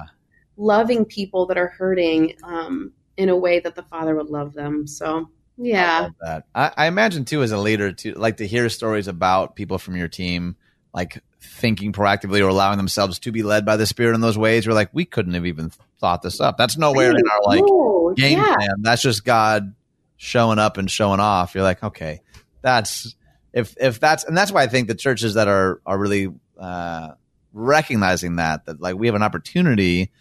loving 0.56 1.04
people 1.04 1.48
that 1.48 1.58
are 1.58 1.68
hurting 1.68 2.38
um, 2.44 2.94
in 3.18 3.28
a 3.28 3.36
way 3.36 3.60
that 3.60 3.76
the 3.76 3.84
Father 3.84 4.16
would 4.16 4.30
love 4.30 4.54
them. 4.54 4.88
So, 4.88 5.30
yeah. 5.58 6.08
I 6.08 6.26
that. 6.26 6.44
I, 6.56 6.72
I 6.78 6.88
imagine 6.88 7.26
too, 7.26 7.44
as 7.44 7.52
a 7.52 7.58
leader, 7.58 7.92
to 7.92 8.14
like 8.14 8.38
to 8.38 8.48
hear 8.48 8.70
stories 8.70 9.10
about 9.10 9.58
people 9.58 9.78
from 9.78 9.98
your 9.98 10.08
team, 10.08 10.56
like 10.94 11.22
thinking 11.42 11.92
proactively 11.92 12.40
or 12.40 12.48
allowing 12.48 12.78
themselves 12.78 13.18
to 13.18 13.32
be 13.32 13.42
led 13.42 13.66
by 13.66 13.76
the 13.76 13.88
spirit 13.88 14.14
in 14.14 14.22
those 14.22 14.38
ways 14.38 14.68
we're 14.68 14.74
like 14.74 14.90
we 14.94 15.06
couldn't 15.06 15.34
have 15.34 15.46
even 15.46 15.72
thought 16.00 16.22
this 16.22 16.40
up 16.40 16.56
that's 16.56 16.78
nowhere 16.78 17.12
in 17.12 17.24
our 17.28 17.42
like 17.44 18.16
game 18.16 18.38
yeah. 18.38 18.56
plan 18.56 18.70
that's 18.82 19.02
just 19.02 19.26
god 19.26 19.74
showing 20.18 20.60
up 20.60 20.78
and 20.78 20.90
showing 20.92 21.20
off 21.20 21.56
you're 21.56 21.64
like 21.64 21.84
okay 21.84 22.22
that's 22.62 23.16
if 23.54 23.76
if 23.80 24.00
that's 24.00 24.24
and 24.24 24.38
that's 24.38 24.52
why 24.52 24.62
i 24.62 24.68
think 24.68 24.88
the 24.88 24.94
churches 24.94 25.34
that 25.34 25.48
are 25.48 25.82
are 25.84 25.98
really 25.98 26.32
uh 26.60 27.10
recognizing 27.54 28.36
that 28.36 28.66
that 28.66 28.80
like 28.80 28.96
we 28.96 29.08
have 29.08 29.16
an 29.16 29.24
opportunity 29.24 30.12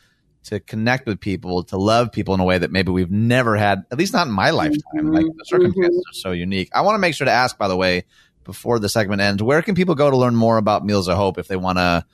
to 0.42 0.58
connect 0.58 1.06
with 1.06 1.20
people 1.20 1.64
to 1.64 1.76
love 1.76 2.10
people 2.12 2.32
in 2.32 2.40
a 2.40 2.44
way 2.44 2.56
that 2.56 2.72
maybe 2.72 2.90
we've 2.90 3.10
never 3.10 3.56
had 3.56 3.84
at 3.92 3.98
least 3.98 4.14
not 4.14 4.26
in 4.26 4.32
my 4.32 4.50
lifetime 4.50 4.80
mm-hmm. 4.96 5.12
like 5.12 5.26
the 5.36 5.44
circumstances 5.44 5.96
mm-hmm. 5.96 6.10
are 6.10 6.14
so 6.14 6.32
unique 6.32 6.70
i 6.72 6.80
want 6.80 6.94
to 6.94 6.98
make 6.98 7.14
sure 7.14 7.26
to 7.26 7.30
ask 7.30 7.58
by 7.58 7.68
the 7.68 7.76
way 7.76 8.04
before 8.44 8.78
the 8.78 8.88
segment 8.88 9.20
ends, 9.20 9.42
where 9.42 9.62
can 9.62 9.74
people 9.74 9.94
go 9.94 10.10
to 10.10 10.16
learn 10.16 10.34
more 10.34 10.56
about 10.56 10.84
Meals 10.84 11.08
of 11.08 11.16
Hope 11.16 11.38
if 11.38 11.48
they 11.48 11.56
want 11.56 11.78
to 11.78 12.04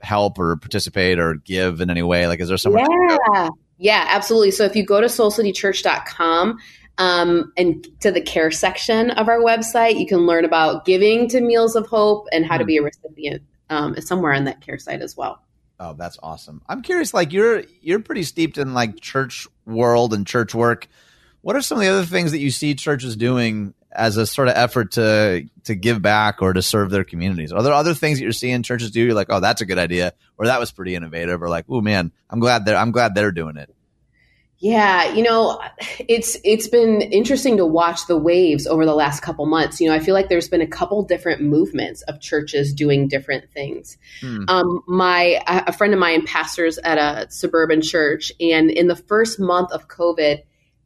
help 0.00 0.38
or 0.38 0.56
participate 0.56 1.18
or 1.18 1.34
give 1.34 1.80
in 1.80 1.90
any 1.90 2.02
way? 2.02 2.26
Like, 2.26 2.40
is 2.40 2.48
there 2.48 2.58
somewhere? 2.58 2.86
Yeah, 3.34 3.48
yeah, 3.78 4.04
absolutely. 4.08 4.50
So 4.50 4.64
if 4.64 4.76
you 4.76 4.84
go 4.84 5.00
to 5.00 5.06
soulcitychurch.com, 5.06 6.58
um, 6.98 7.52
and 7.56 7.86
to 8.00 8.10
the 8.10 8.20
care 8.20 8.50
section 8.50 9.10
of 9.10 9.28
our 9.28 9.40
website, 9.40 9.98
you 9.98 10.06
can 10.06 10.20
learn 10.20 10.44
about 10.44 10.84
giving 10.84 11.28
to 11.28 11.40
Meals 11.40 11.76
of 11.76 11.86
Hope 11.86 12.26
and 12.32 12.44
how 12.44 12.54
mm-hmm. 12.54 12.60
to 12.60 12.64
be 12.64 12.76
a 12.78 12.82
recipient 12.82 13.42
um, 13.68 14.00
somewhere 14.00 14.32
on 14.32 14.44
that 14.44 14.60
care 14.60 14.78
site 14.78 15.02
as 15.02 15.16
well. 15.16 15.42
Oh, 15.78 15.92
that's 15.92 16.18
awesome. 16.22 16.62
I'm 16.68 16.80
curious, 16.80 17.12
like 17.12 17.32
you're 17.32 17.64
you're 17.82 18.00
pretty 18.00 18.22
steeped 18.22 18.56
in 18.56 18.72
like 18.72 19.00
church 19.00 19.46
world 19.66 20.14
and 20.14 20.26
church 20.26 20.54
work. 20.54 20.88
What 21.42 21.54
are 21.54 21.60
some 21.60 21.78
of 21.78 21.84
the 21.84 21.90
other 21.90 22.06
things 22.06 22.32
that 22.32 22.38
you 22.38 22.50
see 22.50 22.74
churches 22.74 23.14
doing 23.14 23.74
as 23.96 24.16
a 24.16 24.26
sort 24.26 24.48
of 24.48 24.54
effort 24.56 24.92
to 24.92 25.48
to 25.64 25.74
give 25.74 26.00
back 26.02 26.42
or 26.42 26.52
to 26.52 26.62
serve 26.62 26.90
their 26.90 27.04
communities? 27.04 27.52
Are 27.52 27.62
there 27.62 27.72
other 27.72 27.94
things 27.94 28.18
that 28.18 28.24
you're 28.24 28.32
seeing 28.32 28.62
churches 28.62 28.90
do? 28.90 29.00
You're 29.00 29.14
like, 29.14 29.28
oh, 29.30 29.40
that's 29.40 29.60
a 29.60 29.66
good 29.66 29.78
idea, 29.78 30.12
or 30.38 30.46
that 30.46 30.60
was 30.60 30.70
pretty 30.70 30.94
innovative, 30.94 31.42
or 31.42 31.48
like, 31.48 31.64
oh 31.68 31.80
man, 31.80 32.12
I'm 32.30 32.40
glad 32.40 32.64
they're 32.64 32.76
I'm 32.76 32.92
glad 32.92 33.14
they're 33.14 33.32
doing 33.32 33.56
it. 33.56 33.74
Yeah, 34.58 35.12
you 35.12 35.22
know, 35.22 35.60
it's 35.98 36.38
it's 36.42 36.66
been 36.66 37.02
interesting 37.02 37.58
to 37.58 37.66
watch 37.66 38.06
the 38.06 38.16
waves 38.16 38.66
over 38.66 38.86
the 38.86 38.94
last 38.94 39.20
couple 39.20 39.44
months. 39.44 39.80
You 39.80 39.88
know, 39.88 39.94
I 39.94 39.98
feel 39.98 40.14
like 40.14 40.30
there's 40.30 40.48
been 40.48 40.62
a 40.62 40.66
couple 40.66 41.02
different 41.02 41.42
movements 41.42 42.00
of 42.02 42.20
churches 42.20 42.72
doing 42.72 43.06
different 43.06 43.50
things. 43.52 43.98
Hmm. 44.22 44.44
Um, 44.48 44.82
my 44.86 45.42
a 45.46 45.72
friend 45.72 45.92
of 45.92 46.00
mine 46.00 46.24
pastors 46.24 46.78
at 46.78 46.96
a 46.96 47.30
suburban 47.30 47.82
church, 47.82 48.32
and 48.40 48.70
in 48.70 48.88
the 48.88 48.96
first 48.96 49.38
month 49.38 49.72
of 49.72 49.88
COVID, 49.88 50.42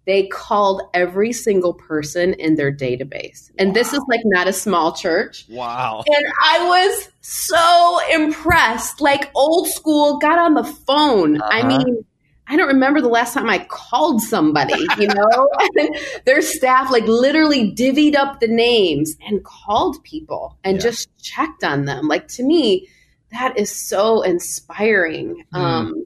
they 0.06 0.26
called 0.28 0.82
every 0.94 1.32
single 1.32 1.74
person 1.74 2.34
in 2.34 2.56
their 2.56 2.72
database. 2.72 3.50
And 3.58 3.68
wow. 3.68 3.74
this 3.74 3.92
is 3.92 4.02
like 4.08 4.22
not 4.24 4.48
a 4.48 4.52
small 4.52 4.92
church. 4.92 5.46
Wow. 5.48 6.02
And 6.06 6.24
I 6.42 6.66
was 6.66 7.08
so 7.20 8.00
impressed. 8.10 9.00
Like 9.00 9.30
old 9.34 9.68
school, 9.68 10.18
got 10.18 10.38
on 10.38 10.54
the 10.54 10.64
phone. 10.64 11.40
Uh-huh. 11.40 11.50
I 11.52 11.66
mean, 11.66 12.04
I 12.46 12.56
don't 12.56 12.66
remember 12.66 13.00
the 13.00 13.08
last 13.08 13.34
time 13.34 13.48
I 13.48 13.64
called 13.70 14.20
somebody, 14.22 14.84
you 14.98 15.06
know? 15.06 15.48
their 16.24 16.42
staff 16.42 16.90
like 16.90 17.04
literally 17.06 17.72
divvied 17.72 18.16
up 18.16 18.40
the 18.40 18.48
names 18.48 19.14
and 19.24 19.44
called 19.44 20.02
people 20.02 20.58
and 20.64 20.76
yeah. 20.76 20.82
just 20.82 21.16
checked 21.22 21.62
on 21.62 21.84
them. 21.84 22.08
Like 22.08 22.26
to 22.28 22.42
me, 22.42 22.88
that 23.30 23.56
is 23.56 23.70
so 23.70 24.22
inspiring. 24.22 25.44
Mm. 25.54 25.58
Um, 25.58 26.04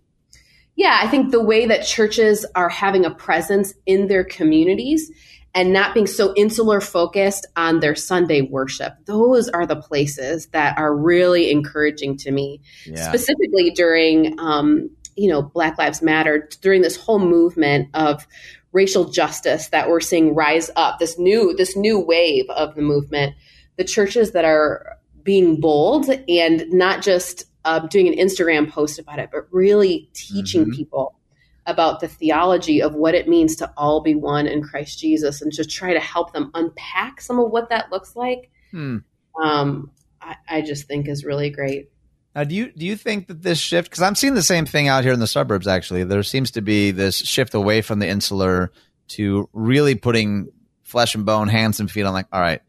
yeah, 0.76 0.98
I 1.02 1.08
think 1.08 1.30
the 1.30 1.42
way 1.42 1.66
that 1.66 1.84
churches 1.84 2.44
are 2.54 2.68
having 2.68 3.04
a 3.04 3.10
presence 3.10 3.74
in 3.86 4.08
their 4.08 4.24
communities 4.24 5.10
and 5.54 5.72
not 5.72 5.94
being 5.94 6.08
so 6.08 6.34
insular 6.34 6.80
focused 6.80 7.46
on 7.54 7.78
their 7.78 7.94
Sunday 7.94 8.42
worship. 8.42 8.94
Those 9.04 9.48
are 9.48 9.66
the 9.66 9.76
places 9.76 10.46
that 10.48 10.76
are 10.76 10.94
really 10.94 11.50
encouraging 11.50 12.16
to 12.18 12.32
me, 12.32 12.60
yeah. 12.86 13.08
specifically 13.08 13.70
during 13.70 14.38
um, 14.40 14.90
you 15.16 15.28
know, 15.28 15.42
Black 15.42 15.78
Lives 15.78 16.02
Matter, 16.02 16.48
during 16.60 16.82
this 16.82 16.96
whole 16.96 17.18
movement 17.18 17.88
of 17.94 18.26
racial 18.72 19.04
justice 19.04 19.68
that 19.68 19.88
we're 19.88 20.00
seeing 20.00 20.34
rise 20.34 20.70
up, 20.76 20.98
this 20.98 21.18
new 21.18 21.54
this 21.54 21.76
new 21.76 21.98
wave 22.00 22.48
of 22.50 22.74
the 22.74 22.82
movement, 22.82 23.34
the 23.76 23.84
churches 23.84 24.32
that 24.32 24.44
are 24.44 24.98
being 25.22 25.60
bold 25.60 26.08
and 26.28 26.66
not 26.70 27.02
just 27.02 27.44
uh, 27.64 27.80
doing 27.80 28.08
an 28.08 28.14
Instagram 28.14 28.70
post 28.70 28.98
about 28.98 29.18
it, 29.18 29.30
but 29.32 29.46
really 29.50 30.10
teaching 30.12 30.62
mm-hmm. 30.62 30.72
people 30.72 31.18
about 31.66 32.00
the 32.00 32.08
theology 32.08 32.82
of 32.82 32.94
what 32.94 33.14
it 33.14 33.28
means 33.28 33.56
to 33.56 33.72
all 33.76 34.02
be 34.02 34.14
one 34.14 34.46
in 34.46 34.62
Christ 34.62 34.98
Jesus 34.98 35.40
and 35.40 35.52
to 35.52 35.64
try 35.64 35.94
to 35.94 36.00
help 36.00 36.32
them 36.32 36.50
unpack 36.54 37.20
some 37.20 37.38
of 37.38 37.50
what 37.50 37.70
that 37.70 37.90
looks 37.90 38.14
like. 38.14 38.50
Hmm. 38.70 38.98
Um, 39.42 39.90
I, 40.20 40.36
I 40.48 40.60
just 40.62 40.86
think 40.86 41.08
is 41.08 41.24
really 41.24 41.50
great. 41.50 41.90
Now, 42.34 42.44
do 42.44 42.54
you 42.54 42.72
do 42.72 42.84
you 42.84 42.96
think 42.96 43.28
that 43.28 43.42
this 43.42 43.58
shift? 43.58 43.88
Because 43.88 44.02
I'm 44.02 44.16
seeing 44.16 44.34
the 44.34 44.42
same 44.42 44.66
thing 44.66 44.88
out 44.88 45.04
here 45.04 45.12
in 45.12 45.20
the 45.20 45.26
suburbs. 45.26 45.68
Actually, 45.68 46.04
there 46.04 46.22
seems 46.24 46.50
to 46.52 46.62
be 46.62 46.90
this 46.90 47.16
shift 47.16 47.54
away 47.54 47.80
from 47.80 48.00
the 48.00 48.08
insular 48.08 48.72
to 49.08 49.48
really 49.52 49.94
putting 49.94 50.48
flesh 50.82 51.14
and 51.14 51.24
bone, 51.24 51.48
hands 51.48 51.78
and 51.78 51.90
feet 51.90 52.02
on. 52.02 52.12
Like, 52.12 52.26
all 52.32 52.40
right, 52.40 52.60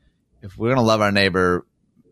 if 0.44 0.56
we're 0.58 0.68
going 0.70 0.78
to 0.78 0.84
love 0.84 1.02
our 1.02 1.12
neighbor, 1.12 1.66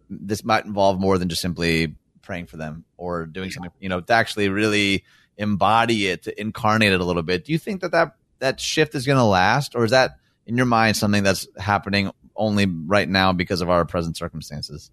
this 0.09 0.43
might 0.43 0.65
involve 0.65 0.99
more 0.99 1.19
than 1.19 1.29
just 1.29 1.43
simply 1.43 1.95
praying 2.24 2.47
for 2.47 2.57
them 2.57 2.86
or 2.97 3.26
doing 3.28 3.51
something. 3.51 3.71
You 3.80 3.89
know, 3.89 4.01
to 4.01 4.13
actually 4.13 4.49
really 4.49 5.03
embody 5.38 6.07
it, 6.07 6.24
to 6.24 6.41
incarnate 6.41 6.91
it 6.91 7.01
a 7.01 7.05
little 7.05 7.24
bit. 7.24 7.45
Do 7.45 7.51
you 7.51 7.59
think 7.59 7.82
that 7.82 7.91
that 7.91 8.15
that 8.39 8.59
shift 8.59 8.95
is 8.95 9.05
going 9.05 9.19
to 9.19 9.24
last, 9.24 9.76
or 9.76 9.86
is 9.86 9.91
that 9.91 10.17
in 10.47 10.57
your 10.57 10.65
mind 10.65 10.97
something 10.97 11.24
that's 11.24 11.47
happening 11.57 12.11
only 12.36 12.65
right 12.65 13.07
now 13.07 13.32
because 13.32 13.61
of 13.61 13.69
our 13.69 13.86
present 13.86 14.17
circumstances? 14.17 14.89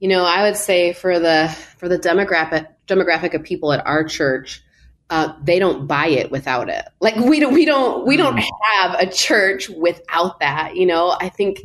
you 0.00 0.08
know, 0.08 0.24
I 0.24 0.42
would 0.42 0.56
say 0.56 0.92
for 0.94 1.20
the 1.20 1.48
for 1.76 1.88
the 1.88 1.98
demographic 1.98 2.66
demographic 2.88 3.34
of 3.34 3.44
people 3.44 3.72
at 3.72 3.86
our 3.86 4.02
church, 4.02 4.62
uh, 5.10 5.34
they 5.42 5.58
don't 5.58 5.86
buy 5.86 6.06
it 6.06 6.30
without 6.30 6.70
it. 6.70 6.86
Like 7.00 7.16
we 7.16 7.38
don't 7.38 7.52
we 7.52 7.66
don't 7.66 8.06
we 8.06 8.16
don't 8.16 8.38
mm. 8.38 8.44
have 8.72 8.98
a 8.98 9.06
church 9.06 9.68
without 9.68 10.40
that. 10.40 10.74
You 10.74 10.86
know, 10.86 11.14
I 11.20 11.28
think 11.28 11.60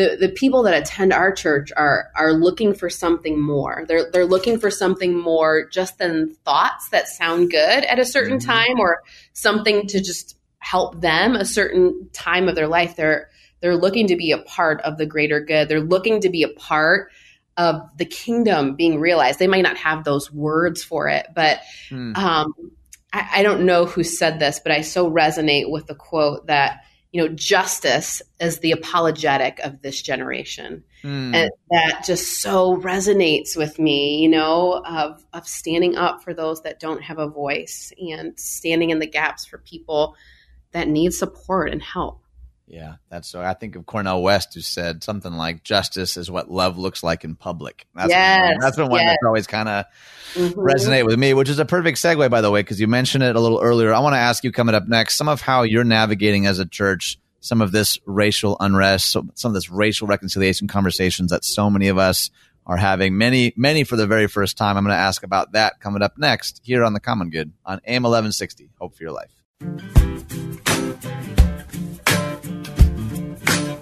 the 0.00 0.16
the 0.16 0.28
people 0.30 0.62
that 0.62 0.74
attend 0.74 1.12
our 1.12 1.30
church 1.30 1.70
are 1.76 2.10
are 2.16 2.32
looking 2.32 2.72
for 2.74 2.88
something 2.88 3.40
more. 3.40 3.84
They're 3.86 4.10
they're 4.10 4.24
looking 4.24 4.58
for 4.58 4.70
something 4.70 5.16
more 5.16 5.68
just 5.68 5.98
than 5.98 6.34
thoughts 6.44 6.88
that 6.88 7.06
sound 7.06 7.50
good 7.50 7.84
at 7.84 7.98
a 7.98 8.04
certain 8.04 8.38
mm-hmm. 8.38 8.50
time 8.50 8.80
or 8.80 9.02
something 9.34 9.86
to 9.88 10.00
just 10.00 10.38
help 10.58 11.00
them 11.00 11.34
a 11.34 11.44
certain 11.44 12.08
time 12.12 12.48
of 12.48 12.54
their 12.54 12.68
life. 12.68 12.96
They're 12.96 13.28
they're 13.60 13.76
looking 13.76 14.06
to 14.06 14.16
be 14.16 14.32
a 14.32 14.38
part 14.38 14.80
of 14.82 14.96
the 14.96 15.04
greater 15.04 15.40
good. 15.40 15.68
They're 15.68 15.80
looking 15.80 16.22
to 16.22 16.30
be 16.30 16.44
a 16.44 16.48
part 16.48 17.10
of 17.58 17.82
the 17.98 18.06
kingdom 18.06 18.76
being 18.76 19.00
realized. 19.00 19.38
They 19.38 19.46
might 19.46 19.64
not 19.64 19.76
have 19.76 20.02
those 20.02 20.32
words 20.32 20.82
for 20.82 21.08
it, 21.08 21.26
but 21.34 21.60
mm. 21.90 22.16
um, 22.16 22.54
I, 23.12 23.28
I 23.34 23.42
don't 23.42 23.66
know 23.66 23.84
who 23.84 24.02
said 24.02 24.38
this, 24.38 24.60
but 24.60 24.72
I 24.72 24.80
so 24.80 25.10
resonate 25.10 25.70
with 25.70 25.86
the 25.86 25.94
quote 25.94 26.46
that 26.46 26.84
you 27.12 27.20
know 27.20 27.28
justice 27.34 28.22
is 28.40 28.58
the 28.60 28.72
apologetic 28.72 29.58
of 29.60 29.82
this 29.82 30.00
generation 30.00 30.84
mm. 31.02 31.34
and 31.34 31.50
that 31.70 32.02
just 32.04 32.40
so 32.40 32.76
resonates 32.78 33.56
with 33.56 33.78
me 33.78 34.18
you 34.18 34.28
know 34.28 34.82
of 34.86 35.24
of 35.32 35.46
standing 35.46 35.96
up 35.96 36.22
for 36.22 36.32
those 36.32 36.62
that 36.62 36.80
don't 36.80 37.02
have 37.02 37.18
a 37.18 37.28
voice 37.28 37.92
and 37.98 38.38
standing 38.38 38.90
in 38.90 38.98
the 38.98 39.06
gaps 39.06 39.44
for 39.44 39.58
people 39.58 40.14
that 40.72 40.88
need 40.88 41.12
support 41.12 41.70
and 41.70 41.82
help 41.82 42.22
yeah, 42.70 42.94
that's 43.10 43.28
so. 43.28 43.42
I 43.42 43.54
think 43.54 43.74
of 43.74 43.84
Cornel 43.84 44.22
West, 44.22 44.54
who 44.54 44.60
said 44.60 45.02
something 45.02 45.32
like, 45.32 45.64
"Justice 45.64 46.16
is 46.16 46.30
what 46.30 46.50
love 46.50 46.78
looks 46.78 47.02
like 47.02 47.24
in 47.24 47.34
public." 47.34 47.84
That's 47.96 48.10
yes, 48.10 48.52
one, 48.52 48.58
that's 48.60 48.76
the 48.76 48.86
one 48.86 49.00
yes. 49.00 49.10
that's 49.10 49.26
always 49.26 49.46
kind 49.48 49.68
of 49.68 49.84
mm-hmm. 50.34 50.60
resonate 50.60 51.04
with 51.04 51.18
me. 51.18 51.34
Which 51.34 51.48
is 51.48 51.58
a 51.58 51.64
perfect 51.64 51.98
segue, 51.98 52.30
by 52.30 52.40
the 52.40 52.50
way, 52.50 52.60
because 52.60 52.80
you 52.80 52.86
mentioned 52.86 53.24
it 53.24 53.34
a 53.34 53.40
little 53.40 53.60
earlier. 53.60 53.92
I 53.92 53.98
want 53.98 54.14
to 54.14 54.18
ask 54.18 54.44
you 54.44 54.52
coming 54.52 54.76
up 54.76 54.86
next 54.86 55.16
some 55.16 55.28
of 55.28 55.40
how 55.40 55.62
you're 55.62 55.82
navigating 55.82 56.46
as 56.46 56.60
a 56.60 56.64
church 56.64 57.18
some 57.40 57.60
of 57.60 57.72
this 57.72 57.98
racial 58.06 58.56
unrest, 58.60 59.10
some 59.10 59.30
of 59.44 59.54
this 59.54 59.70
racial 59.70 60.06
reconciliation 60.06 60.68
conversations 60.68 61.32
that 61.32 61.44
so 61.44 61.70
many 61.70 61.88
of 61.88 61.98
us 61.98 62.30
are 62.66 62.76
having. 62.76 63.18
Many, 63.18 63.52
many 63.56 63.82
for 63.82 63.96
the 63.96 64.06
very 64.06 64.28
first 64.28 64.56
time. 64.56 64.76
I'm 64.76 64.84
going 64.84 64.94
to 64.94 65.00
ask 65.00 65.24
about 65.24 65.52
that 65.52 65.80
coming 65.80 66.02
up 66.02 66.18
next 66.18 66.60
here 66.62 66.84
on 66.84 66.92
the 66.92 67.00
Common 67.00 67.30
Good 67.30 67.52
on 67.64 67.80
AM 67.86 68.04
1160. 68.04 68.70
Hope 68.78 68.94
for 68.94 69.02
your 69.02 69.12
life. 69.12 70.69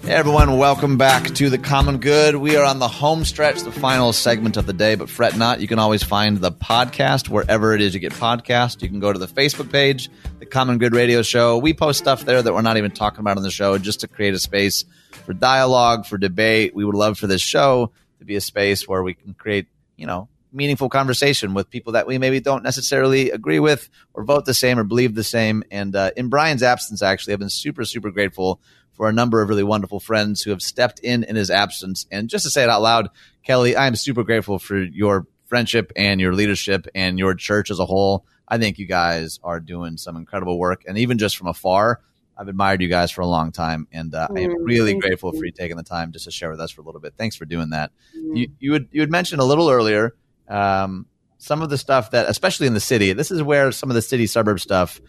Hey 0.09 0.15
everyone, 0.15 0.57
welcome 0.57 0.97
back 0.97 1.35
to 1.35 1.51
the 1.51 1.59
Common 1.59 1.99
Good. 1.99 2.35
We 2.35 2.55
are 2.55 2.65
on 2.65 2.79
the 2.79 2.87
home 2.87 3.23
stretch, 3.23 3.61
the 3.61 3.71
final 3.71 4.11
segment 4.11 4.57
of 4.57 4.65
the 4.65 4.73
day, 4.73 4.95
but 4.95 5.07
fret 5.07 5.37
not. 5.37 5.61
You 5.61 5.67
can 5.67 5.77
always 5.77 6.01
find 6.01 6.39
the 6.39 6.51
podcast 6.51 7.29
wherever 7.29 7.75
it 7.75 7.81
is 7.81 7.93
you 7.93 7.99
get 7.99 8.13
podcasts. 8.13 8.81
You 8.81 8.89
can 8.89 8.99
go 8.99 9.13
to 9.13 9.19
the 9.19 9.27
Facebook 9.27 9.71
page, 9.71 10.09
the 10.39 10.47
Common 10.47 10.79
Good 10.79 10.95
Radio 10.95 11.21
Show. 11.21 11.59
We 11.59 11.75
post 11.75 11.99
stuff 11.99 12.25
there 12.25 12.41
that 12.41 12.51
we're 12.51 12.63
not 12.63 12.77
even 12.77 12.89
talking 12.89 13.19
about 13.19 13.37
on 13.37 13.43
the 13.43 13.51
show 13.51 13.77
just 13.77 13.99
to 13.99 14.07
create 14.07 14.33
a 14.33 14.39
space 14.39 14.83
for 15.27 15.33
dialogue, 15.33 16.07
for 16.07 16.17
debate. 16.17 16.73
We 16.73 16.85
would 16.85 16.95
love 16.95 17.19
for 17.19 17.27
this 17.27 17.43
show 17.43 17.91
to 18.17 18.25
be 18.25 18.35
a 18.35 18.41
space 18.41 18.87
where 18.87 19.03
we 19.03 19.13
can 19.13 19.35
create, 19.35 19.67
you 19.95 20.07
know, 20.07 20.27
meaningful 20.51 20.89
conversation 20.89 21.53
with 21.53 21.69
people 21.69 21.93
that 21.93 22.07
we 22.07 22.17
maybe 22.17 22.39
don't 22.39 22.63
necessarily 22.63 23.29
agree 23.29 23.59
with 23.59 23.87
or 24.15 24.23
vote 24.23 24.45
the 24.45 24.55
same 24.55 24.79
or 24.79 24.83
believe 24.83 25.13
the 25.13 25.23
same. 25.23 25.63
And 25.69 25.95
uh, 25.95 26.09
in 26.17 26.29
Brian's 26.29 26.63
absence, 26.63 27.03
actually, 27.03 27.33
I've 27.33 27.39
been 27.39 27.51
super, 27.51 27.85
super 27.85 28.09
grateful 28.09 28.59
for 28.99 29.07
a 29.07 29.13
number 29.13 29.41
of 29.41 29.47
really 29.47 29.63
wonderful 29.63 30.01
friends 30.01 30.41
who 30.41 30.49
have 30.49 30.61
stepped 30.61 30.99
in 30.99 31.23
in 31.23 31.37
his 31.37 31.49
absence. 31.49 32.05
And 32.11 32.27
just 32.27 32.43
to 32.43 32.49
say 32.49 32.63
it 32.63 32.69
out 32.69 32.81
loud, 32.81 33.07
Kelly, 33.45 33.77
I 33.77 33.87
am 33.87 33.95
super 33.95 34.25
grateful 34.25 34.59
for 34.59 34.77
your 34.77 35.25
friendship 35.45 35.93
and 35.95 36.19
your 36.19 36.33
leadership 36.33 36.85
and 36.93 37.17
your 37.17 37.33
church 37.33 37.71
as 37.71 37.79
a 37.79 37.85
whole. 37.85 38.25
I 38.45 38.57
think 38.57 38.77
you 38.77 38.85
guys 38.85 39.39
are 39.41 39.61
doing 39.61 39.95
some 39.95 40.17
incredible 40.17 40.59
work. 40.59 40.83
And 40.85 40.97
even 40.97 41.17
just 41.17 41.37
from 41.37 41.47
afar, 41.47 42.01
I've 42.37 42.49
admired 42.49 42.81
you 42.81 42.89
guys 42.89 43.09
for 43.09 43.21
a 43.21 43.25
long 43.25 43.53
time, 43.53 43.87
and 43.93 44.13
uh, 44.13 44.27
I 44.35 44.41
am 44.41 44.51
mm, 44.51 44.55
really 44.63 44.95
grateful 44.95 45.31
for 45.31 45.45
you 45.45 45.51
taking 45.51 45.77
the 45.77 45.83
time 45.83 46.11
just 46.11 46.25
to 46.25 46.31
share 46.31 46.49
with 46.49 46.59
us 46.59 46.69
for 46.69 46.81
a 46.81 46.83
little 46.83 46.99
bit. 46.99 47.13
Thanks 47.17 47.37
for 47.37 47.45
doing 47.45 47.69
that. 47.69 47.91
Mm. 48.17 48.37
You, 48.37 48.51
you 48.59 48.73
had 48.73 48.87
you 48.91 48.99
had 48.99 49.09
mentioned 49.09 49.39
a 49.39 49.45
little 49.45 49.69
earlier 49.69 50.13
um, 50.49 51.05
some 51.37 51.61
of 51.61 51.69
the 51.69 51.77
stuff 51.77 52.11
that, 52.11 52.27
especially 52.27 52.67
in 52.67 52.73
the 52.73 52.81
city, 52.81 53.13
this 53.13 53.31
is 53.31 53.41
where 53.41 53.71
some 53.71 53.89
of 53.89 53.93
the 53.93 54.01
city 54.01 54.27
suburb 54.27 54.59
stuff 54.59 54.99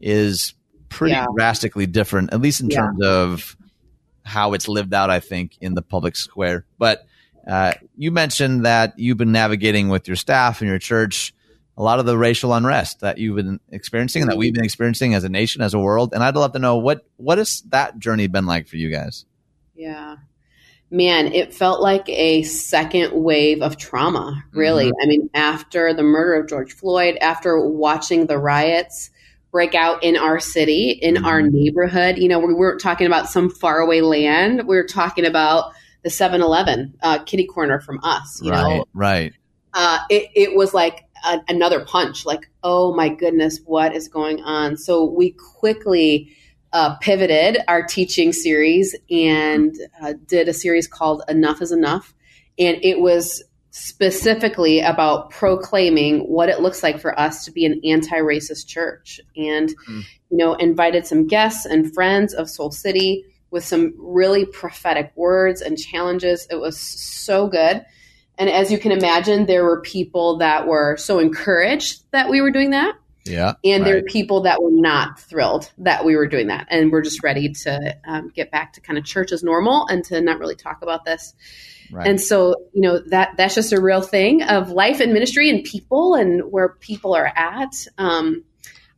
is 0.00 0.54
pretty 0.92 1.14
yeah. 1.14 1.26
drastically 1.34 1.86
different, 1.86 2.32
at 2.32 2.40
least 2.40 2.60
in 2.60 2.70
yeah. 2.70 2.78
terms 2.78 3.04
of 3.04 3.56
how 4.24 4.52
it's 4.52 4.68
lived 4.68 4.94
out, 4.94 5.10
I 5.10 5.20
think, 5.20 5.56
in 5.60 5.74
the 5.74 5.82
public 5.82 6.16
square. 6.16 6.64
But 6.78 7.06
uh, 7.46 7.74
you 7.96 8.10
mentioned 8.10 8.64
that 8.64 8.98
you've 8.98 9.16
been 9.16 9.32
navigating 9.32 9.88
with 9.88 10.06
your 10.06 10.16
staff 10.16 10.60
and 10.60 10.68
your 10.68 10.78
church 10.78 11.34
a 11.76 11.82
lot 11.82 11.98
of 11.98 12.06
the 12.06 12.16
racial 12.16 12.52
unrest 12.52 13.00
that 13.00 13.18
you've 13.18 13.36
been 13.36 13.58
experiencing 13.70 14.22
and 14.22 14.30
that 14.30 14.36
we've 14.36 14.52
been 14.52 14.64
experiencing 14.64 15.14
as 15.14 15.24
a 15.24 15.28
nation, 15.28 15.62
as 15.62 15.74
a 15.74 15.78
world. 15.78 16.12
And 16.12 16.22
I'd 16.22 16.36
love 16.36 16.52
to 16.52 16.58
know 16.58 16.76
what 16.76 17.06
what 17.16 17.38
has 17.38 17.62
that 17.68 17.98
journey 17.98 18.26
been 18.26 18.46
like 18.46 18.68
for 18.68 18.76
you 18.76 18.90
guys? 18.90 19.24
Yeah. 19.74 20.16
Man, 20.90 21.32
it 21.32 21.54
felt 21.54 21.80
like 21.80 22.06
a 22.10 22.42
second 22.42 23.14
wave 23.14 23.62
of 23.62 23.78
trauma, 23.78 24.44
really. 24.52 24.86
Mm-hmm. 24.86 25.02
I 25.02 25.06
mean, 25.06 25.30
after 25.32 25.94
the 25.94 26.02
murder 26.02 26.34
of 26.34 26.48
George 26.48 26.74
Floyd, 26.74 27.16
after 27.22 27.58
watching 27.58 28.26
the 28.26 28.36
riots, 28.36 29.10
break 29.52 29.74
out 29.74 30.02
in 30.02 30.16
our 30.16 30.40
city, 30.40 30.90
in 30.90 31.14
mm-hmm. 31.14 31.26
our 31.26 31.42
neighborhood. 31.42 32.18
You 32.18 32.28
know, 32.28 32.40
we 32.40 32.54
weren't 32.54 32.80
talking 32.80 33.06
about 33.06 33.28
some 33.28 33.50
faraway 33.50 34.00
land. 34.00 34.66
We 34.66 34.76
were 34.76 34.86
talking 34.86 35.26
about 35.26 35.72
the 36.02 36.08
7-Eleven 36.08 36.94
uh, 37.02 37.22
kitty 37.22 37.46
corner 37.46 37.78
from 37.78 38.00
us. 38.02 38.40
You 38.42 38.50
right, 38.50 38.76
know, 38.78 38.84
right. 38.94 39.32
Uh, 39.74 39.98
it, 40.10 40.30
it 40.34 40.56
was 40.56 40.74
like 40.74 41.04
a, 41.24 41.38
another 41.48 41.84
punch. 41.84 42.26
Like, 42.26 42.50
oh 42.64 42.94
my 42.94 43.10
goodness, 43.10 43.60
what 43.64 43.94
is 43.94 44.08
going 44.08 44.42
on? 44.42 44.76
So 44.76 45.04
we 45.04 45.36
quickly 45.58 46.34
uh, 46.72 46.96
pivoted 46.96 47.58
our 47.68 47.82
teaching 47.82 48.32
series 48.32 48.96
and 49.10 49.74
uh, 50.02 50.14
did 50.26 50.48
a 50.48 50.54
series 50.54 50.88
called 50.88 51.22
Enough 51.28 51.60
is 51.60 51.72
Enough. 51.72 52.14
And 52.58 52.78
it 52.82 53.00
was 53.00 53.42
specifically 53.72 54.80
about 54.80 55.30
proclaiming 55.30 56.20
what 56.20 56.50
it 56.50 56.60
looks 56.60 56.82
like 56.82 57.00
for 57.00 57.18
us 57.18 57.46
to 57.46 57.50
be 57.50 57.64
an 57.64 57.80
anti-racist 57.84 58.66
church 58.66 59.18
and 59.34 59.74
mm. 59.88 60.02
you 60.30 60.36
know 60.36 60.52
invited 60.54 61.06
some 61.06 61.26
guests 61.26 61.64
and 61.64 61.92
friends 61.94 62.34
of 62.34 62.50
soul 62.50 62.70
city 62.70 63.24
with 63.50 63.64
some 63.64 63.94
really 63.98 64.44
prophetic 64.44 65.10
words 65.16 65.62
and 65.62 65.78
challenges. 65.78 66.46
It 66.50 66.56
was 66.56 66.78
so 66.78 67.48
good. 67.48 67.84
And 68.38 68.50
as 68.50 68.70
you 68.70 68.78
can 68.78 68.92
imagine 68.92 69.46
there 69.46 69.64
were 69.64 69.80
people 69.80 70.38
that 70.38 70.66
were 70.66 70.96
so 70.96 71.18
encouraged 71.18 72.02
that 72.12 72.28
we 72.28 72.40
were 72.40 72.50
doing 72.50 72.70
that 72.70 72.94
yeah 73.24 73.54
and 73.64 73.82
right. 73.82 73.84
there 73.84 74.00
were 74.00 74.06
people 74.06 74.42
that 74.42 74.62
were 74.62 74.70
not 74.70 75.18
thrilled 75.18 75.70
that 75.78 76.04
we 76.04 76.16
were 76.16 76.26
doing 76.26 76.48
that 76.48 76.66
and 76.70 76.90
we're 76.90 77.02
just 77.02 77.22
ready 77.22 77.50
to 77.50 77.96
um, 78.06 78.28
get 78.34 78.50
back 78.50 78.72
to 78.72 78.80
kind 78.80 78.98
of 78.98 79.04
church 79.04 79.32
as 79.32 79.42
normal 79.42 79.86
and 79.86 80.04
to 80.04 80.20
not 80.20 80.38
really 80.38 80.56
talk 80.56 80.82
about 80.82 81.04
this 81.04 81.34
Right. 81.92 82.06
And 82.06 82.18
so, 82.18 82.56
you 82.72 82.80
know, 82.80 83.00
that 83.08 83.36
that's 83.36 83.54
just 83.54 83.74
a 83.74 83.80
real 83.80 84.00
thing 84.00 84.42
of 84.42 84.70
life 84.70 85.00
and 85.00 85.12
ministry 85.12 85.50
and 85.50 85.62
people 85.62 86.14
and 86.14 86.50
where 86.50 86.70
people 86.70 87.14
are 87.14 87.26
at. 87.26 87.86
Um, 87.98 88.44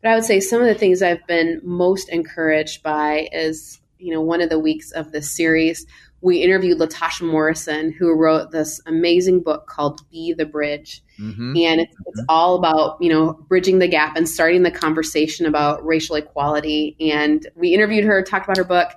but 0.01 0.13
I 0.13 0.15
would 0.15 0.25
say 0.25 0.39
some 0.39 0.61
of 0.61 0.69
the 0.69 0.77
things 0.77 1.03
I've 1.03 1.27
been 1.27 1.61
most 1.65 2.09
encouraged 2.09 2.85
by 2.85 3.29
is, 3.33 3.81
you 3.99 4.15
know, 4.15 4.21
one 4.21 4.41
of 4.41 4.49
the 4.49 4.61
weeks 4.61 4.93
of 4.93 5.11
this 5.11 5.29
series, 5.29 5.87
we 6.25 6.39
interviewed 6.39 6.79
Latasha 6.79 7.31
Morrison, 7.31 7.93
who 7.93 8.11
wrote 8.15 8.51
this 8.51 8.81
amazing 8.87 9.43
book 9.43 9.67
called 9.67 10.01
Be 10.11 10.33
the 10.33 10.47
Bridge. 10.47 11.03
Mm-hmm. 11.21 11.55
And 11.59 11.81
it's, 11.83 11.95
it's, 12.07 12.21
mm-hmm. 12.21 12.25
all 12.31 12.57
about, 12.57 12.97
you 12.99 13.11
know, 13.11 13.35
bridging 13.47 13.79
the 13.79 13.87
gap 13.87 14.17
and 14.17 14.27
starting 14.27 14.63
the 14.63 14.71
conversation 14.71 15.45
about 15.45 15.85
racial 15.85 16.17
equality. 16.17 16.97
And 16.99 17.47
we 17.57 17.75
interviewed 17.75 18.05
her, 18.05 18.23
talked 18.23 18.47
about 18.47 18.57
her 18.57 18.65
book. 18.65 18.93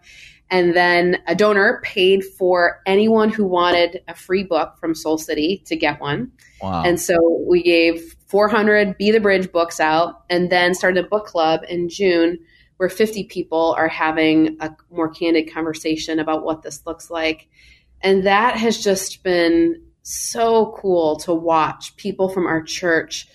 And 0.49 0.73
then 0.73 1.17
a 1.27 1.35
donor 1.35 1.81
paid 1.83 2.23
for 2.23 2.81
anyone 2.85 3.29
who 3.29 3.45
wanted 3.45 4.03
a 4.07 4.15
free 4.15 4.43
book 4.43 4.77
from 4.79 4.95
Soul 4.95 5.17
City 5.17 5.61
to 5.65 5.75
get 5.75 5.99
one. 5.99 6.31
Wow. 6.61 6.83
And 6.85 6.97
so 6.97 7.43
we 7.45 7.61
gave 7.61 8.15
400 8.27 8.97
Be 8.97 9.11
the 9.11 9.19
Bridge 9.19 9.51
books 9.51 9.81
out 9.81 10.23
and 10.29 10.49
then 10.49 10.73
started 10.73 11.03
a 11.03 11.07
book 11.09 11.25
club 11.25 11.65
in 11.67 11.89
June 11.89 12.39
where 12.77 12.89
50 12.89 13.25
people 13.25 13.75
are 13.77 13.87
having 13.87 14.57
a 14.59 14.75
more 14.91 15.09
candid 15.09 15.51
conversation 15.51 16.19
about 16.19 16.43
what 16.43 16.61
this 16.61 16.85
looks 16.85 17.09
like. 17.09 17.47
And 18.01 18.25
that 18.25 18.57
has 18.57 18.83
just 18.83 19.23
been 19.23 19.83
so 20.03 20.77
cool 20.79 21.17
to 21.17 21.33
watch 21.33 21.95
people 21.97 22.29
from 22.29 22.45
our 22.45 22.61
church 22.61 23.27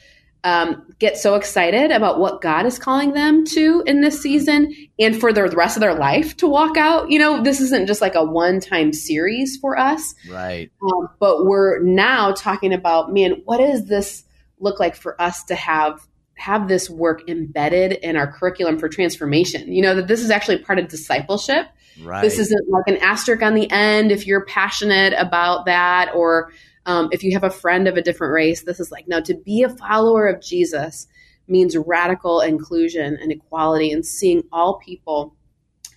um, 0.44 0.93
get 0.98 1.16
so 1.16 1.36
excited 1.36 1.90
about 1.93 2.19
what 2.19 2.40
God 2.40 2.66
is 2.66 2.78
calling 2.78 3.12
them 3.12 3.44
to 3.47 3.82
in 3.86 4.01
this 4.01 4.20
season 4.20 4.74
and 4.98 5.19
for 5.19 5.32
the 5.32 5.48
rest 5.48 5.77
of 5.77 5.81
their 5.81 5.94
life 5.94 6.36
to 6.39 6.48
walk 6.48 6.77
out. 6.77 7.10
You 7.10 7.19
know, 7.19 7.43
this 7.43 7.60
isn't 7.60 7.86
just 7.86 8.01
like 8.01 8.16
a 8.16 8.24
one 8.24 8.59
time 8.59 8.93
series 8.93 9.56
for 9.59 9.78
us. 9.78 10.14
Right. 10.28 10.70
Um, 10.82 11.09
but 11.20 11.47
we're 11.47 11.81
now 11.81 12.32
talking 12.32 12.73
about, 12.73 13.12
man, 13.12 13.43
what 13.44 13.59
does 13.59 13.86
this 13.86 14.24
look 14.59 14.81
like 14.81 14.97
for 14.97 15.20
us 15.20 15.44
to 15.44 15.55
have? 15.55 16.06
Have 16.35 16.69
this 16.69 16.89
work 16.91 17.29
embedded 17.29 17.93
in 17.93 18.17
our 18.17 18.31
curriculum 18.31 18.79
for 18.79 18.89
transformation 18.89 19.73
you 19.73 19.83
know 19.83 19.95
that 19.95 20.09
this 20.09 20.21
is 20.21 20.31
actually 20.31 20.59
part 20.59 20.79
of 20.79 20.89
discipleship 20.89 21.67
right. 22.03 22.23
this 22.23 22.39
isn't 22.39 22.69
like 22.69 22.85
an 22.87 22.97
asterisk 22.99 23.43
on 23.43 23.55
the 23.55 23.71
end 23.71 24.11
if 24.11 24.27
you're 24.27 24.45
passionate 24.47 25.15
about 25.17 25.67
that 25.67 26.11
or 26.15 26.51
um, 26.87 27.09
if 27.13 27.23
you 27.23 27.33
have 27.33 27.45
a 27.45 27.51
friend 27.51 27.87
of 27.87 27.97
a 27.97 28.03
different 28.03 28.33
race, 28.33 28.63
this 28.63 28.81
is 28.81 28.91
like, 28.91 29.07
no, 29.07 29.21
to 29.21 29.35
be 29.35 29.63
a 29.63 29.69
follower 29.69 30.27
of 30.27 30.43
Jesus 30.43 31.07
means 31.47 31.77
radical 31.77 32.41
inclusion 32.41 33.17
and 33.21 33.31
equality 33.31 33.93
and 33.93 34.05
seeing 34.05 34.43
all 34.53 34.79
people 34.79 35.35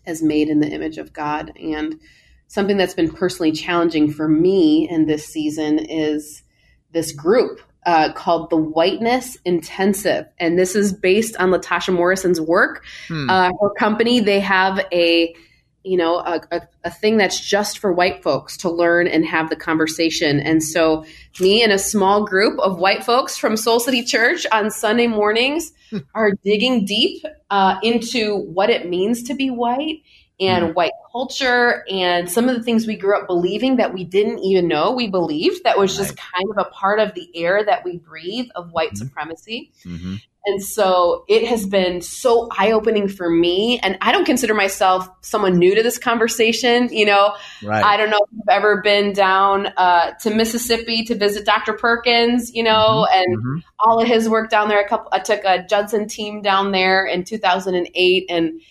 as 0.05 0.21
made 0.21 0.49
in 0.49 0.59
the 0.59 0.69
image 0.69 0.97
of 0.97 1.13
God. 1.13 1.51
And 1.59 1.99
something 2.47 2.77
that's 2.77 2.93
been 2.93 3.11
personally 3.11 3.51
challenging 3.51 4.11
for 4.11 4.27
me 4.27 4.87
in 4.89 5.05
this 5.05 5.25
season 5.25 5.79
is 5.79 6.43
this 6.91 7.11
group 7.11 7.61
uh, 7.85 8.11
called 8.13 8.49
the 8.49 8.57
Whiteness 8.57 9.37
Intensive. 9.45 10.25
And 10.39 10.57
this 10.57 10.75
is 10.75 10.93
based 10.93 11.35
on 11.37 11.51
Latasha 11.51 11.93
Morrison's 11.93 12.41
work. 12.41 12.83
Hmm. 13.07 13.29
Uh, 13.29 13.51
her 13.61 13.69
company, 13.77 14.19
they 14.19 14.39
have 14.39 14.79
a 14.91 15.35
you 15.83 15.97
know 15.97 16.17
a, 16.17 16.41
a, 16.51 16.61
a, 16.85 16.89
thing 16.89 17.17
that's 17.17 17.39
just 17.39 17.77
for 17.77 17.93
white 17.93 18.23
folks 18.23 18.57
to 18.57 18.71
learn 18.71 19.07
and 19.07 19.23
have 19.23 19.49
the 19.51 19.55
conversation 19.55 20.39
and 20.39 20.63
so 20.63 21.05
me 21.39 21.61
and 21.61 21.71
a 21.71 21.77
small 21.77 22.25
group 22.25 22.59
of 22.59 22.79
white 22.79 23.03
folks 23.03 23.37
from 23.37 23.55
soul 23.55 23.79
city 23.79 24.03
church 24.03 24.47
on 24.51 24.71
sunday 24.71 25.05
mornings 25.05 25.71
hmm. 25.91 25.99
are 26.15 26.31
digging 26.43 26.85
deep 26.85 27.23
uh, 27.51 27.75
into 27.83 28.35
what 28.35 28.71
it 28.71 28.89
means 28.89 29.21
to 29.21 29.35
be 29.35 29.51
white 29.51 30.01
and 30.39 30.65
mm. 30.65 30.73
white 30.73 30.91
culture 31.11 31.85
and 31.89 32.29
some 32.29 32.49
of 32.49 32.55
the 32.55 32.63
things 32.63 32.85
we 32.85 32.95
grew 32.95 33.17
up 33.17 33.27
believing 33.27 33.77
that 33.77 33.93
we 33.93 34.03
didn't 34.03 34.39
even 34.39 34.67
know 34.67 34.91
we 34.91 35.07
believed 35.07 35.63
that 35.63 35.77
was 35.77 35.95
just 35.95 36.11
right. 36.11 36.19
kind 36.33 36.45
of 36.51 36.57
a 36.57 36.69
part 36.71 36.99
of 36.99 37.13
the 37.13 37.29
air 37.35 37.63
that 37.63 37.83
we 37.85 37.97
breathe 37.97 38.47
of 38.55 38.71
white 38.71 38.89
mm-hmm. 38.89 39.05
supremacy 39.05 39.71
mm-hmm. 39.83 40.15
And 40.47 40.63
so 40.63 41.25
it 41.27 41.47
has 41.47 41.65
been 41.65 42.01
so 42.01 42.49
eye 42.51 42.71
opening 42.71 43.07
for 43.07 43.29
me. 43.29 43.79
And 43.79 43.97
I 44.01 44.11
don't 44.11 44.25
consider 44.25 44.53
myself 44.53 45.09
someone 45.21 45.57
new 45.57 45.73
to 45.73 45.81
this 45.81 45.97
conversation. 45.97 46.89
You 46.91 47.07
know, 47.07 47.35
right. 47.63 47.83
I 47.83 47.97
don't 47.97 48.11
know 48.11 48.19
if 48.23 48.29
you've 48.31 48.49
ever 48.49 48.81
been 48.81 49.13
down 49.13 49.67
uh, 49.77 50.11
to 50.21 50.33
Mississippi 50.33 51.03
to 51.05 51.15
visit 51.15 51.45
Dr. 51.45 51.73
Perkins, 51.73 52.53
you 52.53 52.63
know, 52.63 53.07
mm-hmm. 53.09 53.17
and 53.17 53.37
mm-hmm. 53.37 53.59
all 53.79 53.99
of 53.99 54.07
his 54.07 54.29
work 54.29 54.49
down 54.49 54.69
there. 54.69 54.79
A 54.79 54.87
couple, 54.87 55.09
I 55.11 55.19
took 55.19 55.43
a 55.43 55.65
Judson 55.67 56.07
team 56.07 56.41
down 56.41 56.71
there 56.71 57.05
in 57.05 57.23
2008 57.23 58.25
and 58.29 58.61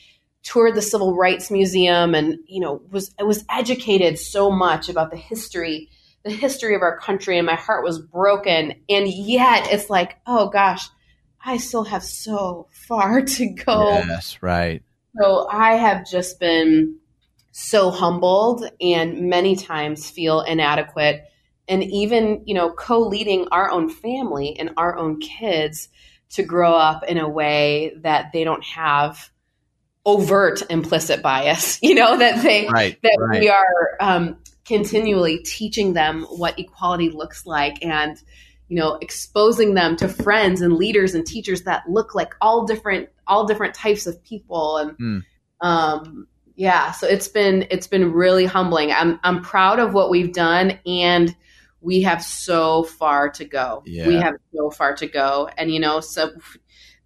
toured 0.45 0.75
the 0.75 0.83
Civil 0.83 1.17
Rights 1.17 1.51
Museum 1.51 2.15
and, 2.15 2.39
you 2.47 2.61
know, 2.61 2.81
was, 2.91 3.15
was 3.19 3.45
educated 3.51 4.19
so 4.19 4.51
much 4.51 4.89
about 4.89 5.11
the 5.11 5.17
history 5.17 5.91
the 6.23 6.31
history 6.31 6.75
of 6.75 6.81
our 6.81 6.99
country 6.99 7.37
and 7.37 7.47
my 7.47 7.55
heart 7.55 7.85
was 7.85 7.99
broken 7.99 8.73
and 8.89 9.07
yet 9.09 9.71
it's 9.71 9.91
like 9.91 10.17
oh 10.27 10.49
gosh 10.49 10.89
I 11.45 11.59
still 11.59 11.85
have 11.85 12.03
so 12.03 12.69
far 12.71 13.21
to 13.37 13.47
go. 13.47 13.91
Yes, 13.91 14.39
right. 14.41 14.83
So 15.21 15.47
I 15.49 15.75
have 15.75 16.07
just 16.07 16.41
been 16.41 16.99
so 17.53 17.91
humbled 17.91 18.69
and 18.81 19.29
many 19.29 19.55
times 19.55 20.11
feel 20.11 20.41
inadequate 20.41 21.25
and 21.69 21.85
even, 21.85 22.43
you 22.47 22.55
know, 22.55 22.73
co-leading 22.73 23.47
our 23.53 23.71
own 23.71 23.89
family 23.89 24.59
and 24.59 24.71
our 24.77 24.97
own 24.97 25.21
kids 25.21 25.89
to 26.31 26.43
grow 26.43 26.75
up 26.75 27.05
in 27.05 27.17
a 27.17 27.29
way 27.29 27.93
that 28.03 28.33
they 28.33 28.43
don't 28.43 28.65
have 28.65 29.31
overt 30.07 30.63
implicit 30.71 31.23
bias, 31.23 31.79
you 31.83 31.95
know, 31.95 32.17
that 32.19 32.43
they 32.43 32.69
right, 32.69 33.01
that 33.03 33.17
right. 33.21 33.41
we 33.41 33.49
are 33.49 33.97
um, 34.01 34.37
continually 34.65 35.39
teaching 35.39 35.93
them 35.93 36.25
what 36.25 36.59
equality 36.59 37.11
looks 37.11 37.47
like 37.47 37.85
and 37.85 38.23
you 38.69 38.77
know 38.77 38.97
exposing 39.03 39.75
them 39.75 39.97
to 39.97 40.09
friends 40.09 40.61
and 40.61 40.75
leaders 40.75 41.15
and 41.15 41.27
teachers 41.27 41.63
that 41.63 41.89
look 41.89 42.15
like 42.15 42.35
all 42.41 42.65
different 42.65 43.09
all 43.27 43.47
different 43.47 43.75
types 43.75 44.07
of 44.07 44.23
people 44.25 44.79
and 44.79 44.99
mm. 44.99 45.23
um, 45.61 46.27
yeah 46.57 46.93
so 46.93 47.07
it's 47.07 47.29
been 47.29 47.67
it's 47.71 47.87
been 47.87 48.13
really 48.13 48.47
humbling 48.47 48.91
i'm 48.91 49.21
i'm 49.23 49.43
proud 49.43 49.79
of 49.79 49.93
what 49.93 50.09
we've 50.11 50.33
done 50.33 50.79
and 50.87 51.37
we 51.81 52.01
have 52.01 52.23
so 52.23 52.85
far 52.85 53.29
to 53.29 53.45
go 53.45 53.83
yeah. 53.85 54.07
we 54.07 54.15
have 54.15 54.35
so 54.55 54.71
far 54.71 54.95
to 54.95 55.07
go 55.07 55.49
and 55.59 55.71
you 55.71 55.79
know 55.79 56.01
so 56.01 56.31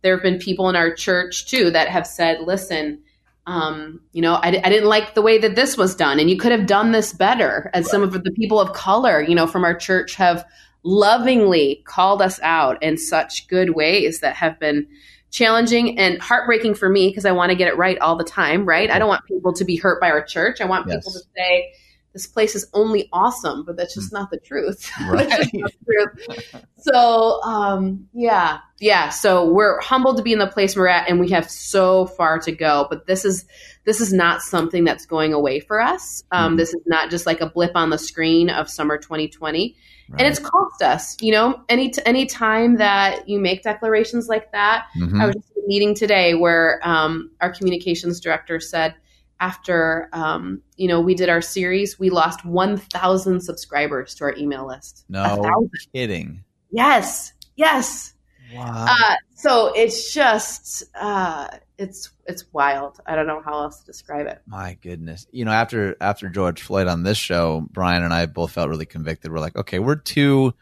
there 0.02 0.14
have 0.14 0.22
been 0.22 0.38
people 0.38 0.68
in 0.68 0.76
our 0.76 0.92
church 0.92 1.46
too 1.46 1.70
that 1.70 1.88
have 1.88 2.06
said 2.06 2.40
listen 2.40 3.02
um, 3.48 4.02
you 4.12 4.20
know, 4.20 4.34
I, 4.34 4.48
I, 4.48 4.68
didn't 4.68 4.90
like 4.90 5.14
the 5.14 5.22
way 5.22 5.38
that 5.38 5.56
this 5.56 5.78
was 5.78 5.94
done, 5.94 6.20
and 6.20 6.28
you 6.28 6.36
could 6.36 6.52
have 6.52 6.66
done 6.66 6.92
this 6.92 7.14
better. 7.14 7.70
As 7.72 7.86
right. 7.86 7.90
some 7.90 8.02
of 8.02 8.12
the 8.12 8.30
people 8.32 8.60
of 8.60 8.74
color, 8.74 9.22
you 9.22 9.34
know, 9.34 9.46
from 9.46 9.64
our 9.64 9.74
church 9.74 10.16
have 10.16 10.44
lovingly 10.82 11.82
called 11.86 12.20
us 12.20 12.38
out 12.42 12.82
in 12.82 12.98
such 12.98 13.48
good 13.48 13.70
ways 13.70 14.20
that 14.20 14.36
have 14.36 14.60
been 14.60 14.86
challenging 15.30 15.98
and 15.98 16.20
heartbreaking 16.20 16.74
for 16.74 16.90
me 16.90 17.08
because 17.08 17.24
I 17.24 17.32
want 17.32 17.50
to 17.50 17.56
get 17.56 17.68
it 17.68 17.76
right 17.78 17.98
all 17.98 18.16
the 18.16 18.24
time, 18.24 18.66
right? 18.66 18.90
I 18.90 18.98
don't 18.98 19.08
want 19.08 19.24
people 19.24 19.54
to 19.54 19.64
be 19.64 19.76
hurt 19.76 19.98
by 19.98 20.10
our 20.10 20.22
church. 20.22 20.60
I 20.60 20.66
want 20.66 20.86
yes. 20.86 20.96
people 20.96 21.12
to 21.12 21.26
say, 21.34 21.72
this 22.18 22.26
place 22.26 22.54
is 22.54 22.66
only 22.74 23.08
awesome, 23.12 23.64
but 23.64 23.76
that's 23.76 23.94
just 23.94 24.12
not 24.12 24.30
the 24.30 24.38
truth. 24.38 24.90
Right. 25.08 25.28
the 25.28 25.72
truth. 25.86 26.64
So, 26.78 27.40
um, 27.42 28.08
yeah, 28.12 28.58
yeah. 28.80 29.08
So 29.10 29.50
we're 29.50 29.80
humbled 29.80 30.16
to 30.18 30.22
be 30.22 30.32
in 30.32 30.38
the 30.38 30.46
place 30.46 30.76
we're 30.76 30.88
at, 30.88 31.08
and 31.08 31.18
we 31.20 31.30
have 31.30 31.50
so 31.50 32.06
far 32.06 32.38
to 32.40 32.52
go. 32.52 32.86
But 32.90 33.06
this 33.06 33.24
is 33.24 33.44
this 33.84 34.00
is 34.00 34.12
not 34.12 34.42
something 34.42 34.84
that's 34.84 35.06
going 35.06 35.32
away 35.32 35.60
for 35.60 35.80
us. 35.80 36.22
Um, 36.30 36.54
Mhm. 36.54 36.56
This 36.58 36.68
is 36.74 36.82
not 36.86 37.10
just 37.10 37.24
like 37.26 37.40
a 37.40 37.48
blip 37.48 37.72
on 37.74 37.90
the 37.90 37.98
screen 37.98 38.50
of 38.50 38.68
summer 38.68 38.98
2020 38.98 39.76
Right. 40.10 40.20
and 40.22 40.26
it's 40.30 40.38
cost 40.38 40.80
us 40.82 41.16
you 41.20 41.32
know 41.32 41.60
any 41.68 41.90
t- 41.90 42.00
any 42.06 42.24
time 42.24 42.76
that 42.76 43.28
you 43.28 43.38
make 43.38 43.62
declarations 43.62 44.26
like 44.26 44.50
that 44.52 44.86
Mhm. 44.98 45.20
i 45.20 45.26
was 45.26 45.34
just 45.34 45.50
in 45.54 45.64
a 45.64 45.68
meeting 45.68 45.94
today 45.94 46.32
where 46.32 46.80
um, 46.82 47.30
our 47.42 47.52
communications 47.52 48.18
director 48.18 48.58
said 48.58 48.94
after 49.40 50.08
um, 50.12 50.60
you 50.76 50.88
know 50.88 51.00
we 51.00 51.14
did 51.14 51.28
our 51.28 51.40
series 51.40 51.98
we 51.98 52.10
lost 52.10 52.44
1000 52.44 53.40
subscribers 53.40 54.14
to 54.16 54.24
our 54.24 54.34
email 54.36 54.66
list 54.66 55.04
no 55.08 55.68
kidding. 55.94 56.42
yes 56.70 57.32
yes 57.56 58.14
Wow. 58.54 58.86
uh, 58.88 59.16
so 59.34 59.72
it's 59.76 60.12
just 60.14 60.82
uh, 60.98 61.48
it's 61.76 62.10
it's 62.26 62.44
wild 62.54 62.98
i 63.06 63.14
don't 63.14 63.26
know 63.26 63.42
how 63.44 63.60
else 63.62 63.80
to 63.80 63.86
describe 63.86 64.26
it 64.26 64.40
My 64.46 64.78
goodness. 64.80 65.26
You 65.32 65.44
know, 65.44 65.50
after 65.50 65.96
after 66.00 66.30
George 66.30 66.62
Floyd 66.62 66.86
on 66.86 67.02
this 67.02 67.18
show, 67.18 67.66
Brian 67.70 68.02
and 68.02 68.12
I 68.14 68.24
both 68.26 68.52
felt 68.52 68.70
really 68.70 68.86
convicted. 68.86 69.30
We're 69.30 69.38
like, 69.40 69.54
okay, 69.56 69.78
we're 69.78 69.96
two 69.96 70.54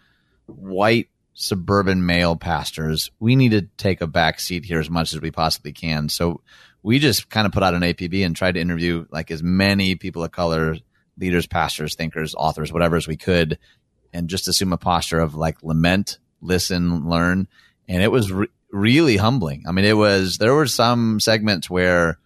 white 0.47 1.09
suburban 1.35 2.05
male 2.07 2.35
pastors. 2.35 3.11
We 3.21 3.37
need 3.37 3.51
to 3.51 3.63
take 3.77 4.01
a 4.01 4.07
back 4.09 4.41
seat 4.41 4.65
here 4.65 4.81
as 4.81 4.91
much 4.91 5.13
as 5.15 5.21
we 5.21 5.31
possibly 5.31 5.73
can. 5.73 6.09
So 6.09 6.41
we 6.87 7.01
just 7.01 7.29
kind 7.31 7.47
of 7.49 7.53
put 7.53 7.65
out 7.65 7.75
an 7.75 7.83
APB 7.83 8.25
and 8.25 8.37
tried 8.37 8.53
to 8.55 8.61
interview 8.61 9.05
like 9.11 9.33
as 9.33 9.43
many 9.43 9.97
people 9.97 10.23
of 10.23 10.31
color, 10.31 10.77
leaders, 11.19 11.45
pastors, 11.45 11.97
thinkers, 11.97 12.33
authors, 12.39 12.73
whatever 12.73 12.95
as 12.95 13.09
we 13.09 13.17
could, 13.17 13.59
and 14.13 14.29
just 14.29 14.47
assume 14.47 14.73
a 14.73 14.77
posture 14.77 15.19
of 15.19 15.35
like 15.35 15.61
lament, 15.65 16.19
listen, 16.41 17.09
learn. 17.09 17.49
And 17.89 18.05
it 18.05 18.13
was 18.13 18.31
re- 18.31 18.47
really 18.71 19.17
humbling. 19.17 19.65
I 19.67 19.73
mean, 19.73 19.85
it 19.85 19.97
was, 19.97 20.39
there 20.39 20.55
were 20.55 20.69
some 20.69 21.19
segments 21.19 21.69
where 21.69 22.21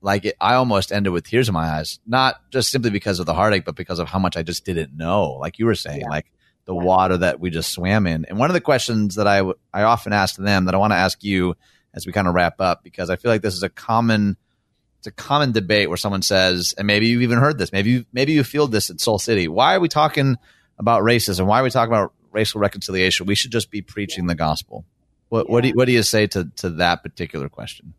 like 0.00 0.24
it, 0.24 0.34
I 0.40 0.54
almost 0.54 0.90
ended 0.90 1.12
with 1.12 1.24
tears 1.28 1.48
in 1.48 1.54
my 1.54 1.68
eyes, 1.68 2.00
not 2.08 2.34
just 2.50 2.70
simply 2.72 2.90
because 2.90 3.20
of 3.20 3.26
the 3.26 3.34
heartache, 3.34 3.64
but 3.64 3.76
because 3.76 4.00
of 4.00 4.08
how 4.08 4.18
much 4.18 4.36
I 4.36 4.42
just 4.42 4.64
didn't 4.64 4.96
know. 4.96 5.34
Like 5.34 5.60
you 5.60 5.66
were 5.66 5.76
saying, 5.76 6.00
Yeah. 6.00 6.08
like 6.08 6.26
the 6.64 6.74
Yeah. 6.74 6.82
water 6.82 7.16
that 7.18 7.38
we 7.38 7.50
just 7.50 7.70
swam 7.70 8.08
in. 8.08 8.24
And 8.24 8.38
one 8.40 8.50
of 8.50 8.54
the 8.54 8.60
questions 8.60 9.14
that 9.14 9.28
I 9.28 9.36
w- 9.38 9.58
I 9.72 9.82
often 9.82 10.12
ask 10.12 10.34
them 10.34 10.64
that 10.64 10.74
I 10.74 10.78
want 10.78 10.92
to 10.94 10.96
ask 10.96 11.22
you 11.22 11.54
as 11.94 12.06
we 12.06 12.12
kind 12.12 12.28
of 12.28 12.34
wrap 12.34 12.60
up, 12.60 12.82
because 12.82 13.10
I 13.10 13.16
feel 13.16 13.30
like 13.30 13.42
this 13.42 13.54
is 13.54 13.62
a 13.62 13.68
common 13.68 14.36
it's 15.00 15.06
a 15.06 15.12
common 15.12 15.52
debate 15.52 15.88
where 15.88 15.96
someone 15.96 16.20
says, 16.20 16.74
and 16.76 16.86
maybe 16.86 17.06
you've 17.06 17.22
even 17.22 17.38
heard 17.38 17.56
this, 17.56 17.72
maybe 17.72 17.90
you, 17.90 18.04
maybe 18.12 18.32
you 18.32 18.44
feel 18.44 18.66
this 18.66 18.90
at 18.90 19.00
Soul 19.00 19.18
City. 19.18 19.48
Why 19.48 19.74
are 19.74 19.80
we 19.80 19.88
talking 19.88 20.36
about 20.78 21.02
racism? 21.02 21.46
Why 21.46 21.60
are 21.60 21.62
we 21.62 21.70
talking 21.70 21.90
about 21.90 22.12
racial 22.32 22.60
reconciliation? 22.60 23.24
We 23.24 23.34
should 23.34 23.50
just 23.50 23.70
be 23.70 23.80
preaching 23.80 24.26
the 24.26 24.34
gospel. 24.34 24.84
What 25.30 25.48
what 25.48 25.62
do 25.62 25.68
you, 25.68 25.74
what 25.74 25.86
do 25.86 25.92
you 25.92 26.02
say 26.02 26.26
to 26.28 26.50
to 26.56 26.70
that 26.70 27.02
particular 27.02 27.48
question? 27.48 27.94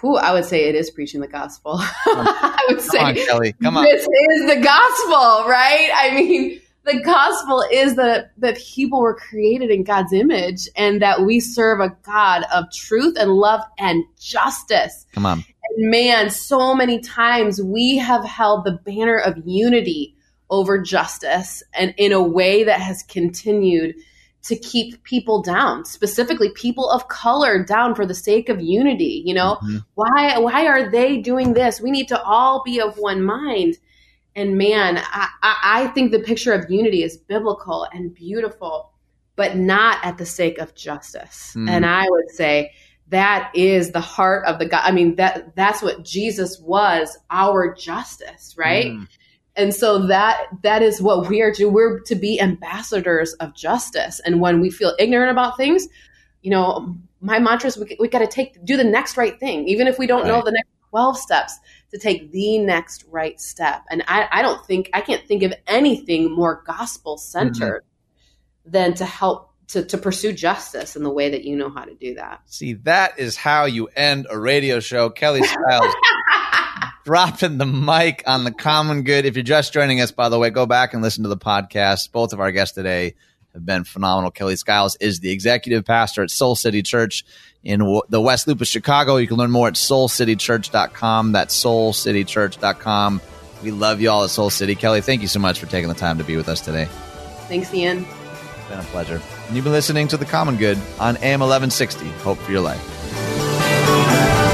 Whew, 0.00 0.16
i 0.16 0.32
would 0.32 0.46
say 0.46 0.68
it 0.68 0.74
is 0.74 0.90
preaching 0.90 1.20
the 1.20 1.28
gospel 1.28 1.74
i 1.78 2.66
would 2.70 2.80
say 2.80 2.98
Come 2.98 3.06
on, 3.06 3.14
Kelly. 3.14 3.54
Come 3.62 3.76
on. 3.76 3.84
This 3.84 4.00
is 4.00 4.46
the 4.48 4.60
gospel, 4.60 5.46
right? 5.46 5.90
I 5.94 6.14
mean, 6.14 6.60
the 6.84 7.00
gospel 7.02 7.64
is 7.70 7.96
that 7.96 8.32
that 8.38 8.58
people 8.58 9.00
were 9.00 9.14
created 9.14 9.70
in 9.70 9.84
God's 9.84 10.12
image 10.12 10.68
and 10.76 11.02
that 11.02 11.22
we 11.22 11.40
serve 11.40 11.80
a 11.80 11.96
God 12.02 12.44
of 12.52 12.64
truth 12.72 13.16
and 13.18 13.32
love 13.32 13.60
and 13.78 14.04
justice. 14.18 15.06
Come 15.12 15.26
on. 15.26 15.44
And 15.76 15.90
man, 15.90 16.30
so 16.30 16.74
many 16.74 17.00
times 17.00 17.60
we 17.62 17.98
have 17.98 18.24
held 18.24 18.64
the 18.64 18.72
banner 18.72 19.18
of 19.18 19.36
unity 19.44 20.16
over 20.48 20.80
justice 20.80 21.62
and 21.74 21.94
in 21.96 22.12
a 22.12 22.22
way 22.22 22.64
that 22.64 22.80
has 22.80 23.02
continued 23.04 23.94
to 24.42 24.56
keep 24.56 25.02
people 25.04 25.42
down, 25.42 25.84
specifically 25.84 26.50
people 26.54 26.88
of 26.90 27.08
color 27.08 27.62
down 27.62 27.94
for 27.94 28.06
the 28.06 28.14
sake 28.14 28.48
of 28.48 28.58
unity, 28.60 29.22
you 29.24 29.34
know? 29.34 29.58
Mhm. 29.62 29.84
why 29.94 30.38
why 30.38 30.66
are 30.66 30.90
they 30.90 31.18
doing 31.18 31.52
this 31.52 31.80
we 31.80 31.90
need 31.90 32.08
to 32.08 32.20
all 32.22 32.62
be 32.64 32.80
of 32.80 32.96
one 32.96 33.22
mind 33.22 33.76
and 34.34 34.56
man 34.56 34.98
I, 34.98 35.28
I, 35.42 35.56
I 35.62 35.86
think 35.88 36.12
the 36.12 36.20
picture 36.20 36.52
of 36.52 36.70
unity 36.70 37.02
is 37.02 37.16
biblical 37.16 37.86
and 37.92 38.14
beautiful 38.14 38.92
but 39.36 39.56
not 39.56 39.98
at 40.04 40.18
the 40.18 40.26
sake 40.26 40.58
of 40.58 40.74
justice. 40.74 41.54
Mm. 41.56 41.68
and 41.68 41.86
i 41.86 42.06
would 42.08 42.30
say 42.30 42.72
that 43.08 43.50
is 43.54 43.90
the 43.90 44.00
heart 44.00 44.46
of 44.46 44.58
the 44.58 44.66
god 44.66 44.82
i 44.84 44.92
mean 44.92 45.16
that 45.16 45.54
that's 45.56 45.82
what 45.82 46.04
jesus 46.04 46.58
was 46.60 47.18
our 47.30 47.74
justice 47.74 48.54
right? 48.56 48.86
Mm. 48.86 49.08
and 49.56 49.74
so 49.74 50.06
that 50.06 50.46
that 50.62 50.82
is 50.82 51.02
what 51.02 51.28
we 51.28 51.42
are 51.42 51.52
to 51.52 51.66
we're 51.66 52.00
to 52.00 52.14
be 52.14 52.40
ambassadors 52.40 53.32
of 53.34 53.54
justice. 53.54 54.20
And 54.24 54.40
when 54.40 54.60
we 54.60 54.70
feel 54.70 54.94
ignorant 54.98 55.30
about 55.30 55.56
things 55.56 55.88
you 56.42 56.50
know 56.50 56.96
my 57.20 57.38
mantra 57.38 57.68
is 57.68 57.76
we, 57.76 57.96
we 58.00 58.08
got 58.08 58.20
to 58.20 58.26
take 58.26 58.64
do 58.64 58.76
the 58.76 58.84
next 58.84 59.16
right 59.16 59.38
thing 59.38 59.68
even 59.68 59.86
if 59.86 59.98
we 59.98 60.06
don't 60.06 60.26
know 60.26 60.42
the 60.42 60.52
next 60.52 60.70
12 60.90 61.18
steps 61.18 61.58
to 61.90 61.98
take 61.98 62.30
the 62.32 62.58
next 62.58 63.04
right 63.10 63.40
step 63.40 63.82
and 63.90 64.02
i, 64.08 64.28
I 64.30 64.42
don't 64.42 64.64
think 64.66 64.90
i 64.92 65.00
can't 65.00 65.26
think 65.26 65.42
of 65.42 65.52
anything 65.66 66.30
more 66.30 66.62
gospel 66.66 67.16
centered 67.18 67.82
mm-hmm. 67.82 68.70
than 68.70 68.94
to 68.94 69.04
help 69.04 69.48
to, 69.68 69.84
to 69.84 69.98
pursue 69.98 70.32
justice 70.32 70.96
in 70.96 71.04
the 71.04 71.10
way 71.10 71.30
that 71.30 71.44
you 71.44 71.56
know 71.56 71.70
how 71.70 71.84
to 71.84 71.94
do 71.94 72.14
that 72.14 72.42
See, 72.46 72.74
that 72.84 73.18
is 73.18 73.36
how 73.36 73.66
you 73.66 73.86
end 73.86 74.26
a 74.28 74.36
radio 74.38 74.80
show. 74.80 75.10
Kelly 75.10 75.42
Skiles 75.42 75.94
dropping 77.04 77.58
the 77.58 77.66
mic 77.66 78.22
on 78.26 78.44
the 78.44 78.52
common 78.52 79.02
good. 79.02 79.24
If 79.24 79.36
you're 79.36 79.42
just 79.42 79.72
joining 79.72 80.00
us, 80.00 80.10
by 80.10 80.28
the 80.28 80.38
way, 80.38 80.50
go 80.50 80.66
back 80.66 80.92
and 80.92 81.02
listen 81.02 81.22
to 81.22 81.28
the 81.28 81.36
podcast. 81.36 82.12
Both 82.12 82.32
of 82.32 82.40
our 82.40 82.50
guests 82.50 82.74
today 82.74 83.14
have 83.52 83.64
been 83.64 83.84
phenomenal. 83.84 84.30
Kelly 84.30 84.56
Skiles 84.56 84.96
is 85.00 85.20
the 85.20 85.30
executive 85.30 85.84
pastor 85.84 86.22
at 86.22 86.30
Soul 86.30 86.54
City 86.54 86.82
Church 86.82 87.24
in 87.64 87.80
w- 87.80 88.02
the 88.08 88.20
West 88.20 88.46
Loop 88.48 88.60
of 88.60 88.66
Chicago. 88.68 89.16
You 89.16 89.26
can 89.26 89.36
learn 89.36 89.50
more 89.50 89.68
at 89.68 89.74
soulcitychurch.com. 89.74 91.32
That's 91.32 91.62
soulcitychurch.com. 91.64 93.20
We 93.62 93.70
love 93.70 94.00
you 94.00 94.10
all 94.10 94.24
at 94.24 94.30
Soul 94.30 94.48
City. 94.50 94.74
Kelly, 94.74 95.00
thank 95.02 95.20
you 95.22 95.28
so 95.28 95.38
much 95.38 95.58
for 95.60 95.66
taking 95.66 95.88
the 95.88 95.94
time 95.94 96.18
to 96.18 96.24
be 96.24 96.36
with 96.36 96.48
us 96.48 96.60
today. 96.62 96.86
thanks 97.48 97.72
ian 97.74 97.98
It's 98.06 98.68
been 98.68 98.78
a 98.78 98.82
pleasure. 98.84 99.20
And 99.48 99.54
you've 99.56 99.64
been 99.64 99.72
listening 99.74 100.08
to 100.08 100.16
The 100.16 100.24
Common 100.24 100.56
Good 100.56 100.78
on 100.98 101.16
AM 101.18 101.40
1160. 101.40 102.08
Hope 102.22 102.38
for 102.38 102.52
your 102.52 102.62
life. 102.62 104.49